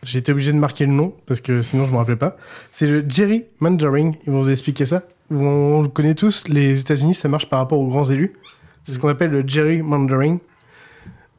j'ai 0.03 0.19
été 0.19 0.31
obligé 0.31 0.52
de 0.52 0.57
marquer 0.57 0.85
le 0.85 0.91
nom, 0.91 1.14
parce 1.26 1.41
que 1.41 1.61
sinon 1.61 1.85
je 1.85 1.91
me 1.91 1.97
rappelais 1.97 2.15
pas, 2.15 2.38
c'est 2.72 2.88
le 2.88 3.03
Jerry 3.07 3.45
Mandaring. 3.60 4.15
Ils 4.26 4.31
vont 4.31 4.41
vous 4.41 4.49
expliquer 4.49 4.85
ça. 4.85 5.03
On 5.31 5.81
le 5.81 5.88
connaît 5.88 6.15
tous, 6.15 6.47
les 6.47 6.80
États-Unis, 6.80 7.15
ça 7.15 7.27
marche 7.27 7.49
par 7.49 7.60
rapport 7.60 7.80
aux 7.80 7.88
grands 7.88 8.03
élus. 8.03 8.34
C'est 8.84 8.93
ce 8.93 8.99
qu'on 8.99 9.10
appelle 9.10 9.31
le 9.31 9.43
Jerry 9.45 9.81
Mandaring. 9.81 10.39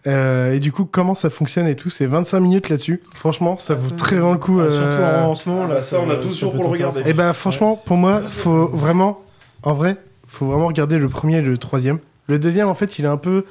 Euh, 0.07 0.53
et 0.53 0.61
du 0.61 0.71
coup, 0.71 0.85
comment 0.85 1.15
ça 1.15 1.31
fonctionne 1.31 1.67
et 1.67 1.75
tout, 1.75 1.91
c'est 1.91 2.07
25 2.07 2.41
minutes 2.41 2.69
là-dessus. 2.69 3.03
Franchement, 3.15 3.59
ça 3.59 3.75
vaut 3.75 3.91
très 3.91 4.17
vraiment 4.17 4.33
le 4.33 4.39
coup. 4.39 4.61
Ah, 4.61 4.71
surtout 4.71 4.85
euh, 4.85 5.25
en, 5.25 5.31
en 5.31 5.35
ce 5.35 5.49
moment, 5.49 5.67
là. 5.67 5.75
bah 5.75 5.81
ça, 5.81 6.01
on 6.01 6.11
a 6.11 6.17
tous 6.17 6.37
jours 6.37 6.53
pour 6.53 6.63
le 6.63 6.71
regarder. 6.71 7.03
et 7.05 7.13
ben 7.13 7.33
franchement, 7.33 7.77
pour 7.77 7.97
moi, 7.97 8.21
faut 8.21 8.69
vraiment, 8.69 9.21
en 9.63 9.75
vrai, 9.75 9.97
faut 10.29 10.47
vraiment 10.47 10.69
regarder 10.69 10.99
le 10.99 11.09
premier 11.09 11.39
et 11.39 11.43
le 11.43 11.59
troisième. 11.59 11.99
Le 12.29 12.39
deuxième, 12.39 12.69
en 12.69 12.75
fait, 12.75 12.99
il 12.99 13.05
est 13.05 13.09
un 13.09 13.17
peu 13.17 13.45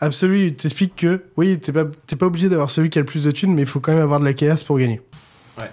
absolu. 0.00 0.46
Il 0.46 0.54
t'explique 0.54 0.96
que, 0.96 1.24
oui, 1.36 1.58
t'es 1.58 1.72
pas, 1.72 1.84
pas 1.84 2.26
obligé 2.26 2.48
d'avoir 2.48 2.70
celui 2.70 2.90
qui 2.90 2.98
a 2.98 3.02
le 3.02 3.06
plus 3.06 3.24
de 3.24 3.30
thunes, 3.30 3.54
mais 3.54 3.62
il 3.62 3.68
faut 3.68 3.80
quand 3.80 3.92
même 3.92 4.02
avoir 4.02 4.20
de 4.20 4.24
la 4.24 4.34
chaos 4.34 4.64
pour 4.66 4.78
gagner. 4.78 5.00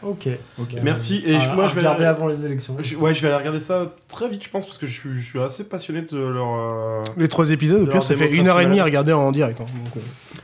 Ok. 0.03 0.27
Ok. 0.59 0.75
Merci. 0.83 1.23
Et 1.25 1.37
moi, 1.55 1.65
à 1.65 1.67
je 1.67 1.73
vais 1.73 1.79
regarder 1.81 2.03
aller- 2.03 2.15
avant 2.15 2.27
les 2.27 2.45
élections. 2.45 2.77
Je- 2.83 2.95
ouais, 2.95 3.13
je 3.13 3.21
vais 3.21 3.29
aller 3.29 3.37
regarder 3.37 3.59
ça 3.59 3.91
très 4.07 4.29
vite, 4.29 4.43
je 4.43 4.49
pense, 4.49 4.65
parce 4.65 4.77
que 4.77 4.85
je 4.85 4.93
suis, 4.93 5.09
je 5.19 5.25
suis 5.25 5.39
assez 5.39 5.63
passionné 5.63 6.01
de 6.03 6.17
leur. 6.17 6.47
euh, 6.55 7.01
Les 7.17 7.27
trois 7.27 7.49
épisodes, 7.51 7.81
au 7.81 7.87
pire, 7.87 8.03
ça 8.03 8.15
fait 8.15 8.29
une 8.31 8.47
heure 8.47 8.59
et 8.61 8.65
demie 8.65 8.79
à 8.79 8.83
regarder 8.83 9.13
en 9.13 9.31
direct. 9.31 9.59
hein. 9.61 9.65
Donc, 9.83 9.97
euh, 9.97 9.99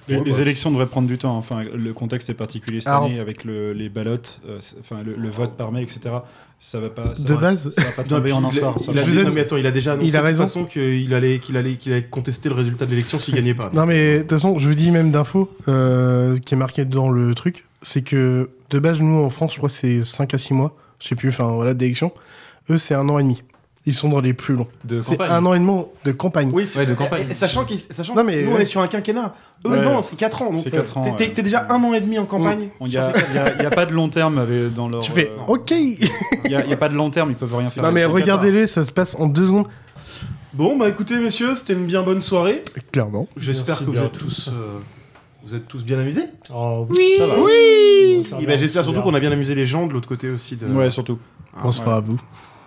Les, 0.09 0.15
Ouais, 0.15 0.23
les 0.23 0.31
bah. 0.31 0.38
élections 0.39 0.72
devraient 0.72 0.85
prendre 0.85 1.07
du 1.09 1.18
temps. 1.18 1.35
Enfin, 1.35 1.64
le 1.64 1.91
contexte 1.93 2.30
est 2.30 2.34
particulier 2.34 2.80
cette 2.80 2.88
Alors- 2.88 3.03
année 3.05 3.19
avec 3.19 3.43
le- 3.43 3.73
les 3.73 3.89
ballottes, 3.89 4.39
euh, 4.47 4.57
enfin 4.80 5.01
le, 5.05 5.14
le 5.18 5.30
vote 5.30 5.57
par 5.57 5.69
mail, 5.73 5.84
etc. 5.84 6.15
Ça 6.59 6.80
va 6.80 6.89
pas. 6.89 7.14
ça 7.14 7.23
De 7.23 7.34
va- 7.34 7.41
base- 7.41 7.69
ça 7.72 7.81
va 7.81 7.91
pas 7.91 8.03
Non, 8.03 8.07
tomber 8.07 8.31
en 8.31 8.38
un 8.45 8.49
il 8.49 8.57
a- 8.57 8.61
soir. 8.61 8.80
ça 8.80 8.91
Il 8.93 8.99
a, 8.99 9.01
vous 9.03 9.14
non, 9.23 9.31
mais 9.35 9.41
attends, 9.41 9.57
il 9.57 9.68
a 9.68 9.72
déjà 9.72 9.91
annoncé 9.91 10.07
Il 10.07 10.15
a 10.15 10.19
de 10.22 10.23
toute 10.23 10.27
raison. 10.27 10.45
façon 10.45 10.64
qu'il 10.64 11.14
allait, 11.14 11.39
qu'il 11.39 11.57
allait, 11.57 11.76
qu'il 11.76 11.91
allait 11.91 12.03
contester 12.05 12.47
le 12.47 12.55
résultat 12.55 12.85
de 12.85 12.91
l'élection 12.91 13.19
s'il 13.19 13.35
gagnait 13.35 13.53
pas. 13.53 13.69
Non 13.73 13.85
mais 13.85 14.15
de 14.15 14.22
toute 14.22 14.31
façon, 14.31 14.57
je 14.57 14.69
vous 14.69 14.76
dis 14.76 14.91
même 14.91 15.11
d'info 15.11 15.51
euh, 15.68 16.38
qui 16.38 16.53
est 16.53 16.57
marqué 16.57 16.85
dans 16.85 17.09
le 17.09 17.35
truc, 17.35 17.65
c'est 17.81 18.01
que 18.01 18.49
de 18.69 18.80
base 18.80 18.99
nous 19.02 19.19
en 19.23 19.30
France, 19.30 19.52
je 19.53 19.57
crois 19.57 19.69
que 19.69 19.76
c'est 19.76 20.03
5 20.06 20.34
à 20.34 20.38
6 20.38 20.53
mois, 20.53 20.76
je 20.99 21.07
sais 21.07 21.15
plus, 21.15 21.30
enfin 21.30 21.52
voilà, 21.52 21.73
d'élection. 21.73 22.11
Eux 22.69 22.77
c'est 22.77 22.95
un 22.95 23.07
an 23.10 23.19
et 23.19 23.23
demi. 23.23 23.41
Ils 23.85 23.94
sont 23.94 24.10
dans 24.10 24.19
les 24.19 24.34
plus 24.34 24.53
longs. 24.56 24.68
De 24.84 25.02
C'est 25.02 25.11
campagne. 25.15 25.31
un 25.31 25.45
an 25.45 25.53
et 25.53 25.60
demi 25.60 25.81
de 26.03 26.11
campagne. 26.11 26.49
Oui, 26.53 26.68
c'est- 26.68 26.80
Ouais, 26.80 26.85
de 26.85 26.94
campagne. 26.94 27.26
et- 27.30 27.31
et 27.31 27.35
Sachant, 27.35 27.64
qu'ils- 27.64 27.80
sachant 27.80 28.15
Non, 28.15 28.23
que 28.23 28.27
mais 28.27 28.44
nous, 28.44 28.52
on 28.52 28.57
est 28.60 28.65
sur 28.65 28.81
un 28.81 28.88
quinquennat. 28.88 29.34
Eux, 29.65 29.69
Ouais. 29.69 29.80
non, 29.81 30.02
c'est 30.02 30.18
4 30.18 30.41
ans. 30.41 30.49
donc, 30.52 30.60
C'est 30.60 30.73
euh, 30.73 30.77
quatre 30.77 30.98
ans, 30.98 31.02
t'es- 31.03 31.10
ouais. 31.11 31.15
T'es 31.15 31.30
t'es 31.30 31.41
déjà 31.41 31.65
un 31.69 31.81
an 31.81 31.94
et 31.94 32.02
demi 32.02 32.19
en 32.19 32.26
campagne. 32.26 32.68
Il 32.81 32.88
n'y 32.88 32.98
a, 32.98 33.11
pas 33.73 33.85
de 33.85 33.94
long 33.94 34.10
terme 34.10 34.39
avec- 34.39 34.73
dans 34.73 34.89
leur. 34.89 34.99
Tu 35.02 35.14
fais 35.14 35.30
euh, 35.31 35.44
OK 35.53 35.72
Il 35.72 35.98
n'y 36.49 36.56
a, 36.56 36.65
y 36.65 36.73
a 36.73 36.77
pas 36.77 36.89
de 36.89 36.95
long 36.95 37.10
terme, 37.10 37.30
ils 37.30 37.38
peuvent 37.38 37.56
rien 37.56 37.69
faire. 37.69 37.81
Non, 37.81 37.94
mais 37.94 38.03
regardez-les, 38.03 38.68
ça 38.68 38.84
se 38.84 38.91
passe 38.91 39.15
en 39.18 39.27
deux 39.27 39.45
secondes. 39.45 39.68
Bon, 40.53 40.76
bah 40.77 40.89
écoutez, 40.89 41.18
messieurs, 41.19 41.56
c'était 41.56 41.73
une 41.73 41.85
bien 41.85 42.03
bonne 42.03 42.19
soirée. 42.19 42.64
Clairement. 42.91 43.27
J'espère 43.38 43.76
Merci 43.80 43.85
que 43.85 43.98
vous 43.98 44.06
êtes 44.06 44.11
tous, 44.11 44.49
euh, 44.49 44.80
vous 45.48 45.56
êtes 45.56 45.68
tous 45.68 45.84
bien 45.84 45.98
amusés. 45.99 46.26
Oh, 46.53 46.86
Oui, 46.90 47.14
ça 47.18 47.26
va. 47.28 47.36
oui. 47.41 48.26
Ça 48.30 48.38
Et 48.38 48.41
va, 48.41 48.48
ben, 48.48 48.60
J'espère 48.60 48.84
surtout 48.84 49.02
qu'on 49.02 49.14
a 49.14 49.19
bien 49.19 49.32
amusé 49.32 49.56
les 49.56 49.65
gens 49.65 49.88
de 49.88 49.94
l'autre 49.94 50.07
côté 50.10 50.30
aussi. 50.30 50.56
De... 50.57 50.65
Ouais, 50.68 50.90
surtout. 50.90 51.18
Ah, 51.56 51.61
Bonsoir 51.64 51.88
ouais. 51.90 51.94
à 51.95 51.99
vous. 52.02 52.19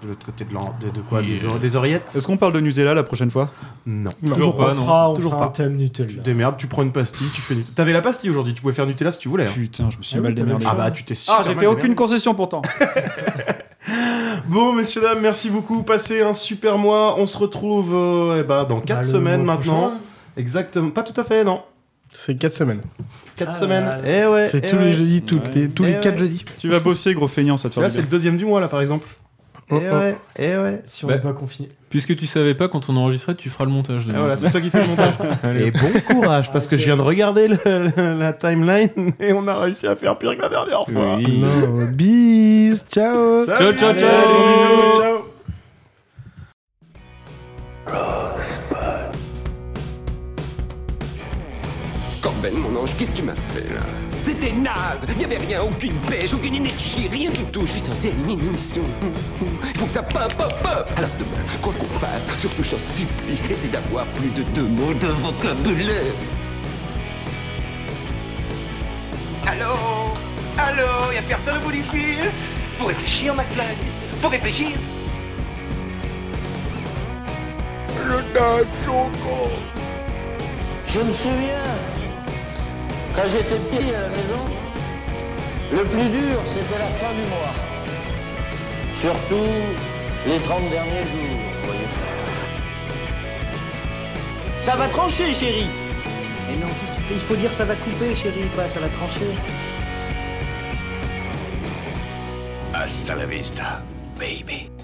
De 0.02 0.08
l'autre 0.08 0.24
côté 0.24 0.46
de, 0.46 0.54
l'an- 0.54 0.74
de, 0.82 0.88
de 0.88 1.00
quoi? 1.02 1.20
Des, 1.20 1.44
or- 1.44 1.58
des 1.58 1.76
oreillettes 1.76 2.10
Est-ce 2.16 2.26
qu'on 2.26 2.38
parle 2.38 2.54
de 2.54 2.60
Nutella 2.60 2.94
la 2.94 3.02
prochaine 3.02 3.30
fois? 3.30 3.50
Non. 3.84 4.10
Toujours 4.24 4.54
pas, 4.56 4.70
On 4.72 4.74
non. 4.74 4.82
fera, 4.82 5.10
on 5.10 5.14
Toujours 5.14 5.32
fera 5.32 5.42
un 5.44 5.46
pas. 5.48 5.52
thème 5.52 5.76
Nutella. 5.76 6.08
Tu 6.08 6.16
te 6.16 6.22
démerdes, 6.22 6.56
tu 6.56 6.66
prends 6.68 6.82
une 6.82 6.92
pastille, 6.92 7.28
tu 7.34 7.42
fais 7.42 7.54
Nutella. 7.54 7.74
T'avais 7.74 7.92
la 7.92 8.00
pastille 8.00 8.30
aujourd'hui, 8.30 8.54
tu 8.54 8.62
pouvais 8.62 8.72
faire 8.72 8.86
Nutella 8.86 9.12
si 9.12 9.18
tu 9.18 9.28
voulais. 9.28 9.44
hein. 9.46 9.50
Putain, 9.54 9.90
je 9.90 9.98
me 9.98 10.02
suis 10.02 10.16
Ah 10.16 10.22
mal 10.22 10.32
démerdé. 10.32 10.64
Ah 10.66 10.74
bah 10.74 10.90
tu 10.90 11.04
t'es 11.04 11.14
super 11.14 11.40
Ah, 11.40 11.42
j'ai 11.46 11.54
mal 11.54 11.64
fait 11.64 11.66
aucune 11.70 11.94
concession 11.94 12.34
pourtant. 12.34 12.62
Bon, 14.46 14.72
messieurs, 14.72 15.00
dames, 15.02 15.20
merci 15.20 15.48
beaucoup. 15.50 15.82
Passez 15.82 16.22
un 16.22 16.34
super 16.34 16.76
mois. 16.76 17.16
On 17.18 17.26
se 17.26 17.36
retrouve 17.38 17.92
euh, 17.94 18.40
eh 18.40 18.42
ben, 18.42 18.64
dans 18.64 18.80
4 18.80 18.96
Bah, 18.98 19.02
semaines 19.02 19.44
maintenant. 19.44 19.80
prochain. 19.82 19.96
Exactement. 20.36 20.90
Pas 20.90 21.02
tout 21.02 21.18
à 21.20 21.24
fait, 21.24 21.44
non. 21.44 21.60
C'est 22.12 22.36
quatre 22.36 22.54
semaines. 22.54 22.80
4 23.36 23.48
Ah, 23.48 23.52
semaines. 23.52 23.84
là. 23.84 23.98
Eh 24.04 24.26
ouais. 24.26 24.48
C'est 24.48 24.64
eh 24.64 24.68
tous 24.68 24.76
ouais. 24.76 24.84
les 24.86 24.92
jeudis, 24.92 25.22
toutes 25.22 25.46
Ouais. 25.48 25.54
les, 25.54 25.68
tous 25.68 25.84
Eh 25.84 25.88
les 25.88 25.94
quatre 26.00 26.14
ouais. 26.14 26.18
jeudis. 26.26 26.44
tu 26.58 26.68
vas 26.68 26.80
bosser, 26.80 27.14
gros 27.14 27.28
feignant, 27.28 27.56
ça 27.56 27.68
te 27.68 27.74
fait 27.74 27.80
Là, 27.80 27.88
c'est 27.90 28.00
le 28.02 28.08
deuxième 28.08 28.36
du 28.36 28.44
mois, 28.44 28.60
là, 28.60 28.68
par 28.68 28.80
exemple. 28.80 29.06
Oh, 29.70 29.78
eh 29.80 29.88
oh. 29.90 29.94
ouais. 29.96 30.18
Eh 30.38 30.56
ouais. 30.56 30.82
Si 30.84 31.04
on 31.04 31.08
Bah, 31.08 31.14
n'est 31.14 31.20
pas 31.20 31.32
confiné. 31.32 31.68
Puisque 31.88 32.16
tu 32.16 32.26
savais 32.26 32.54
pas, 32.54 32.68
quand 32.68 32.88
on 32.90 32.96
enregistrait, 32.96 33.36
tu 33.36 33.48
feras 33.48 33.64
le 33.64 33.70
montage. 33.70 34.08
Et 34.08 34.12
voilà, 34.12 34.36
c'est 34.36 34.50
toi 34.50 34.60
qui 34.60 34.68
fais 34.70 34.80
le 34.82 34.88
montage. 34.88 35.14
et 35.60 35.70
bon 35.70 36.00
courage, 36.14 36.52
parce 36.52 36.66
que 36.68 36.76
je 36.76 36.84
viens 36.84 36.96
de 36.96 37.02
regarder 37.02 37.48
le- 37.48 37.58
le- 37.64 38.18
la 38.18 38.32
timeline 38.32 38.90
et 39.20 39.32
on 39.32 39.46
a 39.48 39.58
réussi 39.58 39.86
à 39.86 39.94
faire 39.96 40.16
pire 40.18 40.36
que 40.36 40.42
la 40.42 40.48
dernière 40.48 40.84
fois. 40.86 41.18
Non, 41.20 41.84
bis, 41.92 42.84
ciao. 42.92 43.46
Salut, 43.46 43.76
Ciao, 43.78 43.92
ciao, 43.92 43.92
ciao. 43.94 44.10
bisous, 44.48 45.00
ciao. 47.88 48.69
Corben, 52.20 52.54
mon 52.54 52.80
ange, 52.80 52.90
qu'est-ce 52.96 53.10
que 53.12 53.16
tu 53.16 53.22
m'as 53.22 53.34
fait 53.34 53.72
là? 53.72 53.80
C'était 54.24 54.52
naze! 54.52 55.06
Il 55.16 55.22
y 55.22 55.24
avait 55.24 55.38
rien, 55.38 55.62
aucune 55.62 55.98
pêche, 56.00 56.34
aucune 56.34 56.54
énergie, 56.54 57.08
rien 57.10 57.30
du 57.30 57.44
tout. 57.44 57.62
Je 57.62 57.72
suis 57.72 57.80
censé 57.80 58.08
éliminer 58.08 58.34
une 58.34 58.50
mission. 58.50 58.82
Il 59.02 59.78
faut 59.78 59.86
que 59.86 59.92
ça 59.92 60.02
pop, 60.02 60.34
pop, 60.36 60.52
pop! 60.62 60.86
Alors 60.96 61.10
demain, 61.18 61.42
quoi 61.62 61.72
qu'on 61.72 61.86
fasse, 61.86 62.26
surtout 62.38 62.62
je 62.62 62.70
t'en 62.70 62.78
supplie, 62.78 63.40
essaie 63.50 63.68
d'avoir 63.68 64.06
plus 64.06 64.28
de 64.30 64.42
deux 64.54 64.68
mots 64.68 64.92
de 64.94 65.06
vocabulaire. 65.06 66.12
Allô? 69.46 69.74
Allô? 70.58 71.12
Y'a 71.14 71.22
personne 71.22 71.56
au 71.56 71.60
bout 71.60 71.72
du 71.72 71.82
Faut 72.78 72.86
réfléchir, 72.86 73.34
McFly 73.34 73.76
Faut 74.20 74.28
réfléchir. 74.28 74.76
Le 78.06 78.22
dame. 78.34 78.66
Je 80.92 80.98
me 80.98 81.12
souviens, 81.12 81.70
quand 83.14 83.26
j'étais 83.26 83.58
petit 83.58 83.94
à 83.94 84.00
la 84.02 84.08
maison, 84.08 84.40
le 85.72 85.84
plus 85.84 86.08
dur, 86.08 86.40
c'était 86.44 86.78
la 86.78 86.86
fin 86.86 87.12
du 87.12 87.26
mois. 87.28 87.54
Surtout 88.92 89.50
les 90.26 90.38
30 90.38 90.70
derniers 90.70 91.06
jours, 91.06 91.38
vous 91.60 91.66
voyez. 91.66 91.88
Ça 94.58 94.76
va 94.76 94.88
trancher, 94.88 95.32
chérie 95.32 95.70
Mais 96.48 96.56
non, 96.56 96.66
qu'est-ce 96.66 96.92
que 96.92 96.96
tu 96.96 97.02
fais? 97.02 97.14
Il 97.14 97.20
faut 97.20 97.36
dire 97.36 97.52
ça 97.52 97.64
va 97.64 97.74
couper, 97.76 98.14
chérie, 98.14 98.48
pas 98.54 98.68
ça 98.68 98.80
va 98.80 98.88
trancher. 98.88 99.34
Hasta 102.74 103.14
la 103.14 103.26
vista, 103.26 103.80
baby. 104.18 104.79